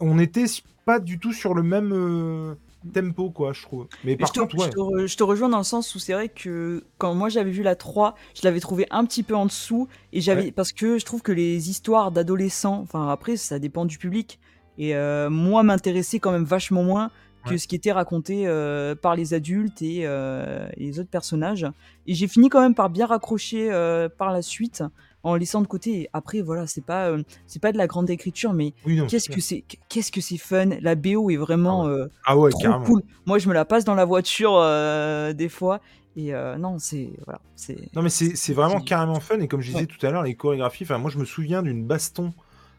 [0.00, 0.44] on était
[0.84, 2.54] pas du tout sur le même euh,
[2.92, 3.86] tempo, quoi, je trouve.
[4.04, 4.66] Mais Mais par je, te, contre, ouais.
[4.66, 7.28] je, te re- je te rejoins dans le sens où c'est vrai que quand moi
[7.28, 10.50] j'avais vu la 3, je l'avais trouvé un petit peu en dessous et j'avais Ouais.
[10.52, 14.38] parce que je trouve que les histoires d'adolescents, enfin après ça dépend du public
[14.78, 17.10] et euh, moi m'intéressait quand même vachement moins
[17.44, 17.58] que Ouais.
[17.58, 21.66] ce qui était raconté euh, par les adultes et, euh, et les autres personnages.
[22.06, 23.68] Et j'ai fini quand même par bien raccrocher
[24.16, 24.82] par la suite
[25.22, 26.08] en laissant de côté.
[26.12, 29.40] Après voilà, c'est pas euh, c'est pas de la grande écriture, mais Oui, qu'est-ce que
[29.40, 30.70] c'est qu'est-ce que c'est fun?
[30.80, 32.84] La BO est vraiment euh, Ah ouais, trop carrément.
[32.84, 33.02] cool.
[33.26, 35.80] Moi, je me la passe dans la voiture euh, des fois.
[36.16, 37.10] Et non, c'est.
[37.24, 37.88] Voilà, c'est.
[37.94, 39.40] Non, mais c'est vraiment carrément fun.
[39.40, 39.86] Et comme je disais Ouais.
[39.86, 42.34] tout à l'heure, les chorégraphies, enfin, moi, je me souviens d'une baston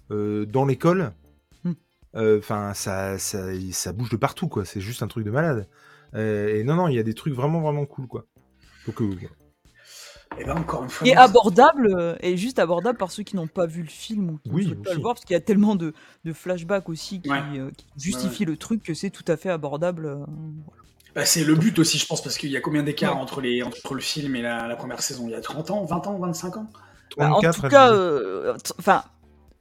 [0.10, 1.11] dans l'école.
[2.15, 3.40] Euh, Enfin, ça, ça,
[3.72, 4.65] ça bouge de partout, quoi.
[4.65, 5.68] C'est juste un truc de malade.
[6.15, 8.26] Et non, non, il y a des trucs vraiment, vraiment cool, quoi.
[8.86, 9.02] Donc,
[10.40, 11.08] Et ben encore une fois.
[11.08, 14.38] Et abordable, euh, et juste abordable par ceux qui n'ont pas vu le film ou
[14.44, 15.94] qui Oui, ne souhaitent pas le voir, parce qu'il y a tellement de,
[16.26, 17.60] de flashbacks aussi qui, Ouais.
[17.60, 20.06] euh, qui justifient le truc que c'est tout à fait abordable.
[20.06, 20.26] euh.
[21.16, 23.22] Bah, c'est le but aussi, je pense, parce qu'il y a combien d'écart Ouais.
[23.22, 25.28] entre, les, entre le film et la, la première saison?
[25.28, 26.68] Il y a 30 ans, 20 ans, 25 ans?
[27.18, 28.58] Bah, en 34, tout cas, euh,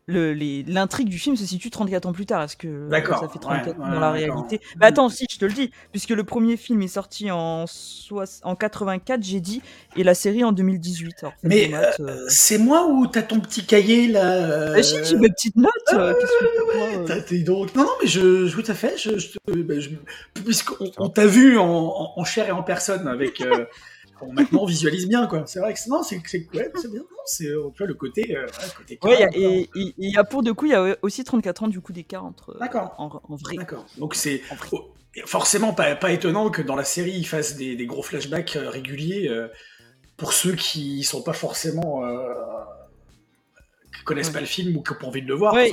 [0.07, 2.43] le- L'intrigue du film se situe 34 ans plus tard.
[2.43, 4.61] Est-ce que D'accord, ça fait 34 ouais, ans dans ouais, la réalité?
[4.77, 5.71] Bah attends, si, je te le dis.
[5.93, 9.63] Puisque le premier film est sorti en, soix- en 84, j'ai dit,
[9.97, 11.15] et la série en 2018.
[11.23, 12.25] Alors, Mais euh, euh.
[12.29, 15.71] c'est moi ou t'as ton petit cahier là euh, Bah, si, j'ai mes petites notes.
[15.93, 17.05] euh, crois, euh.
[17.07, 17.75] T'as- t'es donc...
[17.77, 18.95] Non, non, mais je, je- tout à fait.
[18.99, 19.91] Je, je, te- bah, je-
[20.43, 23.41] puisqu'on on t'a vu en, en, en chair et en personne avec.
[24.23, 25.45] euh, on, maintenant, on visualise bien, quoi.
[25.47, 27.03] C'est vrai que c'est- non, c'est ouais, bien.
[27.25, 28.37] C'est euh, tu vois le côté.
[28.37, 29.43] euh, ouais, côté Ouais, y a- calme, quoi.
[29.53, 31.93] et il y a pour de coup, il y a aussi 34 ans du coup
[31.93, 32.51] d'écart entre.
[32.57, 32.95] euh, D'accord.
[32.99, 33.57] En, en vrai.
[33.57, 33.87] D'accord.
[33.99, 34.41] Donc c'est
[35.27, 38.71] forcément pas, pas étonnant que dans la série ils fassent des, des gros flashbacks euh,
[38.71, 39.49] réguliers euh,
[40.17, 42.25] pour ceux qui sont pas forcément euh,
[43.97, 44.33] qui connaissent Ouais.
[44.35, 45.53] pas le film ou qui ont pas envie de le voir.
[45.55, 45.71] Ouais,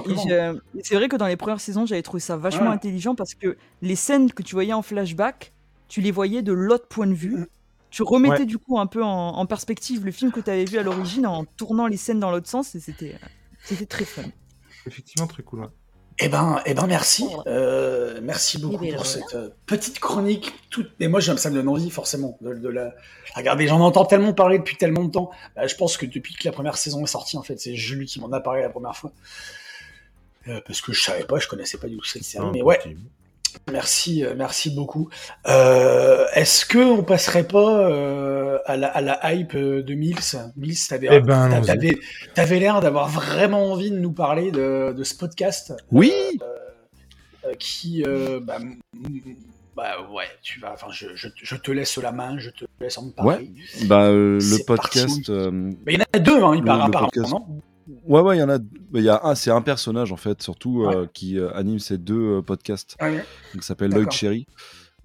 [0.84, 2.74] c'est vrai que dans les premières saisons, j'avais trouvé ça vachement Ouais.
[2.76, 5.54] intelligent parce que les scènes que tu voyais en flashback,
[5.88, 7.48] tu les voyais de l'autre point de vue.
[7.91, 8.45] Tu remettais Ouais.
[8.45, 11.26] du coup un peu en, en perspective le film que tu avais vu à l'origine
[11.26, 13.18] en tournant les scènes dans l'autre sens et c'était
[13.64, 14.24] c'était très fun.
[14.86, 15.61] effectivement, très cool.
[15.61, 15.68] ouais.
[16.22, 17.26] Eh ben, eh ben merci.
[17.48, 20.53] Euh, merci beaucoup Eh ben, pour cette euh, petite chronique.
[20.70, 20.91] Toute...
[20.99, 22.94] Et moi, j'aime ça me donne envie forcément de, de la.
[23.38, 25.32] Regardez, j'en entends tellement parler depuis tellement de temps.
[25.56, 28.06] Bah, je pense que depuis que la première saison est sortie, en fait, c'est Julie
[28.06, 29.14] qui m'en a parlé la première fois.
[30.49, 32.45] Euh, parce que je savais pas, je connaissais pas du tout cette série.
[32.52, 32.80] Mais ouais.
[33.72, 35.10] Merci, euh, merci beaucoup.
[35.48, 40.16] Euh, Est-ce que on passerait pas euh, à, la, à la hype de Mills?
[40.56, 41.50] Mills, t'avais Eh ben,
[42.60, 45.74] l'air d'avoir vraiment envie de nous parler de, de ce podcast.
[45.92, 46.12] Oui
[47.46, 48.04] euh, qui
[48.44, 48.58] bah,
[49.76, 52.98] bah ouais tu vas enfin je, je, je te laisse la main je te laisse
[52.98, 53.50] en parler
[53.86, 55.08] Bah, euh, le podcast.
[55.28, 55.78] parti.
[55.88, 57.34] il y en a deux hein, il Le- paraît le apparemment podcast.
[58.06, 58.60] Ouais, ouais, il y en a.
[58.94, 61.98] Il y a un, c'est un personnage en fait, surtout euh, qui euh, anime ces
[61.98, 62.95] deux euh, podcasts.
[63.02, 63.18] Ouais.
[63.18, 63.26] Donc,
[63.56, 63.91] il s'appelle.
[63.91, 64.48] Lloyd Cherry.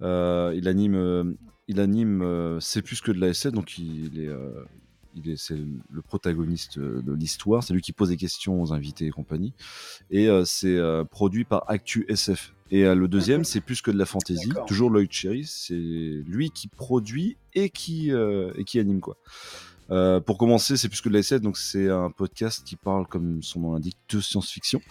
[0.01, 1.35] Il anime,
[1.67, 2.59] il anime.
[2.59, 4.29] c'est plus que de la SF, donc il est,
[5.15, 5.57] il est, c'est
[5.89, 7.63] le protagoniste de l'histoire.
[7.63, 9.53] C'est lui qui pose des questions aux invités et compagnie.
[10.11, 10.79] Et c'est
[11.09, 12.53] produit par Actu SF.
[12.71, 14.49] Et le deuxième, c'est plus que de la fantasy.
[14.67, 15.45] Toujours Lloyd Cherry.
[15.45, 19.17] C'est lui qui produit et qui et qui anime quoi.
[19.91, 23.07] Euh, pour commencer, c'est plus que de la SF, donc c'est un podcast qui parle,
[23.07, 24.81] comme son nom l'indique, de science-fiction.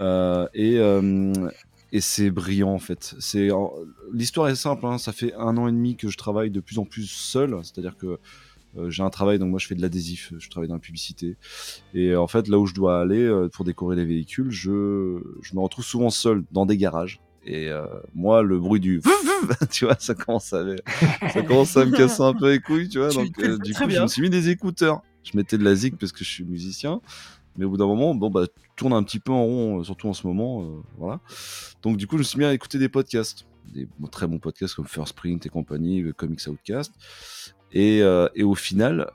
[0.00, 1.50] Euh, et euh,
[1.92, 3.16] et c'est brillant en fait.
[3.18, 3.48] C'est
[4.12, 4.86] l'histoire est simple.
[4.86, 7.58] hein, ça fait un an et demi que je travaille de plus en plus seul.
[7.64, 8.18] C'est-à-dire que
[8.88, 11.36] j'ai un travail, donc moi je fais de l'adhésif, je travaille dans la publicité.
[11.92, 15.60] Et en fait, là où je dois aller pour décorer les véhicules, je, je me
[15.60, 17.20] retrouve souvent seul dans des garages.
[17.44, 19.00] Et euh, moi, le bruit du
[19.70, 20.64] tu vois, ça commence à
[21.32, 23.08] ça commence à me casser un peu les couilles, tu vois.
[23.10, 25.02] Tu- Donc euh, du coup, je me suis mis des écouteurs.
[25.24, 27.00] Je mettais de la zig parce que je suis musicien.
[27.56, 29.84] Mais au bout d'un moment, bon bah, tu tournes un petit peu en rond, euh,
[29.84, 31.20] surtout en ce moment, euh, voilà.
[31.82, 34.74] Donc du coup, je me suis mis à écouter des podcasts, des très bons podcasts
[34.74, 36.92] comme First Print et compagnie, Comics Outcast.
[37.72, 37.98] Et,
[38.34, 39.10] et au final,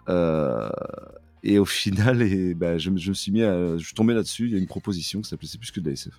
[1.43, 4.13] et au final, et bah, je, me- je me suis mis à, je suis tombé
[4.13, 4.45] là-dessus.
[4.47, 6.13] Il y a une proposition qui s'appelait C'est plus que de la SF.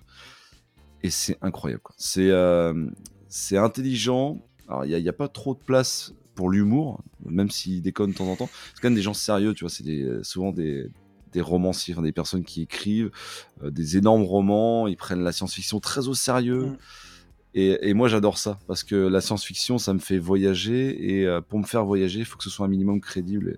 [1.03, 1.81] Et c'est incroyable.
[1.81, 1.95] quoi.
[1.97, 2.87] C'est, euh,
[3.29, 4.39] c'est intelligent.
[4.67, 7.81] Alors il n'y a, il y a pas trop de place pour l'humour, même s'il
[7.81, 8.49] déconne de temps en temps.
[8.73, 9.69] C'est quand même des gens sérieux, tu vois.
[9.71, 10.89] C'est des, souvent des,
[11.33, 13.11] des romanciers, des personnes qui écrivent
[13.63, 14.87] euh, des énormes romans.
[14.87, 16.65] Ils prennent la science-fiction très au sérieux.
[16.65, 16.77] Mm.
[17.53, 21.19] Et, et moi, j'adore ça parce que la science-fiction, ça me fait voyager.
[21.19, 23.51] Et euh, pour me faire voyager, il faut que ce soit un minimum crédible.
[23.51, 23.57] Et,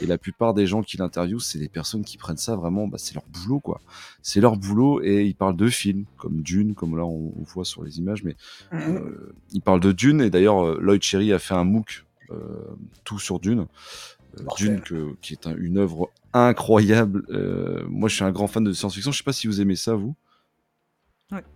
[0.00, 2.98] et la plupart des gens qui l'interviewent, c'est des personnes qui prennent ça vraiment, bah,
[2.98, 3.80] c'est leur boulot, quoi.
[4.22, 7.64] C'est leur boulot et ils parlent de films comme Dune, comme là on, on voit
[7.64, 8.36] sur les images, mais
[8.72, 8.96] Mhm.
[8.96, 10.20] euh, ils parlent de Dune.
[10.20, 12.34] Et d'ailleurs, euh, Lloyd Cherry a fait un MOOC euh,
[13.04, 13.66] tout sur Dune.
[14.58, 17.24] Dune, que, qui est un- une œuvre incroyable.
[17.30, 19.10] Euh, moi, je suis un grand fan de science-fiction.
[19.12, 20.14] Je sais pas si vous aimez ça, vous.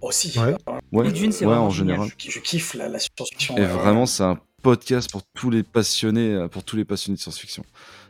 [0.01, 0.37] Aussi.
[0.39, 0.57] Ouais.
[0.91, 2.09] Ouais, Dune, c'est ouais, vraiment en général.
[2.19, 3.57] Je, je kiffe la, la science-fiction.
[3.57, 7.21] Et ouais, vraiment, c'est un podcast pour tous les passionnés, pour tous les passionnés de
[7.23, 7.65] science-fiction.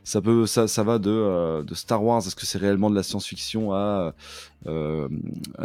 [0.05, 4.15] Ça va de, euh, de Star Wars, est-ce que c'est réellement de la science-fiction, à,
[4.67, 5.09] euh,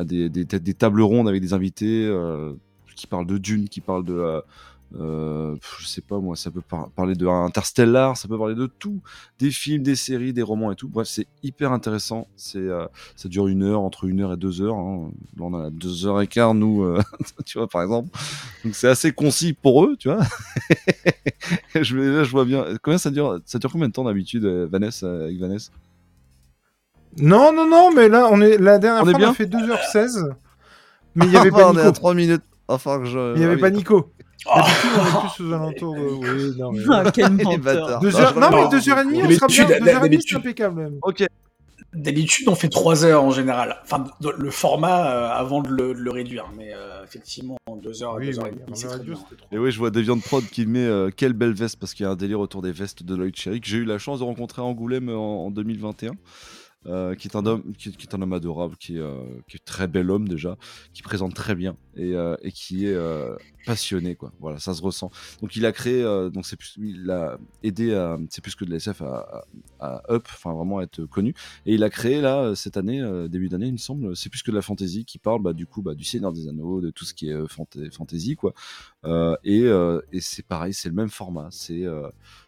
[0.04, 2.54] des tables rondes avec des invités euh,
[2.96, 4.42] qui parlent de Dune, qui parlent de,
[5.00, 8.66] euh, je sais pas moi, ça peut par- parler de Interstellar, ça peut parler de
[8.66, 9.02] tout,
[9.40, 10.88] des films, des séries, des romans et tout.
[10.88, 12.28] Bref, c'est hyper intéressant.
[12.36, 12.86] C'est, euh,
[13.16, 14.76] ça dure une heure, entre une heure et deux heures.
[14.76, 15.12] Hein.
[15.38, 17.02] Là, on a deux heures et quart, nous, euh,
[17.46, 18.10] tu vois, par exemple.
[18.64, 20.24] Donc c'est assez concis pour eux, tu vois.
[21.82, 22.66] je, là, je vois bien.
[22.82, 25.72] Combien ça dure Ça dure combien de temps d'habitude, Vanessa, avec Vanessa?
[27.18, 30.34] Non, non, non, mais là, on est la dernière On fois, on a fait 2h16.
[31.16, 31.92] Mais il n'y avait pas Nico.
[31.92, 32.44] 3 minutes.
[32.68, 33.34] Enfin, que je.
[33.36, 33.70] Il n'y avait ah pas.
[33.70, 34.12] Nico.
[34.48, 34.52] Oh.
[34.58, 36.02] D'habitude, on est plus aux alentours de.
[36.02, 36.84] Oui, non, mais.
[36.92, 37.58] Ah, quel menteur.
[37.60, 38.00] bâtards.
[38.02, 38.34] Deux Ah, heures...
[38.40, 38.72] Non, mais rigole.
[38.72, 39.66] deux heures et demie, on sera bien.
[39.66, 40.38] Deux heures et demie, c'est d'habitude.
[40.38, 40.76] impeccable.
[40.82, 41.00] même.
[41.02, 41.26] Ok.
[41.94, 43.78] D'habitude, on fait 3 heures en général.
[43.84, 44.04] Enfin,
[44.38, 46.46] le format euh, avant de le, de le réduire.
[46.58, 49.14] Mais euh, effectivement, 2 heures, Oui, 2 heures et oui, demie, c'est très bien.
[49.54, 52.08] Et oui, je vois Deviant Prod qui met euh, quelle belle veste parce qu'il y
[52.08, 54.26] a un délire autour des vestes de Lloyd Cherry que j'ai eu la chance de
[54.26, 56.12] rencontrer à Angoulême en, en 2021.
[56.88, 59.24] Euh, qui est un homme qui, qui est un homme adorable qui est, euh,
[59.66, 60.58] très bel homme déjà
[60.94, 62.98] qui présente très bien et, euh, qui est
[63.66, 64.32] passionné quoi.
[64.40, 65.10] Voilà ça se ressent.
[65.42, 70.04] Donc il a créé donc plus il a aidé c'est plus que de l'SF à,
[70.10, 71.34] up enfin vraiment à être connu.
[71.66, 74.52] Et il a créé là cette année début d'année il me semble c'est plus que
[74.52, 77.06] de la fantasy qui parle bah, du coup bah, du Seigneur des Anneaux de tout
[77.06, 78.54] ce qui est fanta- fantasy quoi.
[79.44, 79.66] Et,
[80.20, 81.50] c'est pareil, c'est le même format.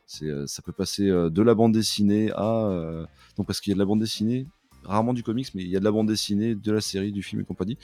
[0.07, 3.05] Ça peut passer euh, de la bande dessinée à, euh,
[3.35, 4.47] donc parce qu'il y a de la bande dessinée,
[4.83, 7.21] rarement du comics, mais il y a de la bande dessinée, de la série, du
[7.21, 7.77] film et compagnie.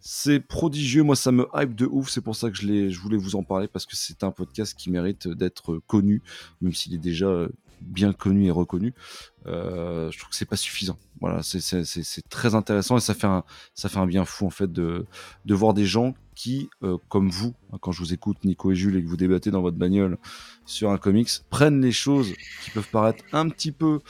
[0.00, 3.18] C'est prodigieux, moi ça me hype de ouf, c'est pour ça que je, je voulais
[3.18, 6.22] vous en parler parce que c'est un podcast qui mérite d'être connu,
[6.62, 7.48] même s'il est déjà euh,
[7.80, 8.94] bien connu et reconnu.
[9.46, 10.98] Euh, je trouve que c'est pas suffisant.
[11.20, 15.06] Voilà, c'est, très intéressant et ça fait un, bien fou en fait de,
[15.44, 18.74] de voir des gens qui, euh, comme vous, hein, quand je vous écoute, Nico et
[18.74, 20.16] Jules, et que vous débattez dans votre bagnole
[20.64, 22.32] sur un comics, prennent les choses
[22.64, 24.00] qui peuvent paraître un petit peu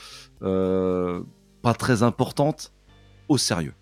[0.41, 1.21] euh,
[1.61, 2.71] pas très importantes
[3.27, 3.73] au sérieux.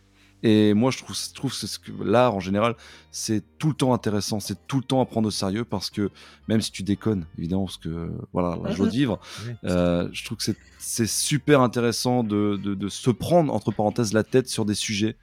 [0.42, 2.76] Et moi, je trouve, je que l'art en général,
[3.12, 6.10] c'est tout le temps intéressant, c'est tout le temps à prendre au sérieux parce que
[6.48, 9.20] même si tu déconnes, évidemment, parce que voilà, la joie de vivre,
[9.66, 14.24] euh, je trouve que c'est- super intéressant de, de, de se prendre entre parenthèses la
[14.24, 15.18] tête sur des sujets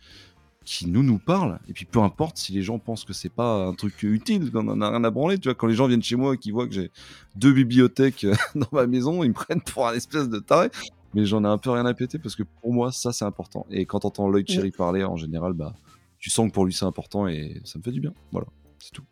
[0.66, 1.60] qui nous nous parlent.
[1.68, 4.66] Et puis peu importe si les gens pensent que c'est pas un truc utile qu'on
[4.68, 5.54] en a rien à branler tu vois.
[5.54, 6.90] Quand les gens viennent chez moi et qu'ils voient que j'ai
[7.36, 10.68] deux bibliothèques euh, dans ma maison ils me prennent pour un espèce de taré
[11.16, 13.66] mais j'en ai un peu rien à péter parce que pour moi ça c'est important
[13.70, 15.74] et quand t'entends Lloyd Cherry parler en général bah
[16.20, 18.46] tu sens que pour lui c'est important et ça me fait du bien voilà
[18.78, 19.04] c'est tout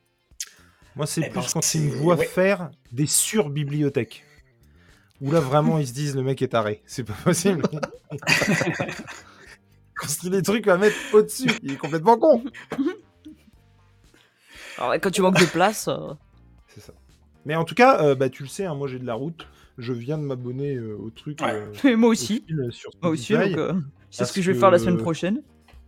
[0.96, 2.26] Moi, c'est Eh plus ben, quand c'est- ils me voient ouais.
[2.26, 4.22] faire des sur-bibliothèques.
[5.20, 6.82] Où là, vraiment, ils se disent le mec est taré.
[6.86, 7.62] C'est pas possible.
[10.00, 11.50] Construit des trucs à mettre au-dessus.
[11.62, 12.44] Il est complètement con.
[14.78, 16.12] Alors, quand tu manques de place, euh,
[16.68, 16.92] C'est ça.
[17.46, 19.46] Mais en tout cas, euh, bah, tu le sais, hein, moi j'ai de la route.
[19.78, 21.40] Je viens de m'abonner euh, au truc.
[21.40, 21.52] Ouais.
[21.54, 22.44] euh, mais moi au aussi.
[22.46, 23.72] fil sur Moi aussi, Spotify, donc euh,
[24.10, 25.42] c'est ce parce que je vais faire la que- semaine prochaine.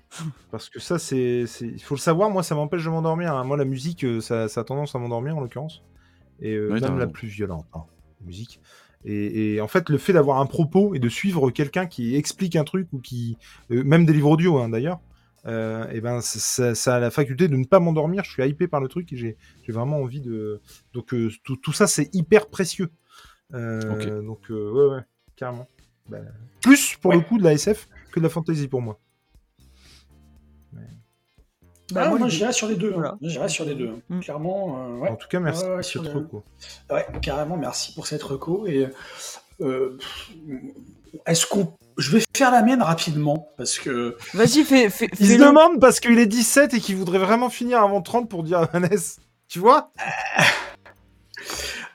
[0.52, 1.46] Parce que ça, c'est.
[1.46, 3.34] c'est- Il faut le savoir, moi ça m'empêche de m'endormir.
[3.34, 3.44] hein.
[3.44, 5.82] Moi la musique, euh, ça, ça a tendance à m'endormir en l'occurrence.
[6.40, 7.12] Et euh, Oui, t'as même la raison.
[7.12, 7.82] plus violente, hein,
[8.20, 8.60] la musique.
[9.04, 12.54] Et, et en fait, le fait d'avoir un propos et de suivre quelqu'un qui explique
[12.56, 13.36] un truc ou qui.
[13.72, 15.00] euh, même des livres audio hein, d'ailleurs.
[15.46, 18.22] euh, et ben ça, ça- ça a la faculté de ne pas m'endormir.
[18.24, 20.60] Je suis hypé par le truc et j'ai j'ai vraiment envie de.
[20.94, 22.90] Donc euh, tout, tout ça, c'est hyper précieux.
[23.55, 24.23] Euh.
[24.23, 25.02] Donc euh, ouais, ouais,
[25.36, 25.66] carrément.
[26.09, 26.18] Bah,
[26.62, 28.98] plus pour le coup de la SF que de la fantasy pour moi.
[31.93, 32.90] Bah, Ah, moi, les j'irai sur les deux.
[32.90, 33.10] Voilà.
[33.10, 33.18] hein.
[33.23, 33.89] J'irai sur les deux.
[33.90, 34.01] hein.
[34.09, 34.20] Mm.
[34.20, 35.09] Clairement, euh, ouais.
[35.09, 36.44] En tout cas, merci ouais, pour sur cette le- reco.
[36.90, 38.66] Ouais, carrément, merci pour cette reco.
[38.66, 38.89] Et
[39.60, 39.97] euh,
[41.27, 41.73] est-ce qu'on.
[41.97, 44.16] Je vais faire la mienne rapidement parce que.
[44.35, 47.81] Vas-y, fais, fais, Il se demande parce qu'il est 17 et qu'il voudrait vraiment finir
[47.81, 49.20] avant 30 pour dire à Vanessa.
[49.48, 49.93] Tu vois?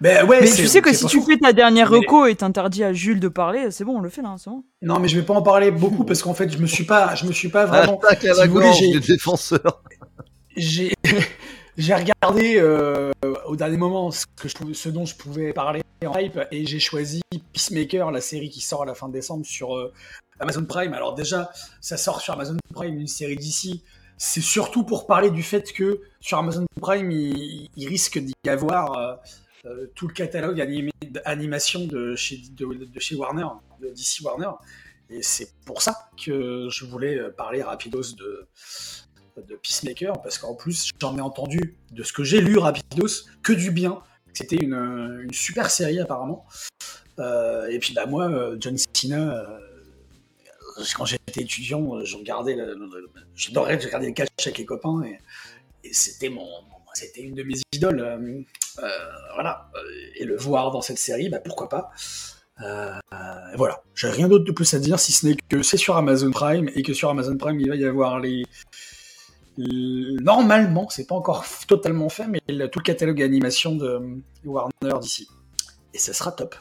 [0.01, 2.83] Ben ouais, Mais tu sais que si tu fais ta dernière Mais- reco et t'interdis
[2.83, 4.63] à Jules de parler, c'est bon, on le fait là, c'est bon.
[4.81, 7.13] Non, mais je vais pas en parler beaucoup parce qu'en fait, je me suis pas,
[7.15, 7.99] je me suis pas vraiment.
[7.99, 9.83] attaque à la gorge j'ai- des défenseurs
[10.57, 10.91] J'ai
[11.77, 13.11] j'ai regardé euh,
[13.45, 16.65] au dernier moment ce, que je, pouvais- ce dont je pouvais parler en hype et
[16.65, 17.21] j'ai choisi
[17.53, 19.93] Peacemaker, la série qui sort à la fin décembre sur euh,
[20.39, 20.93] Amazon Prime.
[20.93, 23.83] Alors déjà, ça sort sur Amazon Prime, une série d'ici.
[24.17, 29.19] c'est surtout pour parler du fait que sur Amazon Prime, il, il risque d'y avoir
[29.65, 32.41] euh, tout le catalogue animé, d'animation de chez,
[33.15, 33.45] Warner,
[33.79, 34.49] de DC Warner.
[35.09, 38.47] Et c'est pour ça que je voulais euh, parler rapidos de,
[39.37, 43.53] de Peacemaker, parce qu'en plus, j'en ai entendu, de ce que j'ai lu rapidos, que
[43.53, 44.01] du bien.
[44.33, 46.45] C'était une, une super série apparemment.
[47.19, 49.45] Euh, et puis bah moi, John Cena,
[50.95, 52.57] quand j'étais étudiant, je regardais,
[53.35, 55.03] j'adorais les catchs avec les copains
[55.83, 56.47] et c'était mon,
[56.93, 57.99] c'était une de mes idoles.
[57.99, 58.41] euh,
[58.83, 58.87] euh,
[59.33, 59.69] voilà,
[60.15, 61.89] et le voir dans cette série, bah pourquoi pas.
[62.63, 62.93] Euh,
[63.55, 66.31] voilà, j'ai rien d'autre de plus à dire si ce n'est que c'est sur Amazon
[66.31, 68.43] Prime et que sur Amazon Prime il va y avoir les
[69.57, 75.27] normalement, c'est pas encore totalement fait, mais le- tout le catalogue animation de Warner d'ici.
[75.93, 76.55] Et ce sera top.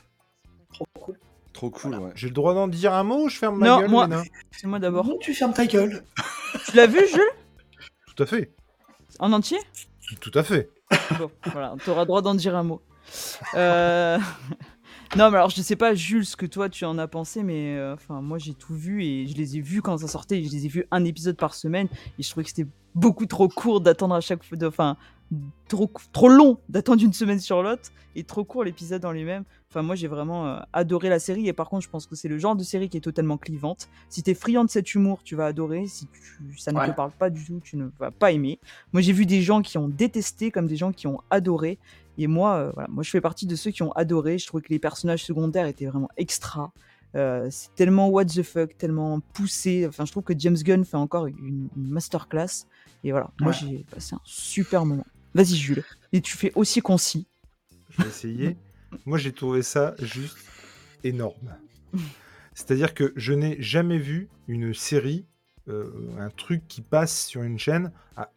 [0.72, 1.18] Trop cool.
[1.52, 2.10] Trop cool, ouais.
[2.14, 4.08] J'ai le droit d'en dire un mot ou je ferme ma Non, gueule, moi-
[4.50, 5.06] C'est moi d'abord.
[5.06, 6.02] Non, tu fermes ta gueule.
[6.66, 7.20] Tu l'as vu, Jules?
[8.14, 8.52] Tout à fait.
[9.18, 9.58] En entier?
[10.20, 10.70] Tout à fait.
[11.18, 12.80] Bon, voilà, t'auras droit d'en dire un mot.
[13.54, 14.18] Euh,
[15.16, 17.76] non, mais alors je sais pas, Jules, ce que toi tu en as pensé, mais
[17.76, 20.42] euh, enfin moi j'ai tout vu et je les ai vus quand ça sortait.
[20.42, 21.88] Je les ai vus un épisode par semaine
[22.18, 24.96] et je trouvais que c'était beaucoup trop court d'attendre à chaque fois, enfin
[25.68, 29.44] trop trop long d'attendre une semaine sur l'autre et trop court l'épisode en lui-même.
[29.70, 32.26] Enfin moi j'ai vraiment euh, adoré la série et par contre je pense que c'est
[32.28, 33.88] le genre de série qui est totalement clivante.
[34.08, 35.86] Si t'es friand de cet humour, tu vas adorer.
[35.86, 36.88] Si tu, ça ne Ouais.
[36.88, 38.58] te parle pas du tout, tu ne vas pas aimer.
[38.92, 41.78] Moi, j'ai vu des gens qui ont détesté comme des gens qui ont adoré.
[42.18, 44.38] Et moi, euh, voilà, moi, je fais partie de ceux qui ont adoré.
[44.38, 46.72] Je trouvais que les personnages secondaires étaient vraiment extra.
[47.16, 49.86] Euh, c'est tellement what the fuck, tellement poussé.
[49.86, 52.66] Enfin, je trouve que James Gunn fait encore une, une masterclass.
[53.04, 55.06] Et voilà, moi, j'ai passé un super moment.
[55.34, 55.84] Vas-y, Jules.
[56.12, 57.26] Et tu fais aussi concis.
[57.90, 58.56] Je vais essayer.
[59.06, 60.38] Moi, j'ai trouvé ça juste
[61.04, 61.56] énorme.
[62.54, 65.24] C'est-à-dire que je n'ai jamais vu une série,
[65.68, 67.92] euh, un truc qui passe sur une chaîne,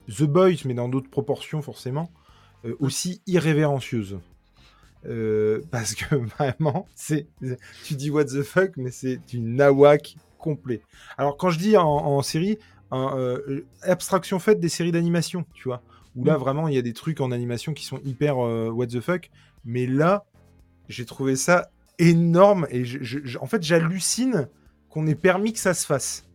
[0.07, 2.11] The Boys, mais dans d'autres proportions forcément,
[2.65, 4.19] euh, aussi irrévérencieuse.
[5.05, 7.27] Euh, parce que vraiment, c'est,
[7.83, 10.81] tu dis what the fuck, mais c'est une nawak complet.
[11.17, 12.57] Alors quand je dis en, série,
[13.81, 15.81] abstraction faite des séries d'animation, tu vois,
[16.15, 16.39] où là Mm.
[16.41, 19.29] vraiment il y a des trucs en animation qui sont hyper euh, what the fuck,
[19.65, 20.25] mais là
[20.89, 21.69] j'ai trouvé ça
[21.99, 24.47] énorme et je- je- je- en fait j'hallucine
[24.89, 26.27] qu'on ait permis que ça se fasse.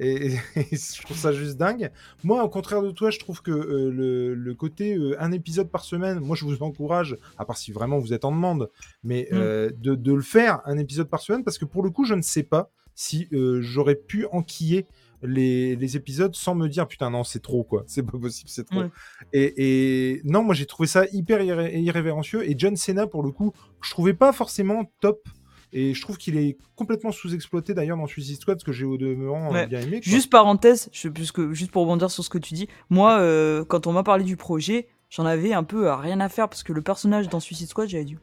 [0.00, 0.26] Et,
[0.56, 1.90] et je trouve ça juste dingue.
[2.22, 5.70] Moi, au contraire de toi, je trouve que euh, le, le côté euh, un épisode
[5.70, 8.70] par semaine, moi je vous encourage, à part si vraiment vous êtes en demande,
[9.02, 9.34] mais Mm.
[9.36, 12.14] euh, de, de le faire un épisode par semaine parce que pour le coup, je
[12.14, 13.28] ne sais pas si
[13.60, 14.86] j'aurais pu enquiller
[15.22, 18.64] les, les épisodes sans me dire putain non c'est trop quoi c'est pas possible c'est
[18.64, 18.90] trop Ouais.
[19.32, 23.32] et, et non moi j'ai trouvé ça hyper irré- irrévérencieux et John Cena pour le
[23.32, 25.26] coup je trouvais pas forcément top
[25.72, 28.96] et je trouve qu'il est complètement sous-exploité d'ailleurs dans Suicide Squad ce que j'ai au
[28.96, 29.66] demeurant euh, Ouais.
[29.66, 30.10] bien aimé quoi.
[30.10, 33.86] Juste parenthèse, je, puisque, juste pour rebondir sur ce que tu dis, moi, euh, quand
[33.86, 36.72] on m'a parlé du projet, j'en avais un peu euh, rien à faire parce que
[36.72, 38.16] le personnage dans Suicide Squad, j'avais dit.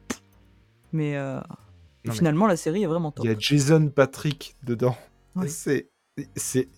[0.92, 1.38] Mais, euh,
[2.10, 3.24] finalement, la série est vraiment top.
[3.24, 4.96] il y a Jason Patrick dedans
[5.36, 5.46] Ouais.
[5.46, 5.88] c'est
[6.34, 6.68] c'est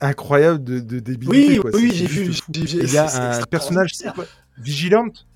[0.00, 1.70] incroyable de, de débilité Oui, quoi.
[1.74, 2.30] oui, j'ai vu.
[2.54, 3.92] il y a un personnage
[4.58, 5.26] Vigilante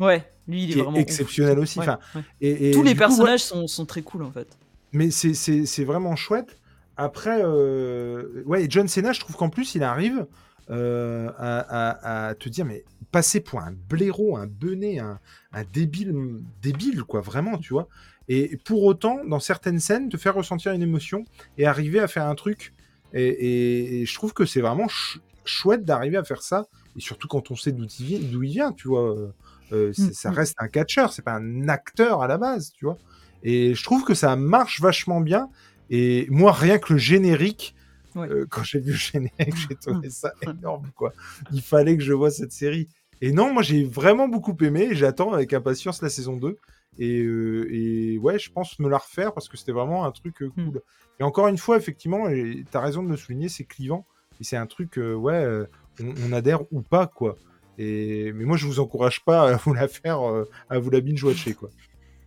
[0.00, 0.96] Ouais, lui, il est qui est vraiment.
[0.96, 1.02] ouf.
[1.02, 1.78] exceptionnel aussi.
[1.80, 2.22] Ouais, Enfin, ouais.
[2.40, 4.46] et, et Tous les du coup, ouais, personnages sont, sont très cool en fait.
[4.92, 6.56] mais c'est- c'est c'est vraiment chouette.
[6.96, 10.26] Après, euh, ouais, et John Cena, je trouve qu'en plus, il arrive
[10.70, 15.18] euh, à, à- à te dire, mais passer pour un blaireau, un benet, un,
[15.52, 16.14] un débile,
[16.62, 17.88] débile, quoi, vraiment, tu vois.
[18.28, 21.24] Et pour autant, dans certaines scènes, te faire ressentir une émotion
[21.56, 22.74] et arriver à faire un truc.
[23.14, 26.66] Et, et- et je trouve que c'est vraiment ch- chouette d'arriver à faire ça.
[26.96, 29.10] Et surtout quand on sait d'où il il vient, tu vois.
[29.16, 29.28] Euh,
[29.72, 30.34] euh, Mm, ça mm.
[30.34, 32.98] reste un catcheur, c'est pas un acteur à la base, tu vois.
[33.42, 35.48] Et je trouve que ça marche vachement bien.
[35.90, 37.74] Et moi, rien que le générique,
[38.14, 38.28] Ouais.
[38.30, 41.12] euh, quand j'ai vu le générique, j'ai trouvé ça énorme, quoi.
[41.52, 42.88] Il fallait que je vois cette série.
[43.20, 44.88] Et non, moi, j'ai vraiment beaucoup aimé.
[44.90, 46.56] et J'attends avec impatience la saison 2.
[46.98, 50.42] Et, euh, et ouais, je pense me la refaire parce que c'était vraiment un truc
[50.42, 50.80] euh, cool.
[51.20, 54.06] Et encore une fois, effectivement, tu as raison de le souligner, c'est clivant.
[54.40, 55.66] Et c'est un truc, euh, ouais, euh,
[56.00, 57.36] on, on adhère ou pas, quoi.
[57.76, 61.00] Et, mais moi, je vous encourage pas à vous la faire, euh, à vous la
[61.00, 61.70] binge-watcher, quoi.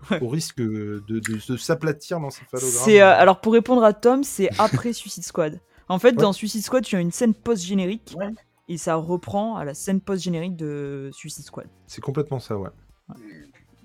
[0.09, 0.19] Ouais.
[0.19, 2.71] Au risque de, de, de s'aplatir dans ces phallogrammes.
[2.85, 5.59] C'est euh, alors pour répondre à Tom, c'est après Suicide Squad.
[5.89, 6.23] En fait, Ouais.
[6.23, 8.29] dans Suicide Squad, tu as une scène post-générique Ouais.
[8.67, 11.67] et ça reprend à la scène post-générique de Suicide Squad.
[11.85, 12.71] C'est complètement ça, ouais.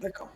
[0.00, 0.31] D'accord.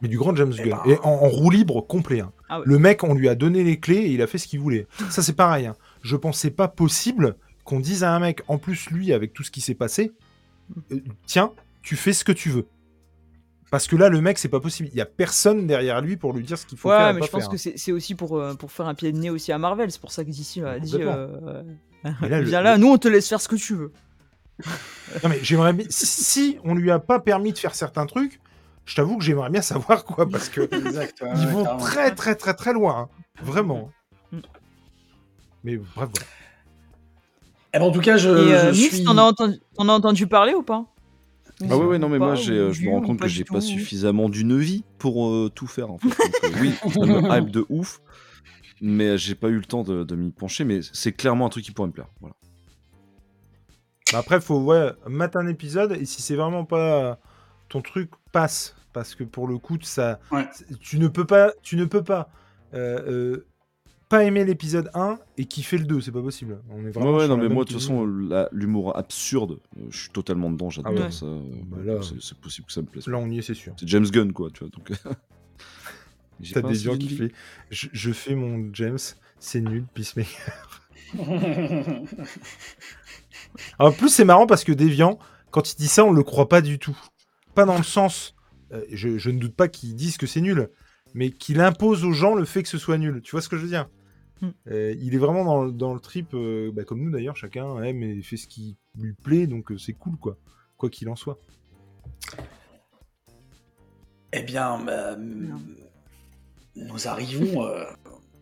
[0.00, 0.78] Mais du grand James Eh Gunn.
[0.84, 0.92] ben.
[0.92, 2.20] Et en, en roue libre complet.
[2.20, 2.32] hein.
[2.48, 2.64] Ah ouais.
[2.66, 4.86] Le mec, on lui a donné les clés et il a fait ce qu'il voulait.
[5.10, 5.66] Ça, c'est pareil.
[5.66, 5.76] hein.
[6.02, 9.50] Je pensais pas possible qu'on dise à un mec, en plus lui, avec tout ce
[9.50, 10.12] qui s'est passé,
[10.92, 12.66] euh, tiens, tu fais ce que tu veux.
[13.70, 14.88] Parce que là, le mec, c'est pas possible.
[14.92, 17.08] Il y a personne derrière lui pour lui dire ce qu'il faut Ouais, faire.
[17.08, 17.50] et mais pas je pense faire.
[17.50, 19.90] que c'est c'est aussi pour, euh, pour faire un pied de nez aussi à Marvel.
[19.90, 21.62] C'est pour ça que d'ici a dit euh,
[22.04, 23.92] là, le- Viens là, nous on te laisse faire ce que tu veux.
[25.22, 25.74] Non mais j'aimerais.
[25.90, 28.40] Si on lui a pas permis de faire certains trucs,
[28.86, 31.20] je t'avoue que j'aimerais bien savoir quoi, parce que Exact.
[31.22, 31.80] ouais, ils ouais, vont carrément.
[31.80, 33.08] très très très très loin, hein.
[33.42, 33.90] vraiment.
[34.32, 34.38] Mm.
[35.64, 36.26] Mais bref, voilà.
[37.72, 39.04] Eh ben, en tout cas, je, Et euh, je Mix, suis.
[39.04, 39.58] t'en as, entendu...
[39.76, 40.84] t'en as entendu parler ou pas?
[41.70, 43.60] Ah ouais, ouais, non, mais moi, j'ai, euh, je me rends compte que j'ai pas
[43.60, 46.08] suffisamment d'une vie pour euh, tout faire, en fait.
[46.08, 48.00] Donc, euh, oui, ça me hype de ouf,
[48.80, 51.64] mais j'ai pas eu le temps de, de m'y pencher, mais c'est clairement un truc
[51.64, 52.08] qui pourrait me plaire.
[52.20, 52.34] Voilà.
[54.12, 57.18] Bah après, faut ouais, mettre un épisode et si c'est vraiment pas
[57.74, 60.46] ton truc, passe parce que pour le coup, ça, Ouais.
[60.80, 62.28] tu ne peux pas, tu ne peux pas.
[62.72, 63.02] euh,
[63.34, 63.46] euh,
[64.08, 66.60] pas aimer l'épisode 1 et kiffer le 2, c'est pas possible.
[66.70, 69.86] On est Ouais, vraiment ouais, non, mais moi, de toute façon, la- l'humour absurde, euh,
[69.90, 71.10] je suis totalement dedans, j'adore Ah ouais.
[71.10, 71.26] ça.
[71.26, 73.06] euh, Bah là- c'est, possible que ça me plaise.
[73.08, 73.72] là on y est, c'est sûr.
[73.78, 74.68] C'est James Gunn, quoi, tu vois.
[74.68, 74.90] Donc...
[76.52, 77.28] T'as pas des gens qui font.
[77.70, 78.98] Je, je fais mon James,
[79.38, 80.82] c'est nul, Peacemaker.
[83.78, 85.18] En plus, c'est marrant parce que Deviant,
[85.50, 86.96] quand il dit ça, on le croit pas du tout.
[87.54, 88.34] Pas dans le sens.
[88.72, 90.70] euh, je, je ne doute pas qu'ils disent que c'est nul,
[91.14, 93.20] mais qu'il impose aux gens le fait que ce soit nul.
[93.22, 93.88] Tu vois ce que je veux dire
[94.40, 94.48] Mm.
[94.72, 97.80] Euh, Il est vraiment dans, le- dans le trip, euh, bah, comme nous d'ailleurs, chacun
[97.84, 100.36] aime et fait ce qui lui plaît, donc euh, c'est cool, quoi.
[100.76, 101.38] Quoi qu'il en soit.
[104.32, 104.84] Eh bien,
[106.76, 107.84] nous arrivons euh,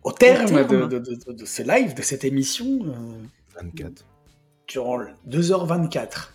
[0.03, 0.67] au terme, terme.
[0.67, 2.65] De, de- de- de- de ce live, de cette émission.
[2.87, 3.23] euh,
[3.61, 4.03] 24.
[4.67, 6.33] durant le 2h24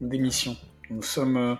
[0.00, 0.56] d'émission.
[0.90, 1.56] Nous sommes.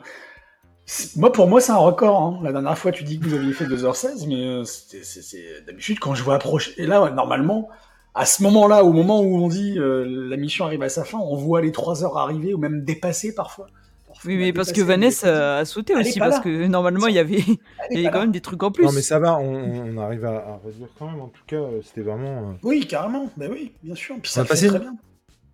[1.16, 2.20] Moi, pour moi, c'est un record.
[2.22, 2.40] hein.
[2.44, 6.14] La dernière fois, tu dis que vous aviez fait 2h16, mais euh, c'est d'habitude, quand
[6.14, 6.72] je vois approcher.
[6.78, 7.68] Et là, normalement,
[8.14, 11.18] à ce moment-là, au moment où on dit euh, la mission arrive à sa fin,
[11.18, 13.66] on voit les 3 heures arriver ou même dépasser parfois.
[14.06, 16.40] Parfois, Oui, mais parce que Vanessa a sauté aussi, parce là.
[16.42, 17.42] que normalement, il y avait,
[17.90, 18.20] il y quand là.
[18.20, 18.84] même des trucs en plus.
[18.84, 21.20] Non, mais ça va, on, on arrive à, à réduire quand même.
[21.20, 22.50] En tout cas, euh, c'était vraiment.
[22.50, 23.28] euh, Oui, carrément.
[23.36, 24.14] Ben oui, bien sûr.
[24.22, 24.94] Puis On ça a passé très bien.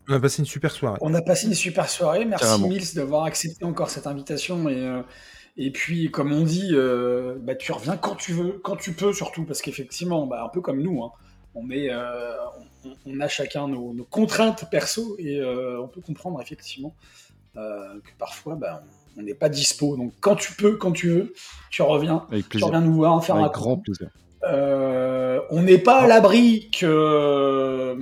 [0.08, 0.98] On a passé une super soirée.
[1.00, 2.24] On a passé une super soirée.
[2.24, 2.68] Merci Carrément.
[2.68, 4.68] Mills d'avoir accepté encore cette invitation.
[4.68, 5.02] Et, euh,
[5.56, 9.12] et puis, comme on dit, euh, bah, tu reviens quand tu veux, quand tu peux
[9.12, 11.12] surtout, parce qu'effectivement, bah, un peu comme nous, hein,
[11.54, 12.32] on, est, euh,
[12.84, 16.94] on, on a chacun nos, nos contraintes perso et euh, on peut comprendre effectivement
[17.56, 18.82] euh, que parfois, bah,
[19.16, 19.96] on n'est pas dispo.
[19.96, 21.32] Donc, quand tu peux, quand tu veux,
[21.70, 22.26] tu reviens.
[22.30, 22.66] Avec Tu plaisir.
[22.68, 23.60] reviens nous voir, faire un coup.
[23.60, 24.08] grand plaisir.
[24.44, 27.94] Euh, on n'est pas à l'abri que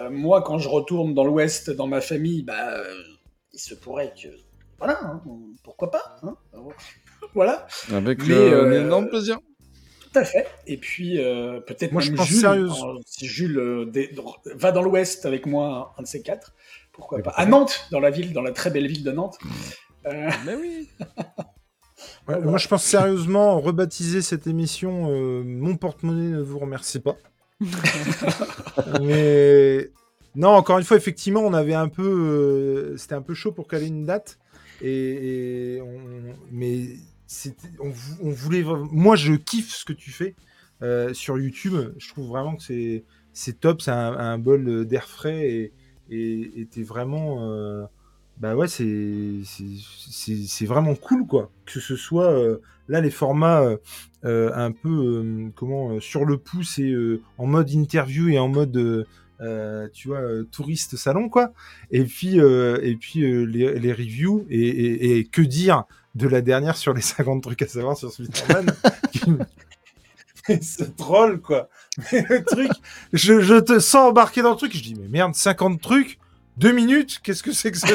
[0.00, 2.84] euh, moi, quand je retourne dans l'Ouest, dans ma famille, bah, euh,
[3.52, 4.28] il se pourrait que.
[4.78, 5.22] Voilà, hein,
[5.62, 6.36] pourquoi pas hein,
[7.34, 9.38] Voilà, Avec Mais, euh, un énorme plaisir.
[10.12, 10.46] tout à fait.
[10.66, 13.92] Et puis, euh, peut-être Moi, même je pense Jules, sérieuse- euh, si Jules euh,
[14.54, 16.54] va dans l'Ouest avec moi, un de ces quatre,
[16.92, 17.30] pourquoi Mais pas.
[17.30, 19.38] pourquoi À Nantes, dans la ville, dans la très belle ville de Nantes.
[20.06, 20.88] Euh, Mais oui.
[22.28, 27.16] Ouais, Moi, je pense sérieusement rebaptiser cette émission euh, Mon porte-monnaie ne vous remercie pas.
[29.02, 29.90] Mais
[30.34, 33.68] non, encore une fois, effectivement, on avait un peu, euh, c'était un peu chaud pour
[33.68, 34.38] caler une date.
[34.82, 35.80] Et,
[36.50, 36.88] mais
[37.80, 38.64] on, on voulait.
[38.90, 40.34] Moi, je kiffe ce que tu fais
[40.82, 41.74] euh, sur YouTube.
[41.98, 42.62] Je trouve vraiment que
[43.32, 43.82] c'est top.
[43.82, 45.72] C'est un, bol d'air frais
[46.10, 47.50] et t'es vraiment.
[47.50, 47.84] euh,
[48.38, 51.50] bah ouais, c'est c'est- vraiment cool quoi.
[51.66, 52.58] Que ce soit euh,
[52.88, 53.76] là les formats
[54.24, 58.48] un peu euh, comment euh, sur le pouce et euh, en mode interview et en
[58.48, 59.04] mode euh,
[59.40, 61.52] euh, tu vois euh, touriste salon quoi.
[61.90, 65.84] Et puis euh, et puis euh, les, reviews et, que dire
[66.14, 68.66] de la dernière sur les 50 trucs à savoir sur Spider-Man
[69.12, 69.32] qui-
[70.48, 71.68] Mais ce troll quoi.
[72.12, 72.70] Mais le truc,
[73.12, 74.74] je, je te sens embarqué dans le truc.
[74.76, 76.18] Je dis mais merde 50 trucs.
[76.56, 77.86] Deux minutes, qu'est-ce que c'est que ce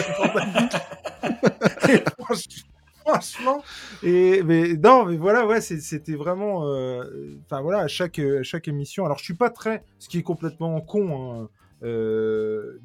[3.06, 3.64] franchement,
[4.04, 7.04] et mais non, mais voilà, ouais, c'était vraiment, euh,
[7.46, 9.06] enfin voilà, à chaque à chaque émission.
[9.06, 11.50] Alors je suis pas très, ce qui est complètement con, hein,
[11.84, 12.80] euh,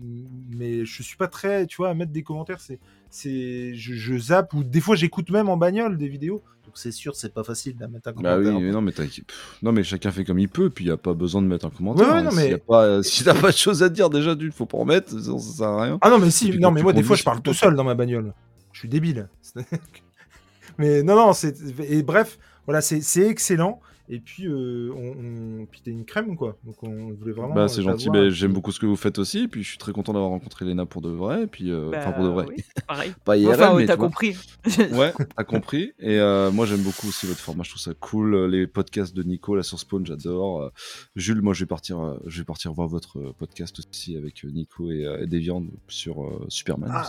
[0.51, 2.61] mais je suis pas très, tu vois, à mettre des commentaires.
[2.61, 6.43] C'est, c'est, je, je zappe ou des fois j'écoute même en bagnole des vidéos.
[6.65, 8.55] Donc c'est sûr, c'est pas facile de mettre un Bah commentaire.
[8.55, 10.93] oui, mais non, mais, pff, non, mais chacun fait comme il peut, puis il n'y
[10.93, 12.07] a pas besoin de mettre un commentaire.
[12.07, 12.23] Ouais, ouais, hein.
[12.23, 14.67] non, mais- y a pas, si t'as pas de choses à dire, déjà, d'une, faut
[14.67, 15.99] pas en mettre, sinon ça sert à rien.
[16.01, 17.75] Ah non, mais si, puis non, mais tu moi, des fois, je parle tout seul
[17.75, 18.35] dans ma bagnole.
[18.73, 19.29] Je suis débile.
[20.81, 21.55] mais non, non, c'est.
[21.89, 23.81] Et bref, voilà, c'est c'est excellent.
[24.13, 25.67] Et puis, euh, on, on...
[25.67, 26.59] puis t'es une crème, quoi.
[26.65, 27.55] Donc, on voulait vraiment.
[27.55, 28.25] Bah, c'est euh, gentil, t'avoir.
[28.25, 30.65] bah, j'aime beaucoup ce que vous faites aussi, puis je suis très content d'avoir rencontré
[30.65, 32.47] Léna pour de vrai, puis euh, enfin Bah, pour de vrai.
[32.49, 32.57] oui,
[32.89, 33.13] pareil.
[33.25, 34.37] Pas IRL, Enfin, oui, mais t'as compris.
[34.93, 35.93] Ouais, t'as compris.
[36.01, 37.63] Et euh, moi, j'aime beaucoup aussi votre format.
[37.63, 38.35] Je trouve ça cool.
[38.35, 40.61] Euh, Les podcasts de Nico, là, sur Spawn, j'adore.
[40.63, 40.71] Euh,
[41.15, 44.45] Jules, moi, je vais partir, euh, je vais partir voir votre euh, podcast aussi avec
[44.45, 46.91] euh, Nico et, euh, et Deviant sur euh, Superman.
[46.93, 47.09] Ah.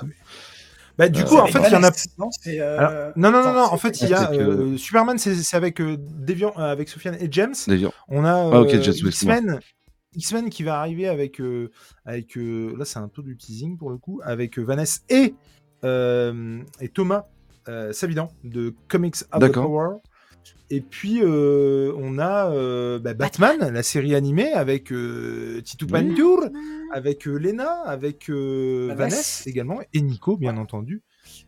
[1.02, 1.92] Bah, du Euh, coup, en fait, il y en a.
[2.20, 4.32] Non, euh, non, non, non, En fait, il y a
[4.78, 7.56] Superman, c'est avec euh, Deviant, euh, avec Sofiane et James.
[7.68, 7.92] Deviant.
[8.08, 9.60] On a Ah, euh, X-Men.
[10.16, 11.72] X-Men qui va arriver avec, euh,
[12.06, 15.34] avec euh, là c'est un peu du teasing pour le coup, avec euh, Vanessa et,
[15.86, 17.26] euh, et Thomas
[17.70, 19.64] euh, Savidan de Comics of the D'accord.
[19.64, 19.90] Power.
[20.70, 25.92] Et puis euh, on a euh, bah, Batman, la série animée avec euh, Titu Oui.
[25.92, 26.46] Pantour,
[26.94, 29.50] avec euh, Lena, avec euh, Vanessa.
[29.50, 31.04] Également, et Nico bien entendu.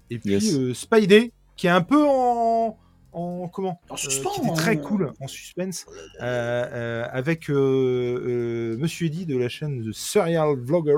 [0.10, 0.54] Et puis Yes.
[0.56, 2.78] euh, Spidey qui est un peu en,
[3.14, 4.82] en comment En euh, suspens, qui était très hein.
[4.84, 5.86] cool en suspense
[6.22, 10.98] euh, euh, avec euh, euh, Monsieur Eddy de la chaîne The Serial Vlogger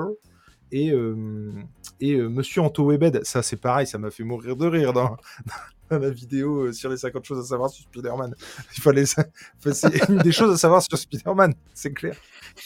[0.72, 1.52] et, euh,
[2.00, 3.24] et euh, Monsieur Anto Webed.
[3.24, 5.16] Ça, c'est pareil, ça m'a fait mourir de rire dans,
[5.90, 8.34] dans la vidéo euh, sur les 50 choses à savoir sur Spider-Man.
[8.76, 9.04] Il fallait
[9.72, 12.16] c'est une des choses à savoir sur Spider-Man, c'est clair.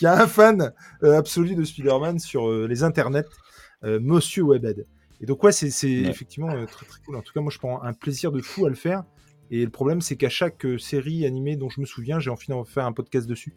[0.00, 0.72] Il y a un fan
[1.02, 3.24] euh, absolu de Spider-Man sur euh, les internets,
[3.82, 4.86] Monsieur Webed.
[5.22, 6.08] Et donc, ouais, c'est Ouais.
[6.08, 7.16] effectivement très très cool.
[7.16, 9.04] En tout cas, moi, je prends un plaisir de fou à le faire.
[9.50, 12.64] Et le problème, c'est qu'à chaque série animée dont je me souviens, j'ai envie d'en
[12.64, 13.54] faire un podcast dessus.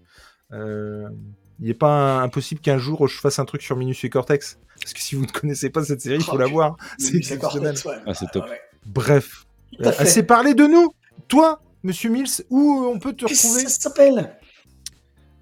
[0.52, 1.08] Euh,
[1.60, 4.58] il n'est pas impossible qu'un jour je fasse un truc sur Minus et Cortex.
[4.82, 6.76] Parce que si vous ne connaissez pas cette série, il faut Oh, la voir.
[6.98, 7.76] C'est exceptionnel.
[7.86, 7.96] ouais.
[8.06, 8.46] Ah, c'est top.
[8.50, 8.60] ouais.
[8.86, 9.46] Bref,
[9.82, 10.94] euh, assez parlé de nous.
[11.30, 14.38] Toi, Monsieur Mills, où on peut te Qu'est-ce que retrouver ça s'appelle?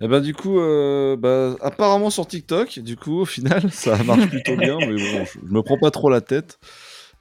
[0.04, 4.28] Et ben du coup, euh, bah, apparemment sur TikTok, du coup, au final, ça marche
[4.30, 6.60] plutôt bien, mais bon, je, je me prends pas trop la tête.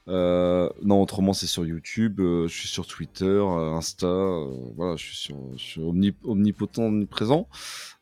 [0.09, 4.47] Euh, non, autrement, c'est sur YouTube, euh, je suis sur Twitter, euh, Insta, euh,
[4.77, 7.49] voilà, je suis, sur, je suis omni- omnipotent, omniprésent.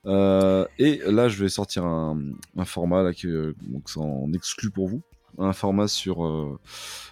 [0.08, 2.18] Euh, et là, je vais sortir un,
[2.56, 5.02] un format là, que, donc c'est en exclu pour vous,
[5.38, 6.58] un format sur euh,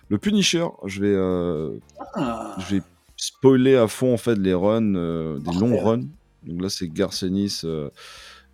[0.08, 0.66] le Punisher.
[0.86, 1.78] Je vais, euh,
[2.14, 2.82] Ah, je vais
[3.16, 5.60] spoiler à fond en fait les runs, euh, des Parfait.
[5.60, 6.04] longs runs.
[6.44, 7.90] Donc là, c'est Garcenis, euh,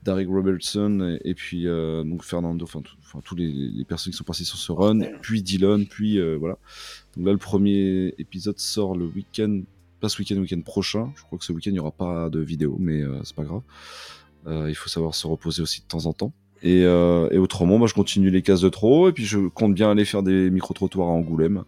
[0.03, 2.83] Derek Robertson et, et puis euh, donc Fernando, enfin
[3.25, 6.57] tous les, les personnes qui sont passées sur ce run, puis Dylan, puis euh, voilà.
[7.17, 9.61] Donc là, le premier épisode sort le week-end,
[10.01, 11.12] pas ce week-end, le week-end prochain.
[11.15, 13.45] Je crois que ce week-end, il n'y aura pas de vidéo, mais euh, c'est pas
[13.45, 13.61] grave.
[14.47, 16.33] Euh, il faut savoir se reposer aussi de temps en temps.
[16.62, 19.75] Et, euh, et autrement, moi, je continue les cases de trop, et puis je compte
[19.75, 21.65] bien aller faire des micro-trottoirs à Angoulême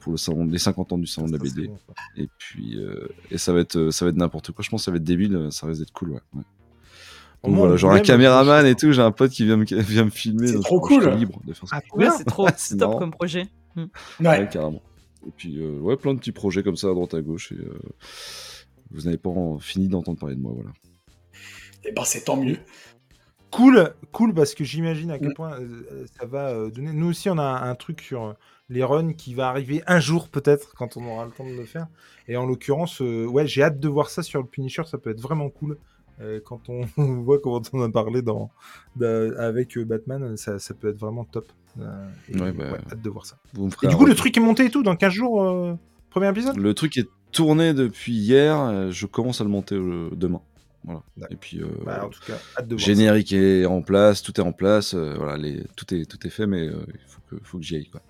[0.00, 1.68] pour le salon, les 50 ans du salon de la BD.
[1.68, 1.76] bon.
[2.16, 4.62] Et puis, euh, et ça va être, ça va être n'importe quoi.
[4.62, 5.48] Je pense que ça va être débile.
[5.50, 6.20] Ça risque d'être cool, ouais.
[6.34, 6.44] Donc
[7.54, 8.92] moins, voilà, genre un caméraman et tout.
[8.92, 10.48] J'ai un pote qui vient me, vient me filmer.
[10.48, 11.08] C'est trop cool.
[11.16, 11.80] libre de faire ça.
[11.98, 12.46] Ah, c'est trop
[12.78, 13.48] top comme projet.
[13.74, 13.84] Hmm.
[14.20, 14.26] ouais.
[14.28, 14.82] Ouais, carrément.
[15.26, 17.52] Et puis, euh, ouais, plein de petits projets comme ça à droite à gauche.
[17.52, 17.78] Et, euh,
[18.90, 20.70] vous n'avez pas en- fini d'entendre parler de moi, voilà.
[21.86, 22.58] Eh ben, c'est tant mieux.
[23.50, 25.34] Cool, cool parce que j'imagine à quel Mm.
[25.34, 26.92] point euh, ça va euh, donner.
[26.92, 28.32] Nous aussi, on a un, un truc sur euh,
[28.68, 31.64] les runs qui va arriver un jour peut-être quand on aura le temps de le
[31.64, 31.86] faire.
[32.28, 34.82] Et en l'occurrence, euh, ouais, j'ai hâte de voir ça sur le Punisher.
[34.84, 35.78] Ça peut être vraiment cool
[36.20, 38.50] euh, quand on voit comment on a parlé dans,
[38.96, 40.36] dans- avec euh, Batman.
[40.36, 41.46] Ça, ça peut être vraiment top.
[41.80, 43.36] Euh, et, Ouais, bah, ouais, hâte de voir ça.
[43.54, 45.42] Vous Et du coup, le truc est monté et tout dans 15 jours.
[45.42, 45.74] euh,
[46.10, 46.56] premier épisode?
[46.56, 48.58] Le truc est tourné depuis hier.
[48.60, 50.40] euh, Je commence à le monter euh, demain.
[50.86, 51.02] Voilà.
[51.30, 52.80] Et puis, euh, Bah, en tout cas, hâte de voir.
[52.80, 52.86] ça.
[52.86, 54.94] générique est en place, tout est en place.
[54.94, 57.64] euh, voilà, les, tout est tout est fait, mais euh, il faut que faut que
[57.64, 58.00] j'y aille, quoi.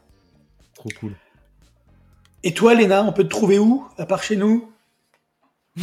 [0.74, 1.12] Trop cool.
[2.44, 4.70] Et toi, Léna, on peut te trouver où À part chez nous?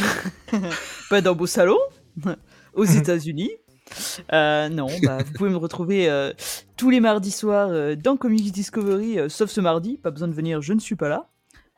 [1.10, 1.78] Pas dans beau salon,
[2.74, 3.50] aux États-Unis.
[4.32, 6.32] Euh, non, bah, vous pouvez me retrouver euh,
[6.76, 9.98] tous les mardis soirs euh, dans Comics Discovery, euh, sauf ce mardi.
[9.98, 11.28] Pas besoin de venir, je ne suis pas là.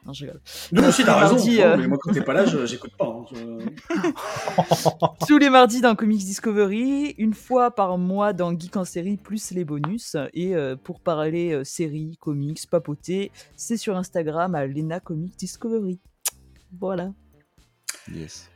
[0.07, 0.41] Non, je rigole.
[0.73, 1.37] Nous aussi, t'as raison.
[1.37, 3.07] euh, Non, mais moi, quand t'es pas là, j'écoute pas.
[3.07, 3.25] hein.
[3.33, 9.17] Je- Tous les mardis dans Comics Discovery, une fois par mois dans Geek en série,
[9.17, 10.17] plus les bonus.
[10.33, 15.99] Et euh, pour parler euh, séries, comics, papoter, c'est sur Instagram à Lena Comics Discovery.
[16.79, 17.13] Voilà.
[18.15, 18.49] Yes.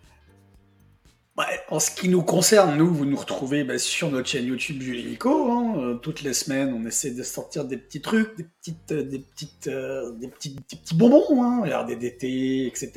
[1.69, 5.01] En ce qui nous concerne, nous, vous nous retrouvez bah, sur notre chaîne YouTube Jules
[5.01, 5.51] et Nico.
[5.52, 5.75] hein.
[5.78, 9.19] Euh, toutes les semaines, on essaie de sortir des petits trucs, des, petites, euh, des,
[9.20, 12.93] petites, euh, des, petits, des petits bonbons, hein, d'été, etc.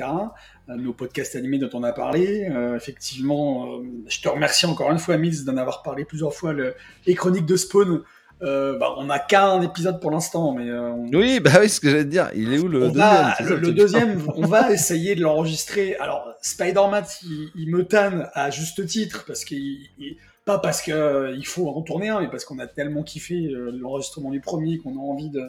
[0.68, 2.50] Nos podcasts animés dont on a parlé.
[2.76, 6.54] Effectivement, je te remercie encore une fois, Mills, d'en avoir parlé plusieurs fois.
[6.54, 6.74] Le,
[7.06, 8.02] les chroniques de Spawn,
[8.44, 11.80] euh, bah, on n'a qu'un épisode pour l'instant, mais euh, on, Oui, bah oui, ce
[11.80, 12.30] que j'allais te dire.
[12.36, 15.96] Il est où le on deuxième va- le, deuxième, on va essayer de l'enregistrer.
[15.96, 20.92] Alors, Spider-Man, il, il me tanne à juste titre, parce qu'il, il- pas parce que
[20.92, 24.42] euh, il faut en tourner un, mais parce qu'on a tellement kiffé euh, l'enregistrement du
[24.42, 25.42] premier qu'on a envie de.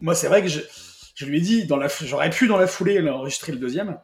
[0.00, 0.60] Moi, c'est vrai que je,
[1.16, 3.98] je lui ai dit, dans la, f- j'aurais pu dans la foulée enregistrer le deuxième,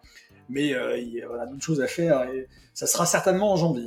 [0.48, 3.86] mais il y a voilà, d'autres choses à faire, et ça sera certainement en janvier.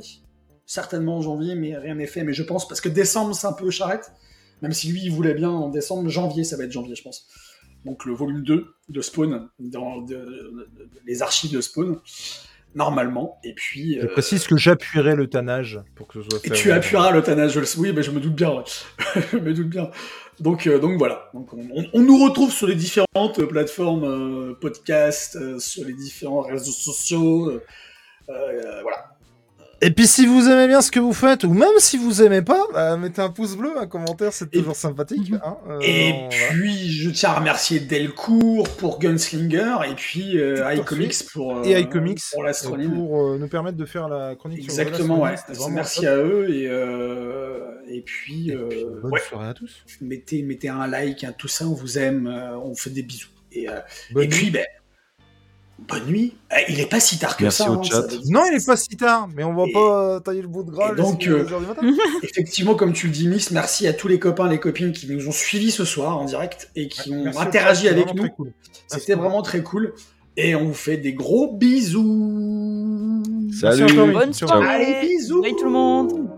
[0.64, 2.22] Certainement en janvier, mais rien n'est fait.
[2.24, 4.10] Mais je pense, parce que décembre, c'est un peu charrette,
[4.62, 7.28] même si lui, il voulait bien en décembre, janvier, ça va être janvier, je pense
[7.84, 11.98] donc le volume 2 de Spawn, dans de- de- de- les archives de Spawn,
[12.76, 13.40] normalement.
[13.42, 13.98] Et puis.
[14.00, 16.54] Je euh, précise que j'appuierai le tannage pour que ce soit et fait.
[16.54, 17.66] tu appuieras le tannage, je le.
[17.80, 18.50] Oui, mais je me doute bien.
[18.54, 18.62] ouais.
[19.32, 19.90] je me doute bien.
[20.38, 21.28] Donc, euh, donc voilà.
[21.34, 25.92] Donc on, on- on nous retrouve sur les différentes plateformes euh, podcast, euh, sur les
[25.94, 27.60] différents réseaux sociaux.
[28.28, 29.11] voilà.
[29.84, 32.40] Et puis si vous aimez bien ce que vous faites, ou même si vous aimez
[32.42, 35.32] pas, bah, mettez un pouce bleu, un commentaire, c'est Et- toujours sympathique.
[35.44, 41.24] Hein euh, Et puis, je tiens à remercier Delcourt pour Gunslinger et puis euh, iComics
[41.32, 42.94] pour, euh, Et iComics pour l'astronime.
[42.94, 45.34] pour euh, nous permettre de faire la chronique sur Exactement, ouais.
[45.70, 46.08] Merci top.
[46.10, 49.82] à eux et, euh, et puis, Et puis, bonne ouais, soirée à tous.
[50.00, 52.28] mettez, mettez un like, hein, tout ça, on vous aime,
[52.62, 53.28] on fait des bisous.
[53.50, 53.66] Et,
[54.30, 54.64] puis, ben,
[55.88, 56.34] bonne nuit.
[56.50, 57.70] Eh, Il est pas si tard que Merci ça.
[57.70, 58.10] au hein, chat.
[58.10, 60.48] ça Non, il est pas si tard, mais on va Et- pas euh, tailler le
[60.48, 60.92] bout de gras.
[60.92, 61.82] et donc, euh, 2 heures du matin.
[62.22, 65.28] Effectivement, comme tu le dis, Miss, merci à tous les copains, les copines qui nous
[65.28, 68.28] ont suivis ce soir en direct et qui ont interagi chat, avec nous.
[68.30, 68.52] cool.
[68.86, 69.94] C'était vraiment très cool.
[70.36, 73.22] Et on vous fait des gros bisous.
[73.60, 73.92] Salut.
[74.12, 74.66] Bonne soirée.
[74.66, 75.42] Allez, bisous.
[75.42, 76.28] Bye tout le monde.